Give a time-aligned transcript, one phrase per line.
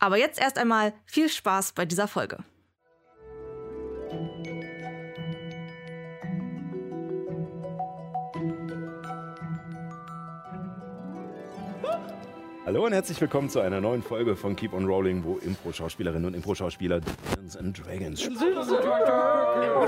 [0.00, 2.38] Aber jetzt erst einmal viel Spaß bei dieser Folge.
[12.64, 16.34] Hallo und herzlich willkommen zu einer neuen Folge von Keep on Rolling, wo Impro-Schauspielerinnen und
[16.34, 18.54] Impro-Schauspieler Dungeons and Dragons spielen.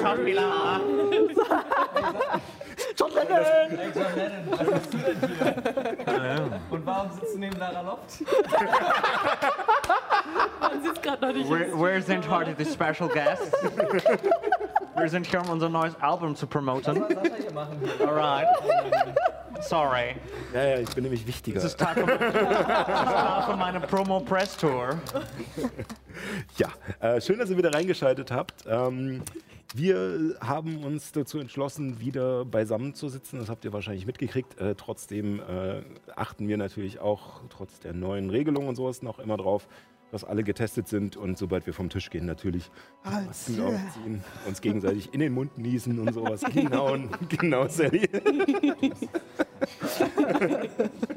[0.01, 0.81] Schauspieler.
[2.97, 3.45] John Lennon!
[3.71, 5.17] Hey John Lennon, was bist du denn
[6.07, 6.61] hier?
[6.71, 8.21] Und warum sitzt du neben Lara Loft?
[10.61, 11.51] Man sieht gerade noch nicht.
[11.51, 13.53] Wir, wir sind heute die Special Guests.
[14.97, 17.03] wir sind hier, um unser neues Album zu promoten.
[17.03, 17.81] Was soll hier machen?
[17.81, 18.09] Hier?
[18.09, 18.49] Alright.
[19.63, 20.17] Sorry.
[20.53, 21.59] Ja, ja, ich bin nämlich wichtiger.
[21.59, 25.01] Es ist Tag von, Tag von meiner Promo-Press-Tour.
[26.57, 26.69] Ja,
[27.01, 28.65] äh, schön, dass ihr wieder reingeschaltet habt.
[28.67, 29.23] Ähm,
[29.75, 33.39] wir haben uns dazu entschlossen, wieder beisammen zu sitzen.
[33.39, 34.61] Das habt ihr wahrscheinlich mitgekriegt.
[34.61, 35.83] Äh, trotzdem äh,
[36.15, 39.69] achten wir natürlich auch, trotz der neuen Regelungen und sowas, noch immer drauf,
[40.11, 42.71] dass alle getestet sind und sobald wir vom Tisch gehen, natürlich
[43.03, 46.43] Masken aufziehen, uns gegenseitig in den Mund niesen und sowas.
[46.53, 48.11] Genau, genau, Sally.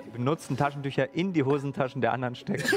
[0.06, 2.64] Die benutzten Taschentücher in die Hosentaschen der anderen stecken.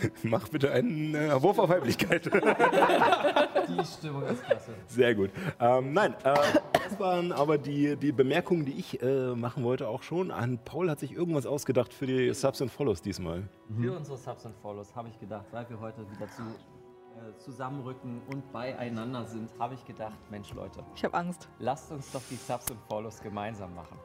[0.22, 2.26] Mach bitte einen äh, Wurf auf Weiblichkeit.
[2.26, 4.72] Die Stimmung ist klasse.
[4.86, 5.30] Sehr gut.
[5.60, 6.34] Ähm, nein, äh,
[6.72, 10.30] das waren aber die, die Bemerkungen, die ich äh, machen wollte, auch schon.
[10.30, 13.42] An Paul hat sich irgendwas ausgedacht für die Subs and Follows diesmal.
[13.80, 18.20] Für unsere Subs and Follows habe ich gedacht, weil wir heute wieder zu, äh, zusammenrücken
[18.32, 21.48] und beieinander sind, habe ich gedacht, Mensch Leute, Ich habe Angst.
[21.58, 23.96] lasst uns doch die Subs and Follows gemeinsam machen.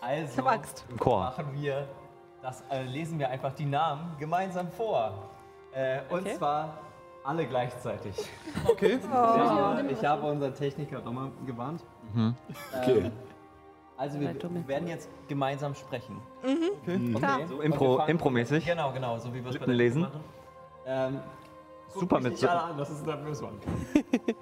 [0.00, 0.84] Also Ich hab Angst.
[0.88, 1.20] Im Chor.
[1.20, 1.86] machen wir,
[2.42, 5.30] das äh, lesen wir einfach die Namen gemeinsam vor.
[5.72, 6.36] Äh, Und Okay.
[6.36, 6.78] zwar
[7.24, 8.14] alle gleichzeitig.
[8.68, 8.98] Okay.
[9.02, 11.82] Ich, habe, ich habe unseren Techniker nochmal gewarnt.
[12.82, 13.10] Okay.
[13.96, 16.20] Also wir, wir werden jetzt gemeinsam sprechen.
[17.16, 17.40] Klar.
[17.48, 18.64] So Impro- Impro-mäßig?
[18.64, 20.02] Genau, genau, so wie wir es bei lesen?
[20.02, 20.20] machen.
[20.86, 21.20] Ähm,
[21.88, 23.54] Super mit so- an, das ist ein nervös One.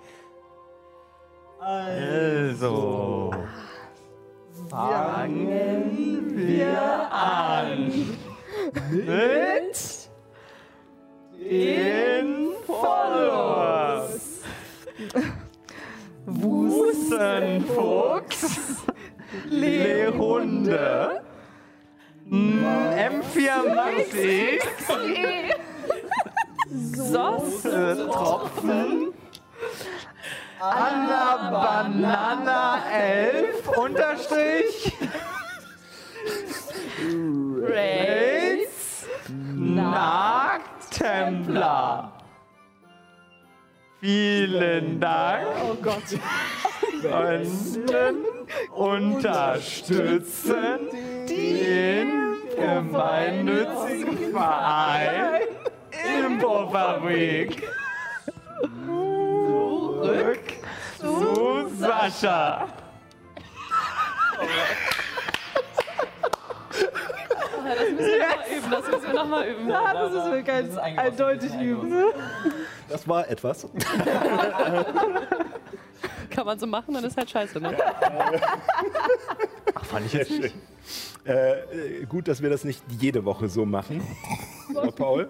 [1.61, 3.33] Also.
[4.71, 7.93] Fangen wir an
[8.93, 10.09] Mit
[11.41, 14.43] den Followers.
[16.27, 17.67] Wusenfuchs,
[19.51, 21.23] Lehunde,
[22.31, 24.61] M4 Maxi,
[26.95, 27.63] Sos.
[27.63, 29.13] Tropfen,
[30.65, 34.93] Anna Banana 11 Unterstrich,
[37.61, 40.65] Raids, Nacktemplar.
[44.01, 45.47] Vielen Dank.
[45.69, 46.19] Oh Gott.
[47.03, 48.25] Können
[48.75, 50.09] unterstützen
[51.29, 52.11] den
[52.57, 55.43] gemeinnützigen Verein
[56.25, 57.63] Improfabrik.
[60.05, 60.41] Zurück
[60.99, 62.69] zu Sascha.
[67.65, 68.71] Das müssen wir nochmal üben.
[68.71, 69.69] Das müssen wir nochmal üben.
[69.71, 72.05] Ja, das ist wirklich Das ist eingegossen, eindeutig üben.
[72.89, 73.67] Das war etwas.
[76.31, 77.77] Kann man so machen, dann ist halt scheiße, ne?
[79.75, 80.53] Ach, fand ich Sehr schön.
[81.27, 84.03] Äh, äh, gut, dass wir das nicht jede Woche so machen.
[84.73, 85.29] So, Paul.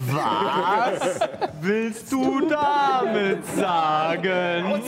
[0.00, 1.20] Was
[1.60, 4.82] willst du damit sagen?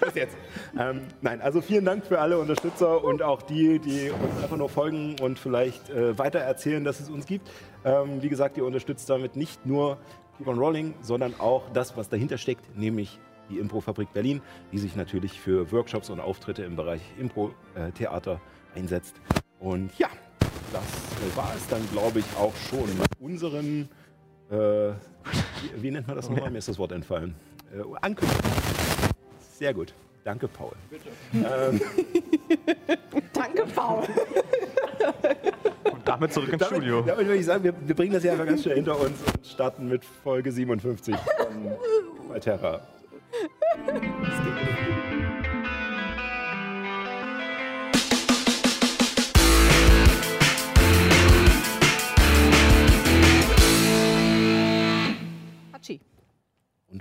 [0.00, 0.36] Bis jetzt.
[0.78, 4.68] Ähm, nein, also vielen Dank für alle Unterstützer und auch die, die uns einfach nur
[4.68, 7.50] folgen und vielleicht äh, weiter erzählen, dass es uns gibt.
[7.84, 9.98] Ähm, wie gesagt, ihr unterstützt damit nicht nur
[10.38, 14.42] Keep on Rolling, sondern auch das, was dahinter steckt, nämlich die Improfabrik Berlin,
[14.72, 18.40] die sich natürlich für Workshops und Auftritte im Bereich Impro-Theater
[18.74, 19.14] einsetzt.
[19.60, 20.08] Und ja,
[20.72, 23.88] das war es dann, glaube ich, auch schon mit unseren,
[24.50, 24.92] äh, wie,
[25.82, 26.50] wie nennt man das nochmal?
[26.50, 27.34] Mir ist das Wort entfallen.
[27.72, 28.42] Äh, Ankündigung.
[29.58, 29.92] Sehr gut.
[30.24, 30.72] Danke, Paul.
[33.32, 34.02] Danke, Paul.
[35.92, 37.02] Und damit zurück ins Damit, Studio.
[37.02, 39.46] damit würde ich sagen, wir, wir bringen das hier einfach ganz schnell hinter uns und
[39.46, 42.80] starten mit Folge 57 von Malterra.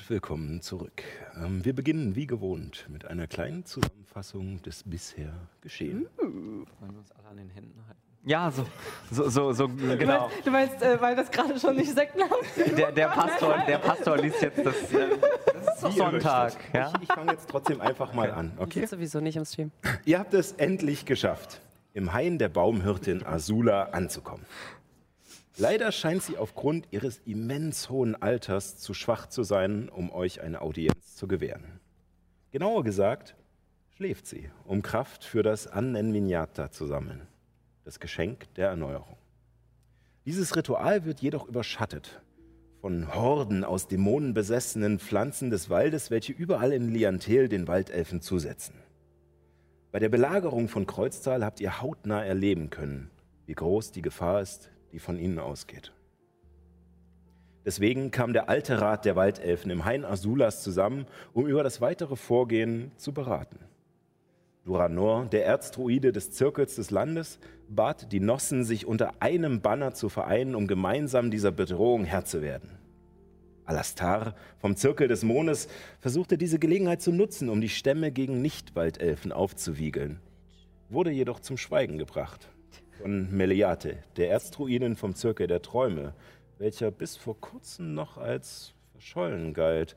[0.06, 1.04] Und willkommen zurück.
[1.36, 6.08] Ähm, wir beginnen wie gewohnt mit einer kleinen Zusammenfassung des bisher Geschehenen.
[6.18, 8.02] Wollen wir uns alle an den Händen halten?
[8.24, 8.66] Ja, so,
[9.12, 10.28] so, so, so Du genau.
[10.28, 12.34] meinst, du meinst äh, weil das gerade schon nicht Sektenhaft
[12.78, 14.76] Der, der, Pastor, der Pastor liest jetzt das.
[14.94, 15.08] Äh,
[15.54, 16.54] das ist doch Sonntag.
[16.74, 16.92] Ja?
[16.98, 18.80] Ich, ich fange jetzt trotzdem einfach mal an, Ich okay?
[18.82, 19.72] sitze sowieso nicht im Stream.
[20.06, 21.62] Ihr habt es endlich geschafft,
[21.94, 24.46] im Hain der Baumhirtin Azula anzukommen.
[25.58, 30.62] Leider scheint sie aufgrund ihres immens hohen Alters zu schwach zu sein, um euch eine
[30.62, 31.80] Audienz zu gewähren.
[32.52, 33.36] Genauer gesagt,
[33.96, 37.26] schläft sie, um Kraft für das Annen zu sammeln,
[37.86, 39.16] das Geschenk der Erneuerung.
[40.26, 42.22] Dieses Ritual wird jedoch überschattet
[42.82, 48.76] von Horden aus Dämonen besessenen Pflanzen des Waldes, welche überall in Liantel den Waldelfen zusetzen.
[49.92, 53.10] Bei der Belagerung von Kreuztal habt ihr hautnah erleben können,
[53.46, 55.92] wie groß die Gefahr ist, die von ihnen ausgeht.
[57.66, 62.16] Deswegen kam der alte Rat der Waldelfen im Hain Asulas zusammen, um über das weitere
[62.16, 63.60] Vorgehen zu beraten.
[64.64, 70.08] Duranor, der Erzdruide des Zirkels des Landes, bat die Nossen, sich unter einem Banner zu
[70.08, 72.70] vereinen, um gemeinsam dieser Bedrohung Herr zu werden.
[73.66, 75.68] Alastar vom Zirkel des Mondes
[76.00, 80.22] versuchte diese Gelegenheit zu nutzen, um die Stämme gegen Nichtwaldelfen aufzuwiegeln,
[80.90, 82.48] wurde jedoch zum Schweigen gebracht.
[83.02, 86.14] Von Meliate, der Erzdruidin vom Zirkel der Träume,
[86.58, 89.96] welcher bis vor kurzem noch als verschollen galt.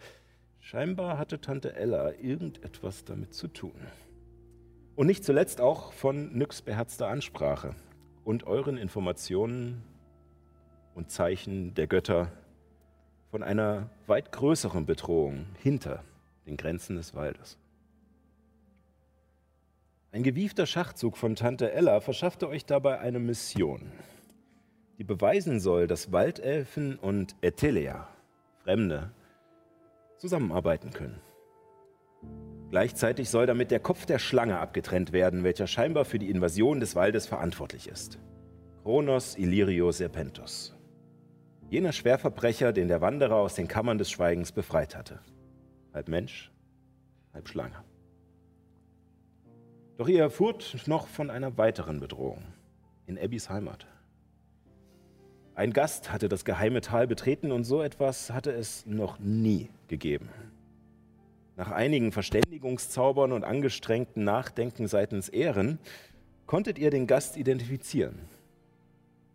[0.60, 3.80] Scheinbar hatte Tante Ella irgendetwas damit zu tun.
[4.96, 7.74] Und nicht zuletzt auch von Nyx beherzter Ansprache
[8.24, 9.82] und euren Informationen
[10.94, 12.32] und Zeichen der Götter
[13.30, 16.02] von einer weit größeren Bedrohung hinter
[16.46, 17.58] den Grenzen des Waldes.
[20.10, 23.92] Ein gewiefter Schachzug von Tante Ella verschaffte euch dabei eine Mission,
[24.96, 28.08] die beweisen soll, dass Waldelfen und Etelea,
[28.64, 29.10] Fremde,
[30.16, 31.20] zusammenarbeiten können.
[32.70, 36.96] Gleichzeitig soll damit der Kopf der Schlange abgetrennt werden, welcher scheinbar für die Invasion des
[36.96, 38.18] Waldes verantwortlich ist.
[38.84, 40.74] Kronos Illyrio Serpentus.
[41.68, 45.20] Jener Schwerverbrecher, den der Wanderer aus den Kammern des Schweigens befreit hatte.
[45.92, 46.50] Halb Mensch,
[47.34, 47.84] halb Schlange.
[49.98, 52.44] Doch ihr erfuhrt noch von einer weiteren Bedrohung
[53.06, 53.88] in Abbys Heimat.
[55.56, 60.28] Ein Gast hatte das geheime Tal betreten und so etwas hatte es noch nie gegeben.
[61.56, 65.80] Nach einigen Verständigungszaubern und angestrengten Nachdenken seitens Ehren
[66.46, 68.20] konntet ihr den Gast identifizieren.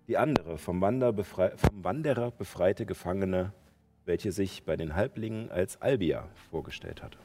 [0.08, 3.52] Die andere vom, vom Wanderer befreite Gefangene,
[4.06, 7.18] welche sich bei den Halblingen als Albia vorgestellt hatte.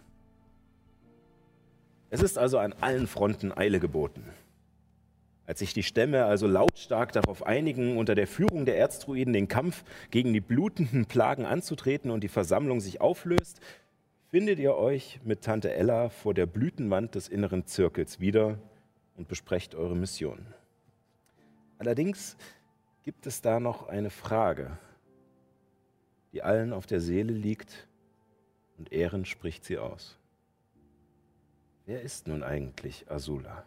[2.11, 4.25] Es ist also an allen Fronten Eile geboten.
[5.47, 9.83] Als sich die Stämme also lautstark darauf einigen, unter der Führung der Erzdruiden den Kampf
[10.11, 13.61] gegen die blutenden Plagen anzutreten und die Versammlung sich auflöst,
[14.29, 18.59] findet ihr euch mit Tante Ella vor der Blütenwand des inneren Zirkels wieder
[19.17, 20.47] und besprecht eure Mission.
[21.79, 22.37] Allerdings
[23.05, 24.79] gibt es da noch eine Frage,
[26.33, 27.89] die allen auf der Seele liegt
[28.77, 30.18] und Ehren spricht sie aus.
[31.89, 33.65] Wer ist nun eigentlich Azula?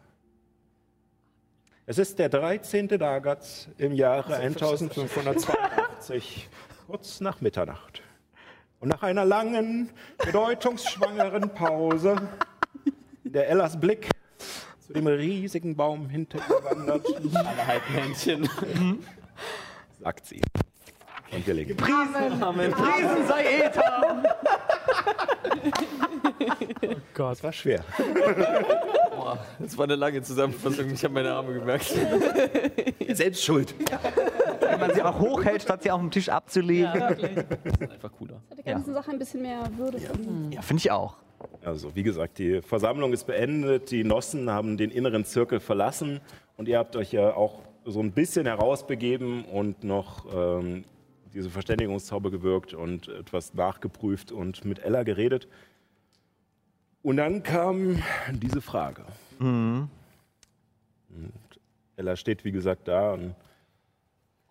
[1.86, 2.86] Es ist der 13.
[2.86, 6.48] Dagatz im Jahre 1582,
[6.86, 8.00] kurz nach Mitternacht.
[8.78, 9.90] Und nach einer langen,
[10.24, 12.28] bedeutungsschwangeren Pause,
[13.24, 14.08] in der Ellas Blick
[14.86, 18.48] zu dem riesigen Baum hinter ihr wandert, Alle Halbmännchen.
[19.98, 20.40] sagt sie.
[21.32, 21.76] Und wir legen.
[21.76, 23.42] Riesen sei
[26.80, 26.96] Ether!
[27.14, 27.84] Das war schwer.
[29.16, 30.90] Boah, das war eine lange Zusammenfassung.
[30.90, 31.94] Ich habe meine Arme gemerkt.
[33.08, 33.74] Selbst schuld.
[34.60, 36.92] Wenn man sie auch hochhält, statt sie auf dem Tisch abzulegen.
[36.94, 37.34] Ja, wirklich.
[37.34, 38.40] Das ist einfach cooler.
[38.50, 40.52] Hat die ganze Sache ein bisschen mehr Würde verliehen.
[40.52, 41.16] Ja, finde ich auch.
[41.64, 43.90] Also, wie gesagt, die Versammlung ist beendet.
[43.90, 46.20] Die Nossen haben den inneren Zirkel verlassen.
[46.56, 50.84] Und ihr habt euch ja auch so ein bisschen herausbegeben und noch ähm,
[51.34, 55.48] diese Verständigungszauber gewirkt und etwas nachgeprüft und mit Ella geredet.
[57.02, 59.04] Und dann kam diese Frage.
[59.38, 59.88] Und
[61.96, 63.34] Ella steht, wie gesagt, da und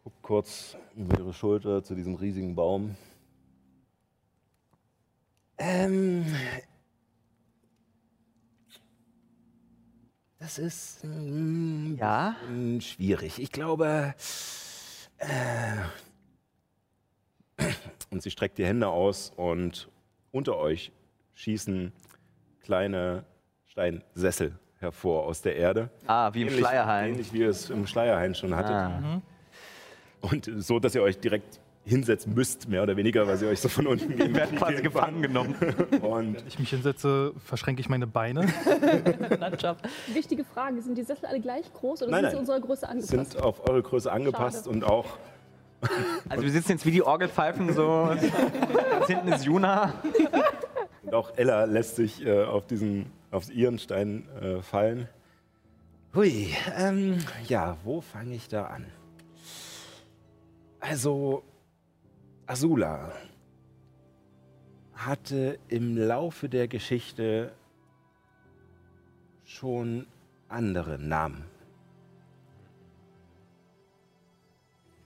[0.04, 2.96] guckt kurz über ihre Schulter zu diesem riesigen Baum.
[5.58, 6.26] Ähm,
[10.40, 12.36] das ist mm, Ja?
[12.80, 13.40] schwierig.
[13.40, 14.16] Ich glaube.
[15.20, 15.76] Äh,
[18.12, 19.89] und sie streckt die Hände aus und
[20.32, 20.91] unter euch
[21.34, 21.91] schießen
[22.62, 23.24] kleine
[23.65, 25.89] Steinsessel hervor aus der Erde.
[26.08, 27.10] Ah, wie im Ähnlich- Schleierhain.
[27.12, 28.72] Ähnlich wie ihr es im Schleierhain schon hattet.
[28.72, 29.22] Ah.
[30.22, 33.68] Und so, dass ihr euch direkt hinsetzen müsst, mehr oder weniger, weil sie euch so
[33.68, 35.56] von unten gegen werden quasi gefangen genommen.
[36.01, 38.41] Und Wenn ich mich hinsetze, verschränke ich meine Beine.
[40.13, 42.32] Wichtige Frage, sind die Sessel alle gleich groß oder Nein, sind nein.
[42.34, 43.32] sie unserer Größe angepasst?
[43.32, 44.70] sind auf eure Größe angepasst Schade.
[44.70, 45.18] und auch
[46.30, 48.10] Also wir sitzen jetzt wie die Orgelpfeifen, so
[48.92, 49.94] ganz hinten ist Juna.
[51.04, 55.08] Und auch Ella lässt sich äh, auf diesen, auf ihren Stein äh, fallen.
[56.14, 58.86] Hui, ähm, ja, wo fange ich da an?
[60.80, 61.44] Also,
[62.46, 63.12] Azula
[64.94, 67.54] hatte im Laufe der Geschichte
[69.44, 70.06] schon
[70.48, 71.50] andere Namen.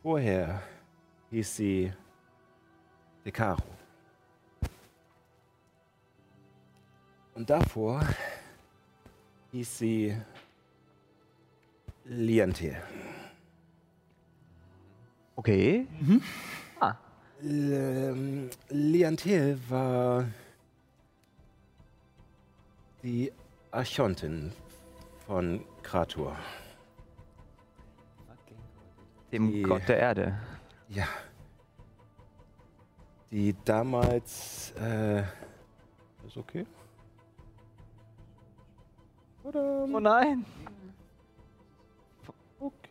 [0.05, 0.61] Vorher
[1.31, 1.91] hieß sie
[3.25, 3.63] Decaro.
[7.33, 8.03] Und davor
[9.51, 10.15] hieß sie
[12.03, 12.77] Liantil.
[15.37, 15.87] Okay.
[17.41, 20.27] Ähm, Liantil war
[23.01, 23.31] die
[23.71, 24.51] Archontin
[25.25, 26.37] von Kratur.
[29.35, 30.33] Dem Die- Gott der Erde.
[30.87, 31.03] Ja.
[33.31, 34.71] Die damals.
[34.79, 35.23] Äh,
[36.25, 36.65] ist okay?
[39.43, 39.83] Oder?
[39.91, 40.45] Oh nein.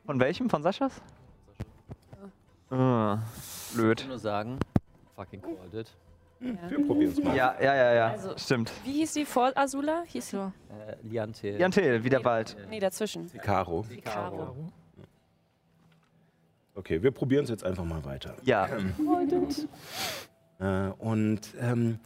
[0.07, 0.51] Von welchem?
[0.51, 1.01] Von Saschas?
[2.71, 3.19] Ah,
[3.71, 4.03] Ich blöd.
[4.03, 4.59] will nur sagen,
[5.17, 5.97] fucking called it.
[6.41, 7.35] Wir probieren es mal.
[7.35, 8.07] Ja, ja, ja, ja.
[8.09, 8.71] Also- Stimmt.
[8.85, 10.03] Wie hieß die vor Azula?
[10.07, 10.37] Hieß sie?
[10.37, 10.53] So.
[10.75, 11.59] Äh, Liantel.
[11.59, 12.55] Jantel, wieder bald.
[12.69, 13.31] Nee, dazwischen.
[13.39, 13.87] Caro.
[14.05, 14.55] Caro.
[16.75, 18.35] Okay, wir probieren es jetzt einfach mal weiter.
[18.43, 18.69] Ja.
[20.59, 21.99] Äh, und, ähm,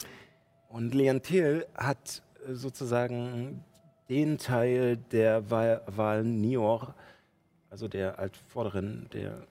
[0.68, 3.64] und Leontil hat äh, sozusagen
[4.08, 6.94] den Teil der Val, Val Nior,
[7.70, 9.46] also der Altvorderen, der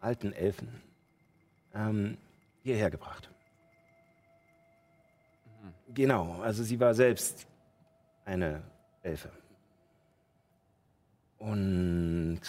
[0.00, 0.68] alten Elfen,
[1.74, 2.16] ähm,
[2.62, 3.30] hierher gebracht.
[5.94, 7.46] Genau, also sie war selbst
[8.24, 8.62] eine
[9.02, 9.30] Elfe.
[11.38, 12.40] Und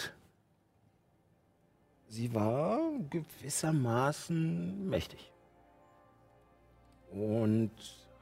[2.16, 2.80] sie war
[3.10, 5.32] gewissermaßen mächtig.
[7.12, 7.70] Und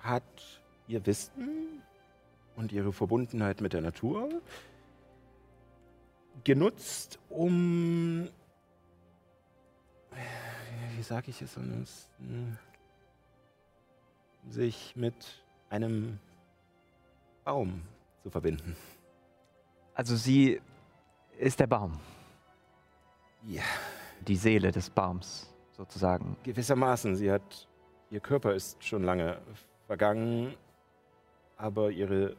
[0.01, 1.81] hat ihr Wissen
[2.57, 4.29] und ihre Verbundenheit mit der Natur
[6.43, 8.29] genutzt, um,
[10.97, 12.59] wie sage ich es besten,
[14.49, 16.19] sich mit einem
[17.45, 17.83] Baum
[18.23, 18.77] zu verbinden.
[19.95, 20.61] Also sie
[21.39, 21.99] ist der Baum.
[23.47, 23.63] Ja.
[24.27, 26.37] Die Seele des Baums, sozusagen.
[26.45, 27.69] Gewissermaßen, sie hat,
[28.11, 29.39] ihr Körper ist schon lange
[29.87, 30.55] vergangen,
[31.57, 32.37] aber ihre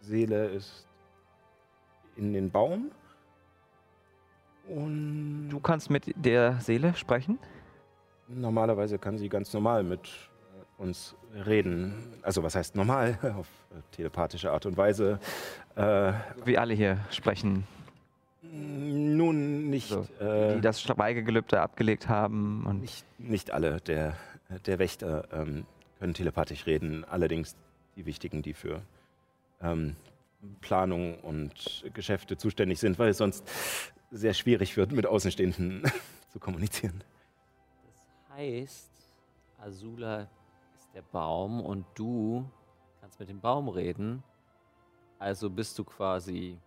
[0.00, 0.86] Seele ist
[2.16, 2.90] in den Baum.
[4.68, 7.38] Und Du kannst mit der Seele sprechen?
[8.28, 11.14] normalerweise kann sie ganz normal mit äh, uns
[11.46, 11.94] reden.
[12.22, 13.16] Also was heißt normal?
[13.38, 15.20] Auf äh, telepathische Art und Weise.
[15.76, 16.12] Äh,
[16.44, 17.64] Wir alle hier sprechen,
[18.52, 22.64] nun nicht, So, äh, die das Schweigegelübde abgelegt haben.
[22.66, 24.16] Und nicht, nicht alle der,
[24.66, 25.66] der Wächter ähm,
[25.98, 27.04] können telepathisch reden.
[27.04, 27.56] Allerdings
[27.96, 28.82] die wichtigen, die für
[29.60, 29.96] ähm,
[30.60, 33.48] Planung und Geschäfte zuständig sind, weil es sonst
[34.10, 35.82] sehr schwierig wird, mit Außenstehenden
[36.28, 37.02] zu kommunizieren.
[37.84, 38.90] Das heißt,
[39.58, 40.28] Azula
[40.74, 42.48] ist der Baum und du
[43.00, 44.22] kannst mit dem Baum reden.
[45.18, 46.58] Also bist du quasi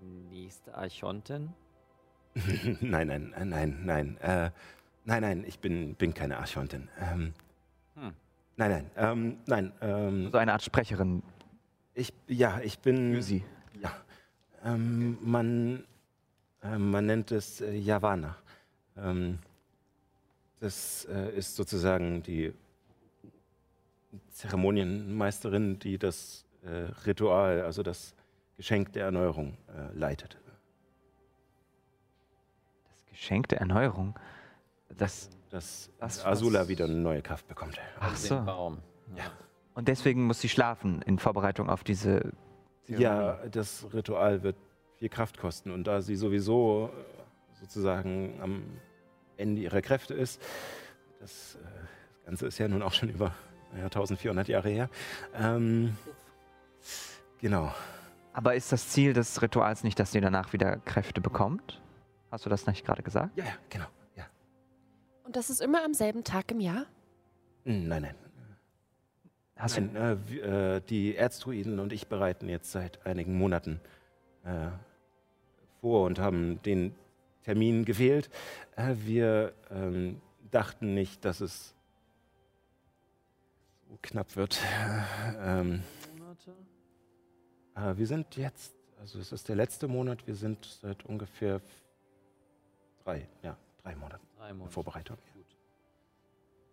[0.00, 1.52] die nächste Archontin.
[2.80, 4.16] nein, nein, äh, nein, nein.
[4.18, 4.50] Äh,
[5.04, 6.88] nein, nein, ich bin, bin keine Archontin.
[7.00, 7.34] Ähm,
[7.96, 8.12] Hm.
[8.56, 9.72] Nein, nein, ähm, nein.
[9.80, 11.22] Ähm, so eine Art Sprecherin
[11.94, 13.14] ich, ja, ich bin.
[13.14, 13.44] für sie.
[13.80, 13.92] Ja.
[14.64, 15.84] Ähm, man,
[16.62, 18.36] äh, man nennt es äh, Yavanna.
[18.96, 19.38] Ähm,
[20.60, 22.52] das äh, ist sozusagen die
[24.30, 28.14] Zeremonienmeisterin, die das äh, Ritual, also das
[28.60, 30.36] Geschenk der Erneuerung äh, leitet.
[32.90, 34.18] Das Geschenk der Erneuerung.
[34.98, 37.78] Das, Dass Das Azula wieder eine neue Kraft bekommt.
[37.98, 38.38] ach so.
[38.42, 38.82] Baum.
[39.16, 39.24] Ja.
[39.72, 42.32] Und deswegen muss sie schlafen in Vorbereitung auf diese.
[42.84, 43.02] Zeremonie.
[43.02, 44.56] Ja, das Ritual wird
[44.98, 45.70] viel Kraft kosten.
[45.70, 48.62] Und da sie sowieso äh, sozusagen am
[49.38, 50.38] Ende ihrer Kräfte ist,
[51.18, 53.34] das, äh, das Ganze ist ja nun auch schon über
[53.72, 54.90] naja, 1400 Jahre her.
[55.34, 55.96] Ähm,
[57.38, 57.72] genau.
[58.32, 61.80] Aber ist das Ziel des Rituals nicht, dass sie danach wieder Kräfte bekommt?
[62.30, 63.36] Hast du das nicht gerade gesagt?
[63.36, 63.86] Ja, ja, genau.
[64.16, 64.24] Ja.
[65.24, 66.86] Und das ist immer am selben Tag im Jahr?
[67.64, 68.14] Hm, Nein, nein.
[69.56, 73.80] Hast du, nein äh, wir, äh, die Erzdruiden und ich bereiten jetzt seit einigen Monaten
[74.44, 74.68] äh,
[75.80, 76.94] vor und haben den
[77.44, 78.30] Termin gewählt.
[78.76, 80.20] Äh, wir ähm,
[80.50, 81.74] dachten nicht, dass es
[83.88, 84.58] so knapp wird.
[85.42, 85.82] Ähm, Monate?
[87.80, 91.60] Äh, wir sind jetzt, also es ist der letzte Monat, wir sind seit ungefähr
[93.04, 94.72] drei, ja, drei Monaten Drei in Monate.
[94.72, 95.18] Vorbereitung.
[95.34, 95.56] Gut.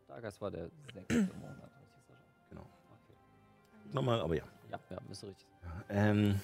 [0.05, 2.15] Stargast war der sechste Monat, richtig?
[2.49, 2.61] Genau.
[2.61, 3.93] Okay.
[3.93, 4.43] Nochmal, aber ja.
[4.71, 5.47] Ja, ja, bist du richtig.
[5.63, 6.39] ja ähm,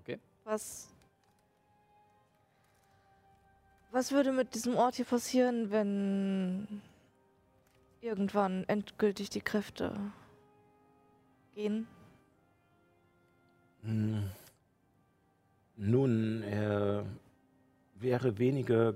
[0.00, 0.18] Okay.
[0.44, 0.88] Was.
[3.90, 6.82] Was würde mit diesem Ort hier passieren, wenn
[8.00, 9.98] irgendwann endgültig die Kräfte
[11.58, 11.88] gehen?
[13.82, 14.30] Hm.
[15.76, 17.04] Nun, er
[17.96, 18.94] wäre weniger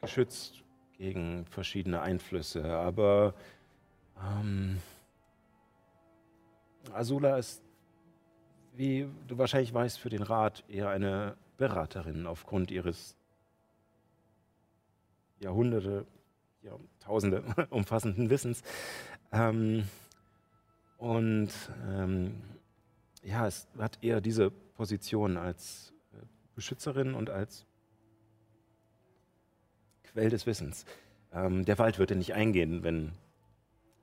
[0.00, 0.64] geschützt
[0.98, 3.34] gegen verschiedene Einflüsse, aber
[4.20, 4.78] ähm,
[6.92, 7.62] Azula ist,
[8.74, 13.16] wie du wahrscheinlich weißt, für den Rat eher eine Beraterin aufgrund ihres
[15.38, 16.04] Jahrhunderte,
[16.62, 18.62] Jahrtausende umfassenden Wissens.
[19.30, 19.84] Ähm,
[21.00, 21.50] und
[21.88, 22.42] ähm,
[23.22, 26.18] ja, es hat eher diese Position als äh,
[26.54, 27.64] Beschützerin und als
[30.04, 30.84] Quell des Wissens.
[31.32, 33.12] Ähm, der Wald würde nicht eingehen, wenn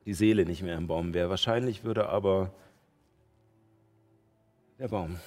[0.05, 1.29] die Seele nicht mehr im Baum wäre.
[1.29, 2.51] Wahrscheinlich würde aber
[4.79, 5.19] der Baum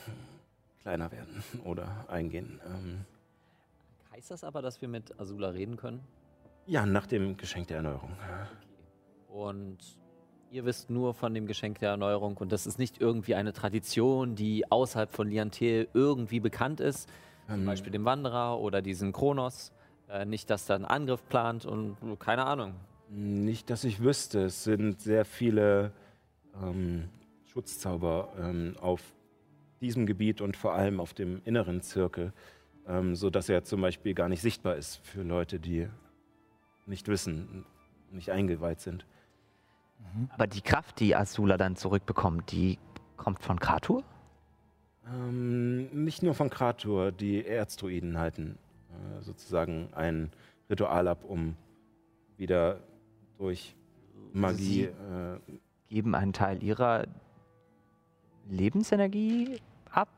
[0.81, 2.61] kleiner werden oder eingehen.
[2.67, 3.05] Ähm,
[4.13, 6.01] Heißt das aber, dass wir mit Azula reden können?
[6.67, 8.17] ja, nach dem Geschenk der Erneuerung.
[9.29, 9.79] Und
[10.51, 14.35] ihr wisst nur von dem Geschenk der Erneuerung und das ist nicht irgendwie eine Tradition,
[14.35, 17.09] die außerhalb von Liantel irgendwie bekannt ist,
[17.47, 19.73] zum Ähm, Beispiel dem Wanderer oder diesem Kronos.
[20.09, 22.75] Äh, nicht, dass da ein Angriff plant und keine Ahnung.
[23.09, 24.45] Nicht, dass ich wüsste.
[24.45, 25.93] Es sind sehr viele
[26.63, 27.09] ähm,
[27.47, 29.03] Schutzzauber ähm, auf
[29.81, 32.33] diesem Gebiet und vor allem auf dem inneren Zirkel,
[32.87, 35.89] ähm, sodass er zum Beispiel gar nicht sichtbar ist für Leute, die
[36.87, 37.65] nicht wissen,
[38.13, 39.07] nicht eingeweiht sind.
[40.31, 42.79] Aber die Kraft, die Azula dann zurückbekommt, die
[43.17, 44.03] kommt von Kratur?
[45.07, 48.59] Ähm, nicht nur von Kratur, die Erzdruiden halten
[48.91, 50.31] äh, sozusagen ein
[50.69, 51.57] Ritual ab, um
[52.37, 52.81] wieder
[53.39, 53.75] durch
[54.33, 54.85] Magie.
[54.85, 55.39] Äh,
[55.89, 57.07] Geben einen Teil ihrer
[58.49, 59.61] Lebensenergie
[59.91, 60.09] ab?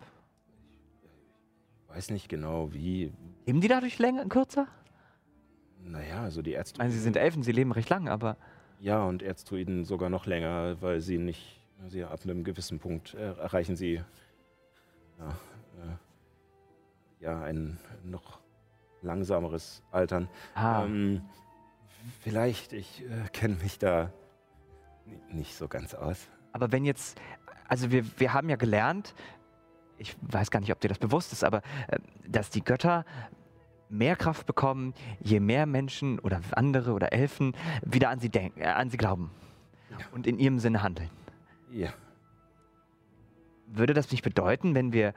[1.88, 3.12] weiß nicht genau wie.
[3.46, 4.66] Leben die dadurch länger, kürzer?
[5.84, 6.86] Naja, also die Ich Erzdruiden.
[6.86, 8.36] meine, sie sind Elfen, sie leben recht lang, aber
[8.82, 13.32] Ja, und Erzdruiden sogar noch länger, weil sie nicht, sie ab einem gewissen Punkt äh,
[13.34, 14.02] erreichen sie
[15.20, 18.40] ja, äh, ja ein noch
[19.02, 20.28] langsameres Altern.
[20.56, 21.22] ah, Ähm,
[22.22, 24.12] vielleicht, ich äh, kenne mich da
[25.06, 26.28] ni- nicht so ganz aus.
[26.52, 27.20] aber wenn jetzt,
[27.68, 29.14] also wir, wir haben ja gelernt,
[29.96, 33.04] ich weiß gar nicht, ob dir das bewusst ist, aber äh, dass die Götter
[33.92, 38.66] mehr Kraft bekommen, je mehr Menschen oder andere oder Elfen wieder an sie denken, äh,
[38.66, 39.31] an sie glauben
[40.12, 41.11] und in ihrem Sinne handeln.
[41.70, 41.90] Ja,
[43.66, 45.14] Würde das nicht bedeuten, wenn wir,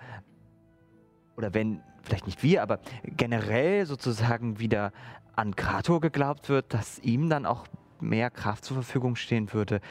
[1.38, 4.92] oder wenn, vielleicht nicht wir, aber generell sozusagen wieder
[5.36, 7.66] an Krator geglaubt wird, dass ihm dann auch
[8.00, 9.82] mehr Kraft zur Verfügung stehen würde,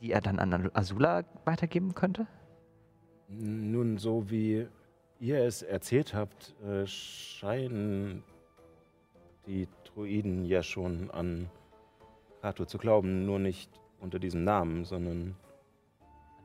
[0.00, 2.26] die er dann an Azula weitergeben könnte?
[3.28, 4.66] nun, so wie
[5.22, 8.24] ihr es erzählt habt, äh, scheinen
[9.46, 11.48] die Druiden ja schon an
[12.40, 15.36] Kato zu glauben, nur nicht unter diesem Namen, sondern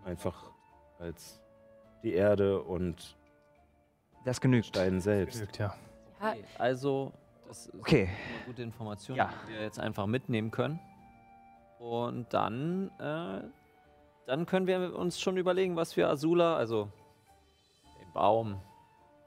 [0.06, 0.52] einfach
[1.00, 1.42] als
[2.04, 3.18] die Erde und
[4.26, 4.68] Das genügt.
[4.68, 5.40] Stein selbst.
[5.40, 5.74] Genügt, ja.
[6.22, 7.13] Ja, Okay, also,
[7.48, 8.04] das ist Okay.
[8.36, 9.34] eine gute Information, Ja.
[9.48, 10.80] die wir jetzt einfach mitnehmen können.
[11.80, 13.42] Und dann, äh,
[14.28, 16.92] dann können wir uns schon überlegen, was wir Azula, also
[18.08, 18.62] den Baum,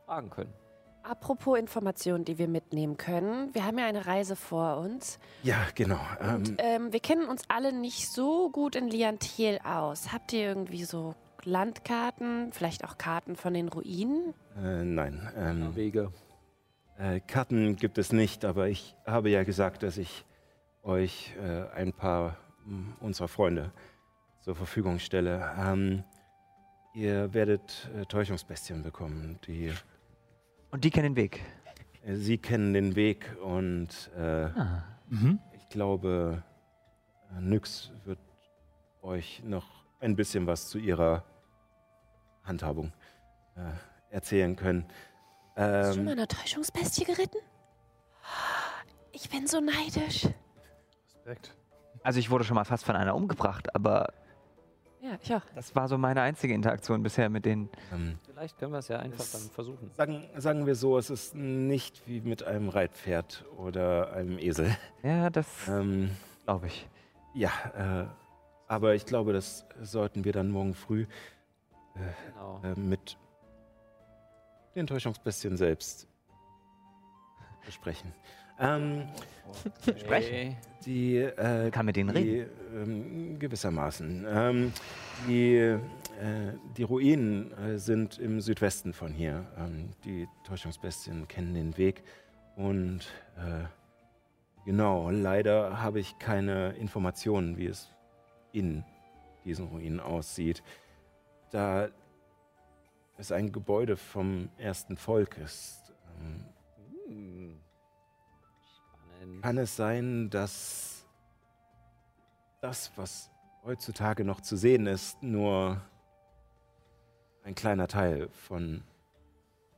[0.06, 0.52] fragen können.
[1.02, 3.54] apropos Informationen, die wir mitnehmen können.
[3.54, 5.18] Wir haben ja eine Reise vor uns.
[5.42, 6.00] Ja, genau.
[6.20, 10.12] Ähm, Und ähm, wir kennen uns alle nicht so gut in Liantel aus.
[10.12, 11.14] Habt ihr irgendwie so
[11.44, 14.34] Landkarten, vielleicht auch Karten von den Ruinen?
[14.62, 16.12] äh, nein, ähm, Wege.
[16.98, 20.26] Äh, Karten gibt es nicht, aber ich habe ja gesagt, dass ich
[20.82, 23.72] euch äh, ein paar mh, unserer Freunde
[24.42, 25.50] zur Verfügung stelle.
[25.58, 26.04] Ähm,
[26.94, 29.38] ihr werdet äh, Täuschungsbestien bekommen.
[29.46, 29.72] Die,
[30.70, 31.40] Und die kennen den Weg.
[32.04, 34.84] äh, sie kennen den Weg und äh, Ah.
[35.54, 36.42] ich glaube,
[37.36, 38.18] äh, Nyx wird
[39.02, 39.66] euch noch
[40.00, 41.24] ein bisschen was zu ihrer
[42.44, 42.92] Handhabung
[43.56, 43.60] äh,
[44.14, 44.86] erzählen können.
[45.56, 47.38] Hast du schon Ähm, mal eine Täuschungsbestie geritten?
[49.12, 50.26] Ich bin so neidisch.
[51.14, 51.54] Respekt.
[52.02, 54.12] Also ich wurde schon mal fast von einer umgebracht, aber
[55.02, 55.40] Ja, ich auch.
[55.54, 57.70] Das war so meine einzige Interaktion bisher mit den.
[57.92, 59.90] Ähm, Vielleicht können wir es ja einfach Es- dann versuchen.
[59.96, 64.76] sagen, sagen wir so, es ist nicht wie mit einem Reitpferd oder einem Esel.
[65.02, 66.10] Ja, das Ähm,
[66.44, 66.86] glaube ich.
[67.34, 67.50] ja,
[68.02, 68.06] äh,
[68.68, 71.06] aber ich glaube, das sollten wir dann morgen früh
[72.34, 72.60] Genau.
[72.62, 73.16] äh, mit
[74.74, 76.06] den Täuschungsbestien selbst
[77.64, 78.12] besprechen.
[78.60, 79.08] Ähm,
[79.98, 80.56] Sprechen.
[80.84, 84.26] die, äh, Kann mit denen die, ähm, gewissermaßen.
[84.28, 84.72] Ähm,
[85.26, 85.78] die, äh,
[86.76, 89.46] die Ruinen äh, sind im Südwesten von hier.
[89.58, 92.02] Ähm, die Täuschungsbestien kennen den Weg.
[92.56, 93.00] Und
[93.36, 93.64] äh,
[94.64, 97.90] genau, leider habe ich keine Informationen, wie es
[98.52, 98.84] in
[99.44, 100.62] diesen Ruinen aussieht.
[101.50, 101.88] Da
[103.16, 106.44] es ein Gebäude vom ersten Volk ist, ähm,
[109.30, 109.42] Spannend.
[109.42, 111.06] kann es sein, dass
[112.60, 113.30] das, was
[113.64, 115.80] heutzutage noch zu sehen ist, nur
[117.44, 118.82] ein kleiner Teil von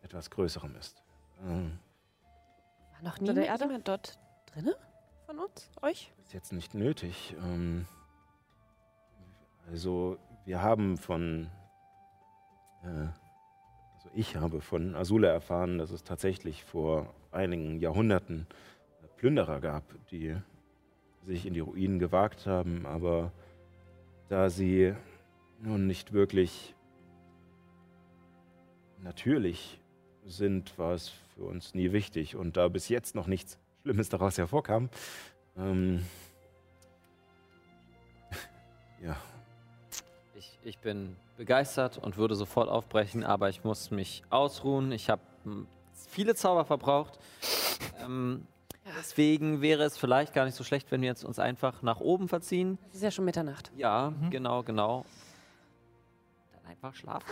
[0.03, 1.03] etwas Größerem ist.
[1.47, 1.79] Ähm,
[2.93, 3.65] War noch nie der Erde?
[3.65, 4.75] jemand dort drinne
[5.27, 5.71] von uns?
[5.83, 6.13] Euch?
[6.25, 7.37] ist jetzt nicht nötig.
[7.39, 7.87] Ähm,
[9.71, 11.51] also wir haben von,
[12.83, 12.87] äh,
[13.95, 18.55] also ich habe von Azula erfahren, dass es tatsächlich vor einigen Jahrhunderten äh,
[19.23, 20.37] Plünderer gab, die
[21.25, 23.31] sich in die Ruinen gewagt haben, aber
[24.29, 24.95] da sie
[25.61, 26.75] nun nicht wirklich
[29.01, 29.79] natürlich
[30.27, 32.35] sind, war es für uns nie wichtig.
[32.35, 34.91] Und da bis jetzt noch nichts Schlimmes daraus hervorkam,
[35.57, 36.05] ähm,
[39.05, 39.17] ja,
[40.35, 44.91] Ich, ich bin begeistert und würde sofort aufbrechen, aber ich muss mich ausruhen.
[44.91, 45.69] Ich habe hm,
[46.09, 47.21] viele Zauber verbraucht.
[48.05, 48.49] Ähm,
[48.99, 52.29] deswegen wäre es vielleicht gar nicht so schlecht, wenn wir jetzt uns einfach nach oben
[52.29, 52.79] verziehen.
[52.91, 53.71] Es ist ja schon Mitternacht.
[53.77, 55.05] Ja, genau, genau.
[56.53, 57.29] Dann einfach schlafen.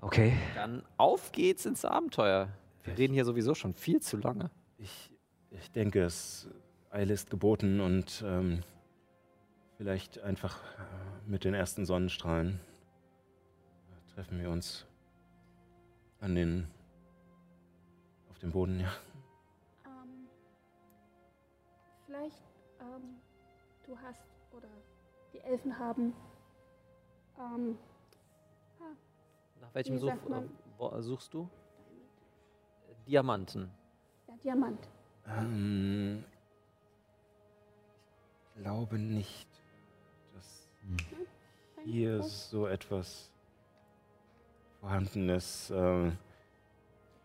[0.00, 0.36] Okay.
[0.54, 2.48] Dann auf geht's ins Abenteuer.
[2.84, 4.50] Wir reden hier sowieso schon viel zu lange.
[4.78, 5.10] ich,
[5.50, 6.48] ich denke, es
[6.90, 8.62] Eile ist geboten und ähm,
[9.76, 12.60] vielleicht einfach äh, mit den ersten Sonnenstrahlen
[13.90, 14.86] äh, treffen wir uns
[16.20, 16.68] an den
[18.30, 18.92] auf dem Boden, ja.
[22.16, 22.42] Vielleicht,
[22.80, 23.20] ähm,
[23.86, 24.68] du hast, oder
[25.32, 26.14] die Elfen haben,
[27.38, 27.78] ähm,
[29.60, 30.42] Nach welchem Such, äh,
[30.78, 31.48] wo, suchst du?
[33.06, 33.70] Diamanten.
[34.26, 34.88] ja, Diamant.
[35.26, 36.24] Ähm,
[38.54, 39.48] ich glaube nicht,
[40.34, 42.28] dass Nein, hier okay.
[42.28, 43.30] so etwas
[44.80, 45.70] vorhanden ist.
[45.70, 46.18] Ähm,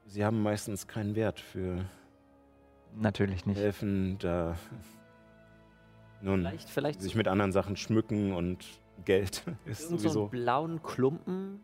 [0.06, 1.86] sie haben meistens keinen Wert für
[2.95, 3.58] Natürlich nicht.
[3.60, 4.56] helfen, da
[6.21, 8.65] nun Vielleicht, vielleicht sich mit anderen Sachen schmücken und
[9.06, 10.21] Geld ist irgend so sowieso.
[10.23, 11.62] einen blauen Klumpen,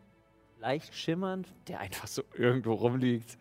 [0.58, 3.38] leicht schimmernd, der einfach so irgendwo rumliegt.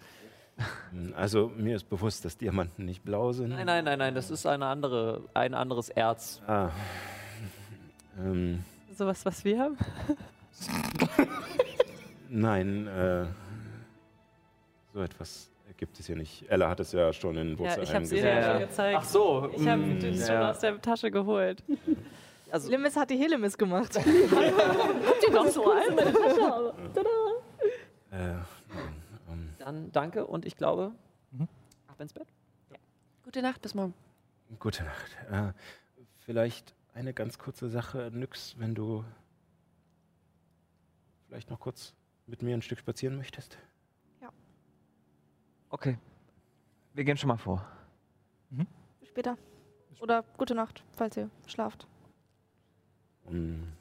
[1.16, 3.50] Also mir ist bewusst, dass Diamanten nicht blau sind.
[3.50, 6.42] Nein, nein, nein, nein, das ist eine andere, ein anderes Erz.
[6.48, 6.72] Ah.
[8.20, 8.64] Ähm,
[8.96, 9.78] Sowas, was wir haben?
[12.30, 13.26] nein, äh,
[14.94, 16.46] so etwas gibt es hier nicht.
[16.50, 18.26] Ella hat es ja schon in Ja, Wurzel ich habe es gesehen.
[18.26, 18.52] ihr Ja, ja ja.
[18.60, 18.98] schon gezeigt.
[19.02, 19.50] Ach so.
[19.56, 20.50] Ich habe mm, schon ja.
[20.52, 21.64] aus der Tasche geholt.
[22.50, 23.96] Also, Limis hat die Helemis gemacht.
[24.06, 25.98] Die noch so ein?
[25.98, 27.10] Tada!
[28.10, 28.46] Äh, nein,
[29.30, 30.94] ähm, dann danke und ich glaube,
[31.32, 31.50] Mhm.
[31.88, 32.30] ab ins Bett.
[33.26, 33.94] Gute Nacht, bis morgen.
[34.60, 35.18] gute Nacht.
[35.30, 35.52] Äh,
[36.26, 39.04] vielleicht eine ganz kurze Sache, Nyx, wenn du
[41.28, 41.94] vielleicht noch kurz
[42.28, 43.58] mit mir ein Stück spazieren möchtest.
[45.70, 45.98] Okay.
[46.94, 47.66] Wir gehen schon mal vor.
[49.00, 49.38] Bis später.
[50.00, 51.88] Oder gute Nacht, falls ihr schlaft.
[53.26, 53.74] Und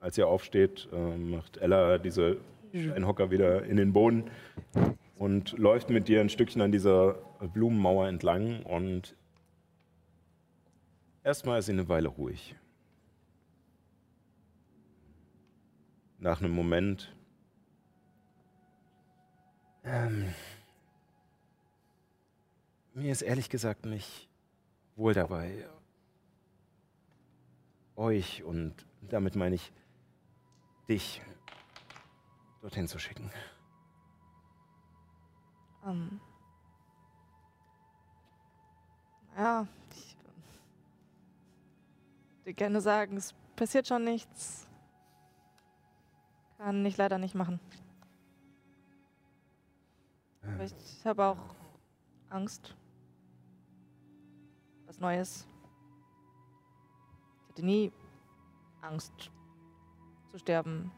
[0.00, 2.38] als ihr aufsteht, äh, macht Ella diese
[2.72, 4.30] Steinhocker wieder in den Boden
[5.16, 7.14] und läuft mit dir ein Stückchen an dieser
[7.52, 9.16] Blumenmauer entlang und
[11.24, 12.54] erstmal ist sie eine Weile ruhig.
[16.18, 17.14] Nach einem Moment
[19.84, 20.32] ähm,
[22.94, 24.28] mir ist ehrlich gesagt nicht
[24.96, 25.68] wohl dabei,
[27.96, 29.72] euch und damit meine ich
[30.88, 31.22] dich
[32.60, 33.30] dorthin zu schicken.
[35.86, 36.20] Ähm.
[39.36, 40.16] Ja, ich
[42.40, 44.66] würde gerne sagen, es passiert schon nichts.
[46.58, 47.60] Kann ich leider nicht machen.
[50.42, 50.74] Aber ich
[51.04, 51.59] habe auch
[52.30, 52.74] Angst.
[54.86, 55.46] Was Neues.
[57.44, 57.92] Ich hatte nie
[58.80, 59.30] Angst
[60.30, 60.90] zu sterben.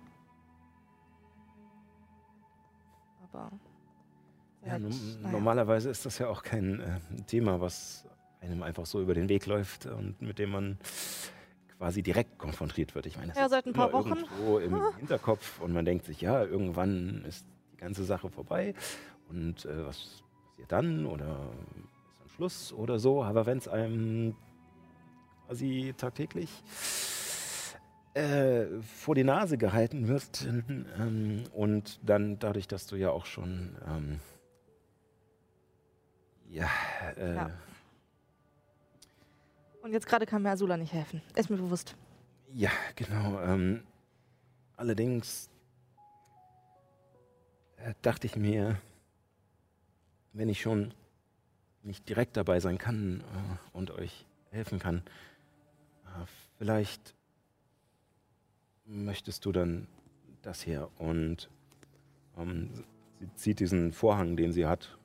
[3.24, 3.50] Aber.
[4.64, 5.30] Ja, halt, naja.
[5.32, 8.06] Normalerweise ist das ja auch kein äh, Thema, was
[8.40, 10.78] einem einfach so über den Weg läuft und mit dem man
[11.78, 13.06] quasi direkt konfrontiert wird.
[13.06, 14.08] Ich meine, das Ja, ist seit ein paar immer Wochen.
[14.10, 18.74] irgendwo im Hinterkopf und man denkt sich, ja, irgendwann ist die ganze Sache vorbei
[19.28, 20.21] und äh, was
[20.62, 21.50] passiert dann oder
[22.10, 23.22] ist am Schluss oder so.
[23.22, 24.34] Aber wenn es einem
[25.46, 26.50] quasi tagtäglich
[28.14, 30.46] äh, vor die Nase gehalten wird
[30.98, 34.20] ähm, und dann dadurch, dass du ja auch schon ähm,
[36.48, 36.68] ja,
[37.16, 37.50] äh, Ja.
[39.82, 41.22] Und jetzt gerade kann mir Azula nicht helfen.
[41.34, 41.96] Ist mir bewusst.
[42.52, 43.40] Ja, genau.
[43.40, 43.82] Ähm,
[44.76, 45.50] allerdings
[47.78, 48.76] äh, dachte ich mir,
[50.32, 50.94] wenn ich schon
[51.82, 55.02] nicht direkt dabei sein kann äh, und euch helfen kann,
[56.06, 56.26] äh,
[56.58, 57.14] vielleicht
[58.84, 59.86] möchtest du dann
[60.42, 60.88] das hier.
[60.98, 61.48] Und
[62.38, 62.70] ähm,
[63.18, 64.96] sie zieht diesen Vorhang, den sie hat,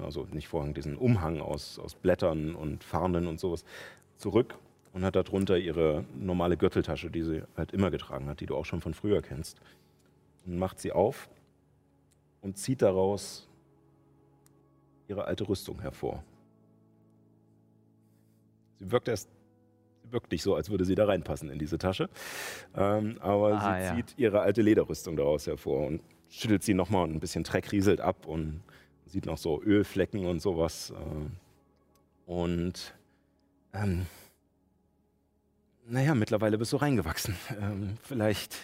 [0.00, 3.64] also nicht Vorhang, diesen Umhang aus, aus Blättern und Farnen und sowas,
[4.16, 4.56] zurück
[4.92, 8.64] und hat darunter ihre normale Gürteltasche, die sie halt immer getragen hat, die du auch
[8.64, 9.60] schon von früher kennst.
[10.46, 11.28] Und macht sie auf
[12.40, 13.48] und zieht daraus
[15.10, 16.22] ihre alte Rüstung hervor.
[18.78, 19.28] Sie wirkt erst,
[20.04, 22.08] sie wirkt nicht so, als würde sie da reinpassen in diese Tasche.
[22.74, 23.94] Ähm, aber Ah, sie ja.
[23.96, 28.00] zieht ihre alte Lederrüstung daraus hervor und schüttelt sie nochmal und ein bisschen Dreck rieselt
[28.00, 28.62] ab und
[29.06, 30.90] sieht noch so Ölflecken und sowas.
[30.92, 32.94] Äh, und
[33.74, 34.06] ähm,
[35.86, 37.34] naja, mittlerweile bist du reingewachsen.
[37.60, 38.56] Ähm, vielleicht.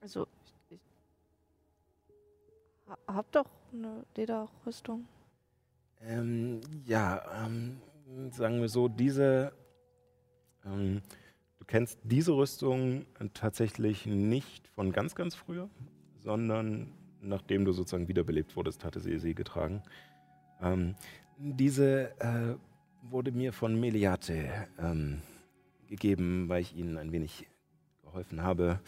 [0.00, 0.26] Also,
[0.70, 0.80] ich, ich
[2.88, 5.06] ha- hab doch eine Lederrüstung.
[6.00, 7.80] Ähm, ja, ähm,
[8.30, 9.52] sagen wir so, diese.
[10.64, 11.02] Ähm,
[11.58, 15.68] du kennst diese Rüstung tatsächlich nicht von ganz, ganz früher,
[16.18, 19.82] sondern nachdem du sozusagen wiederbelebt wurdest, hatte sie sie getragen.
[20.60, 20.94] Ähm,
[21.38, 22.56] diese äh,
[23.02, 25.22] wurde mir von Meliate ähm,
[25.86, 27.46] gegeben, weil ich ihnen ein wenig
[28.02, 28.80] geholfen habe.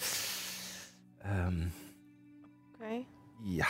[1.24, 1.72] Ähm,
[2.74, 3.06] Okay.
[3.44, 3.66] ja.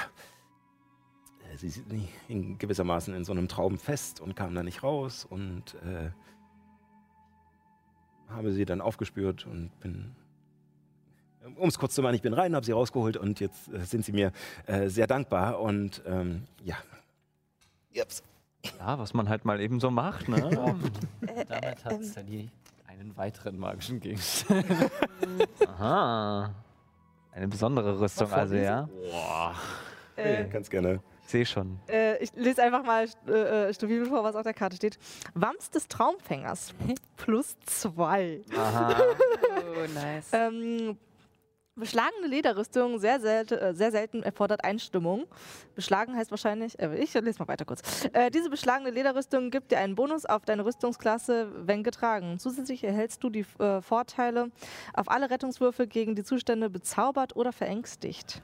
[1.52, 5.26] Äh, Sie sind in gewissermaßen in so einem Traum fest und kam da nicht raus
[5.28, 6.10] und äh,
[8.28, 10.14] habe sie dann aufgespürt und bin,
[11.56, 14.04] um es kurz zu machen, ich bin rein, habe sie rausgeholt und jetzt äh, sind
[14.04, 14.32] sie mir
[14.66, 16.76] äh, sehr dankbar und ähm, ja.
[17.90, 18.22] Jups.
[18.78, 20.48] Ja, was man halt mal eben so macht, ne?
[21.48, 22.04] Damit hat ähm.
[22.04, 22.50] Sally
[22.86, 24.64] einen weiteren magischen Gegenstand.
[25.66, 26.54] Aha.
[27.32, 28.88] Eine besondere Rüstung, also ja.
[29.10, 29.54] Boah.
[30.16, 31.00] Äh, Ganz gerne.
[31.32, 31.78] Ich sehe schon.
[31.88, 34.98] äh, ich lese einfach mal äh, äh, stabil vor, was auf der Karte steht.
[35.32, 36.74] Wams des Traumfängers.
[37.16, 38.42] Plus zwei.
[38.54, 38.94] Aha.
[39.74, 40.28] Oh, nice.
[40.32, 40.98] Ähm,
[41.74, 45.24] beschlagene Lederrüstung, sehr, selte, äh, sehr selten erfordert Einstimmung.
[45.74, 47.80] Beschlagen heißt wahrscheinlich, äh, ich lese mal weiter kurz.
[48.12, 52.38] Äh, diese beschlagene Lederrüstung gibt dir einen Bonus auf deine Rüstungsklasse, wenn getragen.
[52.38, 54.50] Zusätzlich erhältst du die äh, Vorteile
[54.92, 58.42] auf alle Rettungswürfe gegen die Zustände bezaubert oder verängstigt.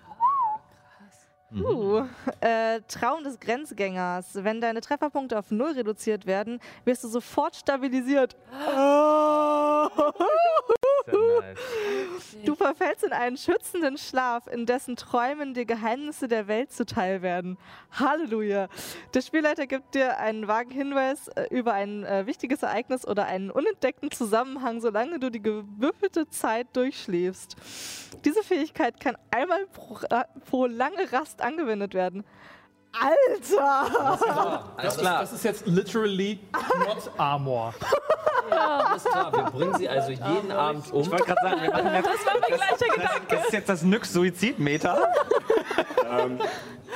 [1.55, 2.05] Uh,
[2.41, 4.27] äh, Traum des Grenzgängers.
[4.35, 8.37] Wenn deine Trefferpunkte auf null reduziert werden, wirst du sofort stabilisiert.
[8.77, 9.89] Oh.
[12.44, 17.59] Du verfällst in einen schützenden Schlaf, in dessen Träumen dir Geheimnisse der Welt zuteil werden.
[17.92, 18.68] Halleluja.
[19.14, 23.51] Der Spielleiter gibt dir einen vagen Hinweis äh, über ein äh, wichtiges Ereignis oder einen
[23.51, 27.57] unentdeckten Zusammenhang, solange du die gewürfelte Zeit durchschläfst.
[28.24, 32.24] Diese Fähigkeit kann einmal pro, Ra- pro lange Rast angewendet werden.
[32.92, 34.64] Alter!
[34.77, 35.20] Alles klar.
[35.20, 36.40] Das ist jetzt literally
[36.87, 37.74] not Armor.
[38.51, 39.33] Alles klar.
[39.33, 41.03] Wir bringen sie also jeden Abend um.
[41.03, 43.27] Ich wollte gerade sagen, wir machen jetzt, das, war mein gleicher Gedanke.
[43.29, 45.09] Das ist jetzt das Nyx-Suizidmeter.
[46.11, 46.38] ähm,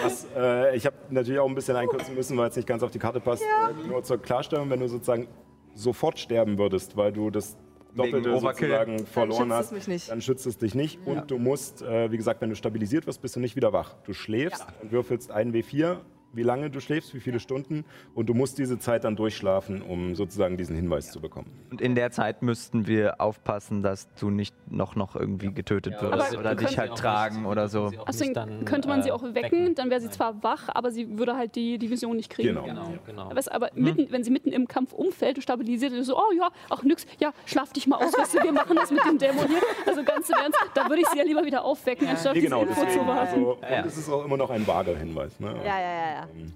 [0.03, 2.91] was, äh, ich habe natürlich auch ein bisschen einkürzen müssen, weil es nicht ganz auf
[2.91, 3.43] die Karte passt.
[3.43, 5.29] Äh, nur zur Klarstellung, wenn du sozusagen
[5.75, 7.57] sofort sterben würdest, weil du das
[7.95, 10.99] Doppelte sozusagen verloren es hast, dann schützt es dich nicht.
[11.07, 13.95] Und du musst, äh, wie gesagt, wenn du stabilisiert wirst, bist du nicht wieder wach.
[14.05, 15.99] Du schläfst und würfelst einen W4,
[16.33, 17.85] wie lange du schläfst, wie viele Stunden.
[18.15, 21.51] Und du musst diese Zeit dann durchschlafen, um sozusagen diesen Hinweis zu bekommen.
[21.71, 26.11] Und in der Zeit müssten wir aufpassen, dass du nicht noch, noch irgendwie getötet Ja,
[26.13, 27.91] wirst wir oder dich halt tragen nicht- oder so.
[28.09, 31.19] Deswegen dann, könnte man sie äh, auch wecken, dann wäre sie zwar wach, aber sie
[31.19, 32.49] würde halt die, die Vision nicht kriegen.
[32.55, 32.65] Genau.
[32.65, 33.23] Genau, genau.
[33.31, 36.33] Aber, es, aber mitten, wenn sie mitten im Kampf umfällt und stabilisiert ist, so, oh
[36.37, 39.19] ja, ach nix, ja, schlaf dich mal aus, weißt du, wir machen das mit dem
[39.19, 39.59] Dämon hier.
[39.87, 42.47] Also ganz im Ernst, da würde ich sie ja lieber wieder aufwecken, anstatt Nee, diese
[42.55, 43.07] genau, Info zu deswegen.
[43.07, 43.21] warten.
[43.35, 43.81] Also, Ja.
[43.83, 45.39] Und es ist auch immer noch ein vager Hinweis.
[45.41, 45.55] Ne?
[45.65, 46.29] Ja, ja, ja, ja.
[46.35, 46.53] Ähm,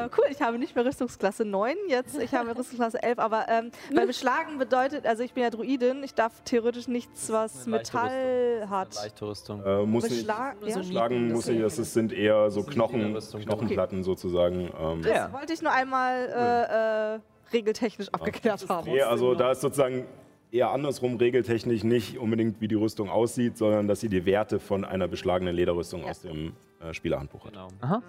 [0.00, 3.72] Äh, cool, ich habe nicht mehr Rüstungsklasse 9 jetzt, ich habe Rüstungsklasse 11, aber ähm,
[3.92, 8.94] weil beschlagen bedeutet, also ich bin ja Druidin, ich darf theoretisch nichts, was Metall hat.
[8.94, 9.60] leichte Rüstung.
[9.64, 10.84] Äh, muss nicht Beschlag, ja?
[10.84, 11.60] schlagen, muss nicht.
[11.64, 13.18] Das ist- sind eher so Knochen.
[13.42, 14.70] Knochenplatten sozusagen.
[14.80, 15.32] Ähm, Das Ja.
[15.32, 17.20] wollte ich nur einmal äh, äh,
[17.52, 18.88] regeltechnisch abgeklärt haben.
[18.92, 20.06] Nee, also da ist sozusagen
[20.52, 24.84] eher andersrum regeltechnisch nicht unbedingt, wie die Rüstung aussieht, sondern dass sie die Werte von
[24.84, 27.52] einer beschlagenen Lederrüstung aus dem äh, Spielerhandbuch hat.
[27.52, 27.68] Genau.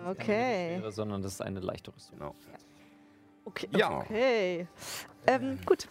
[0.09, 0.77] Okay.
[0.79, 2.17] Wäre, sondern das ist eine leichte Rüstung.
[2.19, 2.35] Genau.
[3.45, 3.67] Okay.
[3.75, 3.97] Ja.
[3.99, 4.67] okay.
[5.25, 5.87] Ähm, gut.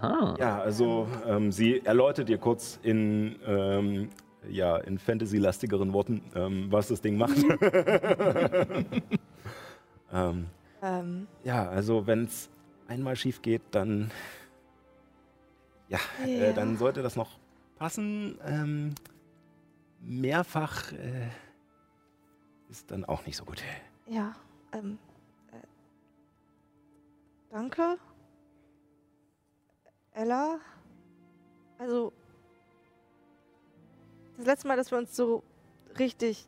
[0.00, 0.34] Ah.
[0.38, 4.10] Ja, also ähm, sie erläutert dir kurz in, ähm,
[4.48, 7.36] ja, in Fantasy-lastigeren Worten, ähm, was das Ding macht.
[10.12, 10.46] ähm,
[10.82, 12.48] Ähm, ja, also wenn es
[12.88, 14.10] einmal schief geht, dann,
[15.88, 16.52] ja, Äh, Ja.
[16.54, 17.38] dann sollte das noch
[17.78, 18.38] passen.
[18.46, 18.94] Ähm,
[20.00, 21.28] mehrfach äh,
[22.70, 23.62] ist dann auch nicht so gut.
[24.06, 24.34] ja.
[24.72, 24.98] Ähm,
[25.50, 25.66] äh,
[27.50, 27.98] danke.
[30.12, 30.60] Ella.
[31.78, 32.12] Also,
[34.36, 35.42] das letzte Mal, dass wir uns so
[35.98, 36.46] richtig,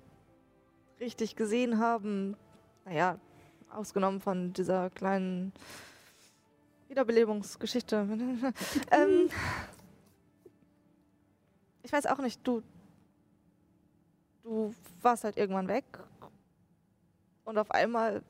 [1.01, 2.37] richtig gesehen haben,
[2.85, 3.19] naja,
[3.71, 5.53] ausgenommen von dieser kleinen
[6.89, 7.97] Wiederbelebungsgeschichte.
[8.91, 9.31] ähm,
[11.83, 12.63] ich weiß auch nicht, du,
[14.45, 15.85] du warst halt irgendwann weg
[17.53, 18.23] und auf einmal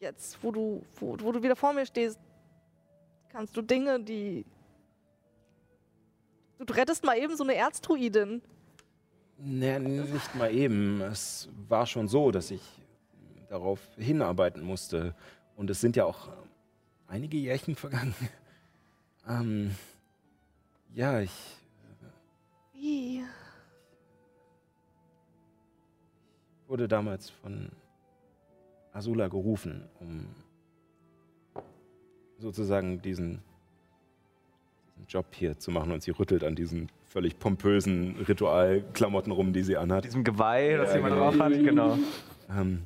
[0.00, 2.18] jetzt, wo du, wo, wo du wieder vor mir stehst,
[3.28, 4.46] kannst du Dinge, die
[6.56, 8.40] du, du rettest mal eben so eine Erzdruidin.
[9.36, 11.02] Nee, nicht mal eben.
[11.02, 12.62] Es war schon so, dass ich
[13.50, 15.14] darauf hinarbeiten musste.
[15.54, 16.30] Und es sind ja auch
[17.08, 18.14] einige Jährchen vergangen.
[19.24, 19.76] Ähm,
[20.94, 21.30] ja, ich
[22.72, 23.22] Wie?
[26.66, 27.70] wurde damals von
[28.92, 30.26] Azula gerufen, um
[32.38, 33.40] sozusagen diesen,
[34.90, 35.92] diesen Job hier zu machen.
[35.92, 40.04] Und sie rüttelt an diesen völlig pompösen Ritualklamotten rum, die sie anhat.
[40.04, 41.30] Diesem Geweih, das Ja, jemand genau.
[41.30, 41.98] drauf hat, genau.
[42.50, 42.82] Ähm,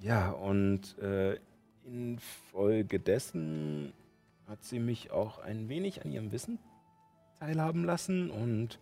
[0.00, 1.38] ja, und äh,
[1.86, 3.92] infolgedessen
[4.48, 6.58] hat sie mich auch ein wenig an ihrem Wissen
[7.38, 8.78] teilhaben lassen und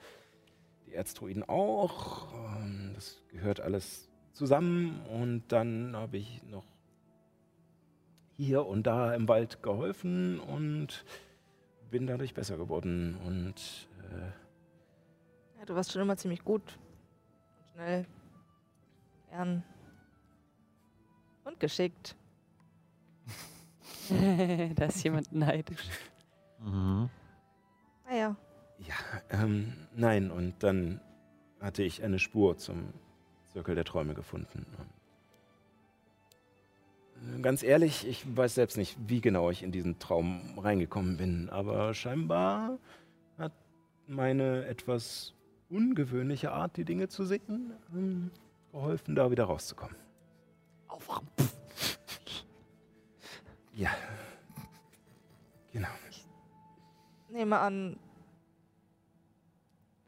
[0.87, 2.29] die Erzdruiden auch.
[2.63, 6.65] Ähm, das gehört alles zusammen und dann habe ich noch
[8.37, 11.05] hier und da im Wald geholfen und
[11.91, 16.79] bin dadurch besser geworden und äh, Ja, du warst schon immer ziemlich gut.
[17.59, 18.07] Und schnell.
[19.29, 19.63] Gern.
[21.45, 22.17] Und geschickt.
[24.75, 25.89] da ist jemand neidisch.
[26.61, 27.11] Mhm.
[28.09, 28.37] Naja.
[28.79, 28.95] Ja,
[29.31, 31.01] ähm, nein, und dann
[31.61, 32.95] hatte ich eine Spur zum
[33.53, 34.65] Zirkel der Träume gefunden.
[37.23, 41.17] Und, äh, ganz ehrlich, ich weiß selbst nicht, wie genau ich in diesen Traum reingekommen
[41.17, 42.79] bin, aber scheinbar
[43.39, 43.53] hat
[44.07, 45.35] meine etwas
[45.69, 48.31] ungewöhnliche Art, die Dinge zu sehen, ähm,
[48.73, 49.97] geholfen, da wieder rauszukommen.
[50.89, 51.27] Aufraum.
[53.75, 53.91] Ja.
[55.73, 55.89] Genau.
[57.31, 57.97] Nehme an,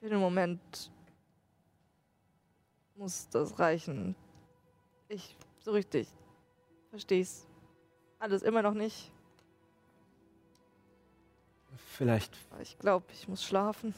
[0.00, 0.91] für den Moment
[3.02, 4.14] muss das reichen.
[5.08, 6.06] Ich so richtig
[6.90, 7.48] versteh's
[8.20, 9.10] alles immer noch nicht.
[11.88, 13.92] Vielleicht Ich glaube, ich muss schlafen.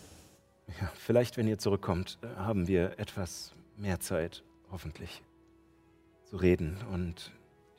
[0.81, 5.23] Ja, vielleicht, wenn ihr zurückkommt, haben wir etwas mehr Zeit, hoffentlich,
[6.25, 7.31] zu reden und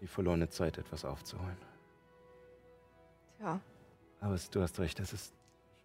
[0.02, 1.58] die verlorene Zeit etwas aufzuholen.
[3.38, 3.60] Tja,
[4.20, 5.34] Aber es, du hast recht, es ist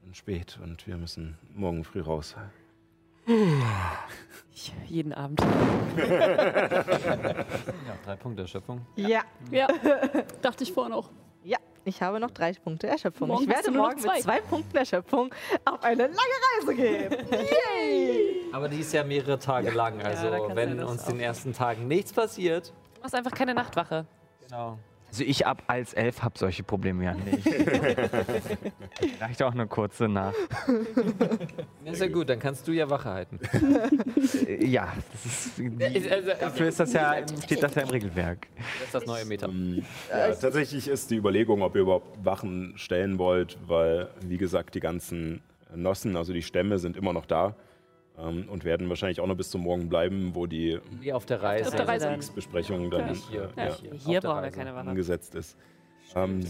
[0.02, 2.36] schon spät und wir müssen morgen früh raus.
[4.52, 5.40] Ich, jeden Abend.
[6.00, 8.80] Ja, drei Punkte Erschöpfung.
[8.96, 9.66] ja, Ja,
[10.42, 11.10] dachte ich vorhin auch.
[11.44, 11.58] ja.
[11.84, 13.28] Ich habe noch drei Punkte Erschöpfung.
[13.28, 14.14] Morgen ich werde noch morgen zwei.
[14.16, 16.16] mit zwei Punkten Erschöpfung auf eine lange
[16.58, 17.10] Reise gehen.
[17.32, 18.44] Yay!
[18.52, 20.00] Aber die ist ja mehrere Tage lang.
[20.02, 21.08] Also, du wenn uns auch.
[21.08, 22.74] den ersten Tagen nichts passiert.
[22.96, 24.04] Du machst einfach keine Nachtwache.
[24.46, 24.78] Genau.
[25.10, 27.46] Also ich ab als elf habe solche Probleme ja nicht.
[29.20, 30.36] Reicht auch eine kurze Nacht.
[31.84, 33.40] Ja, ist ja gut, dann kannst du ja Wache halten.
[34.46, 38.46] Äh, Ja, das ist, die, Also, dafür ist das ja, steht das ja im Regelwerk.
[38.56, 39.46] Das ist das neue Meta.
[39.48, 44.74] Ähm, ja, tatsächlich ist die Überlegung, ob ihr überhaupt Wachen stellen wollt, weil, wie gesagt,
[44.74, 45.40] die ganzen
[45.74, 47.54] Nossen, also die Stämme, sind immer noch da
[48.22, 51.42] ähm, und werden wahrscheinlich auch noch bis zum Morgen bleiben, wo die Wie auf der
[51.42, 51.68] Reise.
[51.68, 52.18] Auf der Reise.
[52.34, 53.50] Besprechung dann Nicht hier.
[54.06, 54.88] ja, brauchen wir keine Wache.
[54.88, 55.56] angesetzt ist.
[56.14, 56.40] Ähm.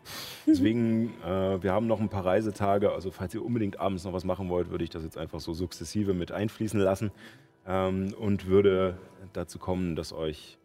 [0.46, 2.92] Deswegen, äh, wir haben noch ein paar Reisetage.
[2.92, 5.52] Also falls ihr unbedingt abends noch was machen wollt, würde ich das jetzt einfach so
[5.52, 7.10] sukzessive mit einfließen lassen
[7.66, 8.98] ähm, und würde
[9.32, 10.58] dazu kommen, dass euch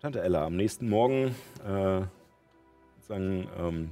[0.00, 1.34] Tante Ella, am nächsten Morgen
[1.66, 2.02] äh,
[3.00, 3.90] sagen ähm,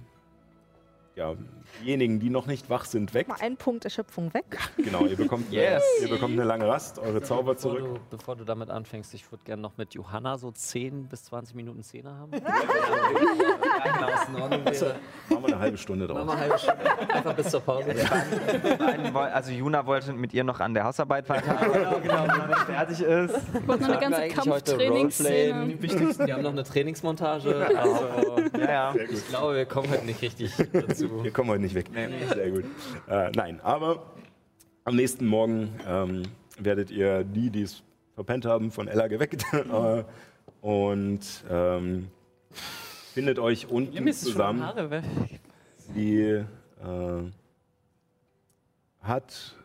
[1.16, 1.34] ja,
[1.82, 3.26] diejenigen, die noch nicht wach sind, weg.
[3.28, 4.44] Mal einen Punkt Erschöpfung weg.
[4.76, 5.82] Genau, ihr bekommt, Yes.
[6.02, 7.84] ihr bekommt eine lange Rast, eure Zauber bevor zurück.
[8.10, 11.54] Du, bevor du damit anfängst, ich würde gerne noch mit Johanna so 10 bis 20
[11.56, 12.32] Minuten Szene haben.
[12.34, 12.38] ja,
[13.84, 14.96] genau, wäre.
[15.30, 16.26] Machen wir eine halbe Stunde Machen drauf.
[16.26, 17.14] wir eine halbe Stunde.
[17.14, 17.88] Einfach bis zur Pause.
[19.12, 22.02] Woll- Also Juna wollte mit ihr noch an der Hausarbeit weiterarbeiten.
[22.02, 23.34] genau, genau, wenn er fertig ist.
[23.54, 25.66] Ich wollte noch eine ganze Kampftrainingsszene.
[25.68, 26.26] Die wichtigsten.
[26.26, 27.54] Wir haben noch eine Trainingsmontage.
[27.76, 28.06] Also,
[28.58, 28.94] Ja, ja.
[29.10, 31.05] ich glaube, wir kommen heute nicht richtig dazu.
[31.22, 31.86] Wir kommen heute nicht weg.
[32.34, 32.64] Sehr gut.
[33.08, 34.14] Äh, nein, aber
[34.84, 36.22] am nächsten Morgen ähm,
[36.58, 37.82] werdet ihr die, die es
[38.14, 40.04] verpennt haben, von Ella geweckt äh,
[40.60, 42.08] und ähm,
[43.12, 44.64] findet euch unten zusammen.
[45.94, 46.44] Sie äh,
[49.00, 49.56] hat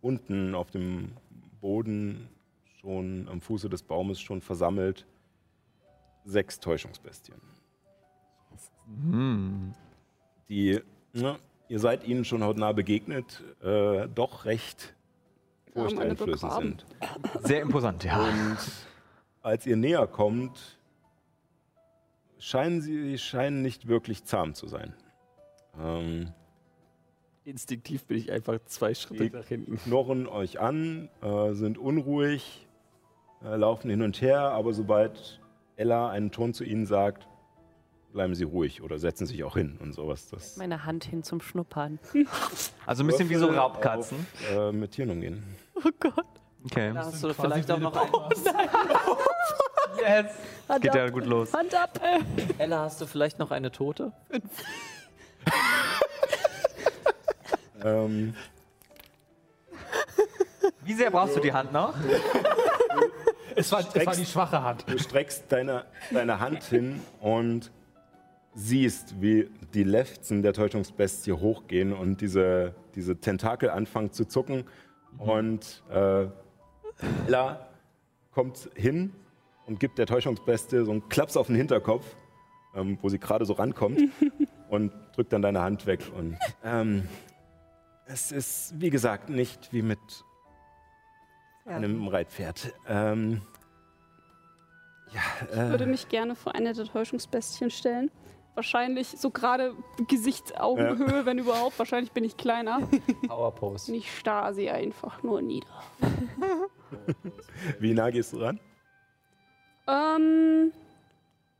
[0.00, 1.12] unten auf dem
[1.60, 2.28] Boden
[2.80, 5.06] schon am Fuße des Baumes schon versammelt
[6.24, 7.40] sechs Täuschungsbestien.
[8.86, 9.74] Hm.
[10.50, 10.80] Die,
[11.12, 11.38] ne,
[11.68, 14.94] ihr seid ihnen schon hautnah begegnet, äh, doch recht
[15.72, 16.86] furchteinflößend sind.
[17.40, 18.20] Sehr imposant, ja.
[18.20, 18.58] Und
[19.42, 20.80] als ihr näher kommt,
[22.38, 24.92] scheinen sie scheinen nicht wirklich zahm zu sein.
[25.78, 26.32] Ähm,
[27.44, 29.76] Instinktiv bin ich einfach zwei Schritte nach hinten.
[29.78, 32.66] knurren euch an, äh, sind unruhig,
[33.44, 35.40] äh, laufen hin und her, aber sobald
[35.76, 37.28] Ella einen Ton zu ihnen sagt,
[38.12, 40.28] bleiben sie ruhig oder setzen sich auch hin und sowas.
[40.28, 41.98] Das Meine Hand hin zum Schnuppern.
[42.86, 44.26] Also ein bisschen wie so Raubkatzen.
[44.50, 45.44] Auf, äh, mit Tieren umgehen.
[45.76, 46.26] Oh Gott.
[46.64, 46.92] Okay.
[46.92, 48.12] Da hast du vielleicht auch noch eine
[50.04, 50.32] ein, Yes.
[50.68, 50.96] Hand Geht ab.
[50.96, 51.52] ja gut los.
[51.52, 52.00] Hand ab.
[52.58, 54.12] Ella, hast du vielleicht noch eine Tote?
[57.84, 58.34] Ähm,
[60.82, 61.94] Wie sehr brauchst du die Hand noch?
[63.54, 64.84] Es war, es war die schwache Hand.
[64.88, 67.70] du streckst deine, deine Hand hin und
[68.54, 74.64] siehst, wie die Lefzen der Täuschungsbestie hochgehen und diese, diese Tentakel anfangen zu zucken.
[75.18, 76.26] Und äh,
[77.26, 77.68] Ella
[78.32, 79.12] kommt hin
[79.66, 82.04] und gibt der Täuschungsbestie so einen Klaps auf den Hinterkopf,
[82.74, 84.00] ähm, wo sie gerade so rankommt
[84.68, 86.00] und drückt dann deine Hand weg.
[86.16, 87.08] Und ähm,
[88.06, 89.98] es ist, wie gesagt, nicht wie mit
[91.66, 91.76] Ja.
[91.76, 92.72] einem Reitpferd.
[92.88, 93.42] Ähm,
[95.12, 95.20] ja,
[95.50, 98.10] Ich würde äh, mich gerne vor eine der Täuschungsbestien stellen.
[98.54, 99.74] Wahrscheinlich so gerade
[100.08, 101.78] Gesichtsaugenhöhe, wenn überhaupt.
[101.78, 102.88] Wahrscheinlich bin ich kleiner.
[103.28, 103.92] Power Pose.
[103.92, 105.68] Und ich starr sie einfach nur nieder.
[107.78, 108.60] wie nah gehst du ran?
[109.86, 110.72] Ähm,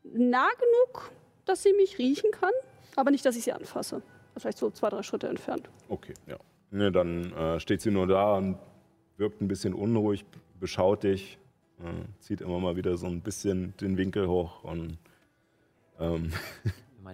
[0.02, 1.10] nah genug,
[1.44, 2.52] dass sie mich riechen kann,
[2.96, 4.02] aber nicht, dass ich sie anfasse.
[4.36, 5.68] Vielleicht so zwei, drei Schritte entfernt.
[5.88, 6.36] Okay, ja.
[6.70, 8.56] Ne, dann äh, steht sie nur da und
[9.16, 10.24] wirkt ein bisschen unruhig,
[10.60, 11.38] beschaut dich,
[11.80, 14.98] äh, zieht immer mal wieder so ein bisschen den Winkel hoch und
[16.00, 16.32] ähm,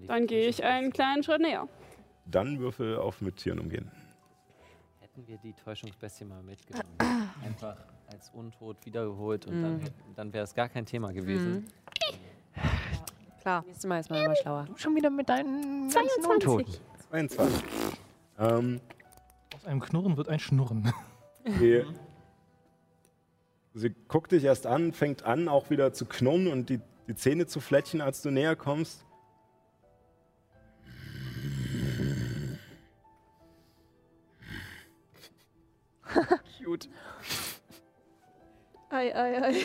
[0.07, 1.68] Dann gehe ich einen kleinen Schritt näher.
[2.26, 3.91] dann Würfel auf mit Tieren umgehen.
[5.01, 6.84] Hätten wir die Täuschungsbestie mal mitgenommen.
[7.45, 7.76] Einfach
[8.12, 9.80] als untot wiedergeholt und dann,
[10.14, 11.66] dann wäre es gar kein Thema gewesen.
[13.41, 13.62] Klar.
[13.66, 14.66] Nächstes Mal ist man immer schlauer.
[14.76, 16.74] Schon wieder mit deinen ganzen Untoten.
[17.11, 17.62] 22.
[18.39, 18.80] Ähm,
[19.55, 20.93] Aus einem Knurren wird ein Schnurren.
[21.59, 21.84] sie,
[23.74, 27.46] sie guckt dich erst an, fängt an, auch wieder zu knurren und die, die Zähne
[27.46, 29.04] zu fletchen, als du näher kommst.
[36.64, 36.88] Cute.
[38.90, 39.54] Ei, ei, ei.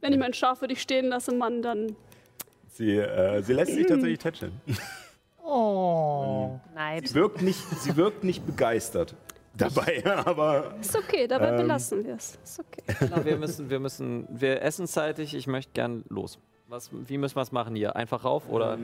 [0.00, 1.96] Wenn ich mein Schaf für dich stehen lasse, Mann, dann.
[2.68, 4.60] Sie, äh, sie lässt sich tatsächlich tätscheln.
[5.42, 6.60] Oh.
[6.74, 7.08] Neid.
[7.08, 9.16] Sie wirkt nicht, sie wirkt nicht begeistert
[9.58, 11.56] dabei, aber Ist okay, dabei Ähm.
[11.58, 12.38] belassen wir es.
[12.42, 12.82] Ist okay.
[13.00, 15.34] Genau, wir müssen, wir müssen, wir essen zeitig.
[15.34, 16.38] Ich möchte gern los.
[16.68, 17.94] Was, wie müssen wir es machen hier?
[17.94, 18.78] Einfach rauf oder?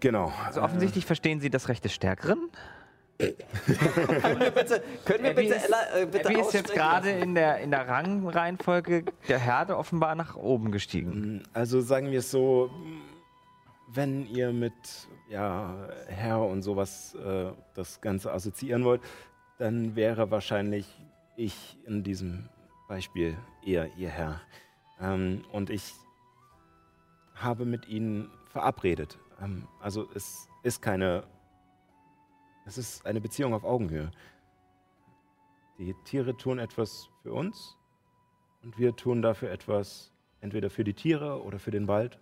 [0.00, 0.32] genau.
[0.46, 2.50] Also offensichtlich verstehen Sie das Recht des Stärkeren.
[3.18, 7.10] Können wir bitte, können wir Abby bitte, ist- Ella, äh, bitte Abby ist jetzt gerade
[7.10, 11.42] in der, in der Rangreihenfolge der Herde offenbar nach oben gestiegen.
[11.52, 12.70] Also sagen wir es so,
[13.88, 14.72] wenn ihr mit
[15.28, 15.74] ja,
[16.08, 19.00] Herr und sowas äh, das Ganze assoziieren wollt,
[19.60, 20.86] dann wäre wahrscheinlich
[21.36, 22.48] ich in diesem
[22.88, 24.40] Beispiel eher ihr Herr.
[24.98, 25.92] Ähm, und ich
[27.34, 29.18] habe mit ihnen verabredet.
[29.40, 31.24] Ähm, also es ist keine,
[32.66, 34.10] es ist eine Beziehung auf Augenhöhe.
[35.78, 37.76] Die Tiere tun etwas für uns
[38.62, 42.18] und wir tun dafür etwas, entweder für die Tiere oder für den Wald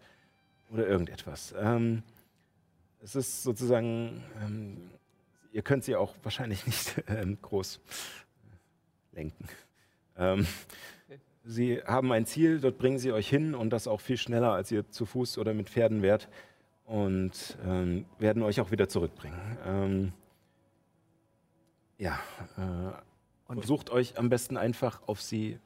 [0.71, 1.55] oder irgendetwas.
[1.57, 2.03] Ähm,
[3.01, 4.91] es ist sozusagen, ähm,
[5.53, 7.81] ihr könnt sie auch wahrscheinlich nicht ähm, groß
[9.13, 9.49] lenken.
[10.17, 10.47] Ähm,
[11.51, 14.71] Sie haben ein Ziel, dort bringen sie euch hin und das auch viel schneller, als
[14.71, 16.29] ihr zu Fuß oder mit Pferden wärt.
[16.85, 19.59] Und ähm, werden euch auch wieder zurückbringen.
[19.65, 20.13] Ähm,
[21.97, 22.21] ja,
[22.59, 22.93] äh,
[23.47, 25.59] und versucht euch am besten einfach auf sie,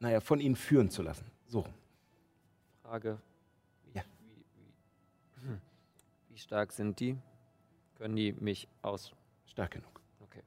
[0.00, 1.30] naja, von ihnen führen zu lassen.
[1.46, 1.64] So.
[2.82, 3.20] Frage.
[3.84, 4.04] Wie, Ja.
[4.18, 4.44] Wie,
[5.44, 5.60] wie, hm.
[6.28, 7.16] wie stark sind die?
[7.98, 9.12] Können die mich aus.
[9.50, 10.00] Stark genug.
[10.20, 10.42] Okay.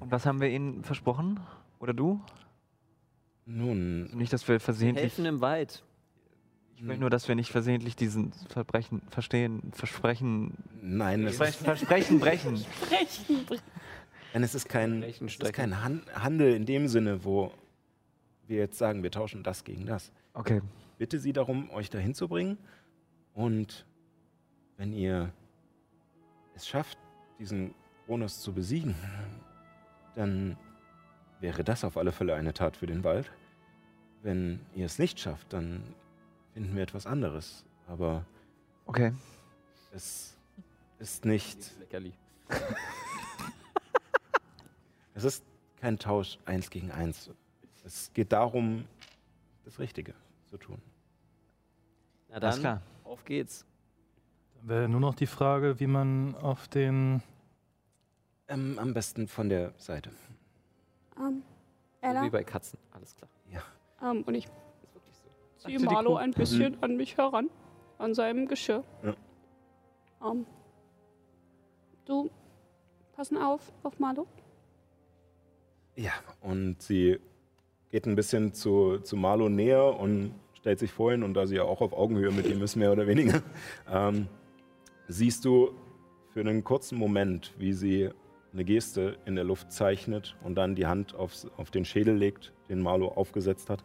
[0.00, 1.40] Und was haben wir ihnen versprochen?
[1.80, 2.20] Oder du?
[3.46, 5.02] Nun, Nicht, dass wir versehentlich.
[5.04, 5.82] Helfen im Wald.
[6.76, 10.52] Ich will nur, dass wir nicht versehentlich diesen Verbrechen verstehen, Versprechen.
[10.80, 12.64] nein, es Vers- ist, Versprechen brechen.
[14.32, 17.52] nein, es ist kein, es ist kein Han Handel in dem Sinne, wo
[18.46, 20.12] wir jetzt sagen, wir tauschen das gegen das.
[20.34, 20.60] Okay.
[20.98, 22.58] bitte sie darum, euch dahin zu bringen.
[23.34, 23.84] Und
[24.76, 25.32] wenn ihr
[26.54, 26.96] es schafft,
[27.40, 27.74] diesen
[28.08, 28.94] Kronos zu besiegen,
[30.14, 30.56] dann
[31.40, 33.30] wäre das auf alle Fälle eine Tat für den Wald.
[34.22, 35.82] Wenn ihr es nicht schafft, dann
[36.54, 37.66] finden wir etwas anderes.
[37.86, 38.24] Aber
[38.86, 39.12] Okay.
[39.92, 40.38] es
[40.98, 41.70] ist nicht,
[45.12, 45.44] es ist
[45.78, 47.28] kein Tausch eins gegen eins.
[47.84, 48.86] Es geht darum,
[49.66, 50.14] das Richtige
[50.46, 50.80] zu tun.
[52.30, 52.82] Na Alles dann, klar.
[53.04, 53.66] auf geht's.
[54.60, 57.22] Dann wäre nur noch die Frage, wie man auf den.
[58.48, 60.10] Ähm, am besten von der Seite.
[61.18, 61.42] Ähm,
[62.00, 62.24] Ella?
[62.24, 62.78] wie bei Katzen.
[62.92, 63.28] Alles klar.
[64.02, 64.46] Ähm, und ich
[65.58, 67.50] ziehe Marlo ein bisschen an mich heran,
[67.98, 68.84] an seinem Geschirr.
[69.02, 69.14] Ja.
[70.30, 70.46] Ähm,
[72.04, 72.30] du,
[73.12, 74.26] passen auf, auf Marlo.
[75.96, 77.18] Ja, und sie
[77.90, 81.24] geht ein bisschen zu, zu Marlo näher und stellt sich vor ihn.
[81.24, 83.42] Und da sie ja auch auf Augenhöhe mit ihm ist, mehr oder weniger,
[83.90, 84.28] ähm,
[85.08, 85.72] siehst du
[86.32, 88.10] für einen kurzen Moment, wie sie
[88.52, 92.52] eine Geste in der Luft zeichnet und dann die Hand aufs, auf den Schädel legt,
[92.68, 93.84] den Marlo aufgesetzt hat.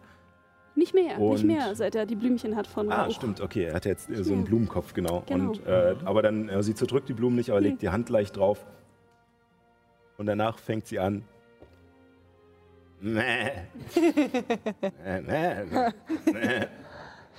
[0.76, 3.12] Nicht mehr, nicht Und- mehr, seit er die Blümchen hat von Ah, Rauch.
[3.12, 5.22] stimmt, okay, er hat jetzt äh, so einen Blumenkopf, genau.
[5.28, 5.50] Genau.
[5.52, 8.38] Und, äh, aber dann, äh, sie zerdrückt die Blumen nicht, aber legt die Hand leicht
[8.38, 8.66] drauf.
[10.18, 11.24] Und danach fängt sie an.
[13.02, 13.52] Mäh.
[13.96, 15.92] Mäh, mäh,
[16.32, 16.68] mäh.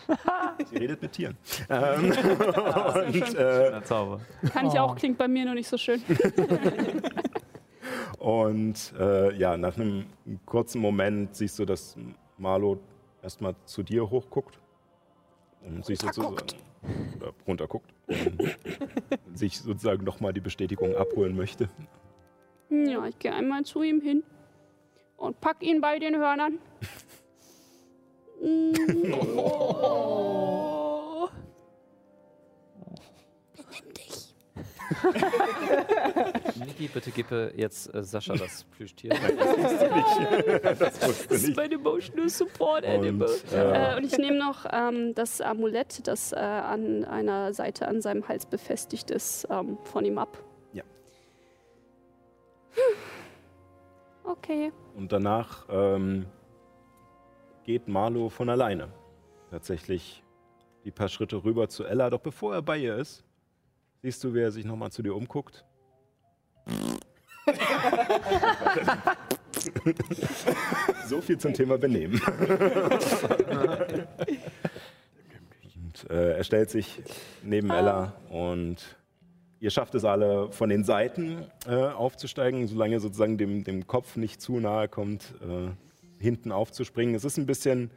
[0.70, 1.36] Sie redet mit Tieren.
[1.70, 4.20] Ähm, und, äh, Zauber.
[4.52, 4.78] Kann ich Oh.
[4.78, 6.02] auch, klingt bei mir nur nicht so schön.
[8.18, 10.06] und äh, ja, nach einem
[10.46, 11.96] kurzen Moment siehst du, dass
[12.38, 12.78] Marlo
[13.22, 14.58] erstmal zu dir hochguckt
[15.62, 16.36] und sich sozusagen
[17.16, 21.68] oder runterguckt und sich sozusagen nochmal die Bestätigung abholen möchte.
[22.68, 24.22] Ja, ich gehe einmal zu ihm hin
[25.16, 26.58] und pack ihn bei den Hörnern.
[29.56, 31.28] Oh.
[33.56, 34.34] Benimm dich.
[36.66, 39.10] Niki, bitte gib äh, jetzt äh, Sascha das Plüschtier.
[39.10, 41.56] Das Das wusste ist nicht.
[41.56, 43.28] mein Emotional Support Animal.
[43.28, 47.88] Und, äh, Äh, und ich nehme noch ähm, das Amulett, das äh, an einer Seite
[47.88, 50.36] an seinem Hals befestigt ist, ähm, von ihm ab.
[50.74, 50.82] Ja.
[54.24, 54.70] Okay.
[54.96, 56.26] Und danach ähm,
[57.64, 58.88] geht Marlo von alleine
[59.50, 60.22] tatsächlich
[60.84, 62.10] die paar Schritte rüber zu Ella.
[62.10, 63.24] Doch bevor er bei ihr ist,
[64.02, 65.64] siehst du, wie er sich nochmal zu dir umguckt.
[71.06, 72.20] so viel zum Thema Benehmen.
[75.74, 77.02] und, äh, er stellt sich
[77.42, 78.96] neben Ella und
[79.60, 84.16] ihr schafft es alle von den Seiten äh, aufzusteigen, solange ihr sozusagen dem, dem Kopf
[84.16, 85.70] nicht zu nahe kommt, äh,
[86.24, 87.14] hinten aufzuspringen.
[87.14, 87.90] Es ist ein bisschen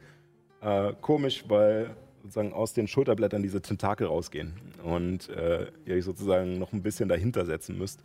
[0.60, 4.52] äh, komisch, weil sozusagen aus den Schulterblättern diese Tentakel rausgehen
[4.84, 8.00] und äh, ihr euch sozusagen noch ein bisschen dahinter setzen müsst.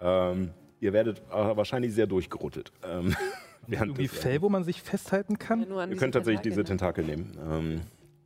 [0.00, 0.50] Ähm,
[0.80, 2.72] ihr werdet äh, wahrscheinlich sehr durchgerottet.
[2.84, 3.14] Ähm,
[3.68, 5.64] Irgendwie Fell, wo man sich festhalten kann?
[5.64, 7.80] an Ihr diese könnt tatsächlich diese Tentakel, Tentakel nehmen.
[7.80, 7.80] Ähm,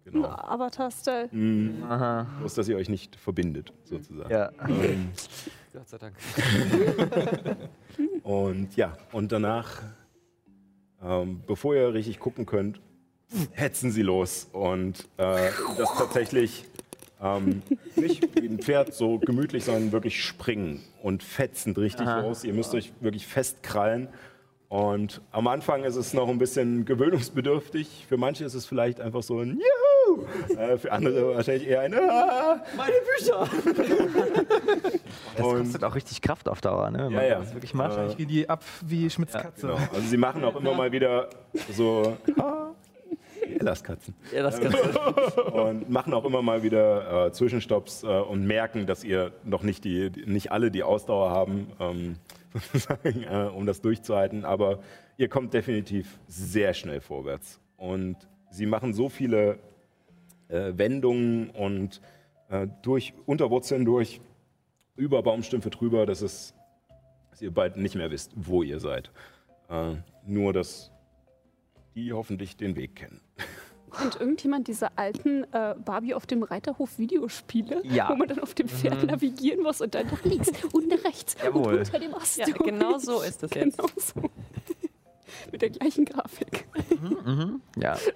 [0.05, 0.29] genau.
[0.29, 1.29] Avatar-Style.
[1.33, 1.83] Mhm.
[1.83, 2.27] Aha.
[2.41, 4.31] Bloß, dass ihr euch nicht verbindet, sozusagen.
[4.31, 4.51] Ja.
[4.69, 5.09] Ähm,
[5.73, 6.15] Gott sei Dank.
[8.23, 9.83] Und ja, und danach,
[11.03, 12.81] ähm, bevor ihr richtig gucken könnt,
[13.53, 14.49] hetzen sie los.
[14.53, 16.65] Und äh, das tatsächlich
[17.23, 17.63] ähm,
[17.97, 22.45] nicht wie ein Pferd so gemütlich, sondern wirklich springen und fetzend richtig los.
[22.45, 24.09] Ihr müsst euch wirklich festkrallen.
[24.69, 28.07] Und am Anfang ist es noch ein bisschen gewöhnungsbedürftig.
[28.09, 29.90] Für manche ist es vielleicht einfach so ein Juhu.
[30.57, 32.63] Äh, für andere wahrscheinlich eher ein Ah.
[32.77, 33.49] Meine Bücher!
[35.37, 36.99] Das Und- kostet auch richtig Kraft auf Dauer, ne?
[37.07, 37.39] Wenn man Ja, ja.
[37.41, 37.97] das wirklich macht.
[37.99, 39.67] Äh, Wie die ab wie Schmitz Ja, Katze.
[39.69, 39.79] Genau.
[39.93, 41.29] Also sie machen auch immer mal wieder
[41.73, 42.71] so Ah,
[43.59, 44.15] Ellas Katzen.
[44.33, 44.75] Ja, das kann
[45.53, 49.85] und machen auch immer mal wieder äh, Zwischenstopps äh, und merken, dass ihr noch nicht
[49.85, 52.17] die, nicht alle die Ausdauer haben, ähm,
[53.05, 54.45] äh, um das durchzuhalten.
[54.45, 54.79] Aber
[55.17, 57.61] ihr kommt definitiv sehr schnell vorwärts.
[57.77, 58.17] Und
[58.51, 59.59] sie machen so viele
[60.51, 62.01] äh, Wendungen und
[62.49, 64.21] äh, durch Unterwurzeln durch,
[64.97, 66.55] über Baumstümpfe drüber, dass, es,
[67.31, 69.11] dass ihr bald nicht mehr wisst, wo ihr seid.
[69.69, 69.95] Äh,
[70.27, 70.91] nur, dass
[71.95, 73.21] die hoffentlich den Weg kennen.
[74.05, 78.09] Und irgendjemand diese alten äh, Barbie auf dem Reiterhof Videospiele, Ja.
[78.11, 81.37] wo man dann auf dem Pferd navigieren muss und dann nach links und nach rechts
[81.43, 81.73] Jawohl.
[81.75, 82.39] und unter dem Ast.
[82.39, 83.77] Ja, genau so ist das jetzt.
[83.79, 84.21] Genau so.
[85.53, 86.67] Mit der gleichen Grafik.
[87.77, 87.97] Ja.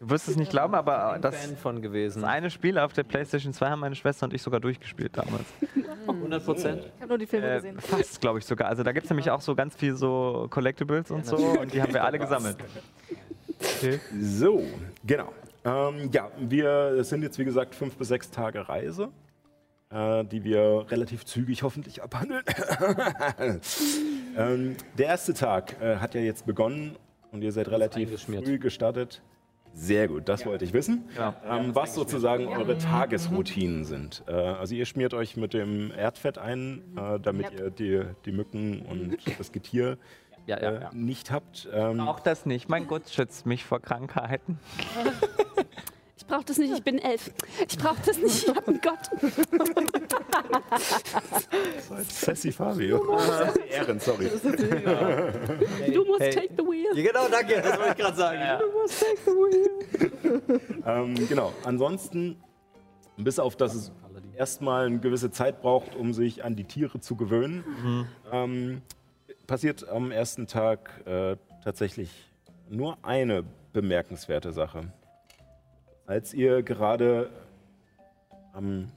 [0.00, 2.24] Du wirst es nicht glauben, aber das, Fan von das gewesen.
[2.24, 5.44] eine Spiel auf der PlayStation 2 haben meine Schwester und ich sogar durchgespielt damals.
[6.08, 6.82] 100 Prozent.
[6.86, 7.78] Ich habe nur die Filme Äh, gesehen.
[7.80, 8.68] fast, glaube ich sogar.
[8.68, 11.82] Also da gibt es nämlich auch so ganz viel so Collectibles und so und die
[11.82, 12.56] haben wir alle gesammelt.
[14.18, 14.62] So,
[15.04, 15.32] genau.
[15.66, 19.10] Ähm, ja, wir sind jetzt wie gesagt fünf bis sechs Tage Reise,
[19.90, 22.42] äh, die wir relativ zügig hoffentlich abhandeln.
[24.36, 26.96] ähm, der erste Tag äh, hat ja jetzt begonnen
[27.32, 29.20] und ihr seid relativ früh gestartet.
[29.72, 31.08] Sehr gut, das wollte ich wissen.
[31.16, 31.34] Ja.
[31.48, 34.24] Ähm, was sozusagen eure Tagesroutinen sind.
[34.26, 38.82] Äh, also ihr schmiert euch mit dem Erdfett ein, äh, damit ihr die, die Mücken
[38.82, 39.96] und das Getier
[40.46, 40.90] Ja, ja, äh, ja.
[40.92, 41.68] nicht habt.
[41.72, 42.68] Ähm, Auch das nicht.
[42.68, 44.58] Mein Gott schützt mich vor Krankheiten.
[46.20, 47.30] Ich brauche das nicht, ich bin elf.
[47.66, 48.98] Ich brauche das nicht, ich habe einen Gott.
[52.08, 53.18] Sassy Fabio.
[53.18, 54.28] Sassy Ehren, sorry.
[55.92, 56.30] Du musst Hey.
[56.34, 56.94] take the wheel.
[56.94, 58.40] Ja, genau, danke, das wollte ich gerade sagen.
[60.86, 61.52] Ähm, genau.
[61.64, 62.36] Ansonsten,
[63.16, 63.90] bis auf dass es
[64.36, 67.64] erstmal eine gewisse Zeit braucht, um sich an die Tiere zu gewöhnen,
[68.30, 68.82] ähm,
[69.46, 72.10] passiert am ersten Tag äh, tatsächlich
[72.68, 73.42] nur eine
[73.72, 74.92] bemerkenswerte Sache.
[76.10, 77.30] Als ihr gerade
[78.52, 78.90] am,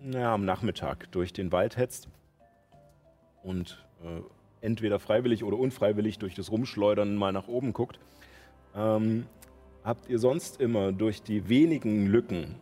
[0.00, 2.08] na, am Nachmittag durch den Wald hetzt
[3.42, 4.20] und äh,
[4.60, 7.98] entweder freiwillig oder unfreiwillig durch das Rumschleudern mal nach oben guckt,
[8.76, 9.26] ähm,
[9.82, 12.54] habt ihr sonst immer durch die wenigen Lücken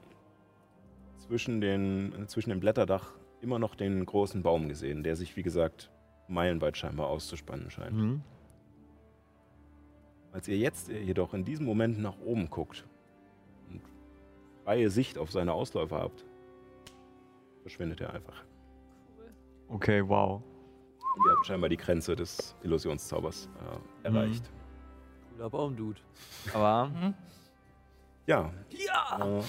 [1.19, 5.91] zwischen, den, zwischen dem Blätterdach immer noch den großen Baum gesehen, der sich, wie gesagt,
[6.27, 7.95] meilenweit scheinbar auszuspannen scheint.
[7.95, 8.23] Mhm.
[10.33, 12.87] Als ihr jetzt jedoch in diesem Moment nach oben guckt
[14.65, 16.25] freie Sicht auf seine Ausläufer habt,
[17.63, 18.45] verschwindet er einfach.
[19.69, 20.43] Okay, wow.
[21.17, 23.49] Und ihr habt scheinbar die Grenze des Illusionszaubers
[24.03, 24.51] äh, erreicht.
[25.33, 26.01] Cooler Baumdude.
[26.53, 26.91] Aber
[28.27, 28.53] Ja.
[29.19, 29.43] Äh,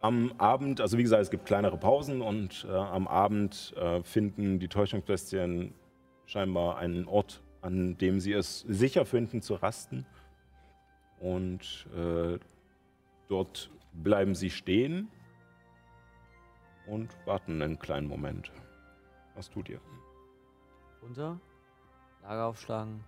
[0.00, 4.58] am Abend, also wie gesagt, es gibt kleinere Pausen und äh, am Abend äh, finden
[4.58, 5.72] die Täuschungsbestien
[6.26, 10.04] scheinbar einen Ort, an dem sie es sicher finden zu rasten.
[11.18, 12.38] Und äh,
[13.28, 13.70] dort
[14.02, 15.08] bleiben sie stehen
[16.86, 18.50] und warten einen kleinen Moment.
[19.34, 19.80] Was tut ihr?
[21.02, 21.40] Runter.
[22.22, 23.04] Lager aufschlagen.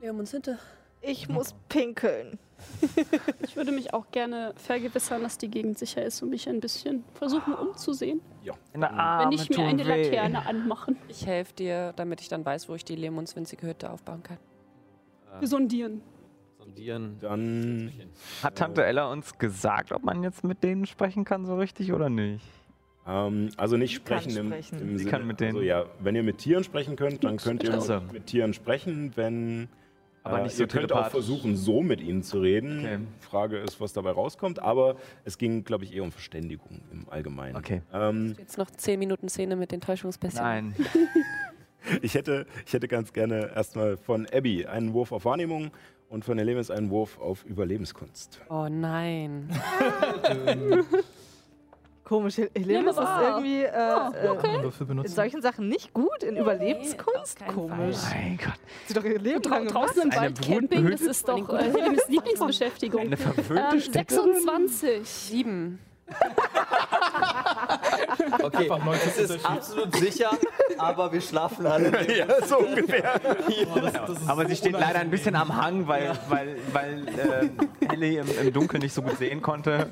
[0.00, 0.58] Wir haben uns hinter.
[1.00, 2.38] Ich muss pinkeln.
[3.42, 7.04] Ich würde mich auch gerne vergewissern, dass die Gegend sicher ist und mich ein bisschen
[7.12, 8.22] versuchen umzusehen.
[8.72, 10.04] in der Wenn ich mir eine weh.
[10.04, 10.96] Laterne anmachen.
[11.08, 14.38] Ich helfe dir, damit ich dann weiß, wo ich die Lemons winzige Hütte aufbauen kann.
[15.40, 16.00] Wir sondieren.
[16.64, 17.16] Sondieren.
[17.20, 17.92] Dann
[18.42, 22.08] Hat Tante Ella uns gesagt, ob man jetzt mit denen sprechen kann so richtig oder
[22.08, 22.44] nicht?
[23.06, 24.80] Ähm, also nicht kann sprechen im, sprechen.
[24.80, 27.36] im Sie Sinne, kann mit denen- Also ja, wenn ihr mit Tieren sprechen könnt, dann
[27.36, 28.00] könnt ihr Ach so.
[28.12, 29.12] mit Tieren sprechen.
[29.14, 29.68] Wenn
[30.22, 32.78] Aber äh, nicht so ihr könnt auch versuchen, so mit ihnen zu reden.
[32.80, 32.98] Okay.
[33.20, 34.58] Frage ist, was dabei rauskommt.
[34.58, 37.56] Aber es ging, glaube ich, eher um Verständigung im Allgemeinen.
[37.56, 37.82] Okay.
[37.92, 40.42] Ähm, Jetzt noch 10 Minuten Szene mit den Täuschungsbestien.
[40.42, 40.74] Nein.
[42.00, 45.70] ich, hätte, ich hätte ganz gerne erstmal von Abby einen Wurf auf Wahrnehmung
[46.14, 48.40] und von Helemis einen Wurf auf Überlebenskunst.
[48.48, 49.48] Oh nein.
[52.04, 56.22] Komisch, Hel- Helene ist irgendwie äh, äh, Würfel in solchen Sachen nicht gut.
[56.22, 57.44] In auf Überlebenskunst?
[57.46, 57.96] Komisch.
[58.12, 58.60] Mein Gott.
[58.86, 63.00] Sie doch ihr Leben Dra draußen im Wald Camping, das ist doch äh, Helenes Lieblingsbeschäftigung.
[63.00, 64.34] Eine verwöhnte Ähm, Städterin?
[64.34, 65.08] 26.
[65.08, 65.78] Sieben.
[68.42, 68.70] Okay,
[69.06, 70.30] es ist absolut sicher,
[70.78, 71.90] aber wir schlafen alle.
[72.18, 73.14] ja, so ungefähr.
[74.26, 78.52] Aber sie steht leider ein bisschen am Hang, weil, weil, weil äh, Ellie im, im
[78.52, 79.88] Dunkeln nicht so gut sehen konnte.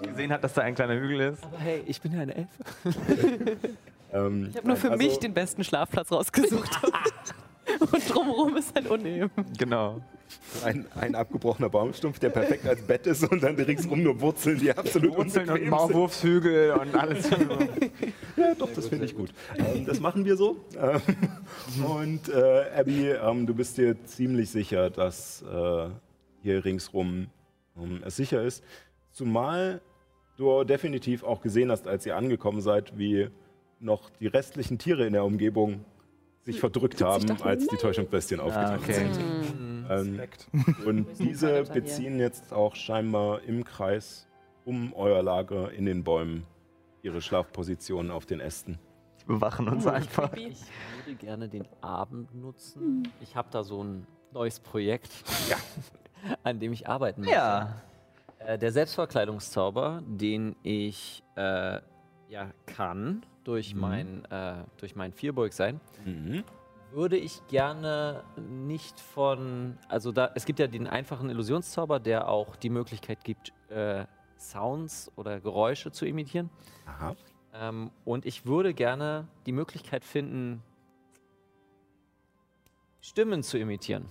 [0.00, 1.44] Und gesehen hat, dass da ein kleiner Hügel ist.
[1.44, 3.56] Aber hey, ich bin ja eine Elfe.
[4.12, 6.80] Ähm, Ich habe nur für also, mich den besten Schlafplatz rausgesucht.
[7.80, 9.30] Und drumherum ist ein Uneben.
[9.58, 10.00] Genau.
[10.64, 14.70] Ein, ein abgebrochener Baumstumpf, der perfekt als Bett ist und dann ringsrum nur Wurzeln, die
[14.70, 15.68] absolut Wurzeln und.
[15.68, 17.30] Maulwurfshügel und alles.
[18.36, 19.32] Ja, doch, das finde ich gut.
[19.56, 20.56] Ähm, das machen wir so.
[20.80, 25.88] Ähm, und äh, Abby, ähm, du bist dir ziemlich sicher, dass äh,
[26.42, 27.28] hier ringsrum
[27.76, 28.62] ähm, es sicher ist.
[29.10, 29.80] Zumal
[30.36, 33.28] du definitiv auch gesehen hast, als ihr angekommen seid, wie
[33.80, 35.84] noch die restlichen Tiere in der Umgebung
[36.44, 37.76] sich verdrückt Ich haben, dachte, als die.
[37.76, 38.92] Täuschungsbestien Ah, aufgetaucht okay.
[38.94, 39.61] sind.
[39.84, 40.20] Mhm.
[40.20, 40.20] Ähm,
[40.86, 44.28] und diese beziehen jetzt auch scheinbar im Kreis
[44.64, 46.44] um euer Lager in den Bäumen
[47.02, 48.78] ihre Schlafpositionen auf den Ästen.
[49.20, 50.32] Die bewachen uns einfach.
[50.34, 50.60] Ich
[51.04, 53.08] würde gerne den Abend nutzen.
[53.20, 55.10] Ich habe da so ein neues Projekt,
[56.44, 57.34] an dem ich arbeiten möchte.
[57.36, 57.82] Ja.
[58.38, 61.80] Äh, der Selbstverkleidungszauber, den ich äh,
[62.28, 63.80] ja kann durch Mhm.
[63.80, 66.44] mein äh, durch mein Vierbeug sein, Mhm.
[66.92, 72.56] Würde ich gerne nicht von also da es gibt ja den einfachen Illusionszauber, der auch
[72.56, 74.04] die Möglichkeit gibt äh,
[74.38, 76.50] Sounds oder Geräusche zu imitieren.
[76.86, 77.14] Aha.
[77.54, 80.62] Ähm, und ich würde gerne die Möglichkeit finden,
[83.00, 84.06] Stimmen zu imitieren.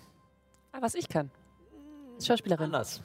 [0.72, 1.32] Ah, was ich kann.
[2.16, 2.66] Als Schauspielerin.
[2.66, 3.02] Anders.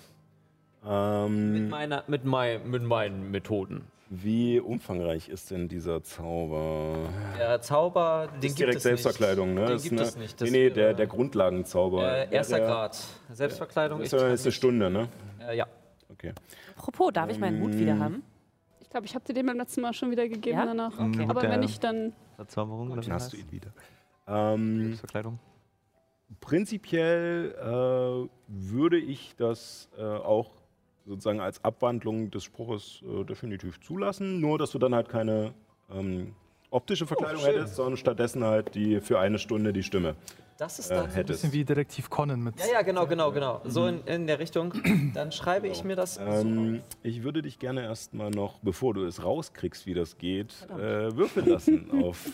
[0.83, 3.87] Mit, Ähm, meiner, mit, mein, mit meinen Methoden.
[4.09, 7.09] Wie umfangreich ist denn dieser Zauber?
[7.38, 9.62] Der Zauber, den ist gibt direkt Selbstverkleidung, nicht.
[9.62, 9.66] ne?
[9.66, 10.40] Den gibt eine- es nicht.
[10.40, 12.18] Das nee, nee, der, der Grundlagenzauber.
[12.18, 13.04] äh, erster der, Grad.
[13.32, 13.98] Selbstverkleidung.
[14.00, 15.09] Das ist, ich ist eine Stunde, ne?
[15.40, 15.66] Äh, ja.
[16.11, 16.32] Okay.
[16.76, 18.22] Apropos, darf ich meinen Hut Ähm, wieder haben?
[18.80, 20.64] Ich glaube, ich habe dir den beim letzten Mal schon wieder gegeben Ja?
[20.66, 20.92] danach.
[20.98, 21.26] Okay.
[21.28, 23.70] Aber Der wenn nicht, dann Verzauberung oder Dann hast du ihn wieder.
[24.28, 25.38] Ähm, Selbstverkleidung.
[26.40, 30.50] prinzipiell äh, würde ich das äh, auch
[31.07, 34.40] sozusagen als Abwandlung des Spruches äh, definitiv zulassen.
[34.40, 35.54] Nur, dass du dann halt keine
[35.92, 36.34] ähm,
[36.70, 37.54] optische Verkleidung schön.
[37.54, 40.16] hättest, sondern stattdessen halt die für eine Stunde die Stimme
[40.59, 41.42] Das ist äh, dann so ein hättest.
[41.42, 42.59] Bisschen wie Detektiv Conan mit.
[42.59, 43.61] Ja, ja, genau, genau, genau.
[43.64, 44.72] So in, in der Richtung.
[45.14, 49.04] Dann schreibe ich mir das so Ähm, ich würde dich gerne erstmal noch, bevor du
[49.04, 52.26] es rauskriegst, wie das geht, äh, würfeln lassen auf.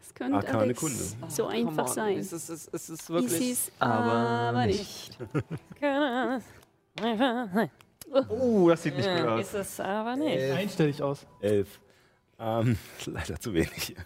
[0.00, 0.96] es könnte Arkane Kunde.
[1.28, 2.18] so Come einfach sein.
[2.18, 3.50] Es ist, es ist, es ist wirklich.
[3.50, 5.18] es aber aber nicht.
[7.00, 7.70] Nein,
[8.30, 9.40] Uh, das sieht nicht gut aus.
[9.40, 10.50] ist es aber nicht.
[10.52, 11.26] Einstellig aus.
[11.40, 11.78] Elf.
[12.40, 13.96] Ähm, leider zu wenig.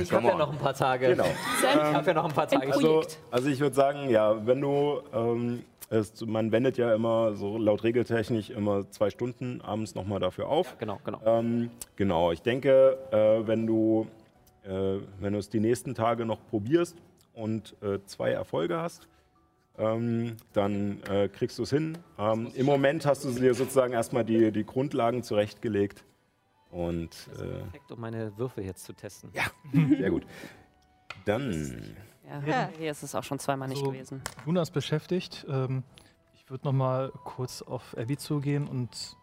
[0.00, 1.08] Ich habe ja noch ein paar Tage.
[1.08, 1.26] Genau.
[1.26, 2.72] Ich habe ja noch ein paar Tage.
[2.72, 7.58] Also, also ich würde sagen, ja, wenn du, ähm, es, man wendet ja immer so
[7.58, 10.78] laut Regeltechnik immer zwei Stunden abends nochmal dafür auf.
[10.78, 11.20] Genau, genau.
[11.26, 14.06] Ähm, genau, ich denke, äh, wenn du
[14.64, 16.96] äh, wenn du es die nächsten Tage noch probierst
[17.34, 19.08] und äh, zwei Erfolge hast,
[19.80, 21.98] ähm, dann äh, kriegst du es hin.
[22.18, 26.04] Ähm, Im Moment hast du dir sozusagen erstmal die, die Grundlagen zurechtgelegt.
[26.70, 29.32] Und äh, Perfekt, um meine Würfel jetzt zu testen.
[29.98, 30.24] sehr gut.
[31.24, 31.96] Dann,
[32.46, 33.90] Ja, hier ist es auch schon zweimal nicht So.
[33.90, 34.22] gewesen.
[34.46, 35.44] Luna ist beschäftigt.
[35.48, 35.82] Ähm,
[36.34, 39.16] ich würde noch mal kurz auf Abby zugehen und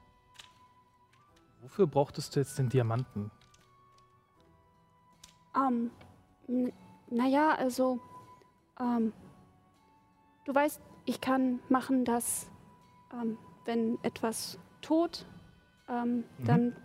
[1.61, 3.31] wofür brauchtest du jetzt den Diamanten?
[5.55, 5.91] Ähm,
[6.47, 6.73] n-
[7.09, 7.99] naja, also,
[8.79, 9.13] ähm,
[10.47, 12.49] du weißt, ich kann machen, dass,
[13.13, 15.25] ähm, wenn etwas tot,
[15.89, 16.45] ähm, Mhm.
[16.45, 16.75] dann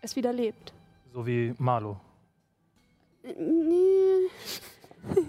[0.00, 0.72] es wieder lebt.
[1.12, 2.00] So wie Marlo.
[3.22, 4.28] Nee.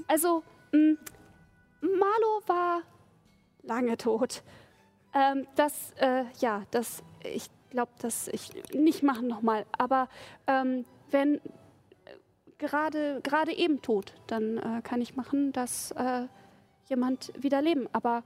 [0.07, 0.95] Also, mh,
[1.81, 2.81] Marlo war
[3.63, 4.43] lange tot.
[5.13, 9.65] Ähm, das, äh, ja, das, ich glaube, das ich nicht machen nochmal.
[9.77, 10.07] Aber
[10.47, 11.39] ähm, wenn äh,
[12.57, 16.27] gerade gerade eben tot, dann äh, kann ich machen, dass äh,
[16.93, 17.87] jemand wieder leben.
[17.91, 18.23] Aber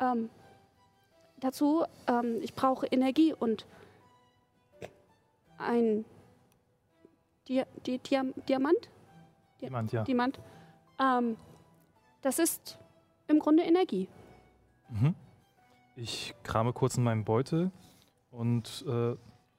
[0.00, 0.30] ähm,
[1.40, 3.66] dazu, ähm, ich brauche Energie und
[5.58, 6.04] ein
[7.48, 8.88] Dia Di Diam Diamant?
[9.60, 9.68] Ja.
[9.68, 10.04] Jemand, ja.
[10.04, 10.40] Diamant.
[10.98, 11.36] Ähm,
[12.22, 12.78] das ist
[13.28, 14.08] im Grunde Energie.
[14.88, 15.14] Mhm.
[15.96, 17.70] Ich krame kurz in meinem Beutel
[18.30, 19.16] und äh,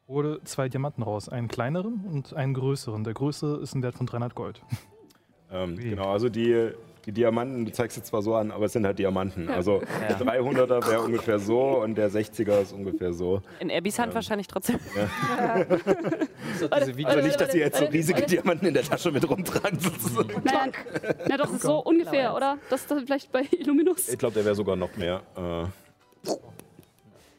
[0.08, 1.30] hole zwei Diamanten raus.
[1.30, 3.04] Einen kleineren und einen größeren.
[3.04, 4.62] Der größere ist ein Wert von 300 Gold.
[5.52, 6.72] ähm, genau, also die,
[7.08, 9.50] die Diamanten, du zeigst jetzt zwar so an, aber es sind halt Diamanten.
[9.50, 13.42] Also der 300er wäre ungefähr so und der 60er ist ungefähr so.
[13.62, 14.78] In Abbys Hand wahrscheinlich trotzdem.
[16.60, 18.24] So diese Video Also nicht, dass die jetzt so riesige.
[18.24, 19.80] Diamanten in der Tasche mit rumtragen.
[20.44, 20.66] Naja,
[21.30, 22.58] na doch, so ungefähr, oder?
[22.70, 24.10] Das ist dann vielleicht bei Illuminus.
[24.10, 25.22] Ich glaube, der wäre sogar noch mehr.
[25.38, 26.30] Äh,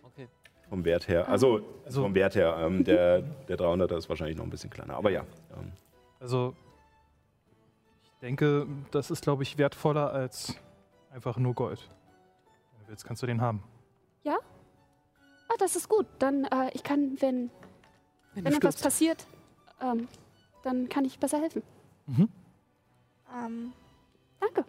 [0.03, 0.29] Okay.
[0.71, 1.29] vom Wert her.
[1.29, 2.57] Also, Also- vom Wert her.
[2.61, 4.95] Ähm, der, der 300er ist wahrscheinlich noch ein bisschen kleiner.
[4.95, 5.21] Aber ja.
[5.59, 5.73] Ähm,
[6.21, 6.55] Also,
[8.21, 10.57] denke, das ist, glaube ich, wertvoller als
[11.11, 11.81] einfach nur Gold.
[12.73, 13.63] Wenn du willst, kannst du den haben.
[15.49, 16.07] Ah, das ist gut.
[16.19, 17.51] Dann, äh, ich kann, wenn,
[18.35, 19.27] wenn du etwas passiert,
[19.81, 20.09] ähm,
[20.63, 21.63] dann kann ich besser helfen.
[22.07, 22.29] Mhm.
[23.35, 23.73] Ähm,
[24.41, 24.65] Danke.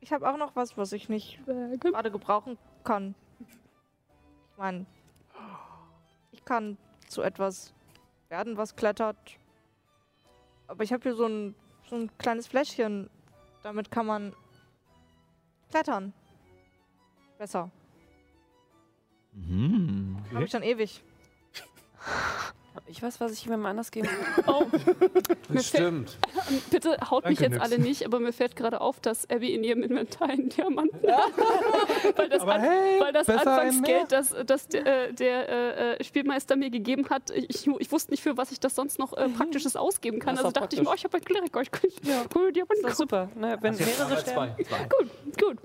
[0.00, 3.14] ich habe auch noch was, was ich nicht gerade gebrauchen kann.
[3.40, 4.86] Ich meine,
[6.32, 6.76] ich kann
[7.08, 7.72] zu etwas
[8.28, 9.16] werden, was klettert.
[10.66, 11.54] Aber ich habe hier so ein,
[11.90, 13.10] so ein kleines Fläschchen.
[13.62, 14.32] Damit kann man
[15.70, 16.14] klettern.
[17.36, 17.70] Besser.
[19.32, 20.16] Mhm.
[20.32, 21.02] Habe ich dann ewig.
[22.74, 24.44] Hab ich was, was ich jemandem anders geben kann?
[24.46, 24.64] Oh,
[25.48, 26.18] fällt, Stimmt.
[26.70, 27.72] bitte haut mich Danke, jetzt Nix.
[27.72, 31.32] alle nicht, aber mir fällt gerade auf, dass Abby in ihrem Inventar einen Diamanten hat.
[32.16, 36.70] weil das, an, hey, weil das Anfangsgeld, das, das der, äh, der äh, Spielmeister mir
[36.70, 40.20] gegeben hat, ich, ich wusste nicht, für was ich das sonst noch äh, Praktisches ausgeben
[40.20, 40.36] kann.
[40.36, 41.04] Das Also dachte ich mir, oh, praktisch.
[41.06, 42.22] ich habe ein Klerik, ich könnte ja.
[42.34, 43.28] cool Diamanten Das ist super.
[43.34, 43.58] Ne?
[43.60, 44.54] Wenn mehrere sterben.
[44.56, 45.58] Gut, gut.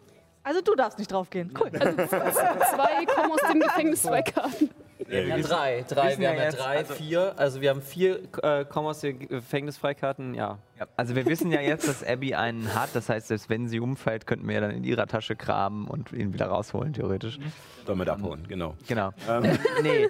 [0.44, 1.52] Also du darfst nicht draufgehen.
[1.60, 1.72] Cool.
[1.80, 4.70] Also zwei kommen aus dem Gefängnis, zwei Karten.
[5.08, 7.34] Ja, drei, drei, wissen wir haben ja jetzt, drei, also- vier.
[7.38, 10.58] Also wir haben vier äh, kommen aus den Gefängnisfreikarten, ja.
[10.80, 12.90] Ja, also wir wissen ja jetzt, dass Abby einen hat.
[12.94, 16.12] Das heißt, selbst wenn sie umfällt, könnten wir ja dann in ihrer Tasche graben und
[16.12, 17.40] ihn wieder rausholen, theoretisch.
[17.86, 18.76] Damit abhauen, genau.
[18.88, 19.12] Genau.
[19.30, 20.10] Ähm, nee, äh,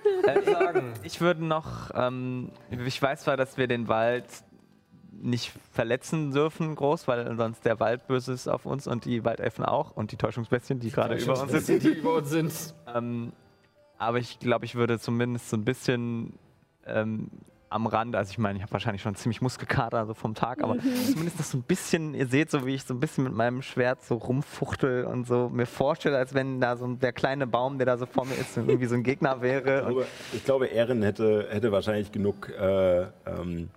[1.04, 2.52] ich würde noch, ähm,
[2.86, 4.26] ich weiß zwar, dass wir den Wald
[5.12, 9.66] nicht verletzen dürfen groß, weil sonst der Wald böse ist auf uns und die Waldelfen
[9.66, 11.80] auch und die Täuschungsbestien, die gerade über uns sitzen.
[11.80, 12.54] die über uns sind.
[12.94, 13.32] Ähm,
[13.98, 16.34] aber ich glaube, ich würde zumindest so ein bisschen
[16.86, 17.30] ähm,
[17.70, 20.78] am Rand, also ich meine, ich habe wahrscheinlich schon ziemlich Muskelkater so vom Tag, aber
[20.80, 23.62] zumindest noch so ein bisschen, ihr seht so, wie ich so ein bisschen mit meinem
[23.62, 27.78] Schwert so rumfuchtel und so mir vorstelle, als wenn da so ein- der kleine Baum,
[27.78, 29.84] der da so vor mir ist, irgendwie so ein Gegner wäre.
[30.34, 33.70] Ich glaube, Erin hätte, hätte wahrscheinlich genug äh, ähm,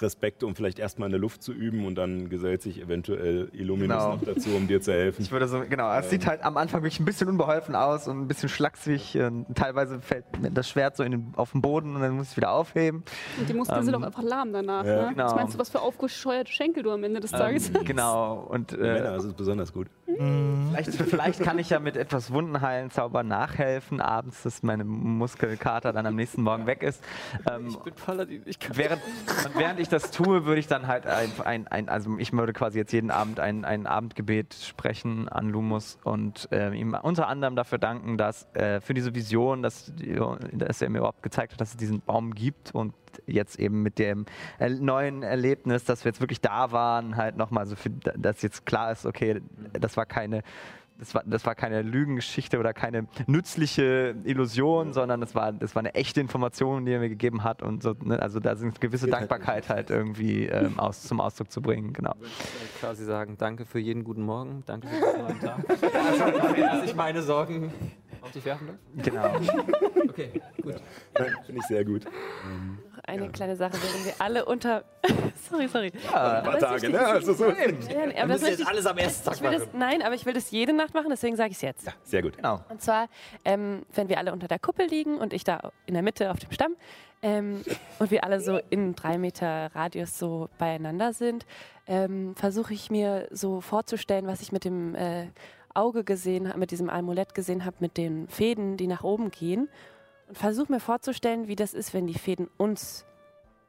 [0.00, 3.96] Respekt, um vielleicht erstmal in der Luft zu üben und dann gesellt sich eventuell Illuminus
[4.02, 4.16] Genau.
[4.16, 5.22] noch dazu, um dir zu helfen.
[5.22, 8.20] ich würde so, genau, es sieht halt am Anfang wirklich ein bisschen unbeholfen aus und
[8.20, 9.16] ein bisschen schlaksig.
[9.18, 12.26] Und teilweise fällt mir das Schwert so in den, auf den Boden und dann muss
[12.26, 13.02] ich es wieder aufheben.
[13.38, 14.84] Und die Muskeln sind Ähm, auch einfach lahm danach.
[14.84, 15.02] ja.
[15.02, 15.08] ne?
[15.10, 15.24] Genau.
[15.24, 18.70] Was meinst du, was für aufgescheuerte Schenkel du am Ende des Tages Ähm, genau, und
[18.72, 19.88] Für Männer äh, ist es besonders gut.
[20.06, 26.04] Vielleicht, vielleicht kann ich ja mit etwas Wundenheilen Zauber nachhelfen, abends, dass meine Muskelkater dann
[26.06, 27.02] am nächsten Morgen weg ist.
[27.50, 30.86] Ähm, Ich bin Paladin, ich kann während, und während ich das tue, würde ich dann
[30.86, 35.28] halt ein, ein, ein also ich würde quasi jetzt jeden Abend ein, ein Abendgebet sprechen
[35.28, 39.92] an Lumus und äh, ihm unter anderem dafür danken, dass äh, für diese Vision, dass,
[40.52, 42.94] dass er mir überhaupt gezeigt hat, dass es diesen Baum gibt und
[43.26, 44.26] jetzt eben mit dem
[44.58, 48.66] äh, neuen Erlebnis, dass wir jetzt wirklich da waren, halt nochmal so, für, dass jetzt
[48.66, 49.40] klar ist, okay,
[49.72, 50.42] das war keine
[51.00, 55.80] das war, das war keine Lügengeschichte oder keine nützliche Illusion, sondern das war, das war
[55.80, 57.62] eine echte Information, die er mir gegeben hat.
[57.62, 58.20] Und so, ne?
[58.20, 61.94] Also da sind gewisse Dankbarkeit halt irgendwie ähm, aus, zum Ausdruck zu bringen.
[61.94, 62.14] Genau.
[62.80, 65.64] quasi sagen, danke für jeden guten Morgen, danke für jeden neuen Tag.
[66.10, 67.72] Also, dass ich meine Sorgen
[68.20, 69.04] auf dich werfen darf.
[69.04, 69.30] genau.
[70.08, 70.76] Okay, gut.
[71.46, 72.04] Finde ich sehr gut.
[72.04, 74.84] Noch eine kleine Sache, während wir alle unter.
[75.50, 75.92] sorry, sorry.
[76.06, 77.00] Ein paar Tage, ne?
[77.00, 77.46] Also so.
[77.48, 79.78] Ja, aber Wir das jetzt ich, alles am ersten Tag ich will das, machen.
[79.78, 81.86] nein, aber ich will das jede Nacht machen, deswegen sage ich es jetzt.
[82.04, 82.36] Sehr gut.
[82.36, 82.60] genau.
[82.68, 83.08] Und zwar,
[83.44, 86.38] ähm, wenn wir alle unter der Kuppel liegen und ich da in der Mitte auf
[86.38, 86.76] dem Stamm
[87.22, 87.62] ähm,
[87.98, 91.46] und wir alle so in drei Meter Radius so beieinander sind,
[91.86, 95.26] ähm, versuche ich mir so vorzustellen, was ich mit dem äh,
[95.74, 99.68] Auge gesehen habe, mit diesem Amulett gesehen habe, mit den Fäden, die nach oben gehen.
[100.30, 103.04] Und versuche mir vorzustellen, wie das ist, wenn die Fäden uns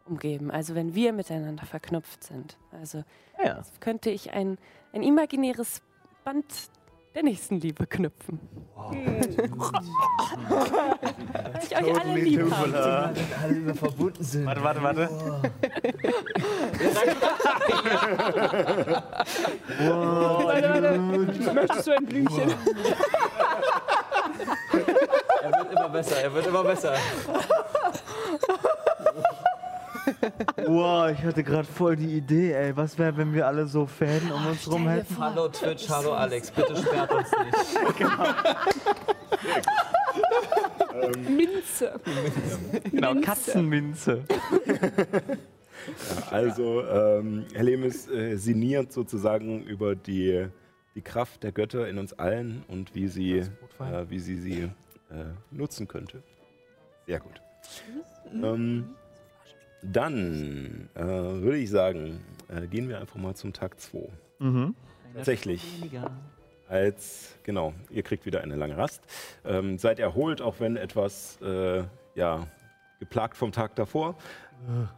[0.05, 2.55] umgeben, also wenn wir miteinander verknüpft sind.
[2.71, 3.03] Also
[3.43, 3.63] Ja.
[3.79, 4.59] könnte ich ein,
[4.93, 5.81] ein imaginäres
[6.23, 6.45] Band
[7.13, 8.39] der Nächstenliebe knüpfen.
[8.75, 9.19] Weil
[11.63, 13.13] ich euch alle lieb habe.
[13.43, 14.45] Alle immer verbunden sind.
[14.45, 15.09] Warte, warte, warte.
[19.79, 20.97] Warte, warte.
[21.53, 22.53] Möchtest du ein Blümchen?
[25.43, 26.93] Er wird immer besser, er wird immer besser.
[30.65, 32.75] Wow, ich hatte gerade voll die Idee, ey.
[32.75, 35.17] Was wäre, wenn wir alle so Fäden um uns rum hätten?
[35.17, 38.09] Hallo Twitch, hallo Alex, bitte sperrt uns nicht.
[41.29, 41.99] Minze.
[42.91, 43.27] Genau, Minze.
[43.27, 44.23] Katzenminze.
[46.29, 50.47] Also, ähm, Helemis äh, sinniert sozusagen über die,
[50.95, 53.49] die Kraft der Götter in uns allen und wie sie, äh,
[54.09, 54.69] wie sie sie äh,
[55.49, 56.21] nutzen könnte.
[57.07, 57.41] Sehr gut.
[58.31, 58.95] Ähm,
[59.83, 64.09] dann äh, würde ich sagen, äh, gehen wir einfach mal zum Tag 2.
[64.39, 64.75] Mhm.
[65.15, 65.63] Tatsächlich.
[66.67, 69.01] Als, genau, ihr kriegt wieder eine lange Rast.
[69.43, 71.83] Ähm, seid erholt, auch wenn etwas, äh,
[72.15, 72.47] ja,
[72.99, 74.15] geplagt vom Tag davor.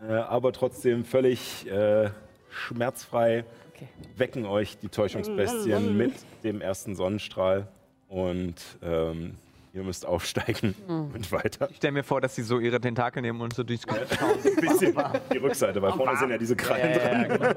[0.08, 2.10] Äh, aber trotzdem völlig äh,
[2.50, 3.88] schmerzfrei Okay.
[4.18, 6.14] wecken euch die Täuschungsbestien mit
[6.44, 7.68] dem ersten Sonnenstrahl.
[8.08, 9.38] Und ähm,
[9.74, 11.70] ihr müsst aufsteigen und weiter.
[11.70, 14.56] Ich stelle mir vor, dass sie so ihre Tentakel nehmen und so durchs Gesicht Ein
[14.62, 14.96] bisschen
[15.34, 17.56] die Rückseite, weil vorne sind ja diese Krallen dran.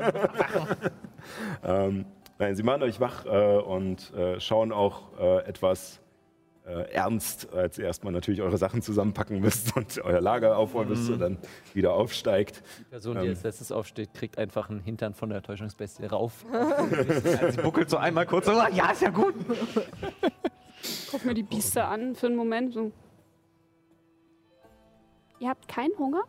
[1.65, 2.05] Ähm,
[2.39, 6.01] nein, sie machen euch wach äh, und äh, schauen auch äh, etwas
[6.65, 11.11] äh, ernst, als ihr erstmal natürlich eure Sachen zusammenpacken müsst und euer Lager aufräumen müsst
[11.11, 11.39] und dann
[11.75, 12.63] wieder aufsteigt.
[12.79, 13.31] Die Person, die Ähm.
[13.31, 16.45] als letztes aufsteht, kriegt einfach einen Hintern von der Täuschungsbestie rauf.
[17.51, 19.35] Sie buckelt so einmal kurz so, ja, ist ja gut.
[21.17, 22.75] Guck mir die Biester an für einen Moment.
[22.75, 22.93] So.
[25.41, 26.25] Ihr habt keinen Hunger?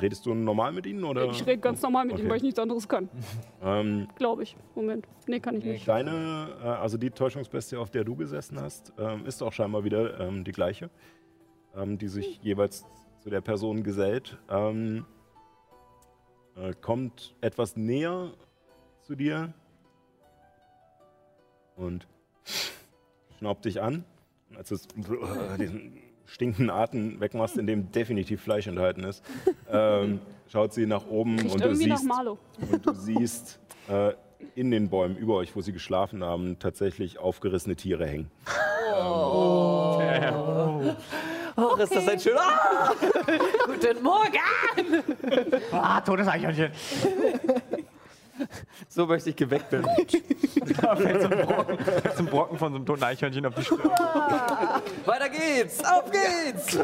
[0.00, 1.28] Redest du normal mit ihnen oder?
[1.30, 2.22] Ich rede ganz normal mit Okay.
[2.22, 3.08] ihm, weil ich nichts anderes kann.
[3.60, 4.56] Ähm, Glaube ich.
[4.76, 5.08] Moment.
[5.26, 5.88] Nee, kann ich nicht.
[5.88, 10.20] Deine, äh, also die Täuschungsbestie, auf der du gesessen hast, ähm, ist auch scheinbar wieder
[10.20, 10.90] ähm, die gleiche,
[11.74, 12.86] ähm, die sich jeweils
[13.18, 14.38] zu der Person gesellt.
[14.48, 15.02] Äh,
[16.80, 18.32] kommt etwas näher
[19.00, 19.52] zu dir
[21.74, 22.06] und
[23.38, 24.04] schnaubt dich an.
[24.50, 24.86] Und als es
[25.58, 29.22] diesen stinkenden Atem wegmachst, in dem definitiv Fleisch enthalten ist,
[29.70, 32.38] ähm, schaut sie nach oben Riecht und du siehst, Marlo.
[32.70, 34.12] und du siehst äh,
[34.54, 38.30] in den Bäumen über euch, wo sie geschlafen haben, tatsächlich aufgerissene Tiere hängen.
[41.56, 42.40] Oh, ist das ein schöner.
[42.40, 42.92] Ah!
[43.66, 44.38] Guten Morgen!
[45.70, 46.70] Ah, totes Eichhörnchen.
[48.88, 49.86] So möchte ich geweckt werden.
[50.80, 53.54] Da fällt so ein Brocken, fällt so ein Brocken von so einem toten Eichhörnchen auf
[53.54, 53.80] die Stirn.
[55.04, 55.82] Weiter geht's!
[55.84, 56.78] Auf geht's!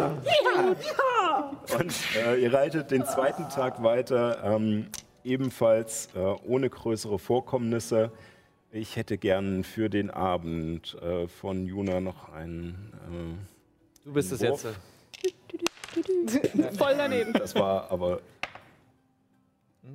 [1.79, 4.87] Und äh, ihr reitet den zweiten Tag weiter, ähm,
[5.25, 8.11] ebenfalls äh, ohne größere Vorkommnisse.
[8.73, 13.39] Ich hätte gern für den Abend äh, von Juna noch einen.
[14.05, 14.65] Du bist es Wurf.
[14.65, 16.79] jetzt.
[16.79, 17.33] Voll daneben.
[17.33, 18.21] Das war aber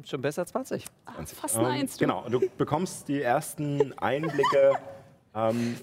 [0.05, 0.85] Schon besser als 20.
[1.15, 1.37] 20.
[1.37, 2.05] fast eine Eins, du.
[2.05, 4.73] Genau, du bekommst die ersten Einblicke,
[5.35, 5.75] ähm,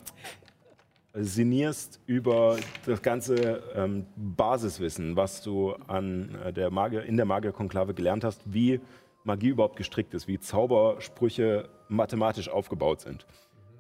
[1.15, 7.95] sinnierst über das ganze ähm, Basiswissen, was du an äh, der Magier, in der Magierkonklave
[7.95, 8.81] gelernt hast, wie
[9.25, 13.27] Magie überhaupt gestrickt ist, wie Zaubersprüche mathematisch aufgebaut sind,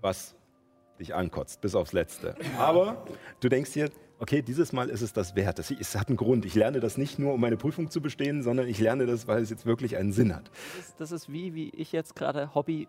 [0.00, 0.34] was
[0.98, 2.34] dich ankotzt, bis aufs Letzte.
[2.58, 3.04] Aber
[3.40, 3.90] du denkst dir,
[4.20, 5.58] okay, dieses Mal ist es das wert.
[5.58, 6.44] Das, es hat einen Grund.
[6.44, 9.42] Ich lerne das nicht nur, um meine Prüfung zu bestehen, sondern ich lerne das, weil
[9.42, 10.50] es jetzt wirklich einen Sinn hat.
[10.76, 12.86] Das ist, das ist wie, wie ich jetzt gerade Hobby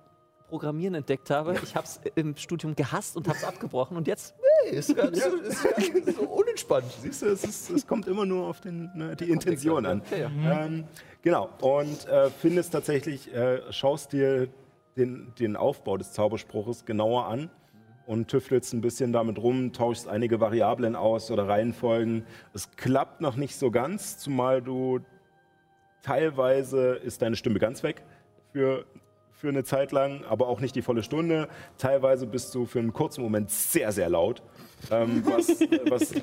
[0.49, 1.55] Programmieren entdeckt habe.
[1.63, 5.23] Ich habe es im Studium gehasst und habe es abgebrochen und jetzt hey, ist ganz
[5.23, 6.91] so, ist ganz so unentspannt.
[7.01, 10.01] Siehst du, es, ist, es kommt immer nur auf den, ne, die Intention an.
[10.01, 10.65] Okay, ja.
[10.65, 10.84] Ähm,
[11.21, 14.49] genau, und äh, findest tatsächlich, äh, schaust dir
[14.97, 17.49] den, den Aufbau des Zauberspruches genauer an
[18.12, 22.26] und tüftelst ein bisschen damit rum, tauschst einige Variablen aus oder Reihenfolgen.
[22.53, 24.99] Es klappt noch nicht so ganz, zumal du
[26.01, 28.03] teilweise ist deine Stimme ganz weg
[28.51, 28.84] für,
[29.32, 31.47] für eine Zeit lang, aber auch nicht die volle Stunde.
[31.78, 34.43] Teilweise bist du für einen kurzen Moment sehr, sehr laut,
[34.91, 35.47] ähm, was,
[35.89, 36.14] was,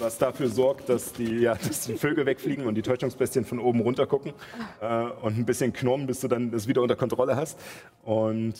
[0.00, 3.78] was dafür sorgt, dass die, ja, dass die Vögel wegfliegen und die Täuschungsbestien von oben
[3.82, 4.32] runter gucken
[4.80, 7.56] äh, und ein bisschen knurren, bis du dann das wieder unter Kontrolle hast.
[8.02, 8.54] Und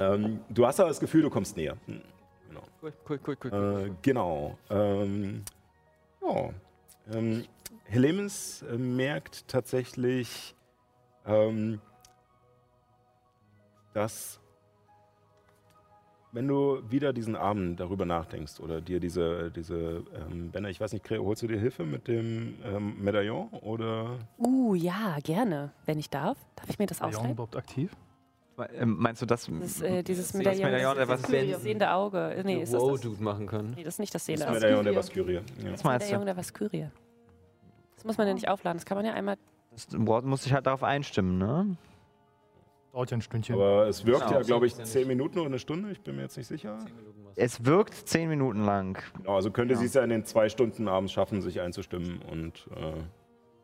[0.00, 1.76] ähm, du hast aber das Gefühl, du kommst näher.
[1.86, 2.00] Hm,
[2.48, 2.62] Genau.
[2.82, 3.86] Cool, cool, cool, cool.
[3.86, 4.58] Äh, genau.
[4.70, 5.44] Ähm,
[6.20, 6.50] ja.
[7.12, 7.44] Ähm,
[7.84, 10.56] Helemis äh, merkt tatsächlich,
[11.26, 11.80] ähm,
[13.92, 14.40] dass
[16.32, 20.92] wenn du wieder diesen Abend darüber nachdenkst oder dir diese, diese ähm, Banner, ich weiß
[20.92, 24.18] nicht, holst du dir Hilfe mit dem ähm, Medaillon oder?
[24.38, 25.72] Uh, ja, gerne.
[25.86, 26.38] Wenn ich darf.
[26.56, 27.32] Darf ich mir das Ist Leon aufschreiben?
[27.32, 27.96] überhaupt aktiv?
[28.74, 29.46] Ähm, meinst du das?
[29.46, 30.64] Das ist, äh, dieses das Medaillon.
[30.64, 32.42] Medaillon, das, was das, ist das sehende Auge.
[32.44, 33.00] Nee, ist das wow, das?
[33.00, 33.74] Dude machen können.
[33.76, 34.54] Nee, das ist nicht das Das sehende Auge.
[34.54, 35.34] Medaillon der Vaskyrie.
[35.34, 35.70] Ja.
[35.70, 36.88] Das Medaillon der Vaskyrie.
[37.96, 38.78] Das muss man ja nicht aufladen.
[38.78, 39.36] Das kann man ja einmal.
[39.72, 41.76] Das Wort muss sich halt darauf einstimmen, ne?
[42.92, 43.54] Dauert ja ein Stündchen.
[43.54, 46.22] Aber es wirkt Genau, ja, glaube ich, zehn Minuten oder eine Stunde, ich bin mir
[46.22, 46.78] jetzt nicht sicher.
[47.36, 48.98] Es wirkt zehn Minuten lang.
[49.18, 49.80] Genau, also könnte Ja.
[49.80, 52.94] sie es ja in den zwei Stunden abends schaffen, sich einzustimmen und, äh,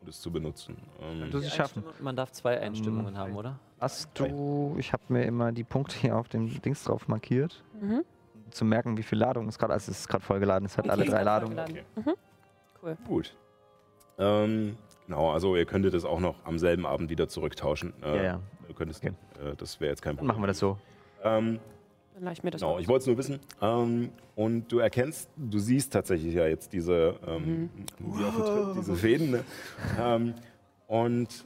[0.07, 0.77] es zu benutzen.
[1.01, 1.83] Ähm, sie schaffen.
[1.99, 3.59] Man darf zwei Einstimmungen haben, oder?
[3.79, 8.03] Hast du, ich habe mir immer die Punkte hier auf dem Dings drauf markiert, Mhm.
[8.33, 10.85] um zu merken, wie viel Ladung es gerade, also es ist gerade vollgeladen, es hat
[10.85, 11.55] Okay, alle ist drei Ladungen.
[11.57, 11.85] vollgeladen.
[12.83, 12.97] Mhm.
[13.07, 13.35] Gut.
[14.17, 17.93] Ähm, genau, also ihr könntet es auch noch am selben Abend wieder zurücktauschen.
[18.01, 18.39] Äh, Ja, ja.
[18.67, 19.13] Du könntest, Okay.
[19.43, 20.27] äh, das wäre jetzt kein Dann Problem.
[20.29, 20.77] machen wir das so.
[21.23, 21.59] Ähm,
[22.15, 23.39] Dann lasse ich mir das genau, ich wollte es nur wissen.
[23.61, 29.31] Ähm, und du erkennst, du siehst tatsächlich ja jetzt diese, ähm, Tritt, diese Fäden.
[29.31, 29.43] Ne?
[29.99, 30.33] ähm,
[30.87, 31.45] und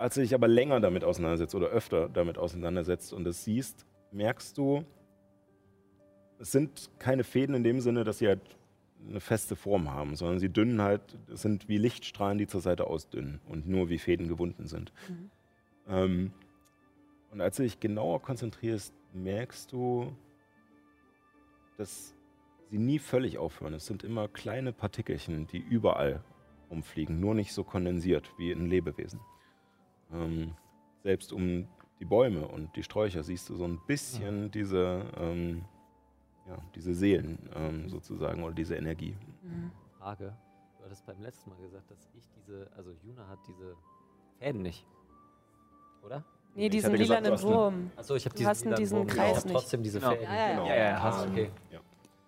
[0.00, 4.56] als du dich aber länger damit auseinandersetzt oder öfter damit auseinandersetzt und es siehst, merkst
[4.56, 4.84] du,
[6.38, 8.40] es sind keine Fäden in dem Sinne, dass sie halt
[9.06, 12.86] eine feste Form haben, sondern sie dünnen halt, es sind wie Lichtstrahlen, die zur Seite
[12.86, 14.90] ausdünnen und nur wie Fäden gewunden sind.
[15.08, 15.30] Mhm.
[15.88, 16.32] Ähm,
[17.30, 20.16] und als du dich genauer konzentrierst, merkst du,
[21.76, 22.14] dass
[22.70, 23.74] sie nie völlig aufhören.
[23.74, 26.24] Es sind immer kleine Partikelchen, die überall
[26.70, 29.20] umfliegen, nur nicht so kondensiert wie in Lebewesen.
[30.12, 30.54] Ähm,
[31.02, 31.66] selbst um
[31.98, 35.64] die Bäume und die Sträucher siehst du so ein bisschen diese, ähm,
[36.48, 39.16] ja, diese Seelen ähm, sozusagen oder diese Energie.
[39.42, 39.70] Mhm.
[39.98, 40.34] Frage.
[40.78, 43.76] Du hattest beim letzten Mal gesagt, dass ich diese, also Juna hat diese
[44.38, 44.86] Fäden nicht.
[46.02, 46.24] Oder?
[46.54, 47.90] Nee, Ich diesen lilanen du hast eine- Wurm.
[47.96, 49.52] Achso, ich habe diesen, diesen Wurm, Kreis aber nicht.
[49.60, 50.12] trotzdem diese Genau.
[50.12, 50.24] Fäden.
[50.24, 50.66] Ja, ja, Genau.
[50.66, 50.74] ja.
[50.74, 51.30] Ja, ja, Ah, hast du.
[51.30, 51.50] okay.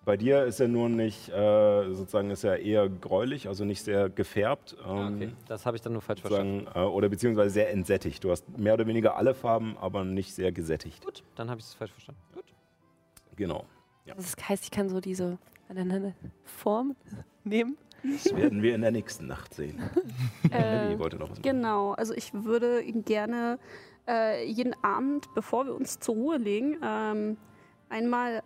[0.05, 4.09] Bei dir ist er nur nicht, äh, sozusagen ist er eher gräulich, also nicht sehr
[4.09, 4.75] gefärbt.
[4.83, 6.67] Ah, Ähm, okay, das habe ich dann nur falsch verstanden.
[6.75, 8.23] äh, oder beziehungsweise sehr entsättigt.
[8.23, 11.03] Du hast mehr oder weniger alle Farben, aber nicht sehr gesättigt.
[11.05, 12.21] Gut, dann habe ich es falsch verstanden.
[12.33, 12.45] Gut.
[13.35, 13.65] Genau.
[14.05, 15.37] Das heißt, ich kann so diese
[15.69, 16.95] aneinander Form
[17.43, 17.77] nehmen.
[18.03, 19.81] Das werden wir in der nächsten Nacht sehen.
[20.51, 21.41] Äh, Ellie wollte noch was machen.
[21.41, 23.57] Genau, also ich würde gerne
[24.07, 27.37] äh, jeden Abend, bevor wir uns zur Ruhe legen, ähm,
[27.93, 28.41] einmal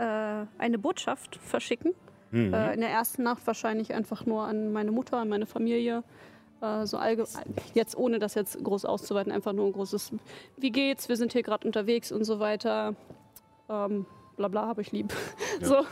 [0.60, 1.94] äh, eine Botschaft verschicken.
[2.32, 2.54] Mhm.
[2.54, 6.04] Äh, in der ersten Nacht wahrscheinlich einfach nur an meine Mutter, an meine Familie.
[6.62, 10.12] Äh, so allgemein, jetzt ohne das jetzt groß auszuweiten, einfach nur ein großes
[10.58, 12.96] Wie geht's, wir sind hier gerade unterwegs und so weiter.
[13.70, 15.14] Ähm, bla bla, habe ich lieb.
[15.60, 15.66] Ja.
[15.66, 15.86] So,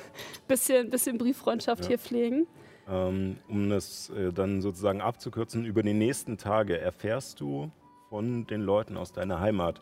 [0.48, 1.88] bisschen, bisschen Brieffreundschaft Ja.
[1.88, 2.46] hier pflegen.
[2.88, 7.72] Ähm, um das äh, dann sozusagen abzukürzen, über die nächsten Tage erfährst du
[8.10, 9.82] von den Leuten aus deiner Heimat,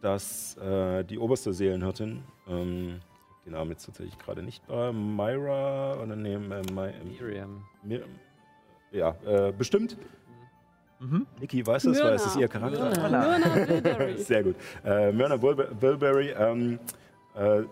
[0.00, 3.00] dass äh, die oberste Seelenhirtin, ähm,
[3.44, 7.64] den Namen jetzt tatsächlich gerade nicht bei, Myra oder nee, äh, My, Miriam.
[7.82, 8.04] Mir,
[8.92, 9.96] ja, äh, bestimmt.
[10.98, 11.26] Mhm.
[11.40, 12.90] Niki weiß es, weil es ist ihr Charakter.
[12.90, 14.18] Myrna Bilberry.
[14.22, 14.56] Sehr gut.
[14.84, 16.78] Äh, Myrna Bilberry ähm,
[17.34, 17.62] äh,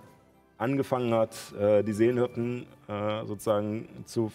[0.59, 4.31] angefangen hat, äh, die Seelenhirten äh, sozusagen zu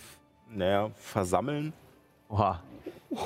[0.51, 1.73] naja, versammeln.
[2.29, 2.61] Oha.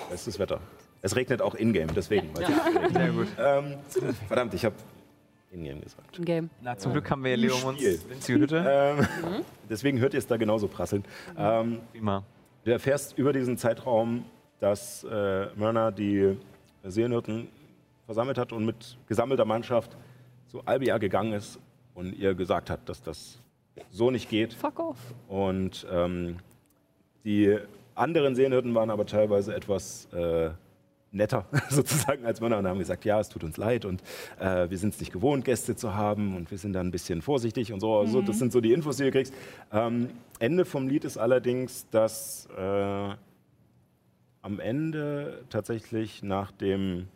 [0.09, 0.59] Bestes Wetter.
[1.03, 2.33] Es regnet auch in-game, deswegen.
[2.33, 2.93] weiß ich.
[2.93, 3.27] Sehr gut.
[3.37, 3.75] Ähm,
[4.27, 4.75] verdammt, ich habe
[5.51, 6.17] in-game gesagt.
[6.17, 6.49] Im Game.
[6.61, 7.99] Na, zum Glück haben wir Leo um uns Spiel.
[8.07, 8.65] winzige Hütte.
[8.65, 11.03] Ähm, deswegen hört ihr es da genauso prasseln.
[11.37, 12.23] Ähm, Prima.
[12.63, 14.23] Du erfährst über diesen Zeitraum,
[14.61, 16.37] dass äh, Myrna die
[16.85, 17.49] Seelenhirten
[18.05, 19.97] versammelt hat und mit gesammelter Mannschaft
[20.47, 21.59] zu Albia gegangen ist
[21.95, 23.39] und ihr gesagt hat, dass das
[23.91, 24.53] so nicht geht.
[24.53, 24.97] Fuck off.
[25.27, 26.37] Und ähm,
[27.25, 27.57] die
[27.93, 30.51] anderen Seelenhirten waren aber teilweise etwas äh,
[31.13, 34.01] netter sozusagen als Männer und haben gesagt, ja, es tut uns leid und
[34.39, 37.21] äh, wir sind es nicht gewohnt, Gäste zu haben und wir sind da ein bisschen
[37.21, 37.97] vorsichtig und so.
[37.97, 39.33] Also, das sind so die Infos, die du kriegst.
[39.71, 40.09] Ähm,
[40.39, 43.15] Ende vom Lied ist allerdings, dass äh,
[44.41, 47.07] am Ende tatsächlich nach dem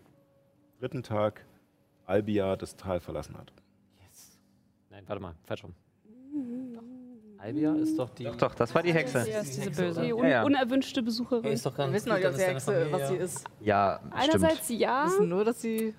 [0.79, 1.45] dritten Tag
[2.05, 3.51] Albia das Tal verlassen hat.
[4.89, 5.86] Nein, warte mal, falsch rum.
[7.39, 8.23] Albia ist doch die.
[8.23, 9.19] Doch, doch, das war die Hexe.
[9.29, 10.01] Ja, ist diese böse.
[10.01, 10.43] Die un Ja, ja.
[10.43, 11.51] unerwünschte Besucherin.
[11.51, 13.43] Ist doch Wir wissen gut, nicht, ob deine Hexe, was sie ist.
[13.61, 14.13] Ja, stimmt.
[14.15, 15.93] Einerseits ja, Wir wissen nur, dass sie.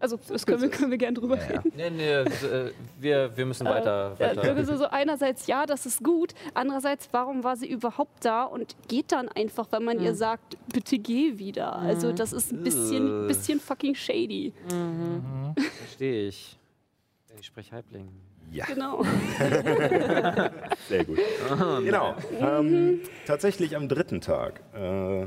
[0.00, 1.60] also das können wir, können wir gerne drüber Ja, ja.
[1.60, 1.72] reden.
[1.76, 4.16] Nee, nee, äh, wir, wir müssen weiter.
[4.18, 4.64] Äh, weiter.
[4.64, 6.32] so, so einerseits ja, das ist gut.
[6.54, 10.98] Andererseits, warum war sie überhaupt da und geht dann einfach, wenn man ihr sagt, bitte
[10.98, 11.76] geh wieder.
[11.76, 13.28] Also das ist ein bisschen, Äh.
[13.28, 14.52] bisschen fucking shady.
[15.78, 16.58] Verstehe ich.
[17.38, 18.08] Ich spreche Halbling.
[18.52, 19.02] Ja, Genau.
[20.88, 21.18] sehr gut.
[21.82, 22.14] genau.
[22.38, 24.60] Ähm, tatsächlich am dritten Tag.
[24.74, 25.26] Äh,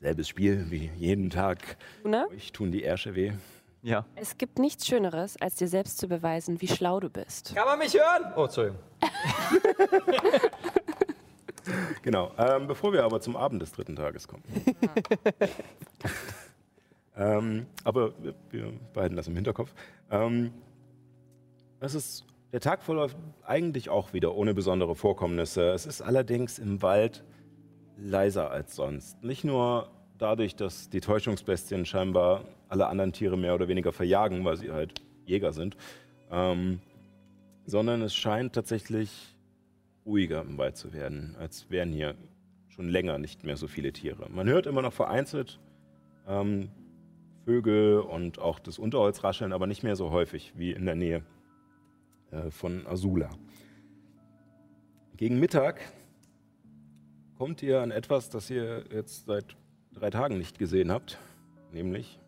[0.00, 1.76] selbes Spiel wie jeden Tag.
[2.04, 2.26] Ne?
[2.34, 3.32] Euch tun die Ärsche weh.
[3.82, 4.04] Ja.
[4.14, 7.54] Es gibt nichts Schöneres, als dir selbst zu beweisen, wie schlau du bist.
[7.54, 8.32] Kann man mich hören?
[8.36, 8.78] Oh, Entschuldigung.
[12.02, 12.32] Genau.
[12.38, 14.42] Ähm, bevor wir aber zum Abend des dritten Tages kommen.
[17.16, 19.72] ähm, aber wir, wir behalten das im Hinterkopf.
[20.10, 20.52] Ähm,
[21.80, 25.70] es ist, der Tag verläuft eigentlich auch wieder ohne besondere Vorkommnisse.
[25.70, 27.24] Es ist allerdings im Wald
[27.96, 29.22] leiser als sonst.
[29.24, 34.56] Nicht nur dadurch, dass die Täuschungsbestien scheinbar alle anderen Tiere mehr oder weniger verjagen, weil
[34.56, 35.76] sie halt Jäger sind,
[36.30, 36.80] ähm,
[37.66, 39.36] sondern es scheint tatsächlich
[40.04, 42.14] ruhiger im Wald zu werden, als wären hier
[42.68, 44.28] schon länger nicht mehr so viele Tiere.
[44.30, 45.60] Man hört immer noch vereinzelt
[46.26, 46.70] ähm,
[47.44, 51.16] Vögel und auch das Unterholz rascheln, aber nicht mehr so häufig wie in der Nähe
[51.16, 51.39] äh,
[52.50, 53.30] von Azula.
[55.16, 55.80] Gegen Mittag
[57.36, 59.56] kommt ihr an etwas, das ihr jetzt seit
[59.92, 61.18] drei Tagen nicht gesehen habt,
[61.72, 62.18] nämlich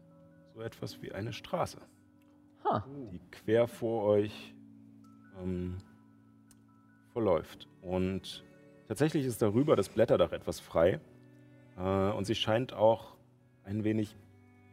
[0.55, 1.79] so etwas wie eine Straße,
[2.65, 2.85] Ha.
[3.11, 4.55] die quer vor euch
[5.43, 5.79] ähm,
[7.13, 7.69] verläuft.
[7.81, 8.45] Und
[8.89, 11.01] tatsächlich ist darüber das Blätterdach etwas frei
[11.79, 13.15] äh, und sie scheint auch
[13.65, 14.17] ein wenig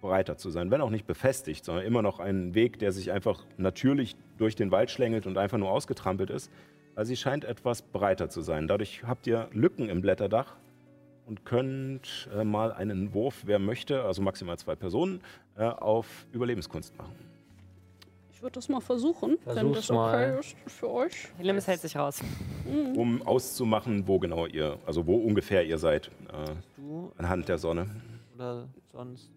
[0.01, 3.45] breiter zu sein, wenn auch nicht befestigt, sondern immer noch ein Weg, der sich einfach
[3.57, 6.51] natürlich durch den Wald schlängelt und einfach nur ausgetrampelt ist.
[6.95, 8.67] Also sie scheint etwas breiter zu sein.
[8.67, 10.55] Dadurch habt ihr Lücken im Blätterdach
[11.25, 15.21] und könnt äh, mal einen Wurf, wer möchte, also maximal zwei Personen,
[15.57, 17.13] äh, auf Überlebenskunst machen.
[18.31, 20.39] Ich würde das mal versuchen, wenn Versuch's das okay mal.
[20.39, 21.27] ist für euch.
[21.37, 22.21] Helemis hält sich raus.
[22.95, 27.87] um auszumachen, wo genau ihr, also wo ungefähr ihr seid, äh, Du anhand der Sonne.
[28.35, 29.29] oder sonst.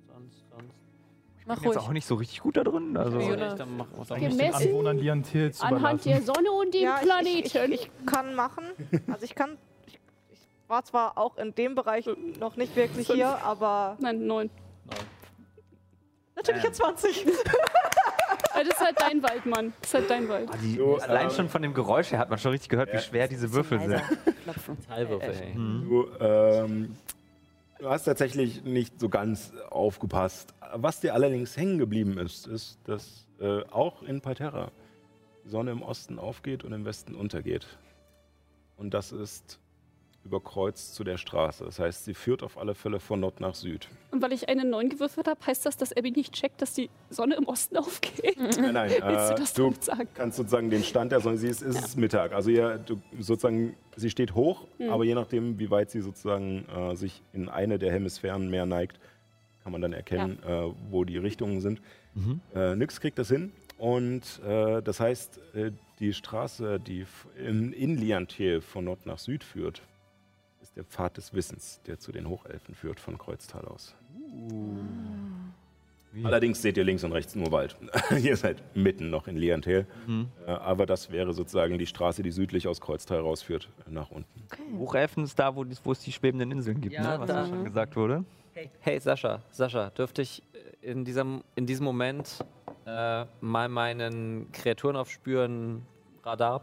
[1.47, 1.89] Mach Ich bin jetzt ruhig.
[1.89, 2.97] auch nicht so richtig gut da drin.
[2.97, 3.85] Also, ich dann?
[3.97, 6.09] Was den Gemessen Anwohnern zu Anhand überlassen.
[6.09, 7.47] der Sonne und dem Ja, ich- Planeten.
[7.47, 8.65] Ich, ich, ich kann machen.
[9.11, 9.59] Also ich kann.
[9.87, 9.99] Ich,
[10.31, 10.39] ich
[10.69, 12.09] war zwar auch in dem Bereich
[12.39, 13.17] noch nicht wirklich Fünf.
[13.17, 14.51] hier, aber Nein, neun.
[16.37, 16.69] natürlich Ähm.
[16.69, 17.27] jetzt 20.
[17.27, 17.31] Äh,
[18.55, 19.73] Das ist halt dein Wald, Mann.
[19.81, 20.49] Das ist halt dein Wald.
[20.63, 22.99] Die, So, allein ähm, schon von dem Geräusch her hat man schon richtig gehört, wie
[22.99, 24.03] schwer diese Würfel sind.
[24.45, 24.77] Klopfen.
[24.87, 25.53] Teilwürfel, ey.
[25.55, 26.97] Du, ähm,
[27.83, 30.55] du hast tatsächlich nicht so ganz aufgepasst.
[30.75, 34.71] Was dir allerdings hängen geblieben ist, ist, dass äh, auch in Parterra
[35.45, 37.67] die Sonne im Osten aufgeht und im Westen untergeht.
[38.77, 39.59] Und das ist
[40.25, 41.65] überkreuzt zu der Straße.
[41.65, 43.89] Das heißt, sie führt auf alle Fälle von Nord nach Süd.
[44.11, 46.91] Und weil ich eine 9 gewürfelt habe, heißt das, dass Abby nicht checkt, dass die
[47.11, 48.37] Sonne im Osten aufgeht?
[48.39, 50.09] Nein, nein, Willst du äh, das du sagen?
[50.15, 52.33] kannst sozusagen den Stand der Sonne, sie ist, ist es Mittag.
[52.33, 56.95] Also ja, du, sozusagen, sie steht hoch, aber je nachdem, wie weit sie sozusagen äh,
[56.95, 59.01] sich in eine der Hemisphären mehr neigt,
[59.63, 61.81] kann man dann erkennen, äh, wo die Richtungen sind.
[62.55, 63.53] Äh, Nix kriegt das hin.
[63.79, 69.43] Und äh, das heißt, äh, die Straße, die in, in Liantiel von Nord nach Süd
[69.43, 69.83] führt,
[70.73, 73.95] ist der Pfad des Wissens, der zu den Hochelfen führt von Kreuztal aus.
[76.25, 77.77] Allerdings seht ihr links und rechts nur Wald.
[78.23, 79.87] ihr seid mitten noch in Liantel.
[80.47, 84.43] Äh, aber das wäre sozusagen die Straße, die südlich aus Kreuztal rausführt, äh, nach unten.
[84.79, 87.21] Hochelfen ist da, wo, es die schwebenden Inseln gibt, Ja, ne?
[87.21, 87.43] was da.
[87.43, 88.25] ja schon gesagt wurde.
[88.81, 90.43] Hey Sascha, Sascha, dürfte ich
[90.83, 92.45] äh, in diesem, in diesem Moment
[92.87, 95.83] äh, mal meinen Kreaturen aufspüren
[96.23, 96.63] Radar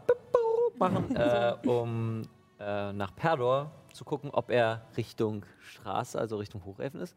[0.78, 2.22] machen, äh, um
[2.60, 7.16] äh, nach Perdor zu gucken, ob er Richtung Straße, also Richtung Hochelfen ist?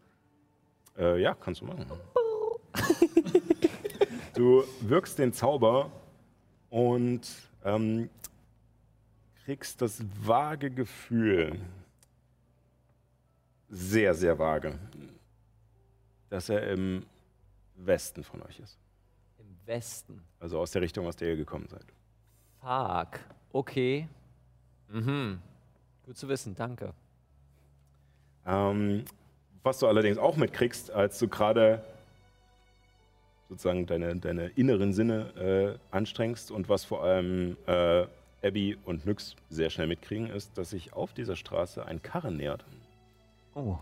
[0.97, 1.85] Äh, ja, kannst du machen.
[4.35, 5.91] du wirkst den Zauber
[6.69, 7.27] und
[7.63, 8.09] ähm,
[9.45, 11.59] kriegst das vage Gefühl,
[13.69, 14.77] sehr, sehr vage,
[16.29, 17.05] dass er im
[17.75, 18.77] Westen von euch ist.
[19.39, 20.23] Im Westen.
[20.39, 21.85] Also aus der Richtung, aus der ihr gekommen seid.
[22.59, 23.19] Fuck.
[23.51, 24.07] Okay.
[24.89, 25.41] Mhm.
[26.05, 26.93] Gut zu wissen, danke.
[28.45, 29.05] Ähm,
[29.63, 31.83] was du allerdings auch mitkriegst, als du gerade
[33.49, 38.05] sozusagen deine, deine inneren Sinne äh, anstrengst und was vor allem äh,
[38.43, 42.65] Abby und Nyx sehr schnell mitkriegen, ist, dass sich auf dieser Straße ein Karren nähert.
[43.55, 43.77] Oh.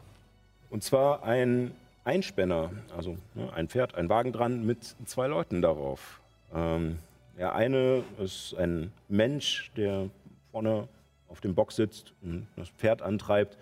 [0.70, 1.72] Und zwar ein
[2.04, 6.22] Einspänner, also ne, ein Pferd, ein Wagen dran mit zwei Leuten darauf.
[6.54, 7.00] Ähm,
[7.38, 10.10] der eine ist ein Mensch, der
[10.52, 10.88] vorne
[11.32, 13.58] auf dem Bock sitzt und das Pferd antreibt.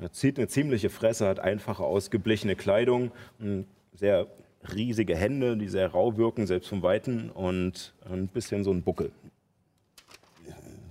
[0.00, 4.26] Er zieht eine ziemliche Fresse, hat einfache, ausgeblichene Kleidung, und sehr
[4.74, 9.12] riesige Hände, die sehr rau wirken, selbst vom Weiten, und ein bisschen so ein Buckel.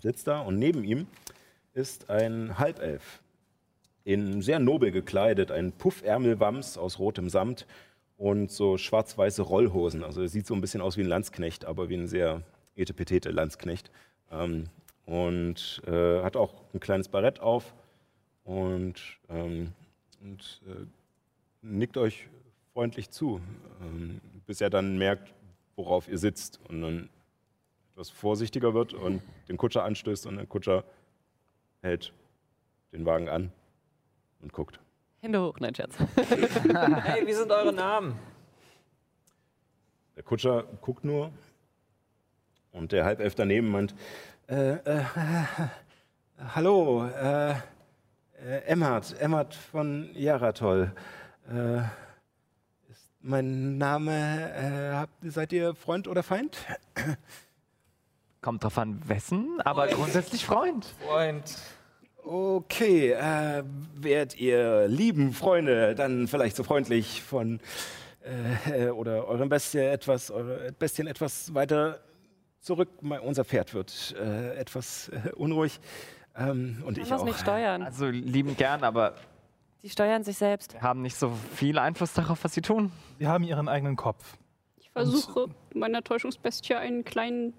[0.01, 1.07] Sitzt da und neben ihm
[1.73, 3.21] ist ein Halbelf,
[4.03, 7.67] in sehr nobel gekleidet, ein Puffärmelwams aus rotem Samt
[8.17, 10.03] und so schwarz-weiße Rollhosen.
[10.03, 12.41] Also er sieht so ein bisschen aus wie ein Landsknecht, aber wie ein sehr
[12.75, 13.91] etepetete Landsknecht.
[14.31, 14.69] Ähm,
[15.07, 17.73] und äh, hat auch ein kleines Barett auf
[18.43, 19.73] und, ähm,
[20.21, 20.85] und äh,
[21.61, 22.27] nickt euch
[22.73, 23.39] freundlich zu,
[23.81, 25.33] ähm, bis er dann merkt,
[25.77, 27.09] worauf ihr sitzt und dann
[27.93, 30.83] etwas vorsichtiger wird und den Kutscher anstößt und der Kutscher
[31.81, 32.11] hält
[32.91, 33.51] den Wagen an
[34.41, 34.79] und guckt.
[35.21, 35.95] Hände hoch, nein, Scherz.
[36.17, 38.19] Hey, wie sind eure Namen?
[40.17, 41.31] Der Kutscher guckt nur
[42.73, 43.95] und der Halbelf daneben meint,
[44.47, 45.03] äh, äh,
[46.55, 47.55] hallo, äh, äh,
[48.65, 50.93] Emmert, Emmert von Jaratol.
[51.49, 51.79] Äh,
[52.89, 54.11] ist mein Name,
[54.53, 56.57] äh, habt, seid ihr Freund oder Feind?
[58.41, 60.85] Kommt drauf an, wessen, aber grundsätzlich Freund.
[61.05, 61.57] Freund.
[62.23, 63.63] Okay, äh,
[63.95, 67.59] wärt ihr lieben Freunde dann vielleicht so freundlich von
[68.69, 71.99] äh, oder eurem Bestien etwas, eure Bestien etwas weiter
[72.67, 72.89] zurück.
[73.01, 75.79] Unser Pferd wird äh, etwas äh, unruhig
[76.35, 77.25] ähm, und ich Kann auch.
[77.25, 77.81] nicht steuern.
[77.81, 79.15] Also lieben gern, aber
[79.83, 80.73] Die steuern sich selbst.
[80.73, 82.91] wir haben nicht so viel Einfluss darauf, was sie tun.
[83.19, 84.37] Sie haben ihren eigenen Kopf.
[84.77, 87.53] Ich versuche meiner Täuschungsbestie einen kleinen,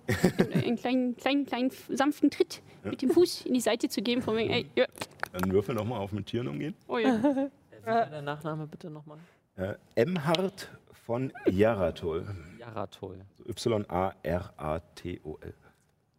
[0.52, 4.36] einen kleinen, kleinen, kleinen, sanften Tritt mit dem Fuß in die Seite zu geben, von
[4.36, 4.86] wegen, ey, ja,
[5.32, 6.74] Dann würfel nochmal auf mit Tieren umgehen.
[6.88, 7.14] oh ja.
[7.16, 9.18] Äh, Wie war der Nachname bitte nochmal?
[9.56, 10.68] Äh, Emhard
[11.08, 11.32] von.
[11.46, 12.26] Jaratol.
[12.60, 15.54] Also Y-A-R-A-T-O-L.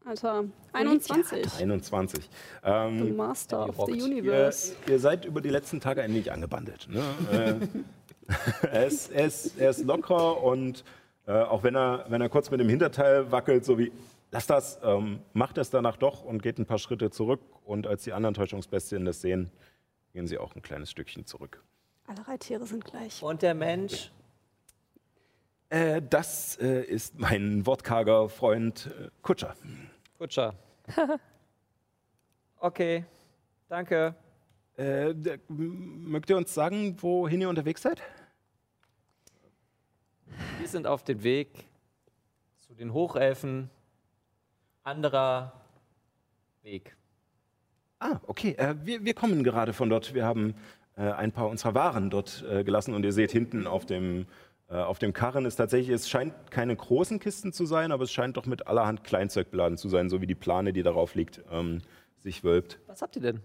[0.03, 1.61] Alter, 21.
[1.61, 2.23] 21.
[2.23, 2.29] The
[2.67, 3.95] Ähm, Master die of the rockt.
[3.95, 4.75] Ihr, Universe.
[4.87, 6.87] ihr seid über die letzten Tage ein wenig angebandelt.
[6.89, 7.03] Ne?
[7.31, 7.53] äh,
[8.67, 10.83] er, ist, er, ist, er ist locker und
[11.27, 13.91] äh, auch wenn er, wenn er kurz mit dem Hinterteil wackelt, so wie,
[14.31, 17.41] lass das, ähm, macht es danach doch und geht ein paar Schritte zurück.
[17.63, 19.51] Und als die anderen Täuschungsbestien das sehen,
[20.13, 21.63] gehen sie auch ein kleines Stückchen zurück.
[22.07, 23.21] Alle Reittiere sind gleich.
[23.21, 24.11] Und der Mensch?
[25.69, 29.55] Äh, das äh, ist mein wortkarger Freund äh, Kutscher.
[30.17, 30.55] Kutscher.
[32.59, 33.05] okay,
[33.67, 34.15] danke.
[34.77, 35.13] Äh,
[35.47, 38.01] mögt ihr uns sagen, wohin ihr unterwegs seid?
[40.57, 41.49] Wir sind auf dem Weg
[42.69, 43.69] den Hochelfen
[44.83, 45.51] anderer
[46.63, 46.95] Weg.
[47.99, 48.55] Ah, okay.
[48.57, 50.13] Äh, wir, wir kommen gerade von dort.
[50.13, 50.55] Wir haben
[50.95, 54.27] äh, ein paar unserer Waren dort gelassen und ihr seht hinten auf dem,
[54.75, 58.37] auf dem Karren ist tatsächlich, es scheint keine großen Kisten zu sein, aber es scheint
[58.37, 61.81] doch mit allerhand Kleinzeug beladen zu sein, so wie die Plane, die darauf liegt, ähm,
[62.19, 62.79] sich wölbt.
[62.87, 63.41] Was habt ihr denn?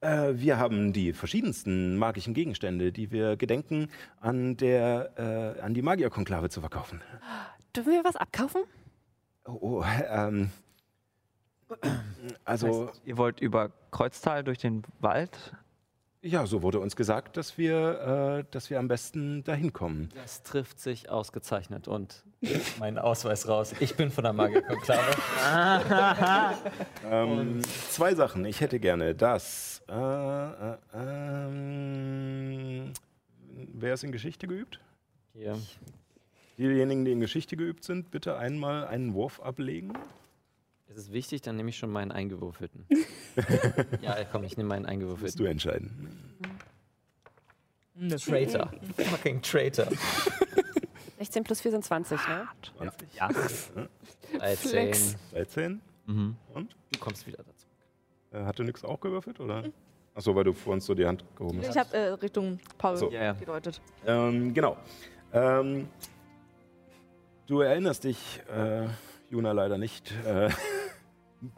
[0.00, 3.88] Äh, wir haben die verschiedensten magischen Gegenstände, die wir gedenken,
[4.20, 7.02] an, der, äh, an die Magierkonklave zu verkaufen.
[7.74, 8.62] Dürfen wir was abkaufen?
[9.44, 10.50] Oh, oh ähm,
[12.44, 15.52] also, Heißt, ihr wollt über Kreuztal durch den Wald?
[16.22, 20.08] Ja, so wurde uns gesagt, dass wir, äh, dass wir am besten dahin kommen.
[20.14, 22.24] Das trifft sich ausgezeichnet und
[22.78, 23.74] mein Ausweis raus.
[23.80, 25.16] Ich bin von der Magierkonklave.
[27.10, 28.44] Ähm, zwei Sachen.
[28.44, 29.82] Ich hätte gerne das.
[29.88, 32.92] Äh, äh, ähm,
[33.72, 34.78] wer ist in Geschichte geübt?
[35.32, 35.58] Hier.
[36.58, 39.92] Diejenigen, die in Geschichte geübt sind, bitte einmal einen Wurf ablegen.
[40.88, 42.86] Ist es wichtig, dann nehme ich schon meinen eingewürfelten.
[44.00, 45.44] ja, komm, ich nehme meinen Musst eingewürfelten.
[45.44, 46.34] du entscheiden.
[48.24, 48.70] Traitor.
[48.96, 49.88] Fucking Traitor.
[51.18, 52.48] 16 plus 4 sind 20, ne?
[52.78, 53.14] 20.
[53.14, 53.28] Ja.
[54.38, 54.56] 13.
[54.56, 55.16] Flex.
[55.32, 55.80] 13.
[56.06, 56.36] Mhm.
[56.54, 56.76] Und?
[56.92, 57.66] Du kommst wieder dazu.
[58.30, 59.64] Äh, hatte nix auch gewürfelt, oder?
[60.14, 61.70] Achso, weil du vorhin so die Hand gehoben hast.
[61.70, 63.10] Ich habe äh, Richtung Paul So.
[63.10, 63.32] Ja.
[63.32, 63.80] gedeutet.
[64.06, 64.76] Ähm, genau.
[65.32, 65.88] Ähm,
[67.46, 68.86] du erinnerst dich, äh,
[69.30, 70.12] Juna leider nicht.
[70.24, 70.50] Äh,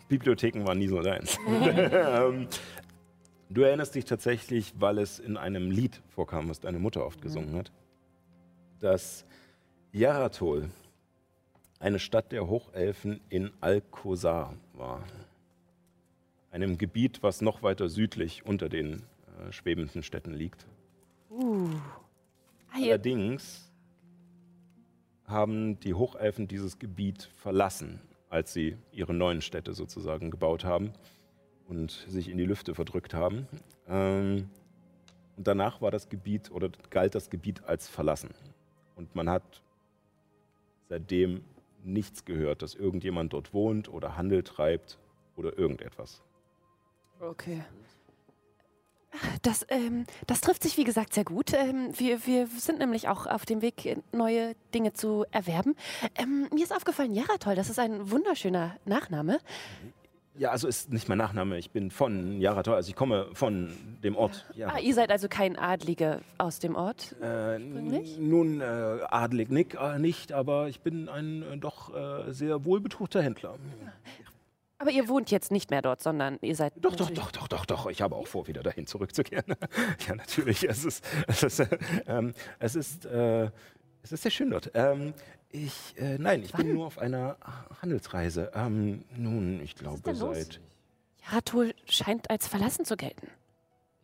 [0.09, 1.39] Bibliotheken waren nie so deins.
[1.47, 2.49] ähm,
[3.49, 7.57] du erinnerst dich tatsächlich, weil es in einem Lied vorkam, was deine Mutter oft gesungen
[7.57, 7.73] hat,
[8.81, 9.25] dass
[9.93, 10.71] Yaratol
[11.79, 15.03] eine Stadt der Hochelfen in Alcosar war.
[16.51, 19.03] Einem Gebiet, was noch weiter südlich unter den
[19.41, 20.67] äh, schwebenden Städten liegt.
[21.31, 23.73] Ah, ihr, Allerdings
[25.25, 28.01] haben die Hochelfen dieses Gebiet verlassen,
[28.31, 30.93] als sie ihre neuen Städte sozusagen gebaut haben
[31.69, 33.47] und sich in die Lüfte verdrückt haben.
[33.89, 34.49] Ähm,
[35.37, 38.31] und danach war das Gebiet oder galt das Gebiet als verlassen.
[38.97, 39.63] Und man hat
[40.89, 41.45] seitdem
[41.85, 44.99] nichts gehört, dass irgendjemand dort wohnt oder Handel treibt
[45.37, 46.23] oder irgendetwas.
[47.21, 47.63] okay.
[49.43, 51.53] Das, ähm, das trifft sich, wie gesagt, sehr gut.
[51.53, 55.75] Ähm, wir, wir sind nämlich auch auf dem Weg, neue Dinge zu erwerben.
[56.17, 59.39] Ähm, mir ist aufgefallen, Jaratol, das ist ein wunderschöner Nachname.
[60.41, 61.59] Ja, also ist nicht mein Nachname.
[61.59, 64.47] Ich bin von Yarator, also ich komme von dem Ort.
[64.49, 64.81] Ah, Yarator.
[64.81, 67.15] ihr seid also kein Adlige aus dem Ort?
[67.21, 72.65] Äh, nun, äh, adelig Nick äh, nicht, aber ich bin ein äh, doch äh, sehr
[72.65, 73.57] wohlbetuchter Händler.
[74.81, 76.73] Aber ihr wohnt jetzt nicht mehr dort, sondern ihr seid.
[76.77, 77.87] Doch, doch, doch, doch, doch, doch.
[77.91, 79.55] Ich habe auch vor, wieder dahin zurückzukehren.
[80.09, 80.67] ja, natürlich.
[80.67, 83.51] Es ist, es ist, äh, ähm, es ist, äh,
[84.03, 84.71] es ist sehr schön dort.
[84.73, 85.13] Ähm,
[85.51, 87.37] ich, äh, nein, ich bin nur auf einer
[87.83, 88.53] Handelsreise.
[88.55, 90.63] Ähm, nun, ich glaube seit.
[91.27, 93.29] Jaratol scheint als verlassen zu gelten.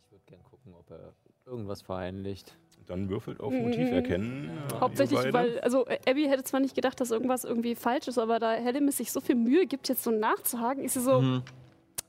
[0.05, 1.15] Ich würde gerne gucken, ob er
[1.47, 2.55] irgendwas verheimlicht.
[2.86, 4.48] Dann würfelt auf Motiv erkennen.
[4.70, 8.16] äh, Hauptsächlich, weil, also äh, Abby hätte zwar nicht gedacht, dass irgendwas irgendwie falsch ist,
[8.18, 11.42] aber da Hellemis sich so viel Mühe gibt, jetzt so nachzuhaken, ist sie so, Mhm.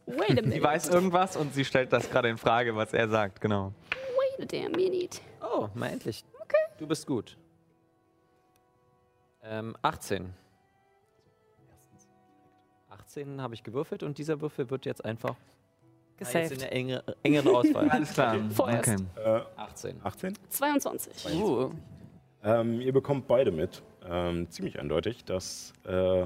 [0.05, 3.09] wait a minute, Sie weiß irgendwas und sie stellt das gerade in Frage, was er
[3.09, 3.73] sagt, genau.
[4.37, 5.19] wait a damn minute.
[5.41, 6.23] Oh, mal endlich.
[6.43, 6.55] Okay.
[6.77, 7.37] Du bist gut.
[9.43, 10.31] Ähm, 18.
[12.89, 15.35] 18 habe ich gewürfelt und dieser Würfel wird jetzt einfach
[16.19, 16.61] Ah, jetzt in Gesaved.
[16.61, 17.89] der enge, engeren Auswahl.
[17.89, 18.38] Alles klar.
[18.52, 18.89] Vorerst.
[18.89, 19.03] Okay.
[19.23, 19.99] Äh, 18.
[20.03, 20.34] 18?
[20.49, 21.34] 22.
[21.41, 21.72] Uh,
[22.44, 26.26] Ähm, ihr bekommt beide mit, ähm, ziemlich eindeutig, dass äh,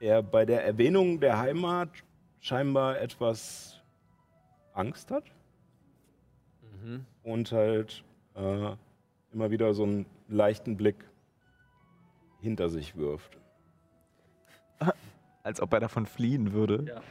[0.00, 1.90] er bei der Erwähnung der Heimat
[2.40, 3.80] scheinbar etwas
[4.72, 5.24] Angst hat
[6.82, 7.04] Mhm.
[7.24, 8.02] und halt
[8.36, 8.70] äh,
[9.32, 11.04] immer wieder so einen leichten Blick
[12.40, 13.36] hinter sich wirft.
[15.42, 16.84] Als ob er davon fliehen würde.
[16.86, 17.02] Ja.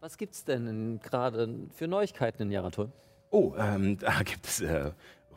[0.00, 2.90] Was gibt's denn in- gerade für Neuigkeiten in Jaratol?
[3.30, 4.92] Oh, ähm, da gibt es äh,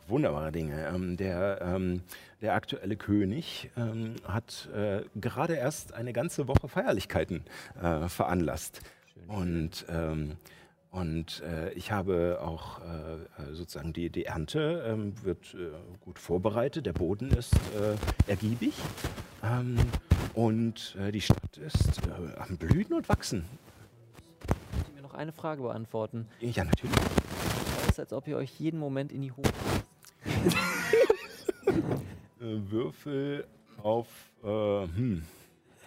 [0.08, 0.86] wunderbare Dinge.
[0.86, 2.02] Ähm, der, ähm,
[2.40, 7.44] der aktuelle König ähm, hat äh, gerade erst eine ganze Woche Feierlichkeiten
[7.80, 8.80] äh, veranlasst.
[9.28, 10.36] Und, ähm,
[10.90, 15.68] und äh, ich habe auch äh, äh, sozusagen die, die Ernte ähm, wird äh,
[16.00, 18.74] gut vorbereitet, der Boden ist äh, ergiebig
[19.42, 19.76] ähm,
[20.34, 22.00] und äh, die Stadt ist
[22.38, 23.44] am Blühen und Wachsen.
[25.14, 26.26] Noch eine Frage beantworten?
[26.40, 26.96] Ja, natürlich.
[27.82, 29.48] Es ist, als ob ihr euch jeden Moment in die Hose.
[32.40, 33.46] äh, Würfel
[33.80, 34.08] auf.
[34.42, 35.22] Äh, hm.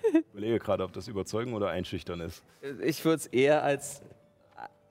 [0.02, 2.41] Ich überlege gerade, ob das überzeugen oder einschüchtern ist.
[2.82, 4.02] Ich würde es eher als.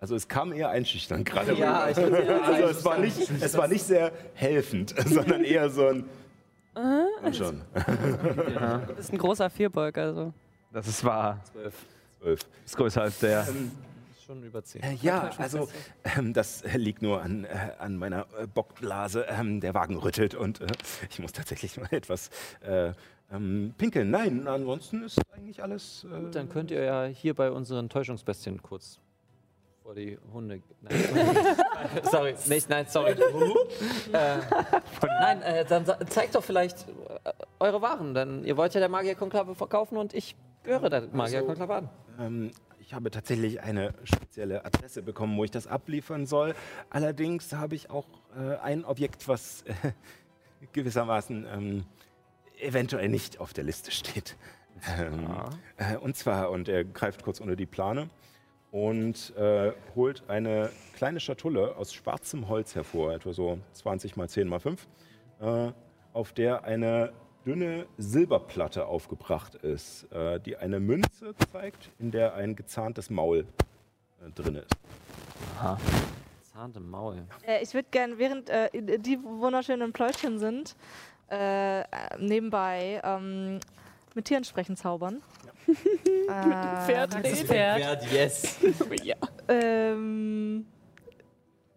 [0.01, 1.55] Also es kam eher einschüchtern gerade.
[1.55, 1.91] Ja, rüber.
[1.91, 6.05] ich also es war, nicht, es war nicht sehr helfend, sondern eher so ein.
[7.25, 7.63] Und schon.
[8.87, 10.35] Du bist ein großer Vierbeug, also.
[10.75, 11.41] Das ist wahr.
[11.51, 11.75] Zwölf.
[12.21, 12.41] Zwölf.
[12.67, 13.47] Ist größer als der.
[14.27, 14.83] Schon über zehn.
[14.83, 15.69] Äh, ja, also
[16.17, 17.49] ähm, das liegt nur an, äh,
[17.79, 19.25] an meiner äh, Bockblase.
[19.29, 20.67] Ähm, der Wagen rüttelt und äh,
[21.09, 22.31] ich muss tatsächlich mal etwas
[22.61, 22.93] äh,
[23.31, 24.11] ähm, pinkeln.
[24.11, 26.05] Nein, ansonsten ist eigentlich alles.
[26.11, 28.99] Äh, Gut, dann könnt ihr ja hier bei unseren Täuschungsbestien kurz
[29.85, 30.61] vor die Hunde.
[30.81, 31.05] Nein,
[32.11, 33.13] sorry, nicht, nein, sorry.
[34.13, 34.39] äh,
[35.21, 39.55] nein, äh, dann zeigt doch vielleicht äh, eure Waren, denn ihr wollt ja der Magierkonklave
[39.55, 40.35] verkaufen und ich
[40.65, 41.89] gehöre der Magierkonklave an.
[42.19, 42.51] Ähm,
[42.87, 46.55] ich habe tatsächlich eine spezielle Adresse bekommen, wo ich das abliefern soll.
[46.89, 48.07] Allerdings habe ich auch
[48.39, 49.75] äh, ein Objekt, was äh,
[50.73, 51.85] gewissermaßen ähm,
[52.61, 54.37] eventuell nicht auf der Liste steht.
[54.97, 55.27] Ähm,
[55.79, 58.09] äh, und zwar, und er greift kurz unter die Plane
[58.71, 64.47] und äh, holt eine kleine Schatulle aus schwarzem Holz hervor, etwa so 20 mal 10
[64.47, 64.87] mal 5,
[65.41, 65.73] äh,
[66.13, 67.13] auf der eine
[67.47, 73.47] dünne Silberplatte aufgebracht ist, äh, die eine Münze zeigt, in der ein gezahntes Maul
[74.21, 74.73] äh, drin ist.
[76.53, 77.23] Zahnt im Maul.
[77.47, 78.69] Äh, ich würde gerne, während äh,
[78.99, 80.75] die wunderschönen Pläutchen sind,
[81.31, 81.85] äh, äh,
[82.19, 83.61] nebenbei ähm,
[84.15, 85.23] mit Tieren sprechen zaubern.
[85.67, 85.73] äh,
[86.87, 87.47] Pferd Das reden.
[87.47, 88.13] Pferd.
[88.13, 88.59] yes.
[89.03, 89.17] Ja.
[89.49, 90.67] Ähm,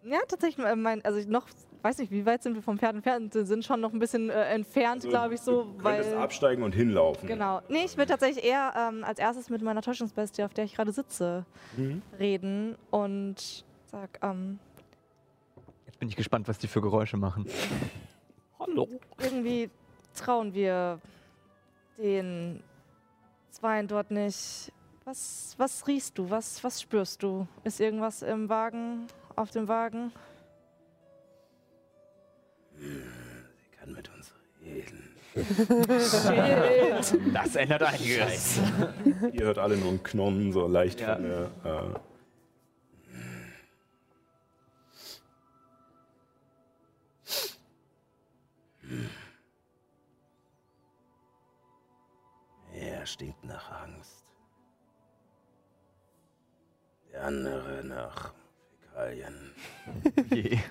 [0.03, 1.47] ja, tatsächlich, äh, mein, also ich noch,
[1.81, 3.33] weiß nicht, wie weit sind wir vom Pferd entfernt?
[3.35, 6.15] Wir sind schon noch ein bisschen äh, entfernt, glaube ich, so, Du weil.
[6.17, 7.27] absteigen und hinlaufen.
[7.27, 7.61] Genau.
[7.69, 10.91] Nee, ich will tatsächlich eher ähm, als erstes mit meiner Täuschungsbestie, auf der ich gerade
[10.91, 11.45] sitze,
[11.77, 12.01] Mhm.
[12.19, 14.59] reden und sag, ähm,
[15.85, 17.45] Jetzt bin ich gespannt, was die für Geräusche machen.
[18.59, 18.87] Hallo.
[19.21, 19.69] irgendwie
[20.15, 20.99] trauen wir
[21.97, 22.61] den
[23.51, 24.71] Zweien dort nicht.
[25.05, 26.29] Was, was riechst du?
[26.29, 27.47] Was, was spürst du?
[27.63, 30.11] Ist irgendwas im Wagen, auf dem Wagen?
[32.79, 34.31] Sie kann mit uns
[34.63, 35.03] reden.
[37.33, 38.59] Das ändert einiges.
[39.31, 41.15] Ihr hört alle nur ein Knurren, so leicht Ja.
[41.15, 41.51] von der.
[41.63, 41.99] Äh,
[52.73, 54.25] er stinkt nach Angst.
[57.11, 58.33] Der andere nach
[58.81, 59.51] Fäkalien.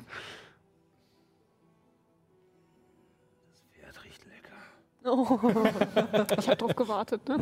[5.02, 6.34] lecker.
[6.38, 7.38] Ich hab drauf gewartet, ne?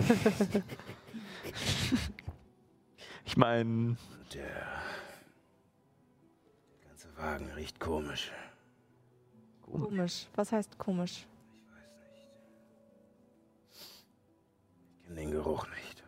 [3.25, 3.97] Ich meine,
[4.33, 4.67] der,
[6.87, 8.33] ganze Wagen riecht komisch.
[9.63, 10.27] Komisch.
[10.35, 11.27] Was heißt komisch?
[13.73, 16.05] Ich kenne den Geruch nicht.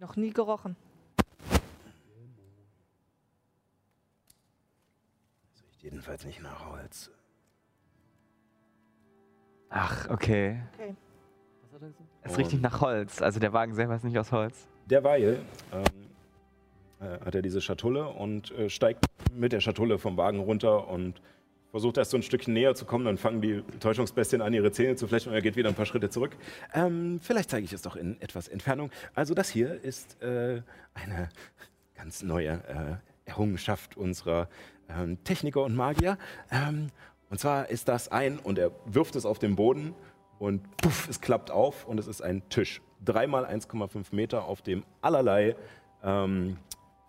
[0.00, 0.76] Noch nie gerochen.
[5.54, 7.10] Es riecht jedenfalls nicht nach Holz.
[9.74, 10.60] Ach, okay.
[10.74, 10.94] Okay.
[11.62, 12.08] Was hat er gesagt?
[12.22, 13.20] Es riecht nicht nach Holz.
[13.20, 14.66] Also der Wagen selber ist nicht aus Holz.
[14.86, 15.40] Derweil
[15.72, 15.84] ähm,
[17.00, 21.20] äh, hat er diese Schatulle und äh, steigt mit der Schatulle vom Wagen runter und
[21.70, 23.04] versucht erst so ein Stückchen näher zu kommen.
[23.04, 25.86] Dann fangen die Täuschungsbestien an, ihre Zähne zu flechten und er geht wieder ein paar
[25.86, 26.36] Schritte zurück.
[26.72, 28.90] Ähm, vielleicht zeige ich es doch in etwas Entfernung.
[29.14, 30.62] Also das hier ist äh,
[30.94, 31.30] eine
[31.96, 34.48] ganz neue äh, Errungenschaft unserer
[34.88, 36.16] ähm, Techniker und Magier.
[37.34, 39.92] Und zwar ist das ein, und er wirft es auf den Boden
[40.38, 42.80] und puff, es klappt auf und es ist ein Tisch.
[43.04, 45.56] Dreimal 1,5 Meter, auf dem allerlei
[46.04, 46.58] ähm,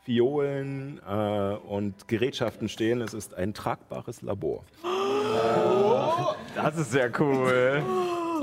[0.01, 3.01] Fiolen äh, und Gerätschaften stehen.
[3.01, 4.63] Es ist ein tragbares Labor.
[6.55, 7.83] Das ist sehr cool.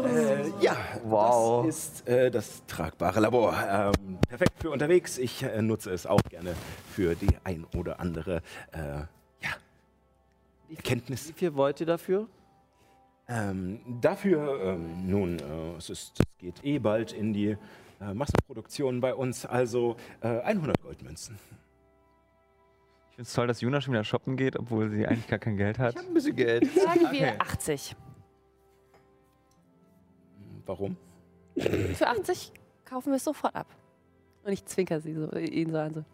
[0.05, 1.67] Äh, ja, Wow.
[1.67, 3.57] das ist äh, das tragbare Labor.
[3.69, 5.19] Ähm, perfekt für unterwegs.
[5.19, 6.55] Ich äh, nutze es auch gerne
[6.95, 8.37] für die ein oder andere
[8.71, 9.03] äh,
[10.73, 11.29] ja, Erkenntnis.
[11.29, 12.29] Wie viel wollt ihr dafür?
[13.29, 17.57] Ähm, dafür, ähm, nun, äh, es, ist, es geht eh bald in die
[18.01, 21.37] äh, Massenproduktion bei uns, also äh, 100 Goldmünzen.
[23.11, 25.57] Ich finde es toll, dass Juna schon wieder shoppen geht, obwohl sie eigentlich gar kein
[25.57, 25.97] Geld hat.
[25.97, 26.67] ein bisschen Geld.
[26.75, 27.21] Sagen Okay.
[27.21, 27.95] wir 80.
[30.67, 30.97] Warum?
[31.57, 32.53] Für 80
[32.85, 33.67] kaufen wir es sofort ab.
[34.45, 35.95] Und ich zwinker sie so, ihn so an.
[35.95, 36.05] So.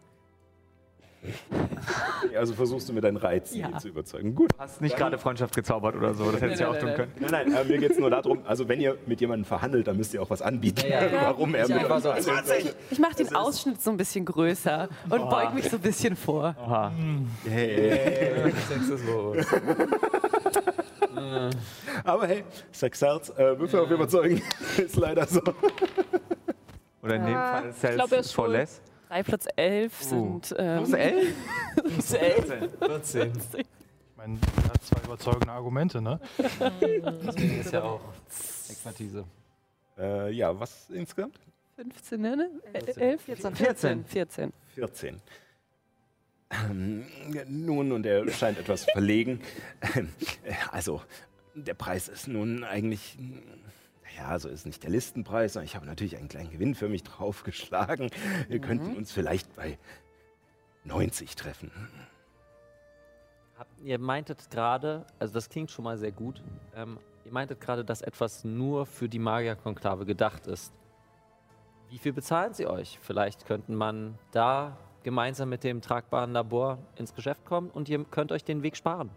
[2.37, 3.69] Also versuchst du mit deinen Reizen Ja.
[3.69, 4.35] ihn zu überzeugen.
[4.35, 4.51] Gut.
[4.53, 6.31] Du hast nicht gerade Freundschaft gezaubert oder so.
[6.31, 7.11] Das hättest du ja auch tun können.
[7.19, 9.97] Nein, nein, äh, mir geht es nur darum, also wenn ihr mit jemandem verhandelt, dann
[9.97, 10.83] müsst ihr auch was anbieten.
[11.11, 12.75] Warum er mit so verhandelt.
[12.91, 16.55] Ich mache den Ausschnitt so ein bisschen größer und beug mich so ein bisschen vor.
[16.61, 16.91] Oha.
[17.47, 18.53] Hey.
[18.69, 19.45] Sexismus.
[22.03, 23.29] Aber hey, Sex sells.
[23.31, 24.41] Äh, Würfel auf überzeugen
[24.77, 25.41] ist leider so.
[27.01, 27.73] Oder in dem Fall er
[28.07, 28.81] Sales for less.
[29.09, 30.05] 3 plus 11 Uh.
[30.05, 30.55] sind.
[30.57, 31.35] Ähm, Plus elf?
[31.75, 32.69] Plus 11?
[32.79, 33.33] 14.
[34.11, 36.19] Ich meine, er hat zwei überzeugende Argumente, ne?
[36.37, 38.01] Deswegen ist ja auch
[38.69, 39.23] Expertise.
[39.97, 41.39] Äh, ja, was insgesamt?
[41.77, 42.49] 15, ne?
[42.73, 43.01] 14.
[43.01, 43.21] 11?
[43.21, 43.55] 14.
[43.55, 44.05] 14.
[44.05, 44.53] 14.
[44.75, 45.21] 14.
[46.69, 47.05] Ähm,
[47.47, 49.39] nun, und er scheint etwas verlegen.
[49.95, 50.09] Ähm,
[50.43, 51.01] äh, Also,
[51.55, 53.17] der Preis ist nun eigentlich.
[54.19, 57.03] Ja, also ist nicht der Listenpreis, sondern ich habe natürlich einen kleinen Gewinn für mich
[57.03, 58.09] draufgeschlagen.
[58.49, 59.79] Wir könnten uns vielleicht bei
[60.83, 61.71] 90 treffen.
[63.81, 66.41] Ihr meintet gerade, also das klingt schon mal sehr gut,
[66.75, 70.73] ähm, ihr meintet gerade, dass etwas nur für die Magierkonklave gedacht ist.
[71.89, 72.99] Wie viel bezahlen sie euch?
[73.01, 78.33] Vielleicht könnten man da gemeinsam mit dem tragbaren Labor ins Geschäft kommen und ihr könnt
[78.33, 79.09] euch den Weg sparen.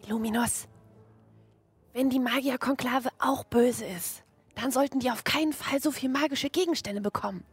[0.07, 0.69] Illuminus,
[1.93, 4.23] wenn die Magierkonklave auch böse ist,
[4.55, 7.45] dann sollten die auf keinen Fall so viel magische Gegenstände bekommen.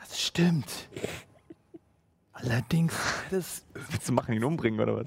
[0.00, 0.88] Das stimmt.
[2.38, 2.94] Allerdings,
[3.30, 5.06] das Willst du machen, ihn umbringen oder was?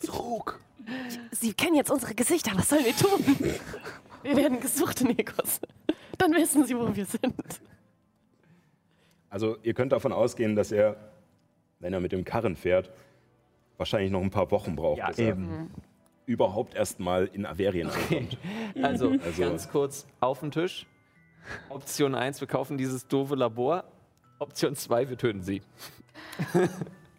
[0.00, 0.58] Zug.
[1.32, 3.58] Sie kennen jetzt unsere Gesichter, was sollen wir tun?
[4.22, 5.60] Wir werden gesucht, Nikos.
[6.18, 7.34] Dann wissen sie, wo wir sind.
[9.28, 10.96] Also ihr könnt davon ausgehen, dass er,
[11.80, 12.90] wenn er mit dem Karren fährt,
[13.76, 15.70] wahrscheinlich noch ein paar Wochen braucht, Ja, bis er eben.
[16.24, 18.38] überhaupt erstmal in Averien ankommt.
[18.82, 20.86] Also, Also- ganz kurz auf den Tisch.
[21.68, 23.84] Option 1, wir kaufen dieses doofe Labor.
[24.38, 25.62] Option 2, wir töten sie.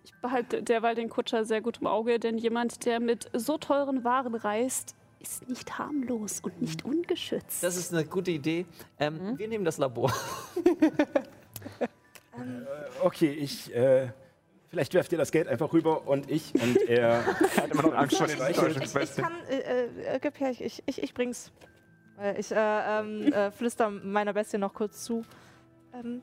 [0.03, 4.03] Ich behalte derweil den Kutscher sehr gut im Auge, denn jemand, der mit so teuren
[4.03, 7.61] Waren reist, ist nicht harmlos und nicht ungeschützt.
[7.63, 8.65] Das ist eine gute Idee.
[8.99, 10.11] Ähm, Wir nehmen das Labor.
[13.01, 14.09] Okay, ich, äh,
[14.67, 17.25] vielleicht werft ihr das Geld einfach rüber und ich und er.
[17.57, 21.01] hat immer noch Angst vor den Ich- Ich, kann, äh, äh, gib her, ich, ich,
[21.03, 21.51] ich bring's.
[22.19, 25.23] Äh, Ich äh, ähm, äh, flüster meiner Bestie noch kurz zu.
[25.93, 26.21] Ähm,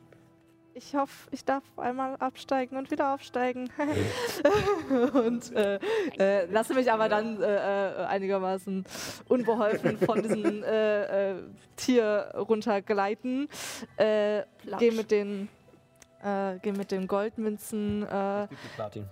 [0.74, 3.70] ich hoffe, ich darf einmal absteigen und wieder aufsteigen.
[5.14, 5.78] und äh,
[6.18, 8.84] äh, lasse mich aber dann äh, äh, einigermaßen
[9.28, 11.42] unbeholfen von diesem äh, äh,
[11.76, 13.48] Tier runtergleiten.
[13.96, 14.42] Äh,
[14.78, 15.48] Gehe mit den
[16.22, 19.08] äh, geh mit den Goldmünzen äh, Platin.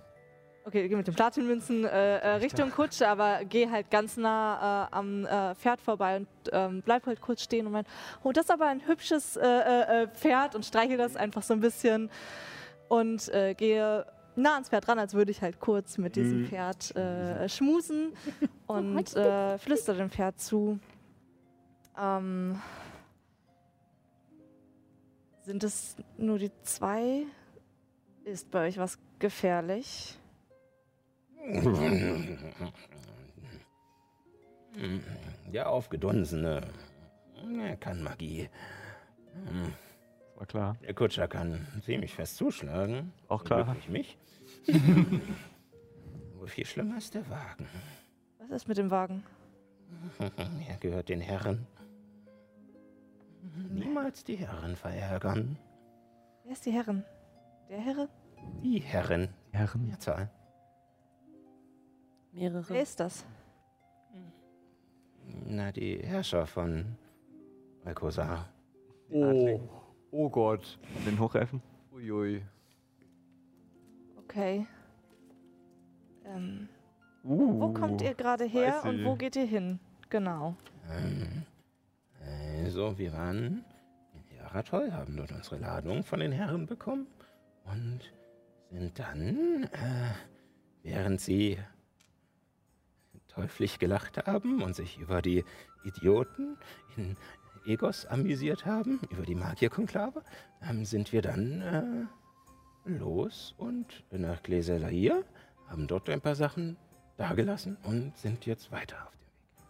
[0.65, 4.95] Okay, geh mit den Platinmünzen äh, äh, Richtung Kutsche, aber geh halt ganz nah äh,
[4.95, 7.85] am äh, Pferd vorbei und ähm, bleib halt kurz stehen und mein,
[8.23, 11.59] oh, das ist aber ein hübsches äh, äh, Pferd und streichel das einfach so ein
[11.59, 12.09] bisschen
[12.87, 16.95] und äh, gehe nah ans Pferd ran, als würde ich halt kurz mit diesem Pferd
[16.95, 18.13] äh, schmusen
[18.67, 20.79] und äh, flüster dem Pferd zu.
[21.99, 22.59] Ähm,
[25.41, 27.25] sind es nur die zwei?
[28.23, 30.17] Ist bei euch was gefährlich?
[35.51, 36.61] Der Aufgedunsene.
[37.59, 38.49] Er kann Magie.
[40.35, 40.77] War klar.
[40.81, 43.11] Der Kutscher kann ziemlich fest zuschlagen.
[43.27, 43.65] Auch klar.
[43.65, 44.17] Glücklich mich.
[46.37, 47.67] Wohl viel schlimmer ist der Wagen.
[48.39, 49.23] Was ist mit dem Wagen?
[50.67, 51.67] Er gehört den Herren.
[53.69, 55.57] Niemals die Herren verärgern.
[56.43, 57.03] Wer ist die Herren?
[57.69, 58.09] Der Herre?
[58.63, 59.29] Die Herren.
[59.51, 59.87] Herren.
[59.87, 60.29] Mehrzahl.
[60.29, 60.42] Wer
[62.33, 62.79] Mehrere.
[62.79, 63.25] ist das?
[65.45, 66.97] Na, die Herrscher von
[67.85, 68.49] Alcosar.
[69.09, 69.59] Oh.
[70.11, 70.79] oh Gott.
[71.05, 71.61] Den Hochelfen.
[71.91, 72.41] Uiui.
[74.17, 74.65] Okay.
[76.25, 76.67] Ähm,
[77.25, 79.05] Uh, wo kommt ihr gerade her und ich.
[79.05, 79.79] wo geht ihr hin?
[80.09, 80.55] Genau.
[80.91, 81.43] Ähm,
[82.65, 83.63] also, wir waren
[84.13, 87.07] in Heratol, haben dort unsere Ladung von den Herren bekommen
[87.63, 88.01] und
[88.71, 90.11] sind dann, äh,
[90.83, 91.57] während sie
[93.35, 95.43] teuflisch gelacht haben und sich über die
[95.83, 96.57] Idioten
[96.97, 97.17] in
[97.65, 100.23] Egos amüsiert haben, über die Magierkonklave,
[100.61, 105.23] ähm, sind wir dann äh, los und nach Gläselair,
[105.67, 106.77] haben dort ein paar Sachen
[107.17, 109.67] dagelassen und sind jetzt weiter auf dem Weg.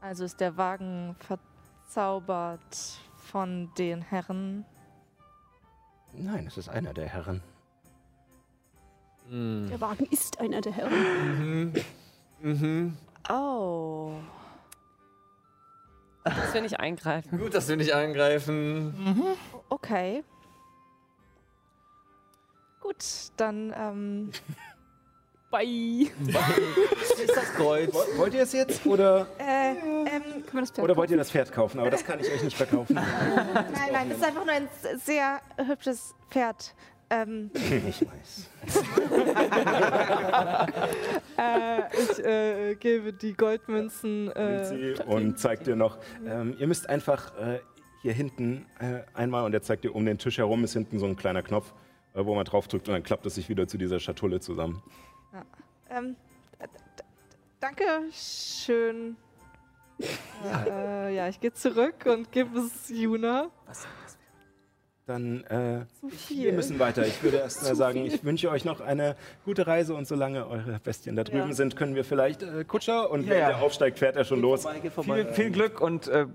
[0.00, 4.64] Also ist der Wagen verzaubert von den Herren.
[6.12, 7.42] Nein, es ist einer der Herren.
[9.28, 9.68] Hm.
[9.70, 11.70] Der Wagen ist einer der Herren.
[11.70, 11.72] Mhm.
[12.40, 12.96] Mhm.
[13.30, 14.12] Oh.
[16.24, 17.38] Dass wir nicht eingreifen.
[17.38, 19.36] Gut, dass wir nicht eingreifen.
[19.68, 20.22] Okay.
[22.80, 23.04] Gut,
[23.36, 24.30] dann ähm,
[25.50, 26.10] Bye.
[27.22, 27.92] ist das Kreuz?
[27.94, 29.76] Wo- Wollt ihr es jetzt oder, äh, ähm,
[30.06, 31.78] Können wir das Pferd oder wollt ihr das Pferd kaufen?
[31.80, 32.94] Aber das kann ich euch nicht verkaufen.
[32.94, 34.68] nein, nein, das ist einfach nur ein
[34.98, 36.74] sehr hübsches Pferd.
[37.12, 38.48] Ähm, ich weiß.
[41.36, 44.30] äh, ich äh, gebe die Goldmünzen.
[44.32, 45.98] Äh, sie und zeigt dir noch.
[46.26, 47.60] Ähm, ihr müsst einfach äh,
[48.00, 51.04] hier hinten äh, einmal und er zeigt dir um den Tisch herum ist hinten so
[51.04, 51.74] ein kleiner Knopf,
[52.14, 54.82] äh, wo man drauf drückt und dann klappt es sich wieder zu dieser Schatulle zusammen.
[55.90, 56.16] ähm,
[56.58, 57.04] d- d-
[57.60, 59.18] danke schön.
[60.44, 60.64] Ja,
[61.08, 63.50] äh, ja ich gehe zurück und gebe es Juna.
[65.06, 65.80] Dann äh,
[66.28, 67.04] wir müssen weiter.
[67.06, 70.78] Ich würde erst mal sagen, ich wünsche euch noch eine gute Reise und solange eure
[70.84, 71.52] Bestien da drüben Ja.
[71.54, 73.48] sind, können wir vielleicht äh, Kutscher und Ja, wenn ja.
[73.48, 74.64] der aufsteigt, fährt er schon los.
[75.02, 76.26] Viel, viel Glück und äh,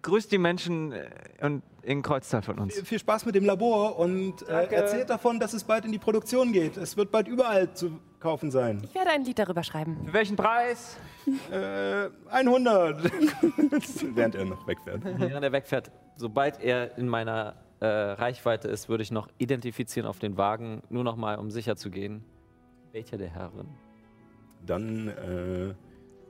[0.00, 1.04] grüßt die Menschen äh,
[1.42, 2.80] und in Kreuztal von uns.
[2.80, 6.52] Viel Spaß mit dem Labor und äh, erzählt davon, dass es bald in die Produktion
[6.52, 6.78] geht.
[6.78, 8.80] Es wird bald überall zu kaufen sein.
[8.84, 9.98] Ich werde ein Lied darüber schreiben.
[10.06, 10.96] Für welchen Preis?
[11.50, 13.02] Äh, 100.
[14.14, 15.02] Während er noch wegfährt.
[15.04, 20.18] Während er wegfährt, sobald er in meiner äh, Reichweite ist, würde ich noch identifizieren auf
[20.18, 22.24] den Wagen, nur noch mal, um sicher zu gehen,
[22.92, 23.68] welcher der Herren.
[24.66, 25.74] Dann äh,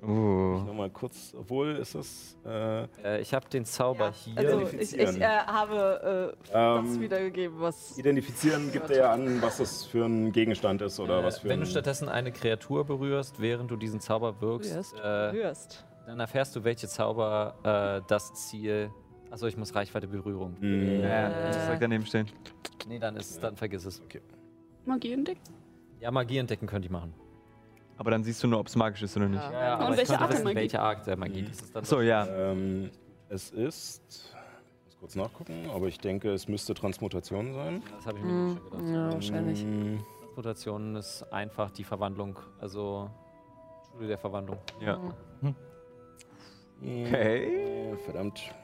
[0.07, 0.59] Uh.
[0.67, 2.37] nochmal kurz, obwohl ist das.
[2.45, 4.37] Äh, Äh, ich habe den Zauber hier.
[4.37, 7.97] Also ich, ich äh, habe äh, Ähm, das wiedergegeben, was.
[7.97, 11.49] identifizieren gibt er ja an, was das für ein Gegenstand ist oder Äh, was für
[11.49, 15.87] wenn du stattdessen eine Kreatur berührst, während du diesen Zauber wirkst, äh, Hörst.
[16.07, 18.91] dann erfährst du, welche Zauber äh, das Ziel.
[19.35, 20.57] Achso, ich muss Reichweite Berührung.
[20.61, 22.29] Hm, Ja, das direkt daneben stehen.
[22.87, 24.01] Nee, dann ist, dann vergiss es.
[24.85, 25.51] Magie entdeckt?
[25.99, 27.13] Ja, Magie entdecken könnte ich machen.
[27.97, 29.43] Aber dann siehst du nur, ob es magisch ist oder nicht.
[29.43, 29.53] Ja.
[29.53, 30.57] Ja, Und aber ich welche könnte Art der wissen, Magie?
[30.57, 31.43] welche Art der Magie.
[31.43, 32.27] Das ist dann So, ja.
[32.53, 32.91] Ähm,
[33.29, 34.37] es ist.
[34.79, 37.83] Ich muss kurz nachgucken, aber ich denke, es müsste Transmutation sein.
[37.97, 38.85] Das habe ich mir Hm, schon gedacht.
[38.93, 39.65] ja, wahrscheinlich.
[39.65, 42.39] Ähm, Transmutation ist einfach die Verwandlung.
[42.61, 43.11] Also
[43.91, 44.59] Schule der Verwandlung.
[44.81, 44.97] Ja.
[45.43, 45.55] Okay.
[46.81, 47.97] Okay.
[48.05, 48.55] Verdammt.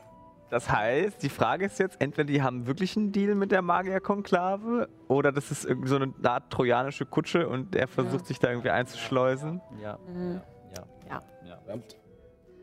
[0.50, 4.88] Das heißt, die Frage ist jetzt, entweder die haben wirklich einen Deal mit der Magierkonklave
[5.06, 8.70] oder das ist irgendwie so eine Art trojanische Kutsche und er versucht sich da irgendwie
[8.70, 9.60] einzuschleusen.
[9.80, 9.98] Ja.
[10.12, 10.40] Mhm.
[10.76, 10.84] Ja.
[11.08, 11.22] Ja.
[11.46, 11.56] ja.
[11.58, 11.96] Verdammt.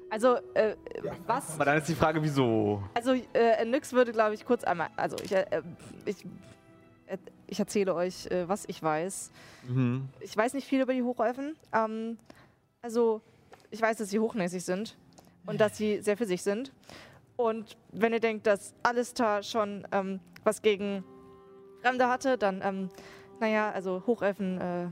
[0.10, 0.76] Also, äh,
[1.26, 1.56] was?
[1.56, 2.82] Aber dann ist die Frage, wieso?
[2.94, 4.88] Also, äh, Nyx würde, glaube ich, kurz einmal.
[4.96, 5.62] Also, ich, äh,
[6.06, 6.26] ich,
[7.08, 9.32] äh, ich erzähle euch, äh, was ich weiß.
[9.68, 10.08] Mhm.
[10.22, 11.56] Ich weiß nicht viel über die Hochelfen.
[11.74, 12.18] Ähm,
[12.82, 13.22] also,
[13.70, 14.96] ich weiß, dass sie hochnäsig sind
[15.46, 16.72] und dass sie sehr für sich sind.
[17.38, 21.04] Und wenn ihr denkt, dass Alistair schon ähm, was gegen
[21.82, 22.90] Fremde hatte, dann, ähm,
[23.40, 24.88] naja, also Hochelfen äh,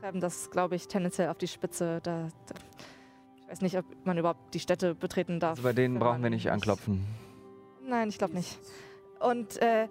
[0.00, 2.00] treiben das, glaube ich, tendenziell auf die Spitze.
[2.02, 2.54] Da, da,
[3.38, 5.52] ich weiß nicht, ob man überhaupt die Städte betreten darf.
[5.52, 7.04] Also bei denen brauchen wir nicht anklopfen.
[7.84, 8.58] Nein, ich glaube nicht.
[9.20, 9.88] Und äh, äh,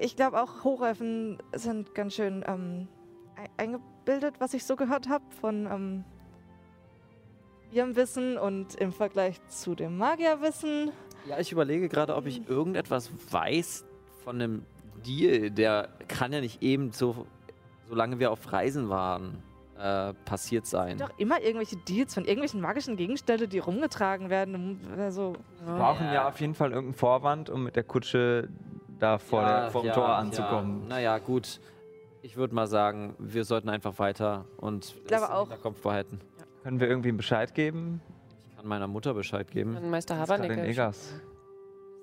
[0.00, 2.88] ich glaube auch, Hochelfen sind ganz schön ähm,
[3.36, 6.04] ei- eingebildet, was ich so gehört habe von ähm,
[7.74, 10.92] ihrem Wissen und im Vergleich zu dem Magierwissen.
[11.26, 13.84] Ja, ich überlege gerade, ob ich irgendetwas weiß
[14.24, 14.66] von einem
[15.04, 15.50] Deal.
[15.50, 17.26] Der kann ja nicht eben so,
[17.88, 19.42] solange wir auf Reisen waren,
[19.78, 20.98] äh, passiert sein.
[20.98, 24.80] Doch immer irgendwelche Deals von irgendwelchen magischen Gegenständen, die rumgetragen werden.
[24.98, 25.34] Also,
[25.64, 28.48] Wir brauchen ja auf jeden Fall irgendeinen Vorwand, um mit der Kutsche
[28.98, 30.82] da vor, der, vor dem Tor anzukommen.
[30.82, 30.88] Ja.
[30.88, 31.60] Naja, gut.
[32.22, 35.48] Ich würde mal sagen, wir sollten einfach weiter und glaube es im auch.
[35.48, 36.20] Hinterkopf behalten.
[36.64, 38.00] Können wir irgendwie einen Bescheid geben?
[38.50, 39.74] Ich kann meiner Mutter Bescheid geben.
[39.74, 40.64] Dann Meister kann den Habernickel.
[40.64, 41.12] Egas.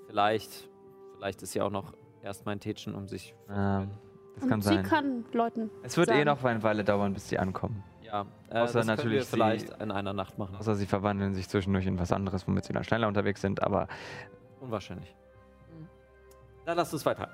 [0.08, 0.70] Vielleicht,
[1.18, 3.34] vielleicht ist ja auch noch erst mein Tätchen, um sich.
[3.50, 3.90] Ähm,
[4.36, 4.84] das Und kann sie sein.
[4.84, 5.72] kann Leuten.
[5.82, 6.26] Es wird eh sagen.
[6.26, 7.84] noch eine Weile dauern, bis sie ankommen.
[8.04, 10.56] Ja, äh, Außer das natürlich können wir sie- vielleicht in einer Nacht machen.
[10.58, 13.64] Außer sie verwandeln sich zwischendurch in was anderes, womit sie dann schneller unterwegs sind.
[13.64, 13.88] Aber
[14.60, 15.16] Unwahrscheinlich.
[15.76, 15.88] Mhm.
[16.66, 17.30] Dann lasst uns weiter.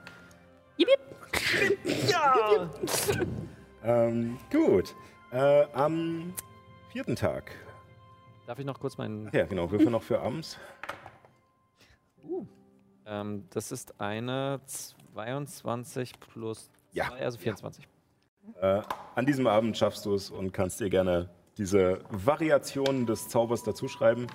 [3.84, 4.96] Ähm, gut.
[5.32, 6.34] Äh, am
[6.98, 7.52] vierten Tag.
[8.48, 9.30] Darf ich noch kurz meinen.
[9.32, 9.70] Ja, genau.
[9.70, 10.58] Würfel noch für abends.
[13.06, 17.10] Ähm, das ist eine 22 plus Ja.
[17.10, 17.88] 2, also 24.
[18.60, 18.82] Äh,
[19.14, 21.30] an diesem Abend schaffst du es und kannst dir gerne
[21.60, 24.26] diese Variationen des Zaubers dazuschreiben.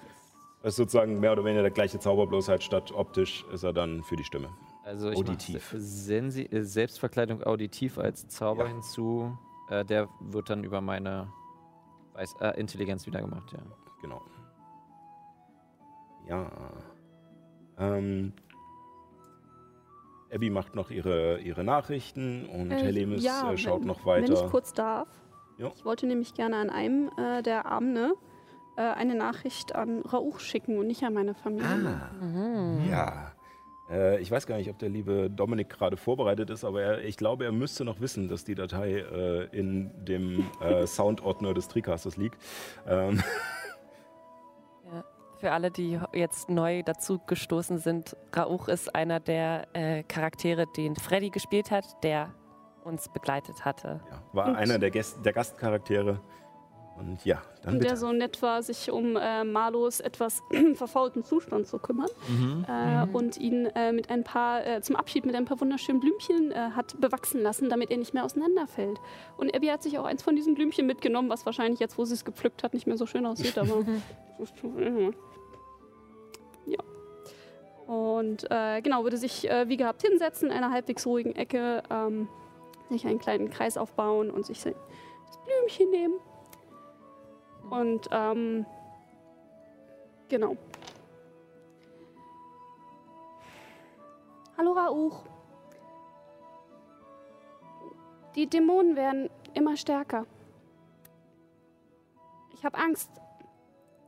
[0.62, 3.72] Das ist sozusagen mehr oder weniger der gleiche Zauber, bloß halt statt optisch ist er
[3.72, 4.48] dann für die Stimme.
[4.84, 5.74] Also ich Auditiv.
[5.76, 8.70] Sensi äh, Selbstverkleidung auditiv als Zauber Ja.
[8.70, 9.36] hinzu.
[9.68, 11.26] Äh, der wird dann über meine
[12.14, 13.58] Weiß äh, Intelligenz wieder gemacht, ja.
[14.00, 14.20] Genau.
[16.28, 16.50] Ja.
[17.78, 18.32] Ähm,
[20.32, 24.24] Abby macht noch ihre, ihre Nachrichten und Äh, Helemis ja, äh, schaut wenn- noch Wenn
[24.24, 24.48] ich weiter.
[24.50, 25.08] kurz darf.
[25.58, 25.70] Ja.
[25.74, 28.14] Ich wollte nämlich gerne an einem äh, der Abende
[28.76, 32.00] äh, eine Nachricht an Rauch schicken und nicht an meine Familie.
[32.20, 33.32] Ah, ja.
[33.92, 37.16] Äh, ich weiß gar nicht, ob der liebe Dominik gerade vorbereitet ist, aber er, ich
[37.16, 42.16] glaube, er müsste noch wissen, dass die Datei äh, in dem äh, Soundordner des Tricasters
[42.16, 42.36] liegt.
[42.88, 43.22] Ähm,
[44.92, 45.04] Ja.
[45.38, 50.96] Für alle, die jetzt neu dazu gestoßen sind, Rauch ist einer der äh, Charaktere, den
[50.96, 52.32] Freddy gespielt hat, der
[52.84, 54.00] uns begleitet hatte.
[54.10, 56.20] ja, war Und- einer der, Gäst der Gastcharaktere.
[57.04, 58.00] Und ja, dann Und der bitte.
[58.00, 60.40] so nett war, sich um äh, Marlos etwas
[60.74, 62.64] verfaulten Zustand zu kümmern Mhm.
[62.68, 66.52] äh, und ihn äh, mit ein paar, äh, zum Abschied mit ein paar wunderschönen Blümchen
[66.52, 69.00] äh, hat bewachsen lassen, damit er nicht mehr auseinanderfällt.
[69.36, 72.14] Und Abby hat sich auch eins von diesen Blümchen mitgenommen, was wahrscheinlich jetzt, wo sie
[72.14, 73.84] es gepflückt hat, nicht mehr so schön aussieht, aber.
[76.66, 76.78] ja.
[77.86, 82.28] Und äh, genau, würde sich äh, wie gehabt hinsetzen, in einer halbwegs ruhigen Ecke, ähm,
[82.90, 84.74] sich einen kleinen Kreis aufbauen und sich das
[85.46, 86.14] Blümchen nehmen.
[87.70, 88.66] Und ähm,
[90.28, 90.56] genau.
[94.56, 95.24] Hallo Rauch.
[98.34, 100.26] Die Dämonen werden immer stärker.
[102.54, 103.10] Ich habe Angst,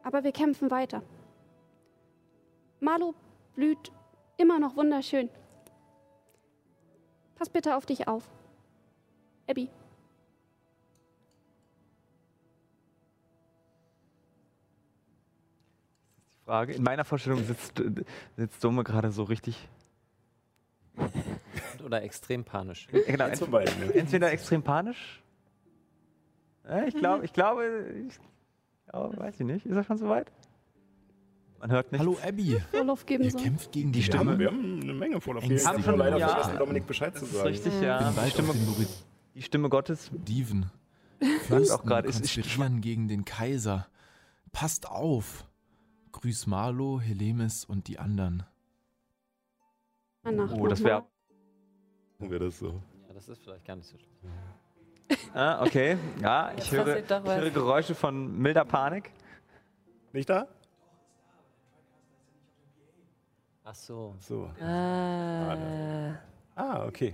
[0.02, 1.02] aber wir kämpfen weiter.
[2.80, 3.14] Marlo
[3.54, 3.90] blüht
[4.36, 5.28] immer noch wunderschön.
[7.34, 8.30] Pass bitte auf dich auf.
[9.48, 9.70] Abby.
[16.44, 16.72] Frage.
[16.74, 17.82] In meiner Vorstellung sitzt,
[18.36, 19.68] sitzt Dome gerade so richtig.
[21.84, 22.86] Oder extrem panisch.
[23.06, 25.22] Genau, ent, entweder extrem panisch.
[26.68, 28.18] Ja, ich glaube, ich glaube, ich
[28.88, 29.66] glaube, weiß ich nicht.
[29.66, 30.32] Ist er schon soweit?
[31.60, 32.00] Man hört nicht.
[32.00, 34.32] Hallo Abby, Vorlauf geben ihr kämpft gegen die Wir Stimme.
[34.32, 35.68] haben, wir haben eine Menge voller Ängste.
[35.68, 36.28] Wir haben schon leider ja.
[36.28, 37.48] vergessen, Dominik Bescheid zu Das ist sagen.
[37.48, 38.10] richtig, Ich ja.
[38.12, 38.54] Die Stimme,
[39.34, 40.10] die Stimme Gottes.
[40.12, 40.70] Dieven.
[41.22, 43.86] auch Fürsten gerade, es ist- konspirieren gegen den Kaiser.
[44.52, 45.44] Passt auf.
[46.14, 48.44] Grüß Marlo, Helemis und die anderen.
[50.24, 51.04] Oh, das wäre.
[52.20, 52.80] wir das so.
[53.08, 54.32] Ja, das ist vielleicht gar nicht so schlimm.
[55.34, 55.98] Ah, okay.
[56.22, 57.50] Ja, ich höre, ich höre.
[57.50, 59.10] Geräusche von milder Panik.
[60.12, 60.46] Nicht da?
[63.64, 64.14] Ach so.
[64.20, 64.50] So.
[64.60, 66.14] Ah,
[66.54, 67.12] Ah, okay.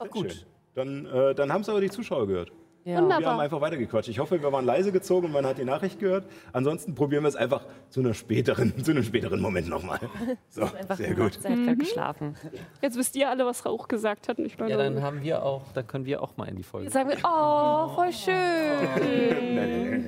[0.00, 0.32] Sehr gut.
[0.32, 0.46] schön.
[0.74, 2.50] Dann, äh, dann haben es aber die Zuschauer gehört.
[2.90, 3.00] Ja.
[3.00, 3.20] Wunderbar.
[3.20, 4.08] Wir haben einfach weitergequatscht.
[4.08, 6.24] Ich hoffe, wir waren leise gezogen und man hat die Nachricht gehört.
[6.52, 10.00] Ansonsten probieren wir es einfach zu, einer späteren, zu einem späteren Moment nochmal.
[10.48, 11.40] So, sehr gut.
[11.40, 12.34] Gerade geschlafen.
[12.82, 14.38] Jetzt wisst ihr alle, was Rauch gesagt hat.
[14.38, 16.90] Nicht Ja, dann haben wir auch, dann können wir auch mal in die Folge.
[16.90, 18.34] Sagen wir, oh, voll schön.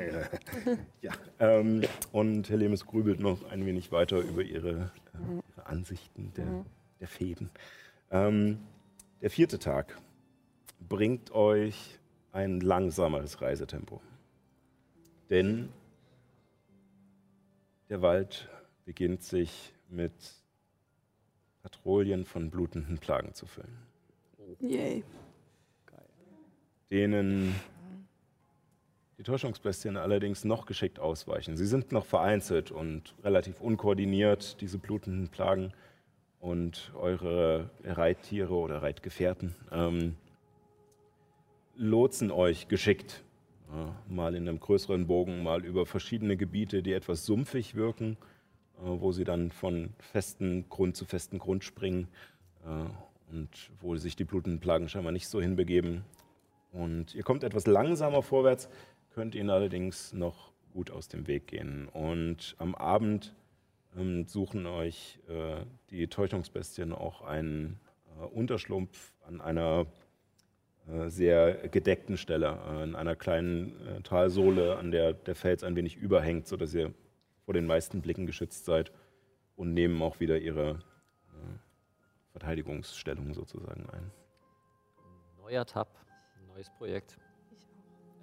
[1.00, 1.82] Ja, ähm,
[2.12, 6.64] und Helemis grübelt noch ein wenig weiter über ihre, äh, ihre Ansichten der,
[7.00, 7.50] der Fäden.
[8.10, 8.58] Ähm,
[9.20, 9.98] der vierte Tag
[10.88, 11.98] bringt euch
[12.32, 14.00] ein langsameres Reisetempo.
[15.30, 15.68] Denn
[17.88, 18.48] der Wald
[18.84, 20.12] beginnt sich mit
[21.62, 23.78] Patrouillen von blutenden Plagen zu füllen.
[24.60, 25.04] Yay.
[26.90, 27.54] denen
[29.18, 31.56] die Täuschungsbestien allerdings noch geschickt ausweichen.
[31.56, 35.72] Sie sind noch vereinzelt und relativ unkoordiniert, diese blutenden Plagen.
[36.40, 40.16] Und eure Reittiere oder Reitgefährten ähm,
[41.76, 43.22] lotsen euch geschickt.
[43.72, 48.18] Ja, mal in einem größeren Bogen, mal über verschiedene Gebiete, die etwas sumpfig wirken,
[48.78, 52.08] äh, wo sie dann von festen Grund zu festen Grund springen
[52.64, 56.04] äh, und wo sich die blutenden Plagen scheinbar nicht so hinbegeben.
[56.72, 58.68] Und ihr kommt etwas langsamer vorwärts,
[59.14, 61.88] könnt ihnen allerdings noch gut aus dem Weg gehen.
[61.88, 63.34] Und am Abend
[63.96, 67.80] ähm, suchen euch äh, die Täuschungsbestien auch einen
[68.20, 69.86] äh, Unterschlupf an einer
[71.10, 75.96] sehr gedeckten Stelle, äh, in einer kleinen äh, Talsohle, an der der Fels ein wenig
[75.96, 76.92] überhängt, sodass ihr
[77.44, 78.92] vor den meisten Blicken geschützt seid
[79.56, 84.10] und nehmen auch wieder ihre äh, Verteidigungsstellung sozusagen ein.
[85.38, 85.88] Neuer Tab,
[86.48, 87.18] neues Projekt.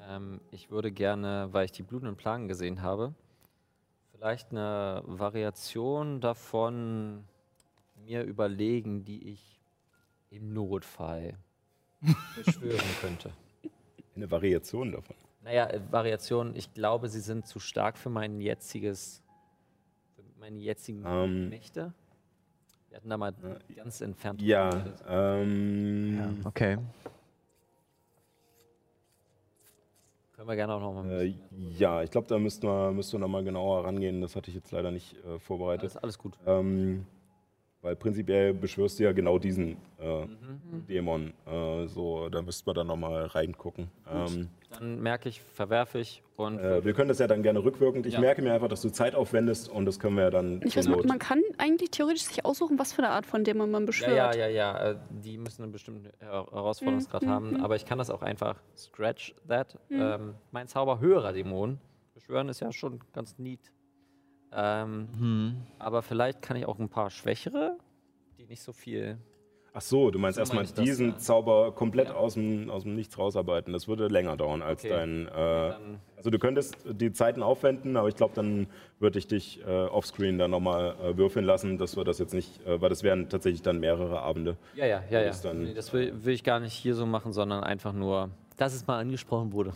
[0.08, 3.14] Ähm, ich würde gerne, weil ich die blutenden Plagen gesehen habe,
[4.12, 7.26] vielleicht eine Variation davon
[7.96, 9.60] mir überlegen, die ich
[10.30, 11.38] im Notfall
[12.35, 13.31] beschwören könnte.
[14.15, 15.15] Eine Variation davon.
[15.43, 19.23] Naja, äh, Variationen, ich glaube, sie sind zu stark für mein jetziges,
[20.15, 21.49] für meine jetzigen Ähm.
[21.49, 21.93] Mächte.
[22.89, 23.34] Wir hatten da mal
[23.76, 24.41] ganz entfernt.
[24.41, 25.03] drüber Ja, geredet.
[25.07, 26.77] ähm, Okay.
[30.35, 31.71] Können wir gerne auch noch mal ein äh, bisschen.
[31.77, 34.21] ja, ich glaube, da müssten wir, müssten wir nochmal genauer rangehen.
[34.21, 35.91] Das hatte ich jetzt leider nicht äh, vorbereitet.
[35.91, 36.38] Alles, alles gut.
[36.45, 37.05] Ähm,
[37.81, 40.85] weil prinzipiell beschwörst du ja genau diesen äh, Mhm.
[40.88, 41.34] Dämon.
[41.45, 43.89] Äh, so, da müssten wir dann nochmal reingucken.
[44.11, 48.06] Ähm, Dann merke ich, verwerfe ich und äh, wir können das ja dann gerne rückwirkend.
[48.06, 48.19] Ich Ja.
[48.19, 50.88] merke mir einfach, dass du Zeit aufwendest und das können wir ja dann Ich weiß,
[50.88, 53.85] man, man kann eigentlich theoretisch sich aussuchen, was für eine Art von Dämon man ja,
[53.88, 54.35] beschwört.
[54.35, 57.61] ja, ja, ja, äh, die müssen einen bestimmten Her- Herausforderungsgrad Mhm, haben, mhm.
[57.61, 59.76] aber ich kann das auch einfach scratch that.
[59.89, 59.99] Mhm.
[60.01, 61.80] Ähm, mein Zauber höherer Dämon.
[62.14, 63.72] Beschwören ist ja schon ganz neat.
[64.51, 65.55] Ähm, Hm.
[65.77, 67.77] aber vielleicht kann ich auch ein paar schwächere,
[68.38, 69.17] die nicht so viel.
[69.71, 71.17] Ach so, du meinst So erstmal das, diesen ja.
[71.19, 72.15] Zauber komplett Ja.
[72.15, 73.71] aus, dem, aus dem Nichts rausarbeiten.
[73.71, 74.89] Das würde länger dauern als Okay.
[74.89, 75.27] dein.
[75.27, 78.65] Äh, Dann, also du könntest die Zeiten aufwenden, aber ich glaube, dann
[78.97, 82.65] würde ich dich äh, offscreen dann nochmal äh, würfeln lassen, dass wir das jetzt nicht,
[82.65, 84.57] äh, weil das wären tatsächlich dann mehrere Abende.
[84.73, 85.53] ja, ja, ja, ja.
[85.53, 88.86] Nee, das will, will ich gar nicht hier so machen, sondern einfach nur, dass es
[88.86, 89.73] mal angesprochen wurde.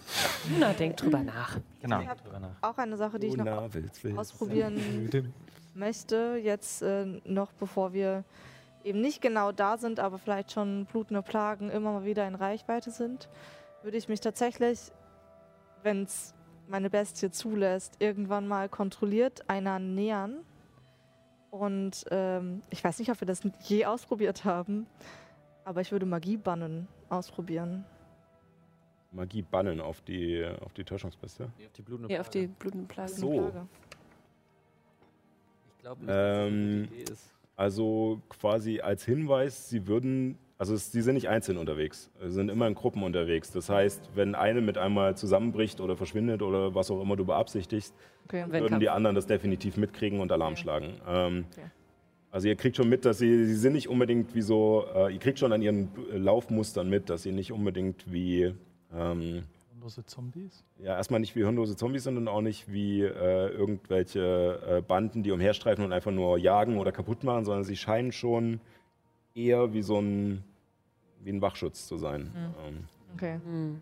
[0.60, 1.58] Na, denk drüber nach.
[1.82, 2.02] Genau.
[2.02, 2.22] Ich habe
[2.62, 4.18] auch eine Sache, die ich noch na, will's, will's.
[4.18, 5.10] ausprobieren
[5.74, 8.26] möchte, jetzt äh, noch bevor wir
[8.84, 12.92] eben nicht genau da sind, aber vielleicht schon blutende Plagen immer mal wieder in Reichweite
[12.92, 13.30] sind,
[13.84, 14.92] würde ich mich tatsächlich,
[15.82, 16.36] wenn es
[16.68, 20.42] meine Bestie zulässt, irgendwann mal kontrolliert einer nähern.
[21.52, 24.88] Und ähm, ich weiß nicht, ob wir das je ausprobiert haben,
[25.64, 27.86] aber ich würde Magie bannen ausprobieren.
[29.14, 31.50] Magie bannen auf die, auf die Täuschungsbeste.
[31.58, 32.48] Nee, auf die blutende Hier auf Plage.
[32.48, 33.14] die blutenden Plagen.
[33.14, 33.30] So.
[33.32, 33.68] Plage.
[35.78, 37.30] Ich glaube nicht, dass das eine Ähm, gute Idee ist.
[37.56, 42.68] Also quasi als Hinweis, sie würden, also sie sind nicht einzeln unterwegs, sie sind immer
[42.68, 43.52] in Gruppen unterwegs.
[43.52, 47.94] Das heißt, wenn eine mit einmal zusammenbricht oder verschwindet oder was auch immer du beabsichtigst,
[48.26, 48.46] Okay.
[48.50, 50.62] Würden die anderen das definitiv mitkriegen und Alarm Okay.
[50.62, 50.94] schlagen.
[51.08, 51.66] Ähm, Okay.
[52.32, 55.20] Also ihr kriegt schon mit, dass sie, sie sind nicht unbedingt wie so, äh, ihr
[55.20, 58.56] kriegt schon an ihren Laufmustern mit, dass sie nicht unbedingt wie,
[58.96, 59.44] ähm,
[59.82, 60.64] Lose Zombies?
[60.80, 65.24] ja erstmal nicht wie hirnlose Zombies sind und auch nicht wie äh, irgendwelche äh, Banden,
[65.24, 68.62] die umherstreifen und einfach nur jagen oder kaputt machen, sondern sie scheinen schon
[69.36, 70.44] eher wie so ein,
[71.22, 72.32] wie ein Wachschutz zu sein.
[72.66, 73.40] Ähm, Okay.
[73.46, 73.82] Hm.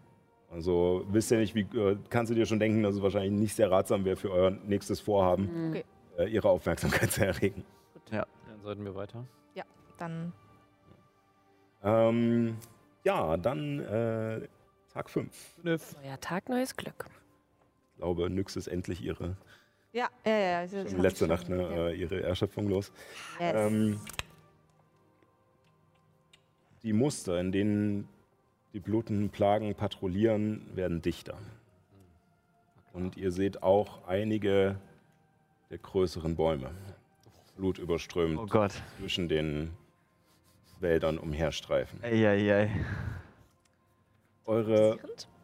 [0.51, 3.55] also wisst ihr nicht, wie äh, kannst du dir schon denken, dass es wahrscheinlich nicht
[3.55, 5.69] sehr ratsam wäre für euer nächstes Vorhaben, Hm.
[5.69, 5.83] Okay.
[6.17, 7.63] äh, ihre Aufmerksamkeit zu erregen.
[8.09, 8.25] Dann
[8.61, 9.23] sollten wir weiter.
[9.97, 10.33] Dann
[11.83, 12.57] Ähm,
[13.03, 14.47] ja, dann äh,
[14.93, 15.29] Tag 5.
[15.63, 17.05] Neuer Tag, neues Glück.
[17.91, 19.37] Ich glaube, Nyx ist endlich ihre
[19.93, 20.67] ja, ja, ja.
[20.67, 21.87] hab letzte Nacht, ne, ja.
[21.89, 22.91] äh, ihre Erschöpfung los.
[23.39, 23.53] Yes.
[23.55, 23.99] Ähm,
[26.83, 28.07] die Muster, in denen
[28.73, 31.37] die blutenden Plagen patrouillieren, werden dichter.
[32.93, 34.77] Und ihr seht auch einige
[35.69, 36.71] der größeren Bäume,
[37.57, 38.73] blutüberströmt, Oh Gott.
[38.99, 39.71] zwischen den
[40.79, 42.01] Wäldern umherstreifen.
[42.03, 42.63] Eieiei.
[42.63, 43.20] Eure Passierend?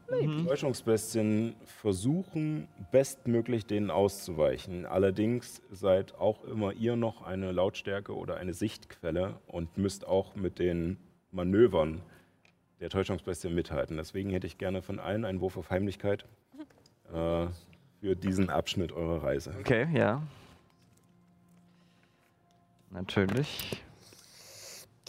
[0.10, 0.48] Mhm.
[0.48, 4.86] Täuschungsbestien versuchen bestmöglich denen auszuweichen.
[4.86, 10.60] Allerdings seid auch immer ihr noch eine Lautstärke oder eine Sichtquelle und müsst auch mit
[10.60, 10.98] den
[11.32, 12.02] Manövern
[12.80, 13.98] der Täuschungsbestien mithalten.
[13.98, 16.26] Deswegen hätte ich gerne von allen einen Wurf auf Heimlichkeit
[17.14, 17.48] äh,
[18.00, 19.56] für diesen Abschnitt eurer Reise.
[19.60, 20.22] Okay, ja.
[22.92, 23.84] Natürlich.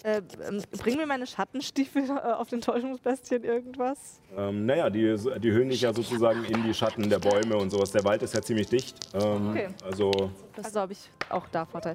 [0.04, 4.20] Äh, ähm, bringen mir meine Schattenstiefel äh, auf den Täuschungsbestien irgendwas?
[4.36, 7.90] Ähm, naja, die, die höhen dich ja sozusagen in die Schatten der Bäume und sowas.
[7.90, 8.96] Der Wald ist ja ziemlich dicht.
[9.14, 9.68] Ähm, Okay.
[9.84, 10.30] Also
[10.62, 11.94] Also habe ich auch da Vorteil.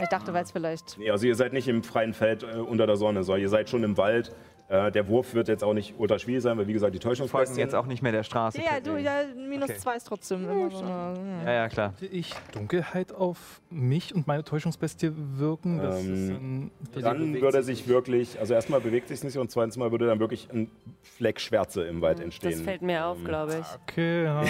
[0.00, 0.98] Ich dachte, weil es vielleicht.
[0.98, 3.68] Nee, also ihr seid nicht im freien Feld äh, unter der Sonne, sondern ihr seid
[3.70, 4.34] schon im Wald.
[4.66, 7.02] Äh, der Wurf wird jetzt auch nicht ultra schwierig sein, weil wie gesagt, die Wir
[7.02, 8.62] folgen Täuschungsbestien jetzt auch nicht mehr der Straße.
[8.62, 9.78] Ja, du, ja, minus Okay.
[9.78, 10.78] zwei ist trotzdem immer so.
[10.78, 11.92] eine- Ja, ja, klar.
[11.98, 15.78] Könnte ich Dunkelheit auf mich und meine Täuschungsbestie wirken?
[15.78, 16.70] Das Ähm, ist ein,
[17.02, 20.18] Dann würde sich sich wirklich, also erstmal bewegt sich nicht und zweitens mal würde dann
[20.18, 20.70] wirklich ein
[21.02, 22.64] Fleck Schwärze im Wald Das entstehen.
[22.64, 23.66] fällt mir auf, Ähm, glaube ich.
[23.82, 24.24] okay.
[24.24, 24.44] Ja,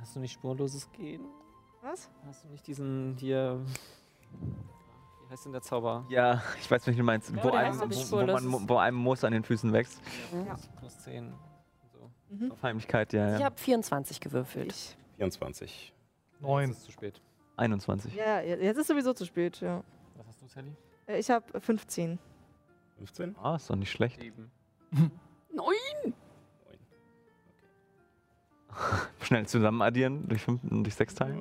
[0.00, 1.22] hast du nicht spurloses Gehen?
[1.82, 2.08] Was?
[2.28, 3.60] Hast du nicht diesen hier.
[5.34, 6.06] Heißt denn der Zauber?
[6.10, 7.28] Ja, ich weiß nicht, wie du meinst.
[7.34, 10.00] Ja, wo, einem, wo, wo, man, wo einem Moos an den Füßen wächst.
[10.32, 10.54] Ja.
[10.78, 11.34] Plus 10.
[11.92, 12.08] So.
[12.28, 12.52] Mhm.
[12.52, 13.46] Auf Heimlichkeit, ja, Ich ja.
[13.46, 14.70] habe 24 gewürfelt.
[14.70, 14.96] Ich.
[15.16, 15.92] 24.
[16.34, 16.70] Das neun.
[16.70, 17.20] ist zu spät.
[17.56, 18.14] 21.
[18.14, 19.82] Ja, jetzt ist sowieso zu spät, ja.
[20.14, 20.76] Was hast du, Sally?
[21.08, 22.16] Äh, Ich habe 15.
[22.98, 23.34] 15?
[23.42, 24.20] Ah, ist doch nicht schlecht.
[24.20, 24.52] Sieben.
[25.52, 26.14] Neun!
[29.20, 31.40] Schnell zusammen addieren, durch 5 und durch 6 Ja, teilen.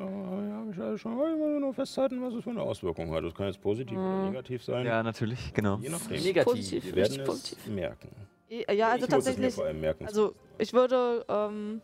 [0.78, 3.24] Ja, ich will schon mal nur festhalten, was es für eine Auswirkung hat.
[3.24, 4.26] Das kann jetzt positiv oder Mhm.
[4.30, 4.86] negativ sein.
[4.86, 5.78] Ja, natürlich, genau.
[5.78, 6.22] Je nachdem.
[6.22, 6.44] Negativ.
[6.54, 6.86] Positiv.
[6.86, 7.68] Wir werden es positiv.
[7.68, 8.10] merken.
[8.50, 9.56] Ja, also ich muss es mir tatsächlich.
[9.56, 10.06] vor allem merken.
[10.06, 11.26] Also ich würde.
[11.28, 11.82] Ähm,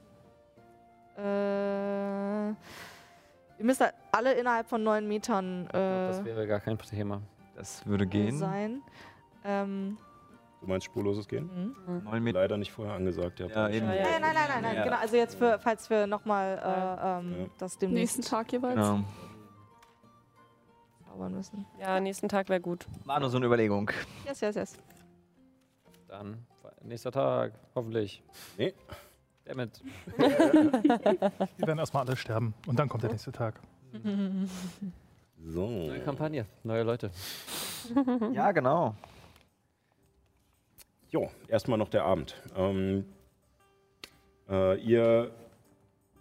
[1.18, 2.56] äh, ihr
[3.66, 7.22] müsst halt alle innerhalb von neun Metern Das äh, wäre gar kein Thema.
[7.56, 8.38] Das würde gehen.
[8.38, 8.82] sein.
[9.44, 9.98] Ähm,
[10.62, 11.76] du meinst spurloses Gehen?
[11.88, 12.04] mhm.
[12.04, 12.40] Neun Meter.
[12.40, 13.40] Leider nicht vorher angesagt.
[13.40, 13.88] Ja, eben.
[13.88, 14.76] Nein, nein, nein, nein, nein.
[14.76, 14.84] Ja.
[14.84, 17.46] Genau, also jetzt für, falls wir nochmal äh, ähm, Ja.
[17.58, 18.76] das demnächst Nächsten Tag jeweils.
[18.76, 19.00] Genau.
[21.06, 21.66] zaubern müssen.
[21.80, 22.86] Ja, nächsten Tag wäre gut.
[23.06, 23.90] War nur so eine Überlegung.
[24.26, 24.78] Yes, yes, yes.
[26.08, 26.46] Dann
[26.84, 28.24] nächster Tag, hoffentlich.
[28.58, 28.74] Nee.
[29.46, 29.82] Damit.
[30.18, 33.60] Wir werden erstmal alle sterben und dann kommt der nächste Tag.
[35.42, 35.68] So.
[35.70, 37.12] Neue Kampagne, neue Leute.
[38.34, 38.94] Ja, genau.
[41.12, 42.36] Jo, erstmal noch der Abend.
[42.56, 43.06] Ähm,
[44.50, 45.32] äh, ihr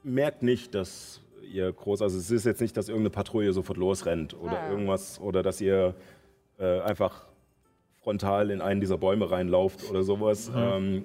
[0.03, 4.35] merkt nicht, dass ihr groß, also es ist jetzt nicht, dass irgendeine Patrouille sofort losrennt
[4.39, 5.95] oder Ah, irgendwas oder dass ihr
[6.59, 7.27] äh, einfach
[8.01, 10.51] frontal in einen dieser Bäume reinlauft oder sowas.
[10.55, 11.05] Ähm,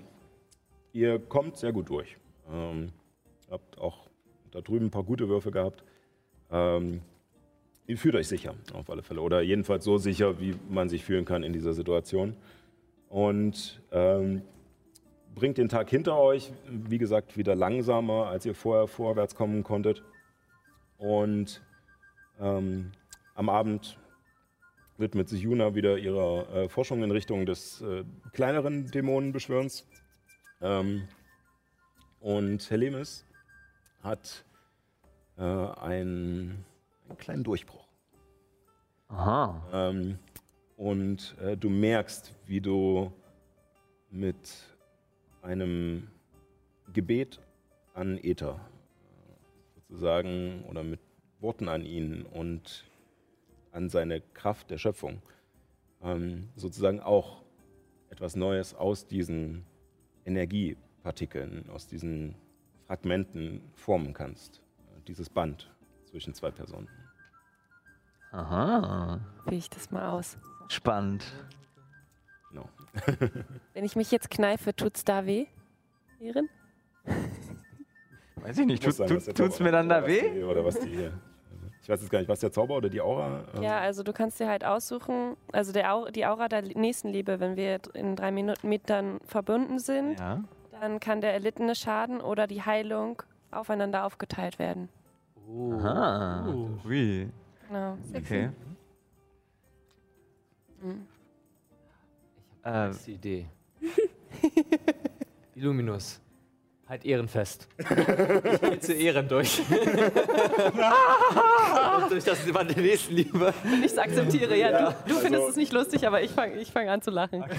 [0.94, 2.18] ihr kommt sehr gut durch.
[2.52, 2.90] Ähm,
[3.50, 4.08] habt auch
[4.52, 5.84] da drüben ein paar gute Würfe gehabt.
[6.52, 7.02] Ähm,
[7.88, 9.22] ihr fühlt euch sicher, auf alle Fälle.
[9.22, 12.36] Oder jedenfalls so sicher, wie man sich fühlen kann in dieser Situation
[13.14, 14.42] und ähm,
[15.36, 20.04] bringt den Tag hinter euch, wie gesagt, wieder langsamer, als ihr vorher vorwärts kommen konntet.
[20.98, 21.62] Und
[22.40, 22.92] ähm,
[23.36, 24.00] am Abend
[24.98, 29.88] widmet sich Juna wieder ihrer äh, Forschung in Richtung des äh, kleineren Dämonenbeschwörens.
[30.60, 31.08] Ähm,
[32.20, 33.28] und Helemis
[34.02, 34.44] hat
[35.38, 36.66] äh, einen,
[37.08, 37.88] einen kleinen Durchbruch.
[39.10, 39.62] Aha.
[39.72, 40.18] Ähm,
[40.84, 43.14] und äh, du merkst, wie du
[44.12, 44.36] mit
[45.42, 46.10] einem
[46.92, 47.40] Gebet
[47.94, 51.00] an Äther äh, sozusagen oder mit
[51.40, 52.84] Worten an ihn und
[53.72, 55.22] an seine Kraft der Schöpfung
[56.02, 57.44] ähm, sozusagen auch
[58.10, 59.66] etwas Neues aus diesen
[60.26, 62.36] Energiepartikeln, aus diesen
[62.88, 64.62] Fragmenten formen kannst.
[65.08, 65.72] Dieses Band
[66.04, 66.90] zwischen zwei Personen.
[68.34, 69.22] Aha.
[69.46, 70.38] Wie ich das mal aus.
[70.74, 71.24] Spannend.
[72.50, 72.68] Genau.
[73.74, 75.46] Wenn ich mich jetzt kneife, tut's da weh?
[76.20, 76.50] Erin?
[78.38, 78.84] Weiß ich nicht.
[78.84, 80.32] Tut, sein, tut, tut's mir dann da weh?
[80.34, 81.10] Die, oder was die,
[81.82, 83.44] ich weiß jetzt gar nicht, was der Zauber oder die Aura?
[83.56, 87.40] ähm, Ja, also du kannst dir halt aussuchen, also der Au die Aura der Nächstenliebe,
[87.40, 90.44] wenn wir in drei Minuten Metern verbunden sind, Ja.
[90.80, 93.22] dann kann der erlittene Schaden oder die Heilung
[93.52, 94.90] aufeinander aufgeteilt werden.
[95.74, 96.48] Aha.
[96.86, 97.30] Ui.
[97.68, 97.98] Genau.
[98.16, 98.50] Okay.
[100.84, 101.08] Mhm.
[102.64, 103.50] Äh, Das ist die Idee.
[105.56, 106.20] Illuminus.
[106.88, 107.70] Halt ehrenfest.
[107.80, 109.62] ich gehe zu Ehren durch.
[112.10, 113.54] Durch das über die Nächstenliebe.
[113.84, 114.92] Ich akzeptiere, ja.
[114.92, 117.44] Du, du findest also- es nicht lustig, aber ich fange ich fang an zu lachen.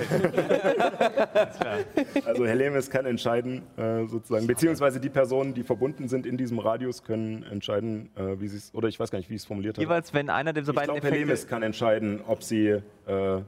[2.25, 7.03] Also Helemis kann entscheiden, äh, sozusagen, beziehungsweise die Personen, die verbunden sind in diesem Radius,
[7.03, 9.77] können entscheiden, äh, wie sie es, oder ich weiß gar nicht, wie ich es formuliert
[9.77, 9.85] habe.
[9.85, 11.51] jeweils, wenn einer der so Ich beiden glaube, Helemis Effekte...
[11.51, 12.69] kann entscheiden, ob sie
[13.07, 13.41] äh,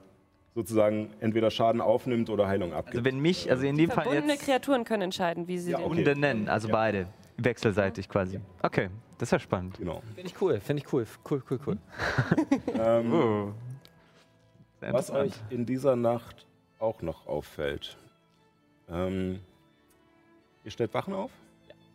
[0.56, 2.96] sozusagen entweder Schaden aufnimmt oder Heilung abgibt.
[2.96, 5.78] Also wenn mich, also in dem Fall Verbundene jetzt Kreaturen können entscheiden, wie sie Ja,
[5.78, 5.88] okay.
[5.88, 6.72] Hunde nennen, also Ja.
[6.72, 7.06] beide.
[7.36, 8.40] Wechselseitig quasi.
[8.62, 8.88] Okay,
[9.18, 9.76] das ist ja spannend.
[9.78, 10.00] Genau.
[10.14, 11.06] Finde ich cool, finde ich cool.
[11.30, 11.78] Cool, cool, cool.
[12.80, 13.52] Ähm, Oh.
[14.80, 16.46] Was euch in dieser Nacht
[16.78, 17.98] auch noch auffällt.
[18.88, 19.40] Ähm,
[20.64, 21.30] ihr stellt Wachen auf?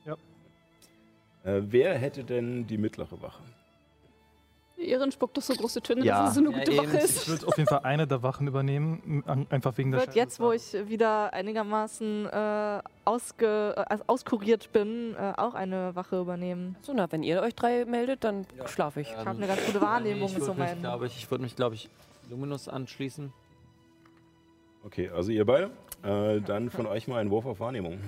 [0.05, 0.13] Ja.
[1.43, 3.41] Äh, wer hätte denn die mittlere Wache?
[4.87, 6.21] Ehren spuckt doch so große Töne, Ja.
[6.21, 6.87] dass es so eine Ja, gute eben.
[6.87, 7.27] Wache Ich ist.
[7.29, 10.73] würde auf jeden Fall eine der Wachen übernehmen, einfach wegen der Wird jetzt, wo ich
[10.87, 16.75] wieder einigermaßen äh, ausge, äh, auskuriert bin, äh, auch eine Wache übernehmen.
[16.81, 19.09] So, na, wenn ihr euch drei meldet, dann schlafe ich.
[19.11, 20.29] Ich habe eine ganz gute Wahrnehmung.
[20.29, 21.89] ich würde mich, glaube ich, ich, würd mich, glaube ich,
[22.29, 23.31] Luminus anschließen.
[24.83, 25.69] Okay, also ihr beide.
[26.03, 27.99] Äh, dann von euch mal ein Wurf auf Wahrnehmung.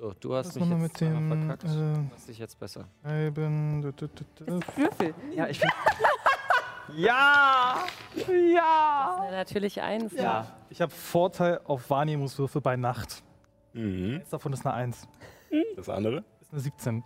[0.00, 1.64] So, du hast mich jetzt mit dem verkackt.
[1.64, 2.84] äh, Weiß ich jetzt besser.
[3.02, 3.82] Scheiben.
[3.82, 5.12] du- du- du- du- Würfel.
[5.34, 5.60] Ja, ich
[6.96, 7.84] ja!
[8.28, 9.16] Ja!
[9.24, 10.12] Na, natürlich eins.
[10.12, 10.46] Ja.
[10.70, 13.24] Ich habe Vorteil auf Wahrnehmungswürfe bei Nacht.
[13.72, 14.18] Mhm.
[14.20, 15.08] Eins davon ist eine 1.
[15.76, 16.22] Das andere?
[16.50, 17.04] Ist eine 17.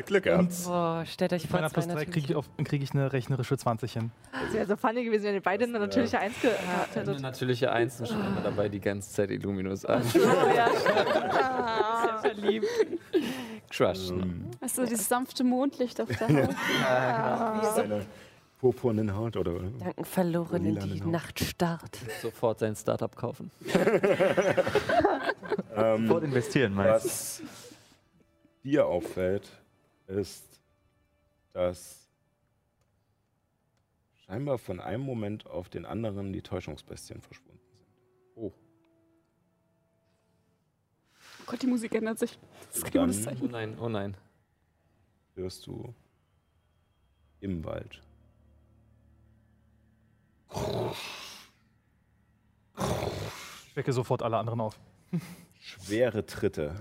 [0.06, 0.52] Glück gehabt.
[0.64, 2.10] Boah, stellt euch vor, plus 3 natürlich.
[2.10, 4.10] kriege ich, auf- krieg ich eine rechnerische 20 hin.
[4.48, 6.58] Es wäre so funny gewesen, wenn ihr beide eine natürliche Eins gehabt
[6.96, 7.20] Eine hättet.
[7.20, 10.02] natürliche Eins und schon immer dabei die ganze Zeit Illuminus an.
[10.14, 10.18] Oh,
[10.56, 10.68] ja,
[12.02, 12.66] Sehr verliebt.
[13.70, 14.10] Crush.
[14.10, 17.74] Ähm, Weißt du, dieses sanfte Mondlicht auf der Haut.
[17.76, 18.06] seine
[18.58, 19.52] purpurnen Haut oder?
[19.52, 21.10] Gedanken verloren in Lilanen die Haut.
[21.12, 21.98] Nacht starrt.
[22.22, 23.50] Sofort sein Startup kaufen.
[25.76, 27.42] Ähm, Sofort investieren, meinst was
[28.62, 29.50] dir auffällt,
[30.06, 30.60] ist,
[31.52, 32.08] dass
[34.26, 37.86] scheinbar von einem Moment auf den anderen die Täuschungsbestien verschwunden sind.
[38.36, 38.52] Oh.
[41.46, 42.38] Gott, die Musik ändert sich.
[42.68, 43.50] Das ist kein Dann- gutes Oh Zeichen.
[43.50, 44.16] nein, oh nein.
[45.34, 45.94] hörst du
[47.40, 48.02] im Wald.
[53.68, 54.78] Ich wecke sofort alle anderen auf.
[55.60, 56.74] Schwere Tritte,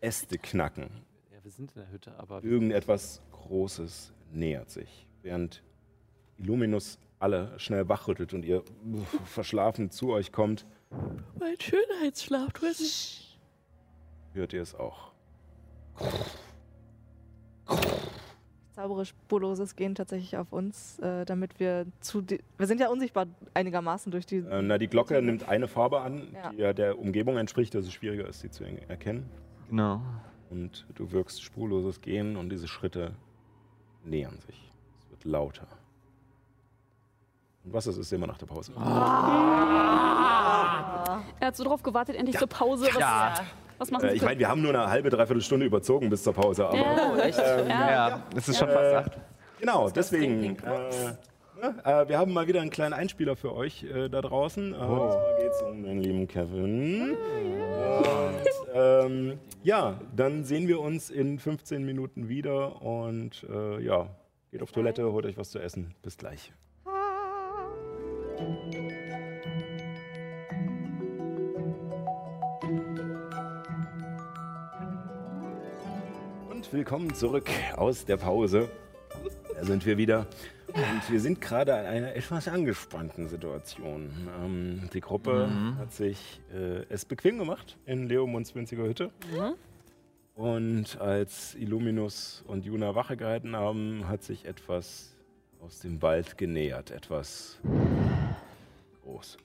[0.00, 0.90] Äste knacken.
[1.32, 5.62] Ja, wir sind in der Hütte, aber Irgendetwas Großes nähert sich, während
[6.38, 8.62] Illuminus alle schnell wachrüttelt und ihr
[9.24, 10.66] verschlafen zu euch kommt,
[11.38, 13.38] Mein Schönheitsschlaf, du hast
[14.32, 15.12] hört ihr es auch.
[18.68, 22.24] Ich zaubere spurloses Gehen tatsächlich auf uns, äh, damit wir zu.
[22.56, 24.36] Wir sind ja unsichtbar einigermaßen durch die.
[24.38, 26.50] Äh, na, die Glocke nimmt eine Farbe an, Ja.
[26.50, 29.28] die ja der Umgebung entspricht, dass es schwieriger ist, sie zu er- erkennen.
[29.70, 30.00] Genau.
[30.50, 33.12] Und du wirkst spurloses Gehen und diese Schritte
[34.04, 34.72] nähern sich.
[35.00, 35.66] Es wird lauter.
[37.64, 38.72] Und was ist, ist sehen wir nach der Pause.
[38.76, 38.82] Er
[41.46, 42.86] hat so drauf gewartet, endlich zur Pause.
[42.86, 43.34] Was, Ja.
[43.78, 46.32] was machen Äh, ich meine, wir haben nur eine halbe, dreiviertel Stunde überzogen bis zur
[46.34, 46.66] Pause.
[46.66, 47.90] Aber, ja, ähm, ja.
[48.08, 49.12] Ja, es ist schon fast acht.
[49.60, 50.56] Genau, deswegen.
[50.56, 51.16] Äh,
[51.60, 54.72] ne, äh, wir haben mal wieder einen kleinen Einspieler für euch äh, da draußen.
[54.72, 57.10] Äh, Und zwar geht es um den lieben Kevin.
[57.10, 57.16] Und
[58.72, 62.82] ähm, ja, dann sehen wir uns in 15 Minuten wieder.
[62.82, 64.08] Und äh, ja,
[64.50, 65.94] geht auf Toilette, holt euch was zu essen.
[66.02, 66.52] Bis gleich.
[76.50, 78.68] Und willkommen zurück aus der Pause.
[79.54, 80.26] Da sind wir wieder.
[80.74, 84.10] Und wir sind gerade in einer etwas angespannten Situation.
[84.42, 85.48] Ähm, die Gruppe
[85.78, 89.10] hat sich äh, es bequem gemacht in Leomunds winziger Hütte.
[90.34, 95.16] Und als Illuminus und Juna Wache gehalten haben, hat sich etwas
[95.60, 96.90] aus dem Wald genähert.
[96.90, 97.60] Etwas
[99.02, 99.38] Großes.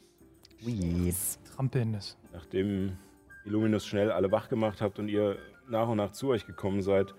[1.56, 2.18] Trampelndes.
[2.32, 2.98] Nachdem
[3.46, 5.38] Illuminus schnell alle wach gemacht habt und ihr
[5.68, 7.14] nach und nach zu euch gekommen seid,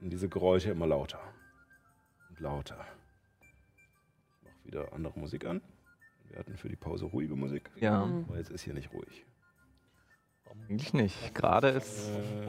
[0.00, 1.20] sind diese Geräusche immer lauter
[2.28, 2.86] und lauter.
[4.70, 5.60] Wieder andere Musik an.
[6.28, 7.72] Wir hatten für die Pause ruhige Musik.
[7.80, 8.02] Ja.
[8.02, 9.26] Aber jetzt ist hier nicht ruhig.
[10.68, 11.34] Eigentlich nicht.
[11.34, 12.08] Gerade ist.
[12.08, 12.46] Äh.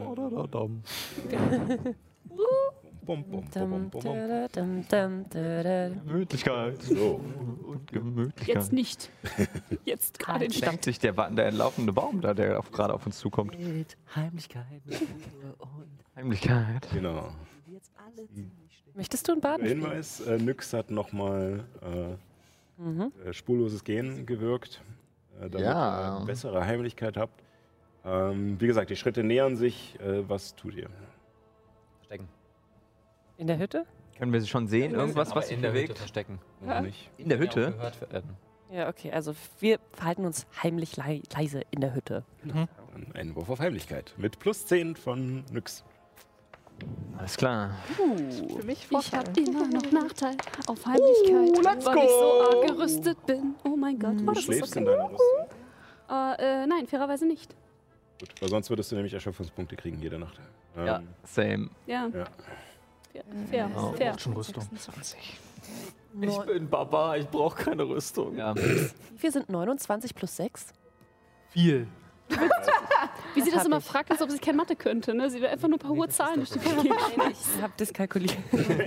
[6.04, 6.80] Gemütlichkeit.
[6.82, 7.20] So,
[7.66, 8.54] Und Gemütlichkeit.
[8.54, 9.10] Jetzt nicht.
[9.84, 10.58] Jetzt gerade nicht.
[10.58, 13.58] Stammt sich der, der laufende Baum da, der auf, gerade auf uns zukommt.
[13.58, 15.02] mit Heimlichkeit, mit
[16.14, 16.88] Heimlichkeit.
[16.92, 17.32] genau.
[17.66, 18.61] jetzt alle schlimm.
[18.94, 19.66] Möchtest du ein Baden?
[19.66, 21.64] Hinweis, äh, Nyx hat nochmal
[22.78, 23.12] Mhm.
[23.24, 24.82] äh, spurloses Gehen gewirkt,
[25.40, 26.18] äh, damit Ja.
[26.20, 27.42] ihr bessere Heimlichkeit habt.
[28.04, 29.98] Ähm, wie gesagt, die Schritte nähern sich.
[30.00, 30.88] Äh, was tut ihr?
[31.98, 32.28] Verstecken.
[33.36, 33.86] In der Hütte?
[34.18, 34.92] Können wir schon sehen?
[34.94, 36.38] Irgendwas, Aber was in der Hütte verstecken.
[36.60, 37.10] Noch nicht.
[37.18, 37.92] In der Ja, Hütte?
[38.72, 39.12] Ja, okay.
[39.12, 42.24] Also wir verhalten uns heimlich lei leise in der Hütte.
[42.44, 42.68] Dann
[43.14, 45.84] ein Wurf auf Heimlichkeit mit plus 10 von Nyx.
[47.18, 47.70] Alles klar.
[47.96, 50.36] Für mich Ich habe immer noch Nachteil
[50.66, 53.54] auf Heimlichkeit, weil ich so arg gerüstet bin.
[53.64, 54.14] Oh mein Gott.
[54.14, 54.96] Oh, Du das ist schläfst in okay.
[54.96, 55.46] deiner Rüstung.
[56.10, 57.54] Äh, äh, nein, fairerweise nicht.
[58.18, 60.40] Gut, weil sonst würdest du nämlich Erschöpfungspunkte kriegen jede Nacht.
[60.76, 61.02] Ähm, Ja.
[61.24, 61.70] Same.
[61.86, 62.24] Ja, Ja.
[63.12, 63.24] fair.
[63.50, 63.70] Fair.
[63.76, 63.92] Oh.
[63.92, 64.18] fair.
[64.18, 64.64] Schon Rüstung.
[66.20, 68.36] Ich bin Baba, ich brauche keine Rüstung.
[68.36, 68.54] Ja.
[68.56, 70.72] Wir sind 29 plus 6.
[71.50, 71.86] Viel.
[73.34, 73.84] Wie sie das immer ich.
[73.84, 75.14] fragt, als ob sie keine Mathe könnte.
[75.14, 75.28] Ne?
[75.30, 76.58] Sie will einfach nur ein paar hohe Zahlen durch die
[77.16, 78.36] Nein, ich habe das kalkuliert.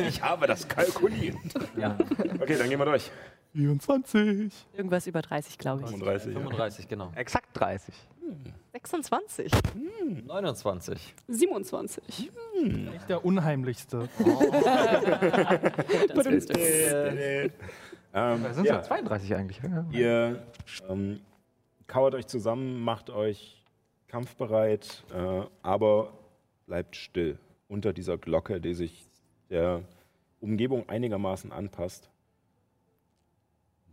[0.08, 1.36] Ich habe das kalkuliert.
[1.78, 1.98] ja.
[2.40, 3.12] Okay, dann gehen wir durch.
[3.54, 4.52] 24.
[4.74, 5.90] Irgendwas über 30, glaube ich.
[5.90, 6.34] 35.
[6.34, 6.40] ja.
[6.40, 7.12] 35, genau.
[7.16, 7.94] Exakt 30.
[8.74, 9.52] 26.
[10.26, 11.16] 29.
[11.28, 12.32] 27.
[12.96, 14.10] Echt der unheimlichste.
[16.14, 16.60] Das willst du.
[18.18, 18.82] Ähm, Da sind ja, ja.
[18.82, 19.62] 32 eigentlich.
[19.62, 19.86] Ja.
[19.92, 20.44] Ihr
[20.90, 21.20] ähm,
[21.88, 23.64] kauert euch zusammen, macht euch
[24.08, 26.14] kampfbereit, äh, aber
[26.66, 27.38] bleibt still
[27.68, 29.06] unter dieser Glocke, die sich
[29.50, 29.84] der
[30.40, 32.10] Umgebung einigermaßen anpasst.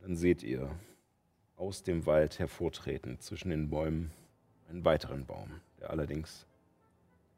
[0.00, 0.70] Dann seht ihr
[1.56, 4.12] aus dem Wald hervortreten zwischen den Bäumen
[4.68, 6.46] einen weiteren Baum, der allerdings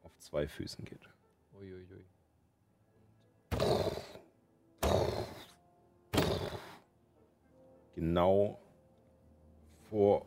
[0.03, 1.09] auf zwei Füßen geht.
[1.53, 2.05] Uiuiui.
[7.95, 8.59] genau
[9.89, 10.25] vor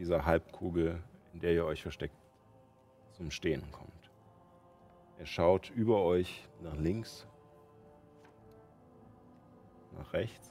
[0.00, 0.98] dieser Halbkugel,
[1.34, 2.16] in der ihr euch versteckt,
[3.12, 4.10] zum Stehen kommt.
[5.18, 7.26] Er schaut über euch nach links,
[9.98, 10.50] nach rechts.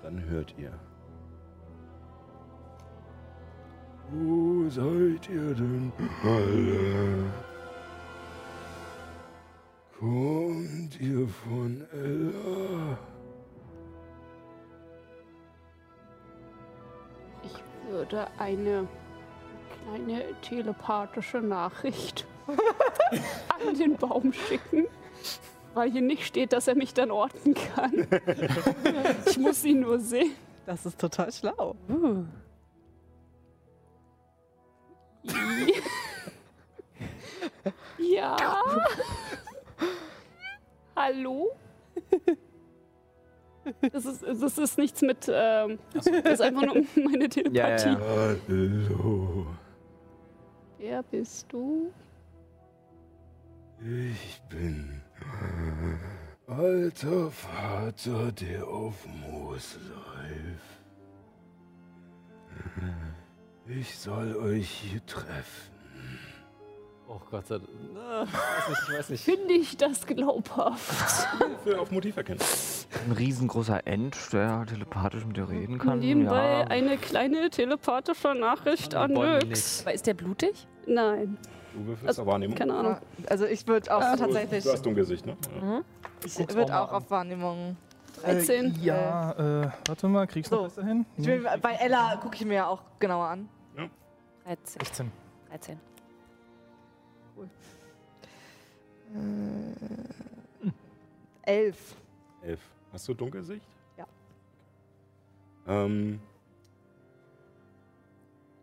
[0.00, 0.72] Dann hört ihr.
[4.12, 7.32] Wo seid ihr denn alle?
[9.98, 12.96] Kommt ihr von Ella?
[18.12, 18.86] Würde eine
[19.82, 24.86] kleine telepathische Nachricht an den Baum schicken,
[25.74, 28.06] weil hier nicht steht, dass er mich dann orten kann.
[29.26, 30.32] ich muss ihn nur sehen.
[30.66, 31.74] Das ist total schlau.
[31.88, 32.24] Uh.
[37.98, 38.36] Ja.
[40.94, 41.56] Hallo?
[43.92, 45.28] Das ist, das ist nichts mit.
[45.28, 47.88] Ähm, das ist einfach nur meine Telepathie.
[47.88, 48.36] Ja.
[48.48, 49.46] Hallo.
[50.78, 51.92] Wer bist du?
[53.80, 55.02] Ich bin
[56.46, 60.76] alter Vater, der auf Moos läuft.
[63.66, 65.75] Ich soll euch hier treffen.
[67.08, 67.68] Oh Gott sei Dank.
[67.96, 69.24] Ah, Ich weiß nicht, ich weiß nicht.
[69.24, 71.28] Finde ich das glaubhaft?
[71.64, 72.40] Für auf Motiv erkennen.
[73.06, 76.00] Ein riesengroßer End, der telepathisch mit dir reden kann.
[76.00, 76.64] Nebenbei ja.
[76.66, 79.16] eine kleine telepathische Nachricht An.
[79.16, 80.66] Aber ist der blutig?
[80.86, 81.38] Nein,
[81.74, 82.56] Du würfelst Also, auf Wahrnehmung.
[82.56, 82.96] keine Ahnung.
[83.28, 84.64] Also ich würde auch Ah, tatsächlich.
[84.64, 85.36] Du hast Dunkelsicht, ne?
[85.62, 85.82] Ja.
[86.24, 87.76] Ich würde auch auch auf Wahrnehmung.
[88.22, 88.74] 13.
[88.76, 89.32] Äh, ja,
[89.64, 90.62] äh, warte mal, kriegst du So.
[90.64, 91.04] besser hin?
[91.18, 93.48] Ich will, bei Ella gucke ich mir auch genauer an.
[94.46, 94.80] 13.
[94.80, 95.12] 16.
[95.50, 95.80] 13.
[99.14, 100.70] Äh,
[101.42, 101.96] elf.
[102.42, 102.60] Elf.
[102.92, 103.66] Hast du Dunkelsicht?
[103.96, 104.06] Ja.
[105.66, 106.20] Ähm,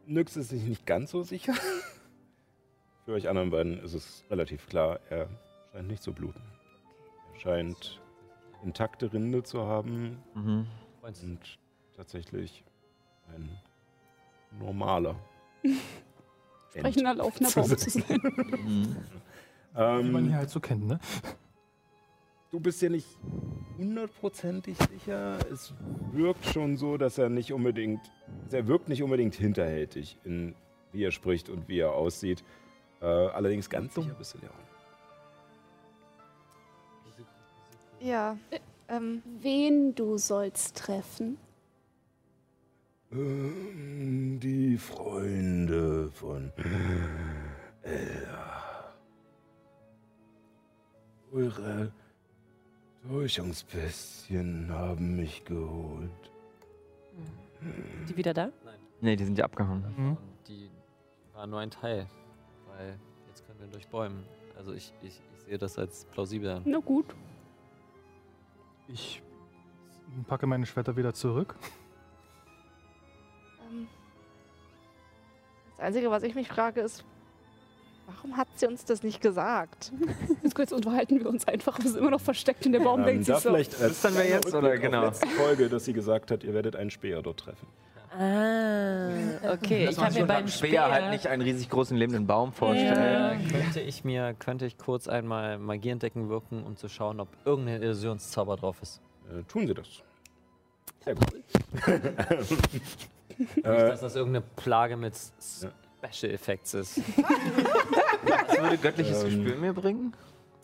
[0.06, 1.54] Nyx ist sich nicht ganz so sicher.
[3.06, 5.30] Für euch anderen beiden ist es relativ klar, er
[5.72, 6.42] scheint nicht zu bluten.
[7.34, 8.02] Er scheint
[8.64, 10.68] intakte Rinde zu haben Mhm.
[11.02, 11.60] und
[11.98, 12.64] tatsächlich
[13.36, 13.50] ein
[14.58, 15.16] normaler.
[16.72, 18.96] Sprechender laufender Baum zu sein.
[19.74, 21.00] Wie man Ähm, hier halt so kennt, ne?
[22.52, 23.08] Du bist ja nicht
[23.78, 25.40] hundertprozentig sicher.
[25.52, 25.74] Es
[26.12, 28.00] wirkt schon so, dass er nicht unbedingt,
[28.52, 30.54] er wirkt nicht unbedingt hinterhältig in
[30.92, 32.44] wie er spricht und wie er aussieht.
[33.02, 34.58] Äh, allerdings ganz sicher bist du dir auch.
[37.18, 37.28] nicht.
[38.00, 38.38] Ja.
[38.88, 41.38] Ähm, Wen du sollst treffen?
[43.12, 46.52] Ähm, Die Freunde von
[47.82, 48.53] Ella.
[51.34, 51.92] Eure
[53.08, 56.10] Täuschungsbestien haben mich geholt.
[58.08, 58.50] Die wieder da?
[59.02, 59.84] Nee, die sind ja abgehauen.
[59.98, 60.10] Mhm.
[60.10, 60.70] Und die
[61.34, 62.08] war nur ein Teil.
[62.68, 64.24] Weil jetzt können wir durchbäumen.
[64.56, 66.62] Also ich, ich, ich sehe das als plausibel an.
[66.66, 67.16] Na gut.
[68.88, 69.24] Ich
[70.28, 71.56] packe meine Schwerter wieder zurück.
[73.72, 73.88] ähm,
[75.72, 77.04] das Einzige, was ich mich frage, ist,
[78.08, 79.92] warum hat sie uns das nicht gesagt?
[80.44, 81.80] Jetzt kurz unterhalten wir uns einfach.
[81.80, 83.50] Wir sind immer noch versteckt und der Baum Ähm, da so.
[83.50, 85.06] vielleicht als Flüstern wir jetzt, oder auf genau?
[85.06, 87.68] letzte Folge, dass sie gesagt hat, ihr werdet einen Speer dort treffen.
[88.16, 89.10] Ah,
[89.54, 89.86] okay.
[89.86, 92.54] Dass Ich sich mir beim Speer Speer halt nicht einen riesig großen lebenden Baum Äh,
[92.54, 93.48] vorstellen.
[93.50, 97.82] könnte ich mir, könnte ich kurz einmal Magie entdecken wirken, um zu schauen, ob irgendein
[97.82, 99.02] Illusionszauber drauf ist.
[99.32, 99.88] Äh, tun sie das.
[101.04, 101.34] Sehr gut.
[101.34, 105.16] Nicht, äh, dass das irgendeine Plage mit
[106.12, 106.98] Special Effects ist.
[108.26, 110.14] Das würde göttliches Ähm, Gespür mir bringen?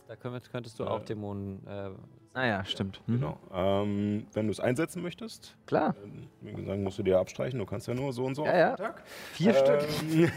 [0.08, 1.66] Da könnt, könntest du auch Dämonen.
[1.68, 1.90] Äh,
[2.34, 3.02] Ah ja, stimmt.
[3.08, 3.14] Mhm.
[3.16, 3.38] genau.
[3.52, 5.96] Ähm, wenn du es einsetzen möchtest, Klar.
[6.04, 7.58] ähm, wie gesagt, musst du dir abstreichen.
[7.60, 8.86] Du kannst ja nur so und so Ja, auf ja.
[8.86, 9.04] Tag.
[9.34, 9.82] Vier Stück.
[10.14, 10.32] Ähm,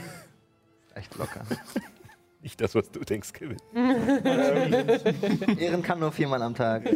[0.95, 1.43] Echt locker.
[2.43, 3.59] nicht das, was du denkst, Kevin.
[5.59, 6.89] Ehren kann nur viermal am Tag.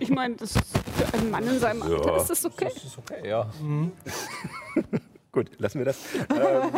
[0.00, 2.16] Ich meine, das ist für einen Mann in seinem Alter Ja.
[2.16, 2.70] ist das okay.
[2.74, 3.48] das ist okay, ja.
[5.32, 5.98] Gut, lassen wir das.
[6.30, 6.70] ähm,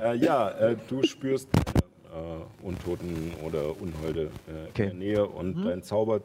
[0.00, 4.82] äh, ja, äh, du spürst äh, Untoten oder Unholde äh, Okay.
[4.84, 6.20] in der Nähe und dein Zauber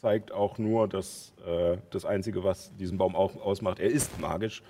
[0.00, 4.62] zeigt auch nur, dass äh, das Einzige, was diesen Baum auch ausmacht, er ist magisch.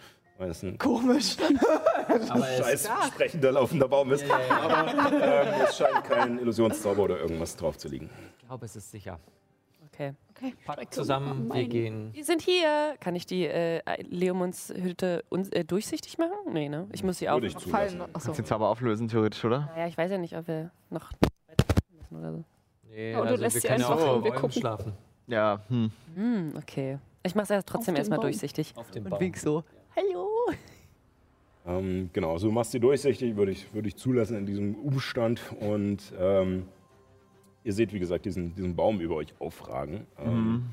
[0.78, 1.36] Komisch.
[2.28, 4.24] Aber scheiß sprechender laufender Baum ist.
[4.28, 8.10] Aber ähm, es scheint kein Illusionszauber oder irgendwas drauf zu liegen.
[8.40, 9.20] ich glaube, es ist sicher.
[9.92, 10.12] Okay.
[10.66, 12.10] Packt zusammen, wir gehen.
[12.12, 12.94] Wir sind hier.
[13.00, 16.32] Kann ich die äh, Leomunds Hütte uns, äh, durchsichtig machen?
[16.52, 16.88] Nee, ne?
[16.92, 17.40] Ich muss sie auch.
[17.40, 17.50] Fallen.
[17.58, 18.00] zulassen.
[18.02, 18.26] Achso.
[18.26, 19.70] Kannst den Zauber auflösen, theoretisch, oder?
[19.74, 21.10] Naja, ich weiß ja nicht, ob wir noch
[21.96, 22.44] müssen oder so.
[22.90, 24.52] Nee, Oh, du also lässt wir sie können einfach auf wir gucken.
[24.52, 24.92] schlafen.
[25.26, 25.90] Ja, hm.
[26.14, 26.98] Hm, okay.
[27.22, 28.72] Ich mach's ja trotzdem erstmal durchsichtig.
[28.76, 29.20] Auf dem Und Baum.
[29.20, 29.64] wink so.
[29.96, 30.28] Hallo.
[31.66, 35.40] Ähm, genau, also du machst sie durchsichtig, würde ich, würde ich zulassen in diesem Umstand.
[35.60, 36.66] Und ähm,
[37.64, 40.06] ihr seht, wie gesagt, diesen, diesen Baum über euch aufragen.
[40.18, 40.64] Ähm,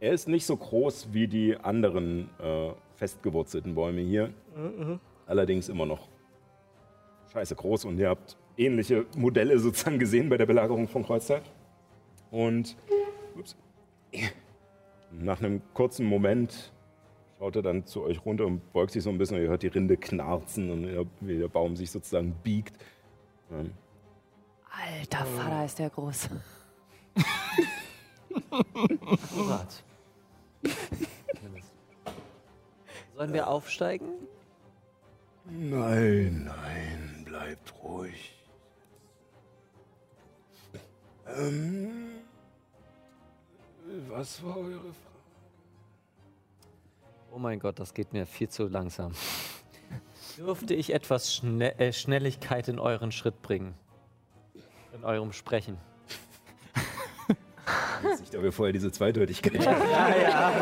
[0.00, 4.30] Er ist nicht so groß wie die anderen äh, festgewurzelten Bäume hier.
[5.26, 6.08] Allerdings immer noch
[7.32, 11.42] scheiße groß und ihr habt ähnliche Modelle sozusagen gesehen bei der Belagerung von Kreuzzeit.
[12.30, 12.76] Und
[13.38, 13.56] ups,
[15.10, 16.72] nach einem kurzen Moment
[17.38, 19.38] schaut er dann zu euch runter und beugt sich so ein bisschen.
[19.38, 22.76] Ihr hört die Rinde knarzen und wie der Baum sich sozusagen biegt.
[24.76, 26.28] Alter Vater, ist der groß.
[28.50, 29.84] Akkurat.
[33.16, 34.08] Sollen wir aufsteigen?
[35.46, 38.34] Nein, nein, bleibt ruhig.
[41.26, 42.20] Ähm,
[44.08, 45.14] was war eure Frage?
[47.30, 49.12] Oh mein Gott, das geht mir viel zu langsam.
[50.36, 53.74] Dürfte ich etwas Schne äh, Schnelligkeit in euren Schritt bringen?
[54.94, 55.76] In eurem Sprechen.
[58.36, 60.52] Ob ihr vorher diese Zweideutigkeit Ja, ja.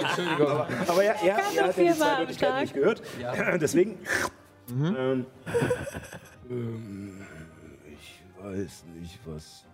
[0.00, 0.46] Entschuldigung.
[0.48, 3.02] Aber, aber ja, er, er hat ja die Zweideutigkeit nicht gehört.
[3.60, 3.98] Deswegen.
[4.70, 5.26] Ähm,
[6.50, 7.26] ähm,
[7.92, 9.64] ich weiß nicht, was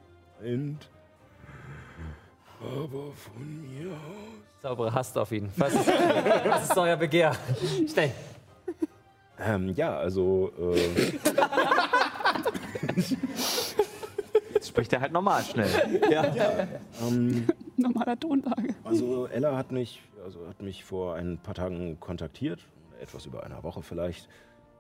[0.43, 0.89] meint.
[2.61, 4.63] Aber von mir aus.
[4.63, 5.51] Saubere Hast auf ihn.
[5.57, 7.35] Was ist, was ist euer Begehr?
[7.91, 8.13] Schnell.
[9.39, 10.53] Ähm, ja, also.
[10.59, 11.13] Äh,
[14.71, 15.69] spricht er halt normal schnell.
[16.11, 16.25] ja.
[17.03, 18.75] Ähm, Normaler Tonlage.
[18.85, 22.61] Also Ella hat mich, also hat mich vor ein paar Tagen kontaktiert,
[23.01, 24.29] etwas über einer Woche vielleicht.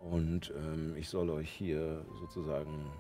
[0.00, 2.90] Und ähm, ich soll euch hier sozusagen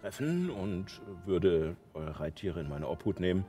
[0.00, 3.44] treffen und würde eure Reittiere in meine Obhut nehmen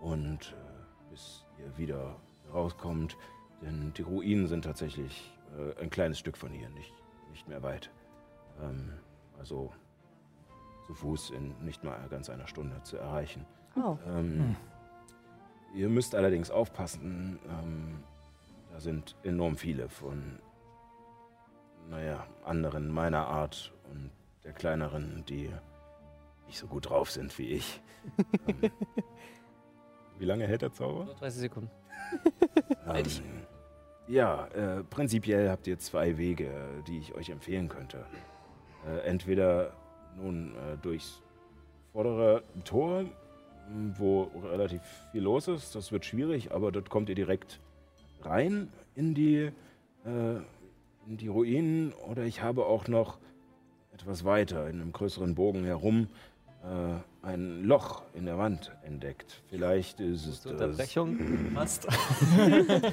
[0.00, 2.16] und äh, bis ihr wieder
[2.52, 3.16] rauskommt.
[3.60, 6.92] Denn die Ruinen sind tatsächlich äh, ein kleines Stück von hier, nicht,
[7.30, 7.90] nicht mehr weit.
[8.60, 8.92] Ähm,
[9.38, 9.70] also
[10.92, 13.46] zu Fuß in nicht mal ganz einer Stunde zu erreichen.
[13.76, 13.96] Oh.
[14.06, 14.56] Ähm,
[15.74, 18.04] Ihr müsst allerdings aufpassen, ähm,
[18.70, 20.38] da sind enorm viele von,
[21.88, 24.10] naja, anderen meiner Art und
[24.44, 25.50] der kleineren, die
[26.46, 27.80] nicht so gut drauf sind wie ich.
[28.46, 28.70] ähm,
[30.18, 31.06] wie lange hält der Zauber?
[31.06, 31.70] Nur 30 Sekunden.
[32.84, 33.06] Ähm,
[34.08, 38.04] ja, äh, prinzipiell habt ihr zwei Wege, die ich euch empfehlen könnte.
[38.86, 39.72] Äh, entweder
[40.16, 41.20] nun äh, durchs
[41.92, 43.04] vordere Tor,
[43.96, 44.80] wo relativ
[45.12, 45.74] viel los ist.
[45.74, 47.60] Das wird schwierig, aber dort kommt ihr direkt
[48.22, 49.50] rein in die,
[50.04, 50.36] äh,
[51.06, 51.92] in die Ruinen.
[52.10, 53.18] Oder ich habe auch noch
[53.92, 56.08] etwas weiter in einem größeren Bogen herum
[56.62, 59.42] äh, ein Loch in der Wand entdeckt.
[59.48, 60.52] Vielleicht ist es das.
[60.52, 61.18] Unterbrechung.
[61.54, 61.86] Passt.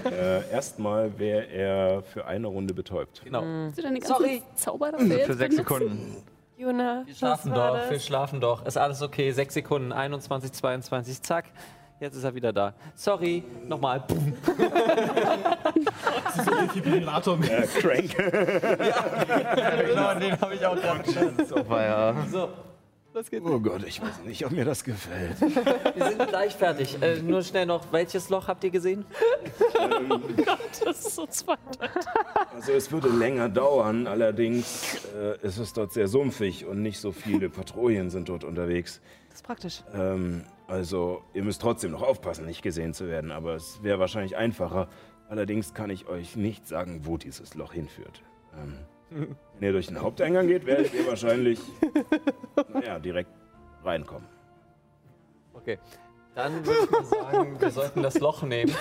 [0.06, 3.22] Äh, erstmal wäre er für eine Runde betäubt.
[3.24, 3.44] Genau.
[3.44, 4.44] Hast du deine ganzen Sorry.
[4.56, 5.70] Zauber dafür Für sechs benutzt?
[5.80, 6.16] Sekunden.
[6.60, 7.90] Juna, Wir schlafen doch, das?
[7.90, 8.66] wir schlafen doch.
[8.66, 9.32] Ist alles okay.
[9.32, 9.94] Sechs Sekunden.
[9.94, 11.46] 21, 22, zack.
[12.02, 12.74] Jetzt ist er wieder da.
[12.96, 14.04] Sorry, nochmal.
[16.62, 17.50] Defibrillator mit.
[17.50, 18.14] Äh, Crank.
[19.88, 22.14] genau, den habe ich auch gerade So ja.
[22.30, 22.50] So,
[23.20, 23.46] los geht's.
[23.46, 25.40] Oh Gott, ich weiß nicht, ob mir das gefällt.
[25.42, 27.02] Wir sind gleich fertig.
[27.02, 29.06] Äh, nur schnell noch, welches Loch habt ihr gesehen?
[30.84, 32.06] Das ist so zweideutig.
[32.54, 37.12] Also es würde länger dauern, allerdings äh, ist es dort sehr sumpfig und nicht so
[37.12, 39.02] viele Patrouillen sind dort unterwegs.
[39.28, 39.84] Das ist praktisch.
[39.94, 44.38] Ähm, also ihr müsst trotzdem noch aufpassen, nicht gesehen zu werden, aber es wäre wahrscheinlich
[44.38, 44.90] einfacher.
[45.28, 48.22] Allerdings kann ich euch nicht sagen, wo dieses Loch hinführt.
[48.58, 48.78] Ähm,
[49.10, 51.60] wenn ihr durch den Haupteingang geht, werdet ihr wahrscheinlich
[52.74, 53.32] naja, direkt
[53.84, 54.28] reinkommen.
[55.54, 55.80] Okay.
[56.36, 58.74] Dann würde ich mal sagen, wir sollten das Loch nehmen.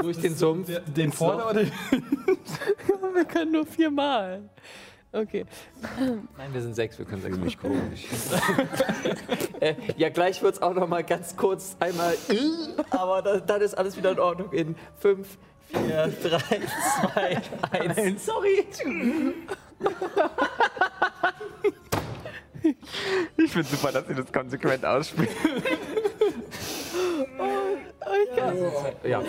[0.00, 0.66] Durch den Sumpf.
[0.66, 1.50] Der, den Loch.
[1.50, 1.72] oder den
[3.14, 4.48] Wir können nur viermal.
[5.12, 5.44] Okay.
[6.36, 7.34] Nein, wir sind sechs, wir können sechs.
[7.34, 8.06] Ziemlich komisch.
[9.60, 12.14] Äh, ja, gleich wird es auch noch mal ganz kurz einmal,
[12.88, 14.50] aber da, dann ist alles wieder in Ordnung.
[14.54, 15.36] In 5,
[15.72, 16.60] 4, 3,
[17.12, 17.42] 2,
[17.96, 18.24] 1.
[18.24, 18.66] Sorry.
[23.36, 25.30] Ich finde super, dass ihr das konsequent ausspielt.
[29.04, 29.22] Ja.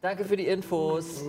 [0.00, 1.24] Danke für die Infos.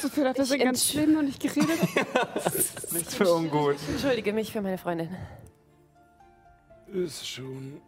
[0.00, 1.68] So viel hat er sein ganzes Leben noch nicht geredet.
[2.92, 3.76] Nichts für ungut.
[3.88, 5.14] Entschuldige mich für meine Freundin.
[6.92, 7.80] Ist schon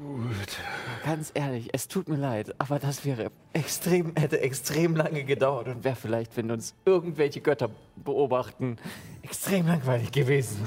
[0.00, 0.56] gut.
[1.04, 5.84] Ganz ehrlich, es tut mir leid, aber das wäre extrem, hätte extrem lange gedauert und
[5.84, 8.78] wäre vielleicht, wenn uns irgendwelche Götter beobachten,
[9.22, 10.66] extrem langweilig gewesen.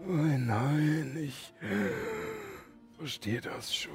[0.00, 1.52] Oh nein, ich
[2.96, 3.92] verstehe das schon.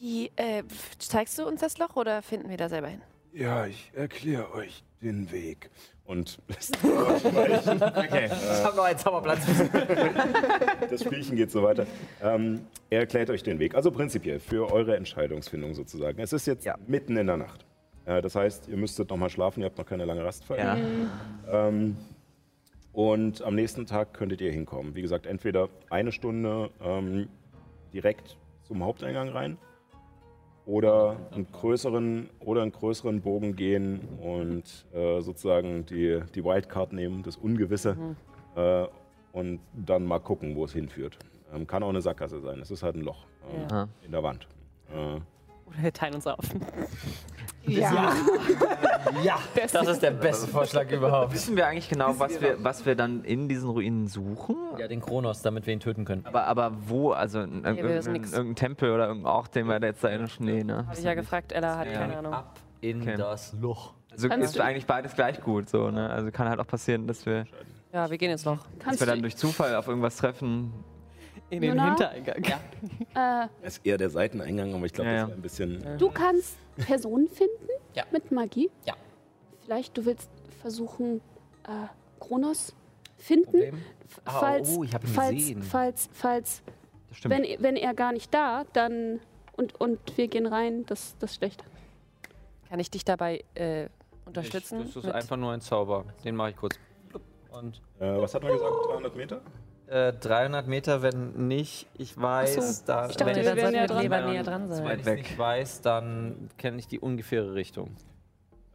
[0.00, 0.64] Die, äh,
[0.98, 3.02] zeigst du uns das Loch oder finden wir da selber hin?
[3.32, 5.70] Ja, ich erkläre euch den Weg.
[6.04, 6.38] Und
[6.82, 8.26] Okay.
[8.26, 9.40] Ich habe noch einen Zauberplatz.
[10.90, 11.86] das Spielchen geht so weiter.
[12.22, 12.60] Ähm,
[12.90, 13.74] er erklärt euch den Weg.
[13.74, 16.20] Also prinzipiell für eure Entscheidungsfindung sozusagen.
[16.20, 16.76] Es ist jetzt Ja.
[16.86, 17.64] mitten in der Nacht.
[18.04, 19.60] Äh, das heißt, ihr müsstet noch mal schlafen.
[19.60, 20.58] Ihr habt noch keine lange Rastfall.
[20.58, 20.76] Ja.
[21.68, 21.96] Ähm,
[22.92, 24.94] und am nächsten Tag könntet ihr hinkommen.
[24.94, 27.28] Wie gesagt, entweder eine Stunde ähm,
[27.94, 29.56] direkt zum Haupteingang rein
[30.66, 37.22] oder einen größeren oder einen größeren Bogen gehen und äh, sozusagen die, die Wildcard nehmen,
[37.22, 37.96] das Ungewisse,
[38.56, 38.86] äh,
[39.32, 41.18] und dann mal gucken, wo es hinführt.
[41.54, 42.60] Ähm, kann auch eine Sackgasse sein.
[42.60, 43.88] Es ist halt ein Loch ähm, Ja.
[44.04, 44.46] in der Wand.
[44.90, 44.94] Äh,
[45.68, 46.38] Oder wir teilen uns auf.
[47.66, 48.12] Ja.
[49.22, 49.38] Ja,
[49.72, 51.32] das ist der beste Vorschlag überhaupt.
[51.32, 54.56] Wissen wir eigentlich genau, was wir, was wir dann in diesen Ruinen suchen?
[54.78, 56.24] Ja, den Kronos, damit wir ihn töten können.
[56.26, 57.12] Aber, aber wo?
[57.12, 60.28] Also in, wissen irgendein, Tempel oder irgendein Ort, den wir da jetzt da in den
[60.28, 60.86] Schnee, ne?
[60.86, 62.32] Habe ich ja gefragt, Ella hat keine Ahnung.
[62.34, 63.16] Ab in Okay.
[63.16, 63.92] das Loch.
[64.10, 66.10] Also Kannst ist eigentlich beides gleich gut, so, ne?
[66.10, 67.46] Also kann halt auch passieren, dass wir,
[67.92, 68.58] Ja, wir gehen jetzt noch.
[68.58, 70.72] dass Kannst wir dann du, durch Zufall auf irgendwas treffen.
[71.52, 71.84] In den Luna?
[71.88, 72.36] Hintereingang.
[73.14, 75.34] äh, Das ist eher der Seiteneingang, aber ich glaube, Ja, das ja.
[75.34, 75.98] ist ein bisschen.
[75.98, 78.04] du kannst Personen finden Ja.
[78.10, 78.70] mit Magie?
[78.86, 78.94] Ja.
[79.64, 80.30] Vielleicht du willst
[80.62, 81.20] versuchen,
[81.64, 81.86] äh,
[82.20, 82.74] Kronos
[83.18, 83.74] finden, Problem?
[84.08, 85.62] f- Ah, falls, oh, ich hab ihn falls, gesehen.
[85.62, 86.62] falls, falls,
[87.10, 87.34] Das stimmt.
[87.34, 89.20] wenn, wenn er gar nicht da, dann
[89.56, 91.62] und, und wir gehen rein, das, das ist schlecht.
[92.70, 93.88] Kann ich dich dabei äh,
[94.24, 94.80] unterstützen?
[94.80, 96.06] Ich, das ist mit- einfach nur ein Zauber.
[96.24, 96.76] Den mache ich kurz.
[97.50, 98.72] Und Äh, was hat man gesagt?
[98.88, 99.42] 300 Meter?
[99.92, 103.86] Äh, 300 Meter, wenn nicht, ich weiß, so, da, ich dachte, wenn wir dann ja
[103.86, 104.02] dran.
[104.02, 104.84] lieber Wenn näher dran sein.
[104.84, 105.18] Wenn ich weg.
[105.18, 107.90] nicht weiß, dann kenne ich die ungefähre Richtung.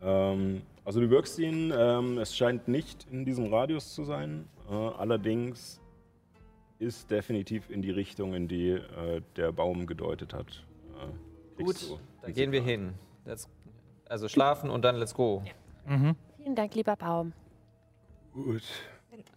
[0.02, 4.48] Ähm, also du wirkst ihn, ähm, es scheint nicht in diesem Radius zu sein.
[4.70, 5.82] Äh, allerdings
[6.80, 10.64] ist definitiv in die Richtung, in die äh, der Baum gedeutet hat.
[11.58, 12.94] Äh, Gut, kriegst du da ein gehen wir hin.
[13.26, 13.50] Let's,
[14.08, 15.44] also schlafen und dann let's go.
[15.88, 16.16] Mhm.
[16.38, 17.34] Vielen Dank, lieber Baum.
[18.34, 18.62] Gut.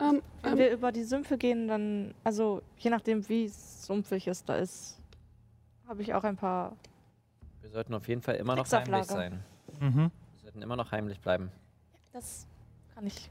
[0.01, 0.59] Ähm, wenn Ähm.
[0.59, 4.99] wir über die Sümpfe gehen, dann, also je nachdem, wie sumpfig es da ist,
[5.89, 6.77] habe ich auch ein paar.
[7.61, 9.43] Wir sollten auf jeden Fall immer noch heimlich sein.
[9.81, 10.11] Mhm.
[10.33, 11.51] Wir sollten immer noch heimlich bleiben.
[12.13, 12.47] Das
[12.95, 13.31] kann ich.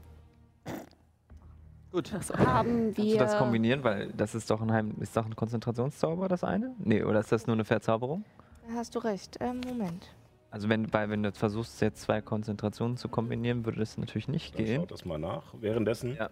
[1.92, 2.12] Gut.
[2.12, 3.18] Haben Kannst du wir.
[3.18, 3.82] das kombinieren?
[3.82, 6.74] Weil das ist doch ein, Heim ist doch ein Konzentrationszauber, das eine?
[6.78, 8.24] Nee, oder ist das nur eine Verzauberung?
[8.68, 9.38] Da hast du recht.
[9.40, 10.06] Ähm, Moment.
[10.50, 14.58] Also wenn, weil, wenn du versuchst, jetzt zwei Konzentrationen zu kombinieren, würde das natürlich nicht
[14.58, 14.80] Dann gehen.
[14.80, 15.54] schaut das mal nach.
[15.60, 16.28] Währenddessen Ja.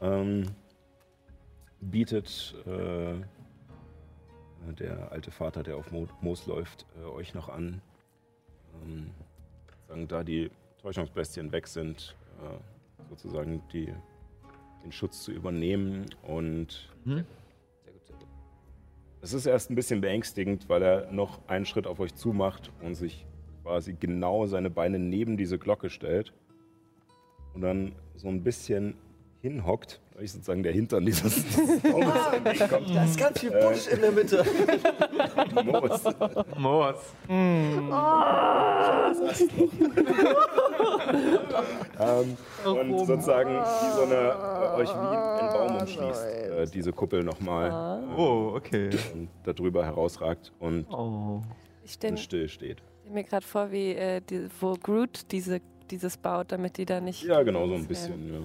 [0.00, 0.46] ähm,
[1.80, 3.14] bietet äh,
[4.78, 7.80] der alte Vater, der auf Mo Moos läuft, äh, euch noch an,
[8.84, 9.10] ähm,
[9.86, 10.50] sagen, da die
[10.82, 13.92] Täuschungsbestien weg sind, äh, sozusagen die,
[14.82, 16.06] den Schutz zu übernehmen.
[16.22, 17.24] Und Hm?
[17.84, 18.26] Sehr gut, sehr gut.
[19.20, 22.94] es ist erst ein bisschen beängstigend, weil er noch einen Schritt auf euch zumacht und
[22.94, 23.26] sich
[23.68, 26.32] quasi genau seine Beine neben diese Glocke stellt
[27.54, 28.94] und dann so ein bisschen
[29.42, 31.44] hinhockt, weil ich sozusagen der Hintern dieses
[31.82, 32.94] Baumes entgegenkommt.
[32.94, 34.42] Da ist ganz viel Busch in der Mitte.
[35.64, 36.02] Moos.
[36.56, 37.14] Moos.
[42.00, 47.22] ähm, und sozusagen wie so eine, äh, euch wie ein Baum umschließt, äh, diese Kuppel
[47.22, 48.88] nochmal Oh, okay.
[49.12, 51.42] und darüber herausragt und Oh.
[51.84, 52.82] Stelle still steht.
[53.10, 55.60] Mir gerade vor, wie äh, die, wo Groot diese,
[55.90, 57.22] dieses baut, damit die da nicht.
[57.22, 58.32] Ja, genau, so ein bisschen.
[58.32, 58.40] Ja.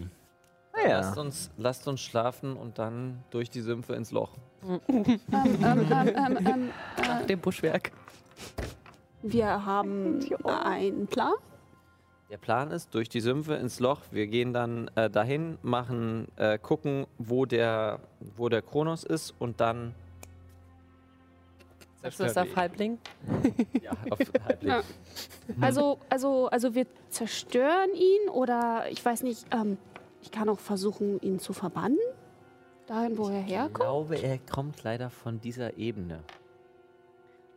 [0.73, 0.99] Ah, ja.
[1.01, 4.31] Lasst, uns, lasst uns schlafen und dann durch die Sümpfe ins Loch.
[4.67, 5.19] Ähm, ähm,
[5.63, 7.91] ähm, ähm, ähm, Nach dem Buschwerk.
[9.21, 11.33] wir haben einen Plan.
[12.29, 13.99] Der Plan ist, durch die Sümpfe ins Loch.
[14.09, 17.99] Wir gehen dann äh, dahin, machen, äh, gucken, wo der,
[18.35, 19.93] wo der Kronos ist und dann.
[22.03, 22.99] Sagst du das auf Halbling?
[23.81, 24.69] Ja, auf Halbling.
[24.69, 24.81] Ja.
[25.61, 29.77] Also, also, also wir zerstören ihn oder ich weiß nicht, ähm,
[30.21, 31.97] ich kann auch versuchen, ihn zu verbannen.
[32.87, 33.75] Dahin, wo er Ich herkommt.
[33.75, 36.19] glaube, er kommt leider von dieser Ebene.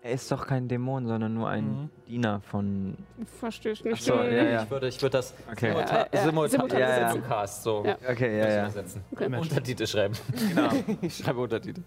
[0.02, 1.90] Er ist doch kein Dämon, sondern nur ein Mhm.
[2.06, 2.96] Diener von.
[3.40, 3.94] Verstehe ich nicht.
[3.96, 4.62] Ach so, ja, ja.
[4.62, 5.70] Ich würde, ich würde das Okay.
[5.72, 7.10] simulta Ja, ja, simultan simultan Ja, ja.
[7.12, 7.98] Simulcast so Ja.
[8.08, 8.62] Okay, ja, ja.
[8.66, 9.02] übersetzen.
[9.10, 9.36] Okay.
[9.36, 10.14] Untertitel schreiben.
[10.48, 10.68] Genau.
[11.02, 11.82] Ich schreibe Untertitel.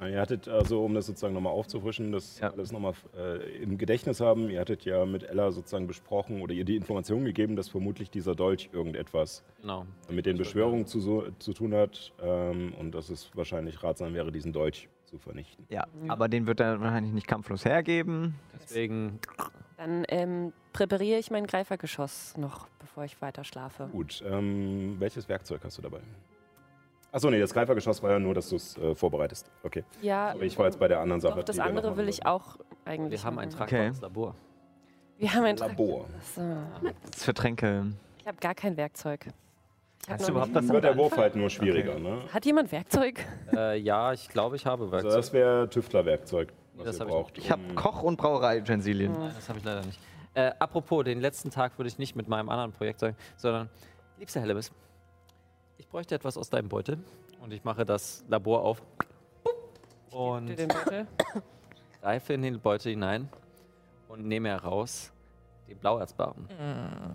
[0.00, 2.50] Ihr hattet also, um das sozusagen nochmal aufzufrischen, das Ja.
[2.50, 6.64] alles nochmal äh, im Gedächtnis haben, ihr hattet ja mit Ella sozusagen besprochen oder ihr
[6.64, 9.84] die Information gegeben, dass vermutlich dieser Dolch irgendetwas Genau.
[10.08, 14.32] mit den Beschwörungen zu, so, zu tun hat ähm, und dass es wahrscheinlich ratsam wäre,
[14.32, 15.66] diesen Dolch zu vernichten.
[15.68, 18.36] Ja, aber den wird er wahrscheinlich nicht kampflos hergeben.
[18.62, 19.18] Deswegen
[19.76, 23.88] Dann ähm, präpariere ich mein Greifergeschoss noch, bevor ich weiter schlafe.
[23.92, 26.00] Gut, ähm, welches Werkzeug hast du dabei?
[27.12, 29.50] Achso, nee, das Greifergeschoss war ja nur, dass du es äh, vorbereitest.
[29.64, 29.84] Okay.
[30.00, 31.38] Ja, Aber ich war jetzt bei der anderen Sache.
[31.38, 33.20] doch, das andere will ich auch eigentlich.
[33.20, 34.34] wir haben ein tragbares Labor.
[35.18, 36.06] Wir haben ein Labor.
[36.34, 36.40] So.
[36.82, 37.86] Das ist für Tränke.
[38.18, 39.26] Ich habe gar kein Werkzeug.
[40.08, 42.22] Hast du überhaupt Dann wird der Wurf halt nur schwieriger, ne?
[42.32, 43.20] Hat jemand Werkzeug?
[43.54, 45.12] Äh, ja, ich glaube, ich habe Also Werkzeug.
[45.12, 47.38] das wäre Tüftlerwerkzeug, was das ihr hab ich braucht.
[47.38, 49.12] Ich habe Koch- und Brauerei-Utensilien.
[49.12, 50.00] Nein, das habe ich leider nicht.
[50.32, 53.68] Äh, apropos, den letzten Tag würde ich nicht mit meinem anderen Projekt sagen, sondern,
[54.18, 54.72] liebster Hellemis,
[55.80, 56.98] ich bräuchte etwas aus deinem Beutel
[57.40, 58.82] und ich mache das Labor auf.
[60.10, 60.54] Und
[62.02, 63.30] greife in den Beutel hinein
[64.08, 65.10] und nehme heraus
[65.66, 66.46] den Blauerzbarren.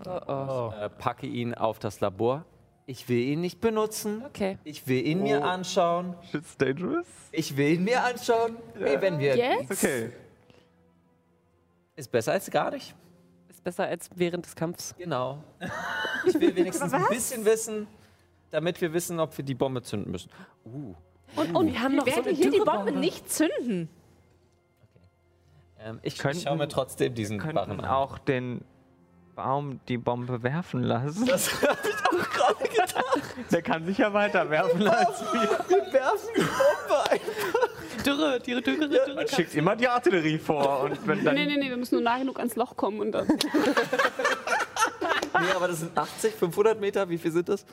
[0.04, 0.72] Oh, oh.
[0.76, 2.44] Äh, packe ihn auf das Labor.
[2.86, 4.24] Ich will ihn nicht benutzen.
[4.26, 4.58] Okay.
[4.64, 6.16] Ich will ihn mir anschauen.
[6.32, 7.06] Shit's dangerous?
[7.30, 8.56] Ich will ihn mir anschauen.
[8.76, 9.70] Hey, wenn wir Jetzt?
[9.70, 10.10] Okay.
[11.94, 12.96] ist besser als gar nicht.
[13.48, 14.92] Ist besser als während des Kampfs.
[14.98, 15.44] Genau.
[16.26, 17.86] Ich will wenigstens ein bisschen wissen,
[18.56, 20.30] damit wir wissen, ob wir die Bombe zünden müssen.
[20.64, 20.94] Uh.
[21.36, 22.60] Und, und wir haben Wir noch so werden eine hier die.
[22.60, 23.90] Bombe nicht zünden.
[25.78, 27.84] Ähm, ich Könnten- schaue mir trotzdem diesen Wir Barren an.
[27.84, 28.62] auch den
[29.34, 31.26] Baum die Bombe werfen lassen.
[31.26, 33.52] Das habe ich auch gerade gedacht.
[33.52, 35.40] Der kann sich ja weiter werfen als wir.
[35.68, 37.20] Wir werfen die Bombe ein.
[38.06, 39.14] Dürre, die Dürre, Dürre.
[39.16, 42.02] Man schickt immer die Artillerie vor und wenn dann Nee, nee, nee, wir müssen nur
[42.04, 43.28] nah genug ans Loch kommen und dann.
[45.38, 47.06] Nee, aber das sind 80, 500 Meter.
[47.10, 47.66] Wie viel sind das?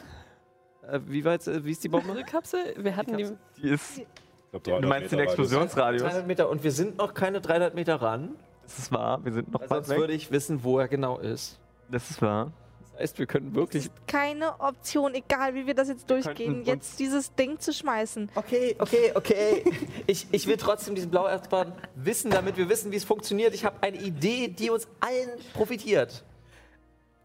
[0.89, 2.23] Äh, wie weit, äh, wie ist die Bombe?
[2.23, 2.59] Kapsel?
[2.77, 3.31] Wir hatten die.
[3.61, 3.99] die ist.
[3.99, 4.05] Ich
[4.51, 5.47] glaub, 300 Du meinst den Meter Radius.
[5.47, 6.01] Explosionsradius?
[6.03, 8.35] 300 Meter und wir sind noch keine 300 Meter ran.
[8.63, 9.23] Das ist wahr.
[9.23, 11.59] Wir sind noch Also weit sonst würde ich wissen, wo er genau ist.
[11.89, 12.51] Das ist wahr.
[12.93, 13.89] Das heißt, wir können wirklich.
[14.05, 18.29] Keine Option, egal wie wir das jetzt durchgehen, jetzt dieses Ding zu schmeißen.
[18.35, 19.63] Okay, okay, okay.
[20.05, 23.53] Ich, ich will trotzdem diesen Blauerzbahn wissen, damit wir wissen, wie es funktioniert.
[23.53, 26.23] Ich habe eine Idee, die uns allen profitiert.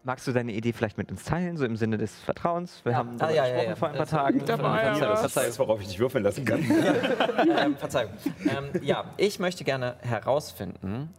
[0.03, 2.83] Magst du deine Idee vielleicht mit uns teilen, so im Sinne des Vertrauens?
[2.85, 3.75] Wir haben Ah, ja, ja, gesprochen ja.
[3.75, 4.39] vor ein paar Das- Tagen.
[4.39, 5.47] Verzeihung, Ich Verzeihung.
[5.47, 6.59] weiß, worauf ich dich würfeln lassen kann.
[7.59, 8.11] ähm, Verzeihung.
[8.45, 11.09] Ähm, ja, ich möchte gerne herausfinden,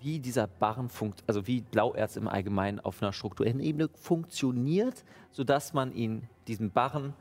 [0.00, 5.72] wie dieser Barren funkt, also wie Blauerz im Allgemeinen auf einer strukturellen Ebene funktioniert, sodass
[5.72, 7.14] man ihn, diesen Barren,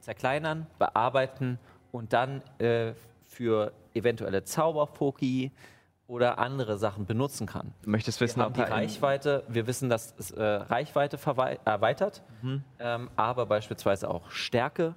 [0.00, 1.60] zerkleinern, bearbeiten
[1.92, 2.92] und dann äh,
[3.24, 5.52] für eventuelle Zauberfoki
[6.08, 7.72] oder andere Sachen benutzen kann.
[7.82, 11.18] Du möchtest wissen, Wir haben die Reichweite, wir wissen, dass es äh, Reichweite
[11.64, 12.64] erweitert, Mhm.
[12.80, 14.94] ähm, aber beispielsweise auch Stärke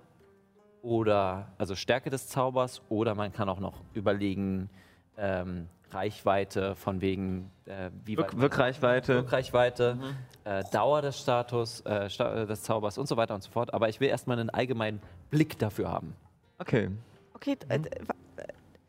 [0.82, 4.70] oder also Stärke des Zaubers oder man kann auch noch überlegen
[5.18, 9.16] ähm, Reichweite von wegen äh, wie Wirk weit- Wirkreichweite.
[9.16, 9.98] Wirkreichweite,
[10.46, 13.74] äh, Dauer des Status, äh, Sta äh, des Zaubers und so weiter und so fort.
[13.74, 16.16] Aber ich will erstmal einen allgemeinen Blick dafür haben.
[16.58, 16.90] Okay.
[17.34, 17.84] Okay, äh, Mhm.
[17.84, 18.16] d- wa-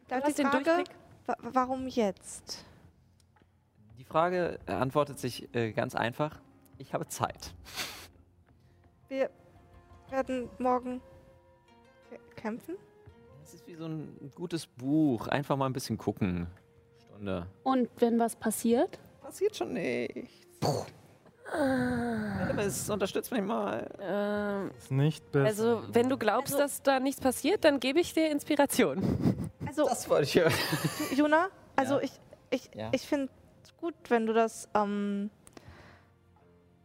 [0.08, 0.84] da hast ist die den Frage,
[1.26, 2.64] warum jetzt?
[3.98, 6.40] Die Frage äh, antwortet sich äh, ganz einfach.
[6.78, 7.54] Ich habe Zeit.
[9.08, 9.30] Wir
[10.10, 11.00] werden morgen
[12.10, 12.76] kä- kämpfen?
[13.44, 15.28] Es ist wie so ein gutes Buch.
[15.28, 16.46] Einfach mal ein bisschen gucken.
[17.06, 17.46] Stunde.
[17.62, 18.98] Und wenn was passiert?
[19.20, 20.46] Passiert schon nichts.
[21.52, 23.88] Aber es unterstützt mich mal.
[24.00, 25.46] Ähm, Ist nicht besser.
[25.46, 29.50] also, wenn du glaubst, dass da nichts passiert, dann gebe ich dir Inspiration.
[29.72, 30.52] Also, Das wollte ich hören.
[31.16, 32.02] Juna, also Ja.
[32.02, 32.12] ich,
[32.50, 32.90] ich, Ja.
[32.92, 33.30] ich finde
[33.64, 35.30] es gut, wenn du das ähm,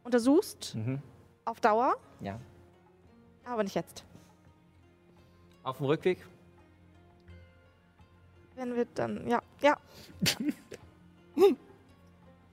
[0.05, 1.01] untersuchst Mhm.
[1.43, 2.39] auf Dauer, Ja.
[3.45, 4.05] aber nicht jetzt.
[5.63, 6.25] Auf dem Rückweg?
[8.55, 9.75] Wenn wir dann, ja, ja,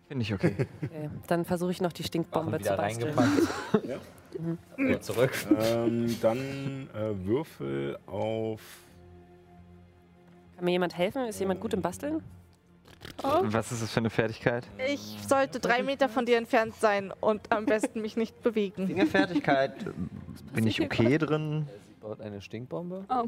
[0.09, 0.67] Finde ich okay.
[0.83, 3.15] Okay, dann versuche ich noch die Stinkbombe zu basteln.
[3.85, 3.99] Ja.
[4.77, 5.31] Wieder zurück.
[5.61, 8.61] ähm, dann äh, Würfel auf.
[10.57, 11.25] Kann mir jemand helfen?
[11.27, 12.23] Ist jemand gut im Basteln?
[13.23, 14.67] Was ist das für eine Fertigkeit?
[14.93, 18.87] ich sollte drei Meter von dir entfernt sein und am besten mich nicht bewegen.
[18.87, 19.73] Fingerfertigkeit.
[20.55, 21.67] Bin ich okay drin?
[21.87, 23.05] Sie baut eine Stinkbombe.
[23.11, 23.25] Oh,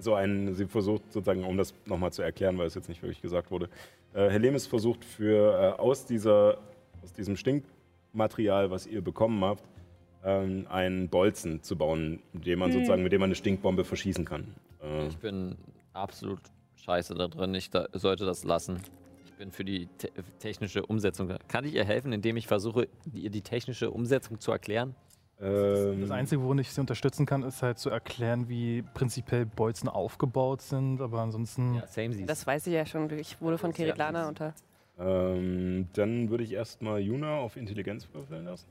[0.00, 3.22] So ein, sie versucht sozusagen, um das nochmal zu erklären, weil es jetzt nicht wirklich
[3.22, 3.68] gesagt wurde.
[4.14, 6.58] Äh, Helemis versucht für äh, aus, dieser,
[7.02, 9.62] aus diesem Stinkmaterial, was ihr bekommen habt,
[10.24, 14.24] ähm, einen Bolzen zu bauen, mit dem man sozusagen, mit dem man eine Stinkbombe verschießen
[14.24, 14.54] kann.
[14.82, 15.56] Äh, Ich bin
[15.92, 16.40] absolut
[16.76, 17.54] scheiße da drin.
[17.54, 18.80] Ich da, sollte das lassen.
[19.24, 21.38] Ich bin für die te technische Umsetzung da.
[21.48, 24.94] Kann ich ihr helfen, indem ich versuche, ihr die technische Umsetzung zu erklären?
[25.40, 29.88] ähm, Das Einzige, worin ich sie unterstützen kann, ist halt zu erklären, wie prinzipiell Bolzen
[29.88, 31.00] aufgebaut sind.
[31.00, 32.24] Aber ansonsten Ja, same.
[32.26, 33.10] Das weiß ich ja schon.
[33.18, 34.54] Ich wurde von Keritlana unter.
[34.98, 38.66] ähm, dann würde ich erstmal Juna auf Intelligenz würfeln lassen.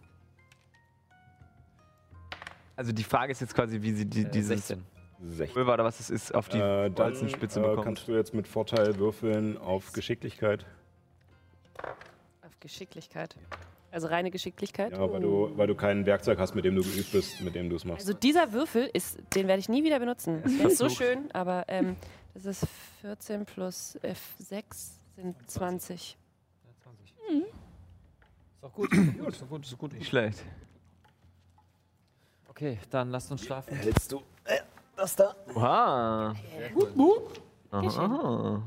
[2.76, 4.84] Also die Frage ist jetzt quasi, wie sie die, Äh, dieses 16.
[5.24, 5.54] 16.
[5.54, 7.84] Pulver oder was es ist, auf die Äh, dann Bolzenspitze äh, bekommt.
[7.86, 10.66] kannst du jetzt mit Vorteil würfeln auf Geschicklichkeit.
[12.44, 13.36] Auf Geschicklichkeit.
[13.92, 14.94] Also reine Geschicklichkeit.
[14.94, 17.70] Ja, weil du, weil du kein Werkzeug hast, mit dem du geübt bist, mit dem
[17.70, 18.02] du es machst.
[18.08, 20.42] Also dieser Würfel ist, den werde ich nie wieder benutzen.
[20.60, 21.98] Der ist so schön, aber ähm,
[22.34, 22.68] das ist
[23.02, 24.64] 14 plus F6
[25.18, 26.18] sind 20.
[27.30, 27.48] Ist
[28.62, 28.92] doch gut.
[28.94, 29.94] Ist gut, ist doch gut, ist doch gut.
[29.94, 30.42] Nicht schlecht.
[32.48, 33.76] Okay, dann lasst uns schlafen.
[33.76, 34.22] Hältst du
[35.02, 35.36] Das da.
[35.56, 36.36] Oha.
[36.76, 37.42] Gut.
[37.72, 38.62] Aha.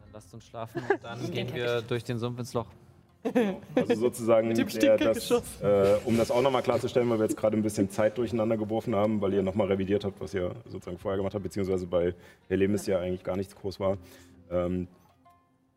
[0.00, 2.66] Dann lasst uns schlafen und dann gehen wir durch den Sumpf ins Loch.
[3.74, 5.30] Also sozusagen, der, das,
[5.60, 8.94] äh, um das auch nochmal klarzustellen, weil wir jetzt gerade ein bisschen Zeit durcheinander geworfen
[8.94, 12.14] haben, weil ihr nochmal revidiert habt, was ihr sozusagen vorher gemacht habt, beziehungsweise bei
[12.48, 13.98] Helemis ja eigentlich gar nichts groß war.
[14.48, 14.86] Ähm,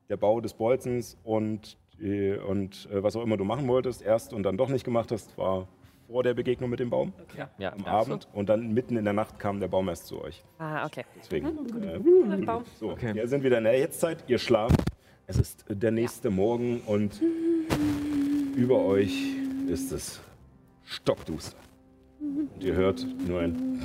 [0.10, 4.32] der Bau des Bolzens und, die, und äh, was auch immer du machen wolltest, erst
[4.32, 5.68] und dann doch nicht gemacht hast, war
[6.08, 7.74] vor der Begegnung mit dem Baum Ja, ja.
[7.74, 7.88] am ja.
[7.88, 10.44] Abend und dann mitten in der Nacht kam der Baum erst zu euch.
[10.60, 11.06] Ah, okay.
[11.18, 11.48] Deswegen.
[11.82, 12.64] Äh, Baum.
[12.80, 13.14] so, Okay.
[13.16, 14.80] wir sind wieder in der Jetztzeit, ihr schlaft.
[15.26, 17.22] Es ist der nächste Morgen und
[18.56, 19.36] über euch
[19.68, 20.20] ist es
[20.84, 21.58] stockduster.
[22.20, 23.82] Und ihr hört nur ein.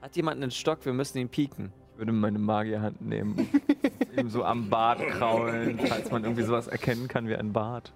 [0.00, 0.84] Hat jemand einen Stock?
[0.84, 1.72] Wir müssen ihn pieken.
[1.92, 3.48] Ich würde meine Magierhand nehmen.
[4.18, 7.92] Ihm so am Bart kraulen, falls man irgendwie sowas erkennen kann wie ein Bart.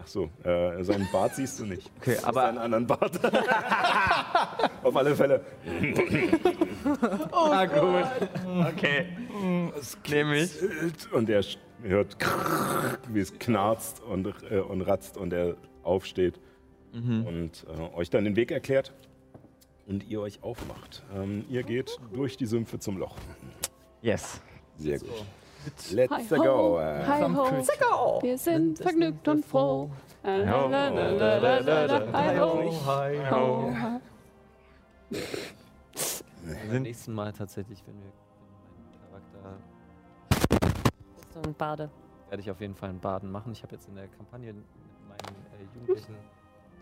[0.00, 1.90] Ach so, äh, seinen Bart siehst du nicht.
[1.98, 3.20] Okay, Du aber- einen anderen Bart.
[4.84, 5.44] Auf alle Fälle.
[7.32, 8.06] Na gut.
[8.74, 9.06] Okay.
[9.74, 10.52] Das nehme ich.
[11.12, 11.42] Und er
[11.82, 12.16] hört,
[13.08, 16.40] wie es knarzt und, äh, und ratzt und er aufsteht
[16.92, 18.92] und äh, euch dann den Weg erklärt
[19.86, 21.02] und ihr euch aufmacht.
[21.14, 23.16] Ähm, ihr geht durch die Sümpfe zum Loch.
[24.02, 24.40] Yes.
[24.76, 25.08] Sehr gut.
[25.92, 26.44] Let's Hi go.
[26.44, 27.22] ho, hi
[27.82, 28.18] ho.
[28.22, 29.90] Wir sind vergnügt und froh.
[30.24, 30.70] Hi ho.
[32.86, 33.30] Hi.
[33.30, 33.72] ho.
[36.70, 38.12] Beim nächsten Mal tatsächlich, wenn wir
[39.10, 39.58] wenn mein Charakter
[41.34, 41.90] So ein Bade.
[42.28, 43.52] werde ich auf jeden Fall einen Baden machen.
[43.52, 44.64] Ich habe jetzt in der Kampagne mit
[45.08, 46.14] meinen äh, Jugendlichen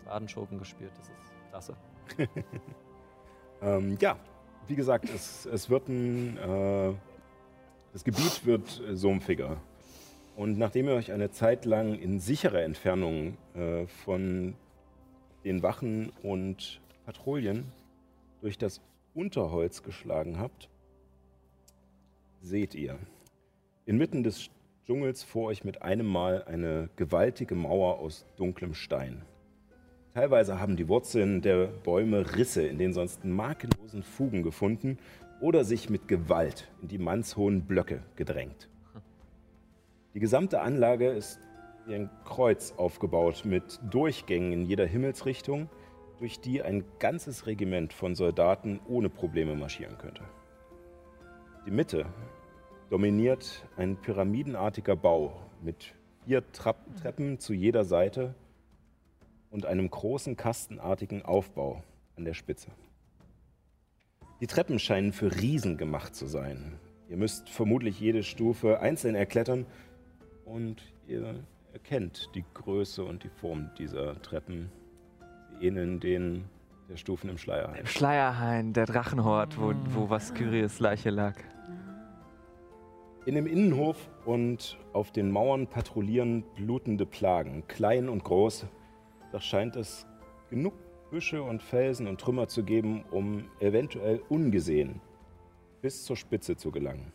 [0.05, 0.91] Badenschurken gespielt.
[0.97, 1.75] Das ist klasse.
[3.59, 4.17] Ähm, ja,
[4.67, 6.37] wie gesagt, es, es wird ein.
[6.37, 6.93] Äh,
[7.97, 9.57] das Gebiet wird äh, sumpfiger.
[10.35, 14.53] Und nachdem ihr euch eine Zeit lang in sicherer Entfernung äh, von
[15.43, 17.65] den Wachen und Patrouillen
[18.41, 18.81] durch das
[19.15, 20.69] Unterholz geschlagen habt,
[22.39, 22.99] seht ihr
[23.87, 24.51] inmitten des
[24.85, 29.23] Dschungels vor euch mit einem Mal eine gewaltige Mauer aus dunklem Stein.
[30.13, 34.99] Teilweise haben die Wurzeln der Bäume Risse in den sonst makellosen Fugen gefunden
[35.39, 38.69] oder sich mit Gewalt in die mannshohen Blöcke gedrängt.
[40.13, 41.39] Die gesamte Anlage ist
[41.85, 45.69] wie ein Kreuz aufgebaut mit Durchgängen in jeder Himmelsrichtung,
[46.19, 50.23] durch die ein ganzes Regiment von Soldaten ohne Probleme marschieren könnte.
[51.65, 52.05] Die Mitte
[52.89, 55.93] dominiert ein pyramidenartiger Bau mit
[56.25, 58.33] vier Trapp Treppen zu jeder Seite
[59.51, 61.83] und einem großen kastenartigen Aufbau
[62.15, 62.71] an der Spitze.
[64.39, 66.79] Die Treppen scheinen für Riesen gemacht zu sein.
[67.09, 69.65] Ihr müsst vermutlich jede Stufe einzeln erklettern
[70.45, 71.43] und ihr
[71.73, 74.69] erkennt die Größe und die Form dieser Treppen.
[75.49, 76.45] Sie ähneln denen
[76.87, 77.87] der Stufen im Schleierhain.
[77.87, 81.35] Schleierhain, der Drachenhort, wo, wo Vaskyries Leiche lag.
[83.25, 88.67] In dem Innenhof und auf den Mauern patrouillieren blutende Plagen, klein und groß.
[89.31, 90.05] Doch scheint es
[90.49, 90.73] genug
[91.09, 95.01] Büsche und Felsen und Trümmer zu geben, um eventuell ungesehen
[95.81, 97.11] bis zur Spitze zu gelangen.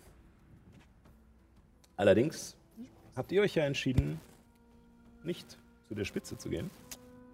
[1.96, 2.56] Allerdings
[3.16, 4.20] habt ihr euch ja entschieden,
[5.24, 6.70] nicht zu der Spitze zu gehen,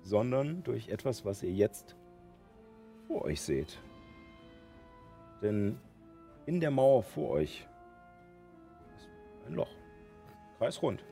[0.02, 1.96] sondern durch etwas, was ihr jetzt
[3.06, 3.78] vor euch seht.
[5.42, 5.78] Denn
[6.46, 7.66] in der Mauer vor euch
[9.46, 9.70] ein Loch.
[10.58, 11.04] Kreisrund.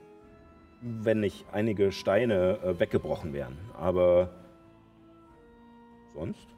[0.81, 3.57] Wenn nicht einige Steine äh, weggebrochen wären.
[3.75, 4.31] Aber
[6.17, 6.49] sonst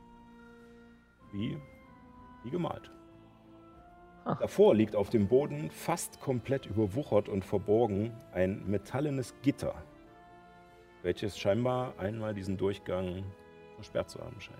[1.32, 1.58] wie,
[2.44, 2.90] wie gemalt.
[4.24, 9.74] Davor liegt auf dem Boden, fast komplett überwuchert und verborgen, ein metallenes Gitter,
[11.02, 13.24] welches scheinbar einmal diesen Durchgang
[13.76, 14.58] versperrt zu haben scheint.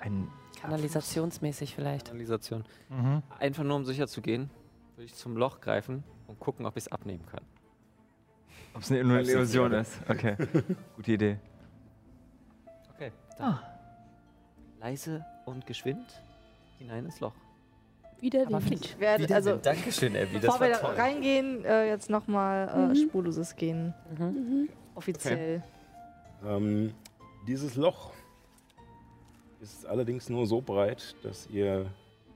[0.00, 0.28] Ein
[0.60, 2.06] Kanalisationsmäßig vielleicht.
[2.06, 2.64] Kanalisation.
[2.88, 3.22] Mhm.
[3.38, 4.50] Einfach nur um sicher zu gehen,
[4.96, 7.44] würde ich zum Loch greifen und gucken, ob ich es abnehmen kann.
[8.74, 10.00] Ob es eine nur eine Illusion ist.
[10.08, 10.36] Okay,
[10.96, 11.38] gute Idee.
[12.94, 13.12] Okay.
[13.38, 13.58] Dann
[14.80, 16.06] leise und geschwind
[16.78, 17.34] hinein ins Loch.
[18.20, 18.60] Wieder Aber.
[18.70, 20.38] Ich werde, also, Dankeschön, Abby.
[20.40, 22.94] bevor wir da reingehen, äh, jetzt nochmal äh, Mhm.
[23.08, 23.94] spurloses gehen.
[24.18, 24.68] Mhm.
[24.94, 25.62] Offiziell.
[26.46, 26.92] Ähm,
[27.46, 28.12] dieses Loch
[29.62, 31.86] ist allerdings nur so breit, dass ihr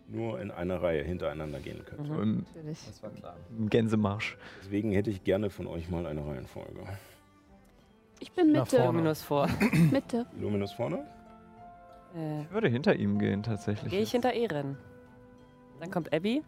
[0.08, 2.06] nur in einer Reihe hintereinander gehen könnt.
[2.06, 2.78] So im, Natürlich.
[2.86, 3.36] Das war klar.
[3.58, 4.36] im Gänsemarsch.
[4.62, 6.80] Deswegen hätte ich gerne von euch mal eine Reihenfolge.
[8.20, 8.76] Ich bin Nach Mitte.
[8.76, 8.92] vorne.
[8.98, 9.48] Luminus vor.
[9.90, 10.26] Mitte.
[10.38, 11.06] Illuminus vorne?
[12.14, 13.90] Äh, Ich würde hinter ihm gehen, tatsächlich.
[13.90, 14.76] Gehe ich hinter Ehren.
[15.80, 16.42] Dann kommt Abby.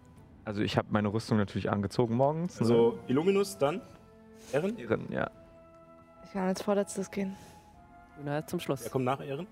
[0.44, 2.54] Also ich habe meine Rüstung natürlich angezogen morgens.
[2.60, 2.66] ne?
[2.66, 3.82] Also Illuminus, dann
[4.52, 4.78] Ehren?
[4.78, 5.28] Ehren, ja.
[6.24, 7.34] Ich kann als vorletztes gehen.
[8.18, 8.84] Luna zum Schluss.
[8.84, 9.46] Wer kommt nach Ehren?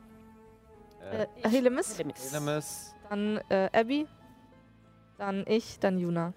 [1.12, 2.32] Äh, Helemis, Helemis.
[2.32, 4.06] Elemis, dann äh, Abby,
[5.18, 6.32] dann ich, dann Juna.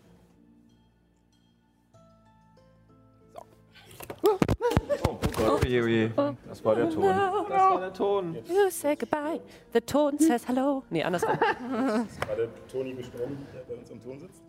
[5.68, 6.12] Oje, oje.
[6.48, 7.04] Das war der Ton.
[7.04, 8.36] Das war der Ton.
[8.48, 9.42] You say goodbye.
[9.74, 10.84] The Ton says hello.
[10.90, 11.32] Nee, andersrum.
[12.10, 14.42] Ist gerade Toni gestorben, der bei uns am Ton sitzt?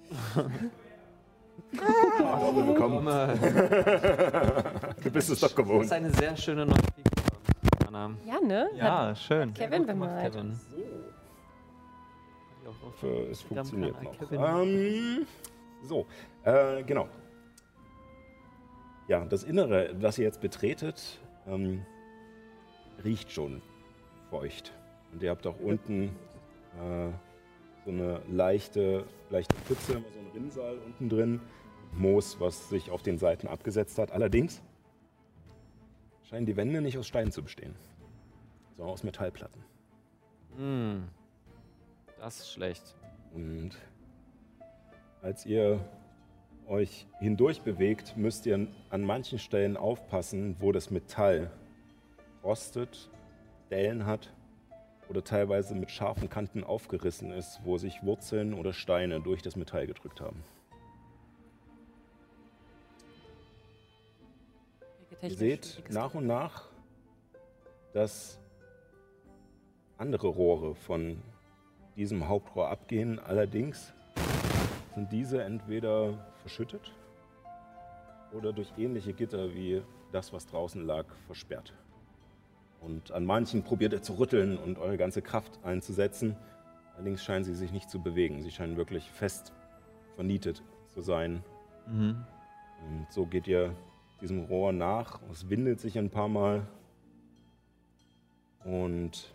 [1.81, 3.05] Ah, willkommen.
[5.03, 5.85] du bist es doch Das gewohnt.
[5.87, 7.89] ist eine sehr schöne neue Figur.
[7.89, 8.15] Anna.
[8.25, 8.71] Ja, ne?
[8.77, 9.53] Ja, schön.
[9.55, 10.33] Kevin gemacht, bemalt.
[10.35, 10.61] Kevin.
[12.85, 14.15] hoffe, es funktioniert noch.
[14.31, 15.27] Ähm,
[15.83, 16.07] so,
[16.45, 17.09] äh, genau.
[19.09, 21.85] Ja, das Innere, das ihr jetzt betretet, ähm,
[23.03, 23.62] riecht schon
[24.28, 24.75] feucht.
[25.12, 26.15] Und ihr habt auch unten
[26.78, 27.11] äh,
[27.87, 31.41] so eine leichte, leichte Pfütze, immer so ein Rinnsal unten drin.
[31.93, 34.12] Moos, was sich auf den Seiten abgesetzt hat.
[34.12, 34.61] Allerdings
[36.28, 37.75] scheinen die Wände nicht aus Stein zu bestehen,
[38.77, 39.65] sondern aus Metallplatten.
[40.59, 41.09] Hm.
[42.19, 42.95] Das ist schlecht.
[43.33, 43.70] Und
[45.23, 45.81] als ihr
[46.69, 51.51] euch hindurch bewegt, müsst ihr an manchen Stellen aufpassen, wo das Metall
[52.45, 53.11] rostet,
[53.71, 54.33] Dellen hat
[55.09, 59.87] oder teilweise mit scharfen Kanten aufgerissen ist, wo sich Wurzeln oder Steine durch das Metall
[59.87, 60.45] gedrückt haben.
[65.21, 66.69] Ihr seht nach und nach,
[67.93, 68.39] dass
[69.97, 71.21] andere Rohre von
[71.97, 73.19] diesem Hauptrohr abgehen.
[73.19, 73.93] Allerdings
[74.99, 76.93] sind diese entweder verschüttet
[78.33, 81.73] oder durch ähnliche Gitter wie das, was draußen lag, versperrt.
[82.81, 86.36] Und an manchen probiert ihr zu rütteln und eure ganze Kraft einzusetzen.
[86.97, 88.43] Allerdings scheinen sie sich nicht zu bewegen.
[88.43, 89.52] Sie scheinen wirklich fest
[90.17, 91.44] vernietet zu sein.
[91.86, 92.25] Mhm.
[92.85, 93.77] Und so geht ihr
[94.20, 95.20] diesem Rohr nach.
[95.31, 96.67] Es windet sich ein paar Mal.
[98.65, 99.33] Und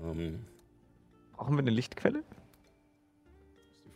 [0.00, 0.44] ähm,
[1.32, 2.22] Brauchen wir eine Lichtquelle?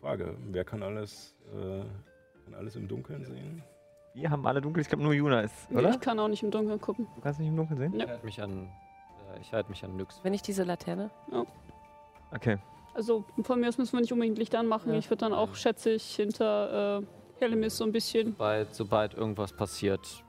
[0.07, 1.81] Frage, wer kann alles, äh,
[2.44, 3.65] kann alles im Dunkeln sehen?
[4.15, 4.81] Wir haben alle dunkel.
[4.81, 5.91] Ich glaube, nur Juna ist, Nee, oder?
[5.91, 7.09] Ich kann auch nicht im Dunkeln gucken.
[7.17, 7.93] Du kannst nicht im Dunkeln sehen?
[7.94, 8.05] Ja.
[8.05, 8.68] Ich halte mich an,
[9.35, 10.20] äh, ich halte mich an Nyx.
[10.23, 11.10] Wenn ich diese Laterne.
[12.33, 12.59] Okay.
[12.94, 14.93] Also von mir aus müssen wir nicht unbedingt Licht anmachen.
[14.93, 14.99] Ja.
[14.99, 17.07] Ich würde dann auch, schätze ich, hinter äh,
[17.41, 18.31] Helemis so ein bisschen.
[18.31, 20.23] Sobald, sobald irgendwas passiert,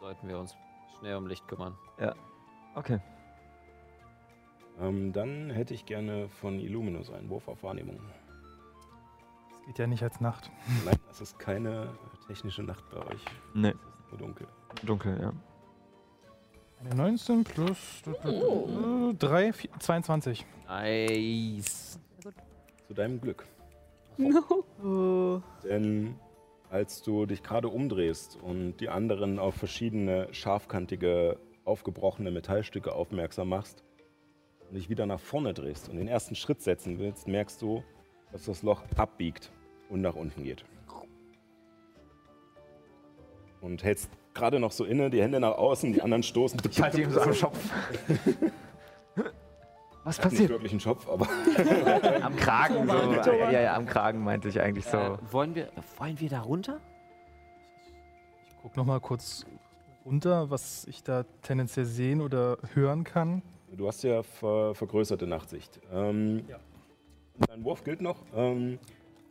[0.00, 0.56] sollten wir uns
[0.98, 1.76] schnell um Licht kümmern.
[2.74, 3.00] Okay.
[4.80, 8.00] Ähm, dann hätte ich gerne von Illuminus einen Wurf auf Wahrnehmung.
[9.64, 10.50] Es geht ja nicht als Nacht.
[10.84, 11.88] Nein, es ist keine
[12.26, 13.24] technische Nacht bei euch.
[13.54, 14.46] Nee, Es ist nur dunkel.
[14.82, 15.32] dunkel, ja.
[16.80, 18.02] Eine 19 plus
[19.18, 20.44] 3, 22.
[20.68, 21.98] Nice.
[22.86, 23.46] Zu deinem Glück.
[24.18, 25.42] No.
[25.64, 26.14] Denn
[26.68, 33.82] als du dich gerade umdrehst und die anderen auf verschiedene scharfkantige, aufgebrochene Metallstücke aufmerksam machst
[34.68, 37.82] und dich wieder nach vorne drehst und den ersten Schritt setzen willst, merkst du,
[38.34, 39.52] dass das Loch abbiegt
[39.88, 40.64] und nach unten geht.
[43.60, 46.60] Und hältst gerade noch so inne, die Hände nach außen, die anderen stoßen.
[46.68, 47.56] Ich halte ihm so am Schopf.
[50.02, 50.50] Was Nicht passiert?
[50.50, 51.28] wirklich ein Schopf, aber
[52.22, 52.86] Am Kragen.
[53.22, 53.32] So.
[53.32, 54.98] Ja, ja, am Kragen meinte ich eigentlich so.
[54.98, 56.80] Äh, wollen, wir, wollen wir da runter?
[58.48, 59.46] Ich gucke nochmal kurz
[60.04, 63.42] runter, was ich da tendenziell sehen oder hören kann.
[63.72, 65.80] Du hast ja ver vergrößerte Nachtsicht.
[65.90, 66.44] Ähm,
[67.38, 68.24] Dein Wurf gilt noch.
[68.34, 68.78] Ähm,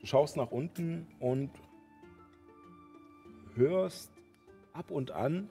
[0.01, 1.49] du schaust nach unten und
[3.55, 4.11] hörst
[4.73, 5.49] ab und an,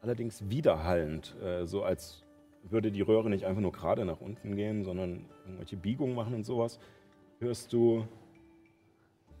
[0.00, 2.24] allerdings widerhallend, äh, so als
[2.62, 6.44] würde die Röhre nicht einfach nur gerade nach unten gehen, sondern irgendwelche Biegungen machen und
[6.44, 6.80] sowas,
[7.38, 8.06] hörst du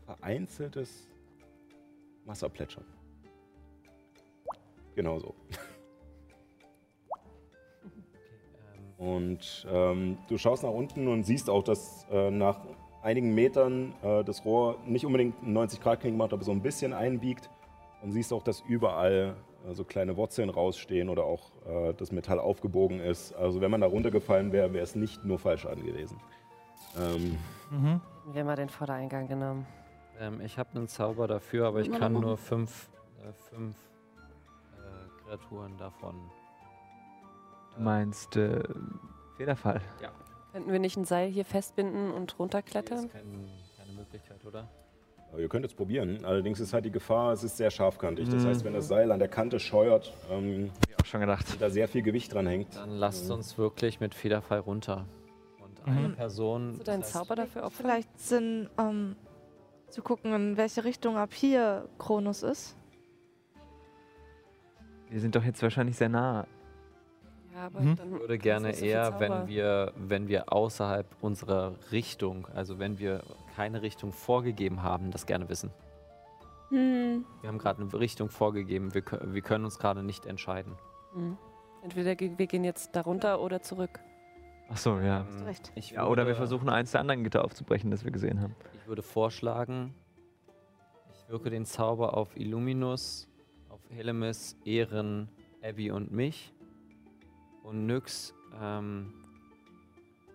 [0.04, 1.08] vereinzeltes
[2.24, 2.84] Wasserplätschern.
[4.94, 5.34] Genau so.
[8.98, 12.60] Und ähm, du schaust nach unten und siehst auch, dass äh, nach
[13.02, 17.48] einigen Metern äh, das Rohr nicht unbedingt einen 90-Grad-Knick macht, aber so ein bisschen einbiegt.
[18.02, 19.36] Und siehst auch, dass überall
[19.68, 23.32] äh, so kleine Wurzeln rausstehen oder auch äh, das Metall aufgebogen ist.
[23.34, 26.20] Also wenn man da runtergefallen wäre, wäre es nicht nur Fallschaden gewesen.
[26.98, 27.38] Ähm,
[27.70, 28.00] Mhm.
[28.32, 29.66] Wir mal den Vordereingang genommen.
[30.18, 32.88] Ähm, ich habe einen Zauber dafür, aber ich kann nur fünf,
[33.22, 33.76] äh, fünf
[34.78, 36.14] äh, Kreaturen davon.
[37.78, 38.62] Du meinst äh,
[39.36, 39.80] Federfall.
[40.52, 43.04] Könnten wir nicht ein Seil hier festbinden und Das runterklettern?
[43.06, 44.68] ist kein, keine Möglichkeit, oder?
[45.30, 46.24] aber ihr könnt es probieren.
[46.24, 48.30] Allerdings ist halt die Gefahr, es ist sehr scharfkantig.
[48.30, 48.48] Das Mhm.
[48.48, 51.60] heißt, wenn das Seil an der Kante scheuert, ähm, Hab ich auch schon gedacht.
[51.60, 52.74] da sehr viel Gewicht dran hängt.
[52.74, 53.34] Dann lasst Mhm.
[53.34, 55.04] uns wirklich mit Federfall runter.
[55.62, 56.14] Und eine Mhm.
[56.16, 56.68] Person.
[56.70, 57.84] Hast du deinen das heißt, Zauber dafür opfern?
[57.86, 59.16] Vielleicht Sinn, ähm,
[59.90, 62.74] zu gucken, in welche Richtung ab hier Kronos ist.
[65.10, 66.46] Wir sind doch jetzt wahrscheinlich sehr nah.
[67.58, 67.96] Ja, aber Mhm.
[67.96, 72.46] dann Ich würde hast du gerne so eher, wenn wir, wenn wir außerhalb unserer Richtung,
[72.54, 73.22] also wenn wir
[73.56, 75.70] keine Richtung vorgegeben haben, das gerne wissen.
[76.68, 77.24] Hm.
[77.40, 78.94] Wir haben gerade eine Richtung vorgegeben.
[78.94, 80.74] Wir, wir können uns gerade nicht entscheiden.
[81.14, 81.36] Hm.
[81.82, 83.98] Entweder wir gehen jetzt da runter oder zurück.
[84.70, 85.26] Ach so, ja.
[85.28, 85.72] Ähm, recht.
[85.74, 86.06] Ich ja.
[86.06, 88.54] Oder wir würde- versuchen eins der anderen Gitter aufzubrechen, das wir gesehen haben.
[88.74, 89.94] Ich würde vorschlagen,
[91.12, 93.28] ich wirke den Zauber auf Illuminus,
[93.68, 95.28] auf Helemis, Ehren,
[95.64, 96.52] Abby und mich.
[97.68, 99.12] Und Nyx, ähm,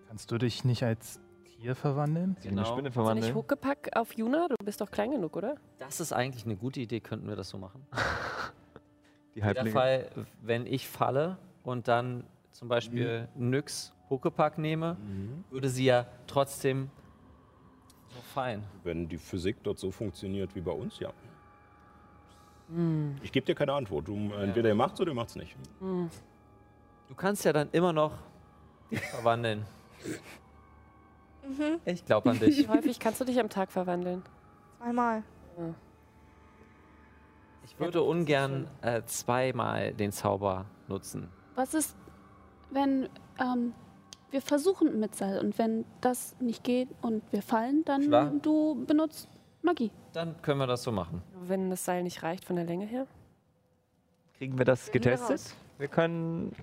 [0.08, 2.38] Kannst du dich nicht als Tier verwandeln?
[2.44, 2.66] In eine Genau.
[2.66, 3.36] Spinne Ist er nicht verwandeln.
[3.36, 4.48] Huckepack auf Juna?
[4.48, 5.56] Du bist doch klein genug, oder?
[5.80, 7.00] das ist eigentlich eine gute Idee.
[7.00, 7.84] Könnten wir das so machen?
[9.34, 9.72] Die In der Halblinge.
[9.72, 10.10] Fall,
[10.44, 14.96] wenn ich falle und dann zum Beispiel Nyx Huckepack nehme,
[15.50, 16.92] würde sie ja trotzdem
[18.16, 18.64] noch fallen.
[18.84, 21.12] Wenn die Physik dort so funktioniert wie bei uns, ja.
[22.70, 23.16] Hm.
[23.24, 24.08] Ich gebe dir keine Antwort.
[24.08, 25.56] Du, entweder ihr macht's oder ihr macht's nicht.
[25.80, 26.12] Hm.
[27.14, 28.12] Du kannst ja dann immer noch
[28.90, 29.68] dich verwandeln.
[31.48, 31.80] Mhm.
[31.86, 32.58] Ich glaube an dich.
[32.58, 34.24] Wie häufig kannst du dich am Tag verwandeln?
[34.80, 35.22] Zweimal.
[37.66, 41.30] Ich würde ungern äh, zweimal den Zauber nutzen.
[41.54, 41.96] Was ist,
[42.72, 43.08] wenn
[43.40, 43.76] ähm,
[44.32, 48.32] wir versuchen mit Seil und wenn das nicht geht und wir fallen, dann Klar.
[48.42, 49.30] du benutzt
[49.62, 49.92] Magie.
[50.14, 51.22] Dann können wir das so machen.
[51.44, 53.06] Wenn das Seil nicht reicht von der Länge her?
[54.36, 55.56] Kriegen wir das getestet?
[55.78, 56.56] Wir können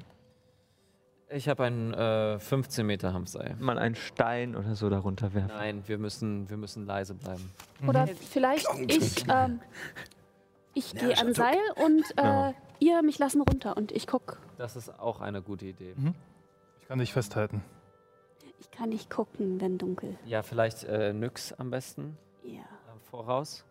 [1.33, 3.55] Ich habe ein äh, 15 Meter Hamseil.
[3.61, 5.49] mal einen Stein oder so darunter werfen.
[5.55, 7.53] Nein, wir müssen, wir müssen leise bleiben.
[7.87, 8.17] Oder Mhm.
[8.17, 9.61] vielleicht ich, ähm,
[10.75, 11.43] ich gehe schon an so.
[11.43, 12.55] Seil und äh, Ja.
[12.81, 14.39] ihr mich lassen runter und ich guck.
[14.59, 15.95] Das ist auch eine gute Idee.
[15.97, 16.15] Mhm.
[16.81, 17.63] Ich kann dich festhalten.
[18.59, 20.19] Ich kann nicht gucken, wenn dunkel.
[20.27, 22.59] Ja, vielleicht äh, Nyx am besten Ja.
[22.61, 22.65] äh,
[23.09, 23.65] voraus.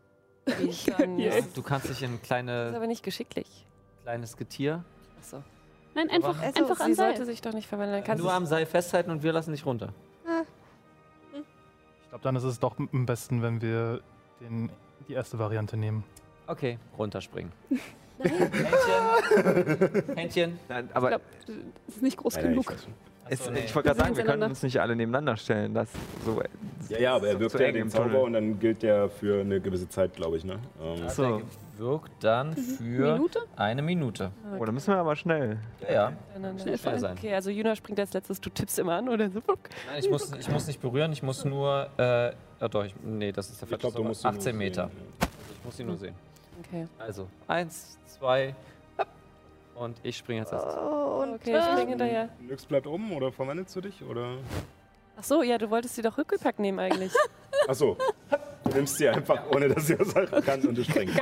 [0.63, 3.65] Ich kann, Ja, du kannst dich in ein Das ist kleine, aber nicht geschicklich.
[4.03, 4.85] kleines Getier
[5.19, 5.43] Achso.
[5.99, 7.07] Nein, einfach, Also, einfach Sie an Seil.
[7.15, 8.03] sollte sich doch nicht verwandeln.
[8.05, 9.89] Kannst nur du am Seil festhalten und wir lassen dich runter.
[11.33, 14.01] Ich glaube, dann ist es doch am besten, wenn wir
[14.39, 14.71] den,
[15.07, 16.05] die erste Variante nehmen.
[16.47, 17.51] Okay, runterspringen.
[18.17, 20.15] Nein, Händchen.
[20.15, 20.59] Händchen.
[20.69, 22.79] Nein, ich aber glaub, das ist nicht groß Nein, nein, ich genug.
[23.29, 23.59] Es, Achso, nee.
[23.65, 25.73] ich wollte gerade sagen, wir können uns nicht alle nebeneinander stellen.
[25.73, 25.89] Das
[26.25, 26.41] so,
[26.89, 27.89] Ja, ja, aber er so wirkt zu ja den.
[27.89, 30.43] Zauber und dann gilt der für eine gewisse Zeit, glaube ich.
[30.45, 30.59] Ne?
[30.81, 31.41] Ähm, Also
[31.77, 31.91] So.
[31.91, 33.39] wirkt dann für Minute?
[33.55, 34.31] eine Minute.
[34.59, 35.57] Oh, da müssen wir aber schnell.
[35.81, 36.13] Ja, ja.
[36.33, 36.61] miteinander.
[36.63, 37.17] Schnell Schnell sein.
[37.17, 39.41] Okay, also Juna springt als letztes, du tippst immer an oder so.
[39.47, 41.89] Nein, ich muss, ich muss nicht berühren, ich muss nur.
[41.97, 44.07] Äh, ja doch, ich, nee, das ist der ich falsche glaube, du Zauber.
[44.09, 44.81] musst ihn nur 18 sehen, Meter.
[44.83, 45.27] ja.
[45.59, 46.15] Ich muss ihn nur sehen.
[46.67, 46.87] Okay.
[46.97, 48.53] Also, eins, zwei.
[49.79, 50.75] Und ich springe als erstes.
[50.75, 52.29] Oh, und Okay, ich springe hinterher.
[52.39, 54.03] Nyx bleibt oben oder verwandelst du dich?
[54.03, 54.37] Oder?
[55.17, 57.13] Ach so, ja, du wolltest sie doch Rückelpack nehmen eigentlich.
[57.67, 57.97] Achso,
[58.63, 61.19] du nimmst sie einfach, ohne dass sie was sagen kann und du springst.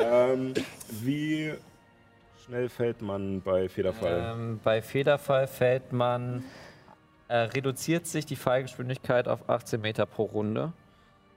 [0.00, 0.54] ähm,
[1.02, 1.54] wie
[2.44, 4.32] schnell fällt man bei Federfall?
[4.34, 6.44] Ähm, bei Federfall fällt man.
[7.26, 10.72] Äh, reduziert sich die Fallgeschwindigkeit auf 18 Meter pro Runde.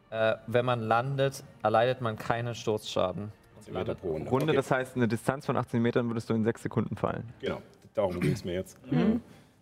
[0.10, 3.32] Äh, wenn man landet, erleidet man keinen Sturzschaden.
[3.68, 4.30] 10 Meter pro Runde.
[4.30, 7.32] Runde, Okay, das heißt, eine Distanz von 18 Metern würdest du in 6 Sekunden fallen.
[7.42, 7.62] Genau,
[7.94, 8.98] darum ging es mir jetzt, Mhm.
[9.00, 9.20] äh,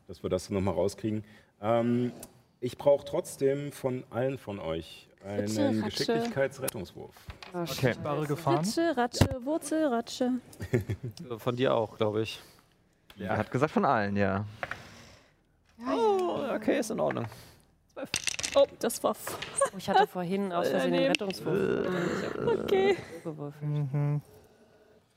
[0.07, 1.23] dass wir das nochmal rauskriegen.
[1.61, 2.11] Ähm,
[2.59, 5.81] ich brauche trotzdem von allen von euch einen Ratsche.
[5.83, 7.15] Geschicklichkeitsrettungswurf.
[7.53, 7.95] Okay.
[8.27, 8.57] Gefahren.
[8.57, 10.31] Ratsche, Ratsche, Wurzel, Ratsche.
[11.37, 12.41] Von dir auch, glaube ich.
[13.17, 14.45] Er hat gesagt von allen, ja.
[15.87, 17.25] Oh, okay, ist in Ordnung.
[18.55, 19.15] Oh, das war.
[19.73, 21.87] Oh, ich hatte vorhin aus Versehen den Rettungswurf.
[22.63, 22.97] Okay.
[23.23, 23.61] gewürfelt.
[23.61, 24.21] Mhm.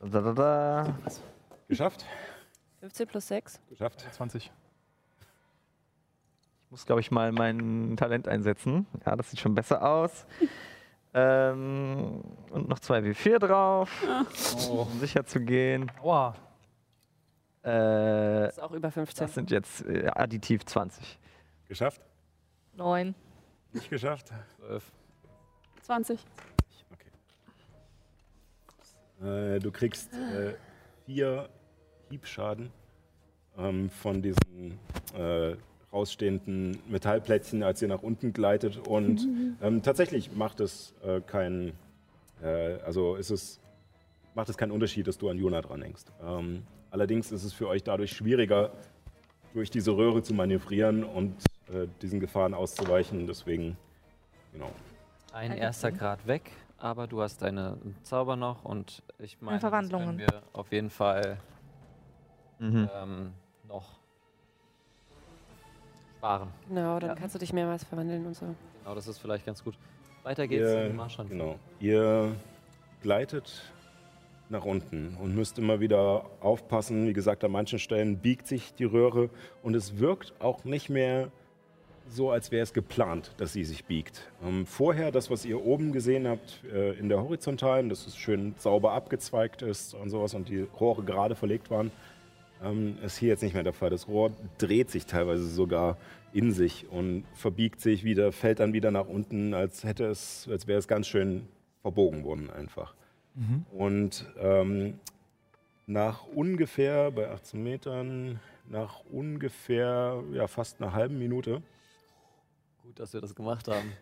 [0.00, 0.98] Da, da, da.
[1.68, 2.04] Geschafft?
[2.80, 3.60] 15 plus 6.
[3.68, 4.06] Geschafft.
[4.12, 4.50] 20.
[6.64, 8.86] Ich muss, glaube ich, mal mein Talent einsetzen.
[9.06, 10.26] Ja, das sieht schon besser aus.
[11.14, 13.90] ähm, und noch zwei W4 drauf,
[14.70, 15.90] um sicher zu gehen.
[16.02, 16.34] Aua.
[17.62, 19.26] Äh, Das ist auch über 15.
[19.26, 21.18] das sind jetzt äh, additiv 20.
[21.68, 22.00] Geschafft?
[22.74, 23.14] neun.
[23.72, 24.32] Nicht geschafft?
[24.58, 24.84] 12.
[25.82, 26.20] 20.
[29.22, 30.54] Äh, du kriegst äh,
[31.06, 31.48] vier
[32.10, 32.70] Hiebschaden
[33.56, 34.78] ähm, von diesen
[35.14, 35.56] äh,
[35.92, 38.86] rausstehenden Metallplättchen, als ihr nach unten gleitet.
[38.86, 39.26] Und
[39.62, 41.72] ähm, tatsächlich macht es äh, keinen,
[42.42, 43.60] äh, also ist es,
[44.34, 46.12] macht es keinen Unterschied, dass du an Jona dranhängst.
[46.22, 48.72] Ähm, allerdings ist es für euch dadurch schwieriger,
[49.54, 51.34] durch diese Röhre zu manövrieren und
[51.72, 53.26] äh, diesen Gefahren auszuweichen.
[53.26, 53.76] Deswegen,
[54.52, 54.70] genau.
[55.32, 60.06] Ein erster Grad weg, aber du hast deine Zauber noch und ich meine, das Verwandlungen.
[60.06, 61.38] können wir auf jeden Fall
[62.60, 62.88] Mhm.
[62.96, 63.32] ähm,
[63.68, 63.98] noch
[66.16, 66.48] sparen.
[66.68, 68.46] Genau, dann kannst du dich mehrmals verwandeln und so.
[68.82, 69.76] Genau, das ist vielleicht ganz gut.
[70.24, 71.30] Weiter geht's Ihr, in Marschand.
[71.30, 71.56] genau.
[71.78, 72.34] Ihr
[73.00, 73.62] gleitet
[74.48, 77.06] nach unten und müsst immer wieder aufpassen.
[77.06, 79.30] Wie gesagt, an manchen Stellen biegt sich die Röhre
[79.62, 81.30] und es wirkt auch nicht mehr
[82.10, 84.30] so, als wäre es geplant, dass sie sich biegt.
[84.44, 88.54] Ähm, vorher, das, was ihr oben gesehen habt, äh, in der horizontalen, dass es schön
[88.58, 91.90] sauber abgezweigt ist und sowas und die Rohre gerade verlegt waren,
[92.62, 93.90] ähm, ist hier jetzt nicht mehr der Fall.
[93.90, 95.96] Das Rohr dreht sich teilweise sogar
[96.32, 100.66] in sich und verbiegt sich wieder, fällt dann wieder nach unten, als hätte es, als
[100.66, 101.48] wäre es ganz schön
[101.82, 102.94] verbogen worden einfach.
[103.72, 104.98] Und ähm,
[105.86, 111.62] nach ungefähr, bei 18 Metern, nach ungefähr ja, fast einer halben Minute
[112.88, 113.92] Gut, dass wir das gemacht haben.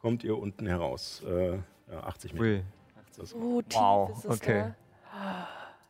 [0.00, 1.22] kommt ihr unten heraus.
[1.24, 2.44] Äh, ja, 80 Meter.
[2.44, 2.62] Ui.
[3.16, 4.72] Das, Oh, tief Wow, ist es okay.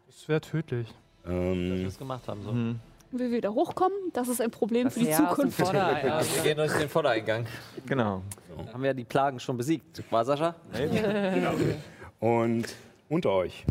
[0.06, 0.94] Das wäre tödlich.
[1.22, 2.42] Dass wir ähm, das gemacht haben.
[2.42, 2.52] So.
[2.52, 2.80] Mhm.
[3.12, 5.58] Wie wir wieder hochkommen, das ist ein Problem für die Zukunft.
[5.58, 7.46] Vorder- ja, wir gehen durch den Vordereingang.
[7.86, 8.20] Genau.
[8.66, 10.02] Da haben wir ja die Plagen schon besiegt.
[10.12, 10.54] War Sascha?
[12.20, 12.74] Und
[13.08, 13.64] unter euch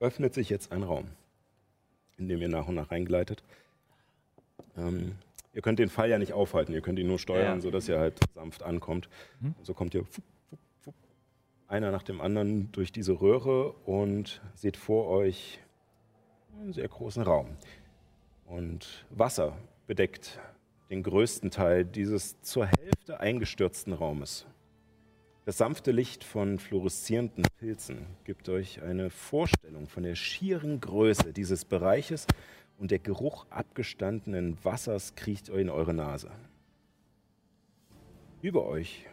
[0.00, 1.08] öffnet sich jetzt ein Raum,
[2.16, 3.42] in dem ihr nach und nach reingleitet.
[4.78, 5.16] Ähm,
[5.56, 7.60] ihr könnt den Fall ja nicht aufhalten, ihr könnt ihn nur steuern, Ja.
[7.60, 9.08] sodass ihr halt sanft ankommt.
[9.40, 10.94] Und so kommt ihr fupp, fupp, fupp,
[11.66, 15.58] einer nach dem anderen durch diese Röhre und seht vor euch
[16.60, 17.56] einen sehr großen Raum.
[18.44, 20.38] Und Wasser bedeckt
[20.90, 24.46] den größten Teil dieses zur Hälfte eingestürzten Raumes.
[25.46, 31.64] Das sanfte Licht von fluoreszierenden Pilzen gibt euch eine Vorstellung von der schieren Größe dieses
[31.64, 32.26] Bereiches
[32.78, 36.30] und der Geruch abgestandenen Wassers kriecht in eure Nase.
[38.42, 39.06] Über euch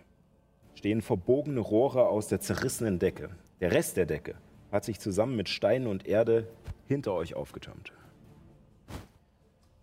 [0.75, 3.29] stehen verbogene Rohre aus der zerrissenen Decke.
[3.61, 4.35] Der Rest der Decke
[4.71, 6.47] hat sich zusammen mit Stein und Erde
[6.87, 7.93] hinter euch aufgetürmt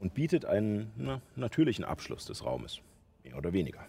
[0.00, 2.80] und bietet einen na, natürlichen Abschluss des Raumes,
[3.22, 3.86] mehr oder weniger.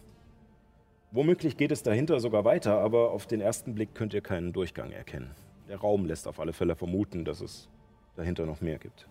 [1.12, 4.92] Womöglich geht es dahinter sogar weiter, aber auf den ersten Blick könnt ihr keinen Durchgang
[4.92, 5.32] erkennen.
[5.68, 7.70] Der Raum lässt auf alle Fälle vermuten, dass es
[8.16, 9.08] dahinter noch mehr gibt.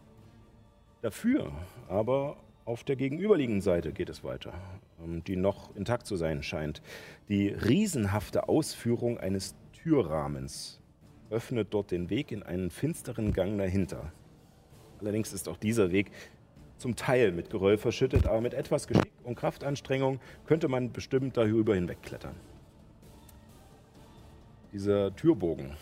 [1.03, 1.53] Dafür
[1.89, 4.53] aber auf der gegenüberliegenden Seite geht es weiter,
[5.03, 6.83] ähm, die noch intakt zu sein scheint.
[7.29, 10.81] Die riesenhafte Ausführung eines Türrahmens
[11.31, 14.13] öffnet dort den Weg in einen finsteren Gang dahinter.
[15.01, 16.11] Allerdings ist auch dieser Weg
[16.77, 21.75] zum Teil mit Geröll verschüttet, aber mit etwas Geschick und Kraftanstrengung könnte man bestimmt darüber
[21.75, 22.35] hinwegklettern.
[24.73, 25.77] Dieser Türbogen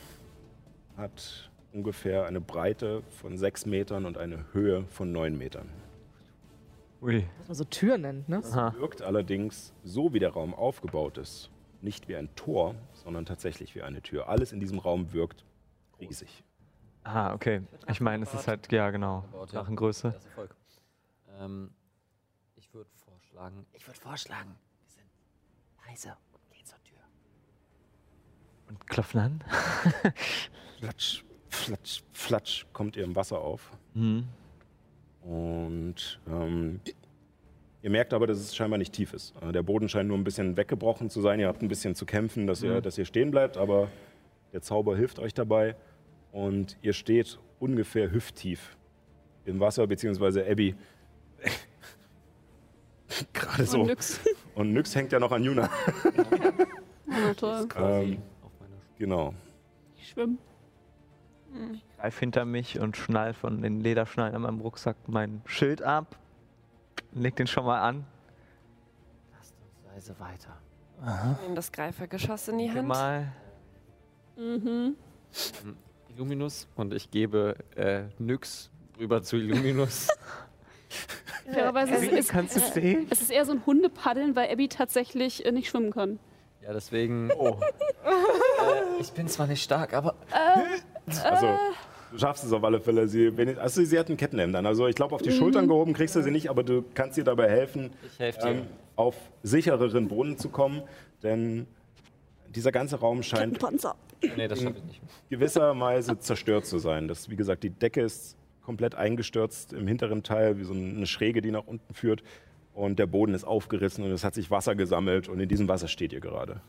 [0.96, 5.68] hat ungefähr eine Breite von sechs Metern und eine Höhe von neun Metern.
[7.00, 7.24] Ui.
[7.38, 8.42] Was man so Tür nennt, ne?
[8.44, 8.74] Aha.
[8.76, 13.82] Wirkt allerdings, so wie der Raum aufgebaut ist, nicht wie ein Tor, sondern tatsächlich wie
[13.82, 14.28] eine Tür.
[14.28, 15.44] Alles in diesem Raum wirkt
[16.00, 16.42] riesig.
[17.04, 17.62] Ah, okay.
[17.88, 19.24] Ich meine, es ist halt, ja, genau.
[19.48, 20.10] Drachengröße.
[20.10, 20.54] Das Erfolg.
[21.38, 21.70] Ähm,
[22.56, 25.06] ich würde vorschlagen, ich würde vorschlagen, wir sind
[25.86, 26.98] leise und gehen zur Tür.
[28.68, 29.44] Und klopfen an.
[30.80, 33.70] Flatsch, flatsch, flatsch kommt ihr im Wasser auf.
[33.94, 34.24] Mhm.
[35.22, 36.80] Und ähm,
[37.82, 39.34] ihr merkt aber, dass es scheinbar nicht tief ist.
[39.42, 41.40] Äh, Der Boden scheint nur ein bisschen weggebrochen zu sein.
[41.40, 42.82] Ihr habt ein bisschen zu kämpfen, dass, ihr, Mhm.
[42.82, 43.88] dass ihr stehen bleibt, aber
[44.52, 45.76] der Zauber hilft euch dabei.
[46.32, 48.76] Und ihr steht ungefähr hüfttief
[49.44, 50.74] im Wasser, beziehungsweise Abby
[53.32, 53.80] gerade so.
[53.80, 54.20] Und nix.
[54.54, 55.70] Und Nyx hängt ja noch an Juna.
[57.06, 57.68] Na toll.
[57.78, 58.18] Ähm,
[58.98, 59.32] genau.
[59.96, 60.36] Ich schwimme.
[61.98, 66.16] Greif hinter mich und schnall von den Lederschnallen an meinem Rucksack mein Schild ab.
[67.12, 68.04] Leg den schon mal an.
[69.32, 70.56] Lasst uns leise weiter.
[71.44, 72.88] Nimm das Greifergeschoss in die Hand.
[72.88, 73.32] mal.
[74.36, 74.96] Mhm.
[76.14, 80.08] Illuminus und ich gebe äh, Nyx rüber zu Illuminus.
[81.52, 83.06] Fairerweise ist, Abby, ist, kannst du sehen?
[83.10, 86.18] es ist eher so ein Hundepaddeln, weil Abby tatsächlich äh, nicht schwimmen kann.
[86.62, 87.30] ja, deswegen.
[87.32, 87.58] Oh.
[88.04, 90.14] äh, ich bin zwar nicht stark, aber
[91.24, 91.46] Also,
[92.12, 93.08] du schaffst es auf alle Fälle.
[93.08, 94.66] Sie, wenn, also, sie hat ein Kettenhemd an.
[94.66, 97.24] Also, ich glaube, auf die Schultern gehoben kriegst du sie nicht, aber du kannst ihr
[97.24, 98.48] dabei helfen, ich helfe dir.
[98.48, 98.62] ähm,
[98.96, 100.82] auf sichereren Boden zu kommen.
[101.22, 101.66] Denn
[102.54, 103.94] dieser ganze Raum scheint Panzer.
[104.36, 105.00] nee, das schaffe ich nicht.
[105.30, 107.08] gewisserweise zerstört zu sein.
[107.08, 111.40] Das, wie gesagt, die Decke ist komplett eingestürzt im hinteren Teil, wie so eine Schräge,
[111.40, 112.22] die nach unten führt.
[112.74, 115.28] Und der Boden ist aufgerissen und es hat sich Wasser gesammelt.
[115.28, 116.60] Und in diesem Wasser steht ihr gerade.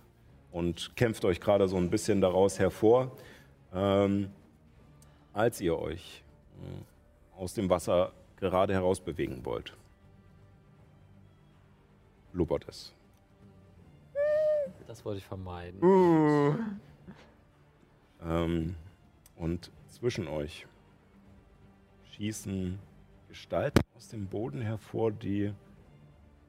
[0.52, 3.12] Und kämpft euch gerade so ein bisschen daraus hervor.
[3.74, 4.32] Ähm,
[5.34, 6.24] als ihr euch
[6.62, 9.76] äh, aus dem Wasser gerade heraus bewegen wollt,
[12.34, 12.94] blubbert es.
[14.88, 15.80] Das wollte ich vermeiden.
[18.24, 18.76] Ähm,
[19.36, 20.66] und zwischen euch
[22.12, 22.80] schießen
[23.28, 25.48] Gestalten aus dem Boden hervor, die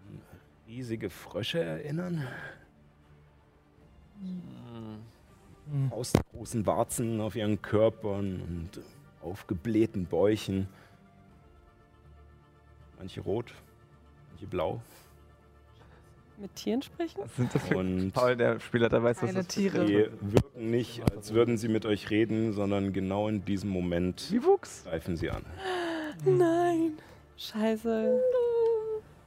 [0.08, 0.22] an
[0.66, 2.26] riesige Frösche erinnern.
[5.90, 8.80] Aus großen Warzen auf ihren Körpern und
[9.22, 10.68] aufgeblähten Bäuchen.
[12.98, 13.52] Manche rot,
[14.30, 14.80] manche blau.
[16.38, 17.20] Mit Tieren sprechen?
[17.22, 19.84] Was sind das für Und Paul, der Spielleiter weiß, was das Tiere.
[19.84, 24.42] die wirken nicht, als würden sie mit euch reden, sondern genau in diesem Moment Wie
[24.42, 24.84] wuchs?
[24.84, 25.44] greifen sie an.
[26.24, 26.92] Nein.
[27.36, 28.18] Scheiße.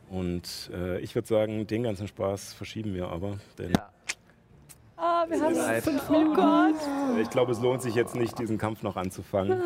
[0.09, 3.92] Und äh, ich würde sagen, den ganzen Spaß verschieben wir aber, denn Ja.
[5.23, 6.31] Ah, wir haben fünf Minuten.
[6.31, 7.19] Oh Gott.
[7.21, 9.61] ich glaube, es lohnt sich jetzt nicht, diesen Kampf noch anzufangen.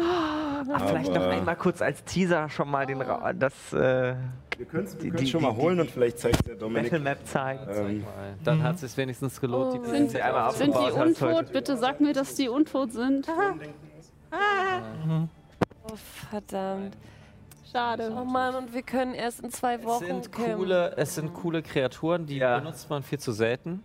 [0.71, 4.15] Ach, vielleicht noch einmal kurz als Teaser schon mal den Ra das äh,
[4.57, 6.55] Wir können es Die- die, die- schon die- mal holen die- und vielleicht zeigt der
[6.55, 6.91] Dominik.
[6.91, 7.59] Battle Map zeigen.
[7.71, 8.03] Ähm.
[8.43, 11.51] Dann hat es sich wenigstens gelohnt, die Sind, Plätze sie einmal sind die untot?
[11.53, 13.27] Bitte sag mir, dass die untot sind.
[15.89, 15.95] Oh,
[16.29, 16.97] verdammt.
[17.71, 18.11] Schade.
[18.19, 20.55] Oh Mann, und wir können erst in zwei Es Wochen sind, campen.
[20.57, 22.59] coole, es sind coole Kreaturen, die Ja.
[22.59, 23.83] benutzt man viel zu selten.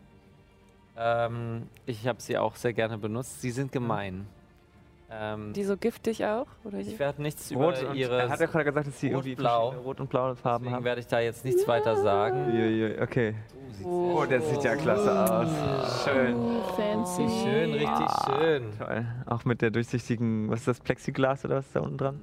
[0.97, 3.41] Ähm, ich habe sie auch sehr gerne benutzt.
[3.41, 4.27] Sie sind gemein.
[5.15, 6.47] Ähm, Die so giftig auch?
[6.65, 8.19] Oder ich werde nichts Rot über ihre.
[8.23, 9.61] er hat ja gerade gesagt, dass sie irgendwie Rot-blau.
[9.69, 10.85] verschiedene Rot und blaue Farben Deswegen haben.
[10.85, 12.47] werde ich da jetzt nichts weiter sagen.
[12.51, 13.35] Uiuiui, Okay.
[13.85, 16.05] Oh, der sieht ja klasse aus.
[16.05, 16.37] Schön.
[16.77, 17.23] Fancy.
[17.23, 18.79] Richtig schön, richtig schön.
[18.79, 19.07] Toll.
[19.27, 22.21] Auch mit der durchsichtigen, was ist das, Plexiglas oder was ist da unten dran?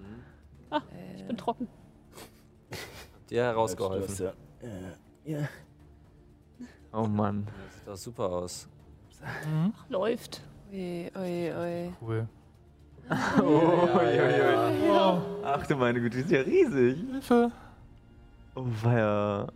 [1.18, 1.68] Ich bin trocken.
[3.30, 4.26] Dir herausgeholfen.
[4.26, 4.32] Ja.
[4.68, 5.50] Äh, ja.
[6.94, 7.48] Oh Mann.
[7.48, 8.68] Das sieht doch super aus.
[9.90, 10.42] Läuft.
[10.72, 11.94] Ui, ui, ui.
[12.02, 12.28] Cool.
[13.40, 15.22] Uiuiui.
[15.44, 16.98] Ach du meine Güte, die ist ja riesig.
[17.12, 17.52] Hilfe.
[18.56, 19.48] Oh weia.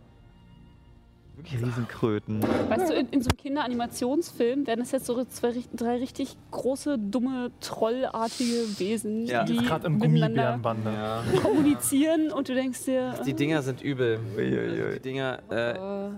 [1.36, 2.42] Wirklich Riesenkröten.
[2.42, 6.96] Weißt du, in, in so einem Kinderanimationsfilm werden es jetzt so zwei, drei richtig große,
[6.98, 9.42] dumme, trollartige Wesen, Ja.
[9.44, 10.92] die Gerade im miteinander Gummibärenbande.
[10.92, 11.22] Ja.
[11.42, 14.20] kommunizieren und du denkst dir, Die Dinger sind übel.
[14.36, 14.94] Uiuiui.
[14.94, 15.40] Die Dinger.
[15.50, 16.10] Äh,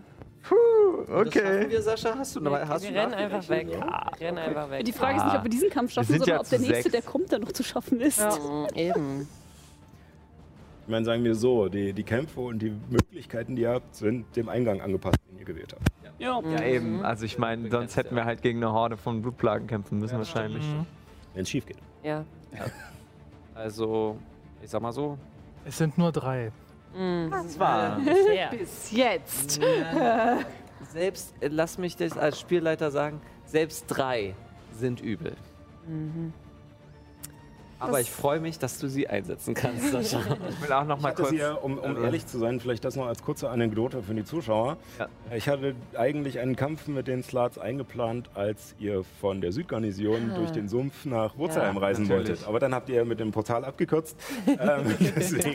[0.48, 1.66] Das schaffen Okay.
[1.70, 2.14] wir, Sascha?
[2.16, 3.66] Hast du, Wir, hast wir du rennen einfach weg.
[3.68, 4.20] nachgerechnet?
[4.20, 4.84] Wir rennen einfach weg.
[4.84, 6.90] die Frage ist nicht, ob wir diesen Kampf schaffen, sondern ja ob der nächste, sechs.
[6.92, 8.18] der kommt, dann noch zu schaffen ist.
[8.18, 9.28] Ja, eben.
[10.84, 14.36] Ich meine, sagen wir so, die, die Kämpfe und die Möglichkeiten, die ihr habt, sind
[14.36, 15.82] dem Eingang angepasst, den ihr gewählt habt.
[16.18, 16.40] Ja.
[16.40, 19.98] Ja eben, also ich meine, sonst hätten wir halt gegen eine Horde von Blutplagen kämpfen
[19.98, 20.64] müssen wahrscheinlich.
[21.34, 21.76] Wenn es schief geht.
[22.02, 22.24] Ja.
[23.54, 24.16] Also,
[24.62, 25.18] ich sag mal so.
[25.64, 26.52] Es sind nur drei.
[27.30, 28.00] Das war.
[28.50, 29.60] Bis jetzt.
[30.90, 34.34] Selbst, äh, lass mich das als Spielleiter sagen, selbst drei
[34.72, 35.36] sind übel.
[37.78, 40.20] Aber ich freue mich, dass du sie einsetzen kannst, Sascha.
[40.48, 41.32] Ich will auch noch mal kurz.
[41.32, 44.24] ja, um, um also- ehrlich zu sein, vielleicht das noch als kurze Anekdote für die
[44.24, 44.76] Zuschauer.
[44.98, 45.08] Ja.
[45.36, 50.50] Ich hatte eigentlich einen Kampf mit den Slats eingeplant, als ihr von der Südgarnison durch
[50.52, 52.28] den Sumpf nach Wurzelheim Ja, reisen natürlich.
[52.30, 52.48] wolltet.
[52.48, 54.16] Aber dann habt ihr mit dem Portal abgekürzt.
[54.46, 54.56] ähm,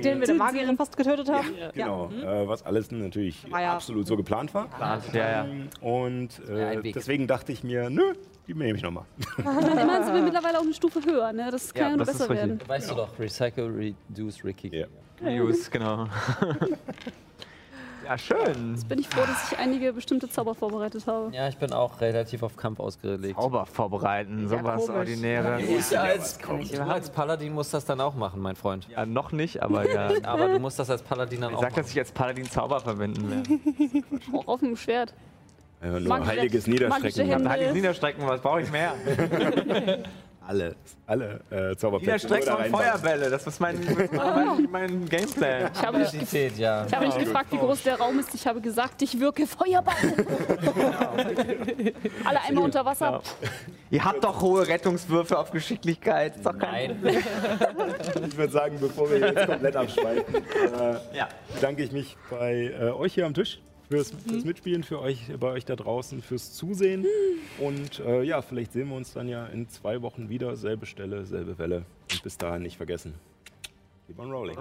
[0.01, 1.47] Den wir der Magierin fast getötet haben?
[1.73, 4.67] genau, äh, was alles natürlich ja- absolut so geplant war.
[5.13, 5.45] Ja, ja.
[5.45, 8.13] Ähm, Und Ja, äh, deswegen dachte ich mir, nö,
[8.53, 9.05] die nehme ich nochmal.
[9.37, 11.49] Immerhin sind wir mittlerweile auch eine Stufe höher, ne?
[11.51, 12.37] Das kann Ja, ja, nur besser richtig.
[12.49, 12.59] werden.
[12.67, 14.73] Weißt du doch, Recycle, Reduce, Rekick.
[14.73, 14.87] Ja.
[15.21, 16.07] News, genau.
[18.05, 18.75] ja, schön.
[18.89, 21.33] Bin ich froh, dass ich einige bestimmte Zauber vorbereitet habe.
[21.33, 23.39] Ja, ich bin auch relativ auf Kampf ausgelegt.
[23.39, 24.97] Zauber vorbereiten, sowas komisch.
[24.97, 25.91] Ordinäres.
[25.91, 28.87] Ja als, du als Paladin musst das dann auch machen, mein Freund.
[28.89, 30.09] Ja, noch nicht, aber ja.
[30.23, 31.91] Aber du musst das als Paladin dann Ich auch sag, dass machen.
[31.91, 34.37] ich als Paladin Zauber verwenden werde.
[34.37, 35.13] Auch auf dem Schwert.
[35.81, 37.27] Äh, nur Magische- heiliges Niederstrecken.
[37.27, 38.93] Jetzt Niederstrecken, was brauche ich mehr?
[40.47, 42.25] Alle, alle äh, Zauberplätze.
[42.27, 42.77] Niederstrecken und.
[42.77, 43.79] Feuerbälle, das ist mein,
[44.11, 45.69] mein, mein Gameplan.
[45.73, 46.85] Ich habe nicht, Identität, ja.
[46.85, 48.33] ich habe nicht gefragt, wie groß der Raum ist.
[48.33, 49.95] Ich habe gesagt, ich wirke Feuerball.
[52.25, 53.21] Alle einmal unter Wasser.
[53.91, 56.35] Ihr habt doch hohe Rettungswürfe auf Geschicklichkeit.
[56.35, 57.23] Ist doch kein Nein.
[58.27, 61.29] Ich würde sagen, bevor wir jetzt komplett abschweifen, äh, Ja.
[61.53, 63.61] bedanke ich mich bei äh, euch hier am Tisch
[63.91, 67.05] fürs, fürs Mitspielen, für euch, bei euch da draußen, fürs Zusehen.
[67.59, 70.55] Und äh, ja, vielleicht sehen wir uns dann ja in zwei Wochen wieder.
[70.55, 71.85] Selbe Stelle, selbe Welle.
[72.11, 73.13] Und bis dahin nicht vergessen.
[74.07, 74.57] Keep on rolling.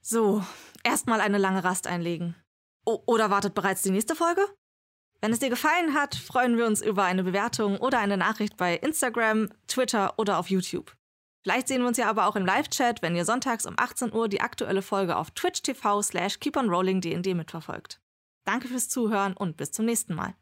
[0.00, 0.42] So,
[0.84, 2.36] erstmal eine lange Rast einlegen.
[2.86, 4.42] O oder wartet bereits die nächste Folge?
[5.20, 8.76] Wenn es dir gefallen hat, freuen wir uns über eine Bewertung oder eine Nachricht bei
[8.76, 10.94] Instagram, Twitter oder auf YouTube.
[11.42, 14.28] Vielleicht sehen wir uns ja aber auch im Live-Chat, wenn ihr sonntags um 18 Uhr
[14.28, 18.00] die aktuelle Folge auf twitch.tv slash keeponrollingdnd mitverfolgt.
[18.46, 20.34] Danke fürs Zuhören und bis zum nächsten Mal.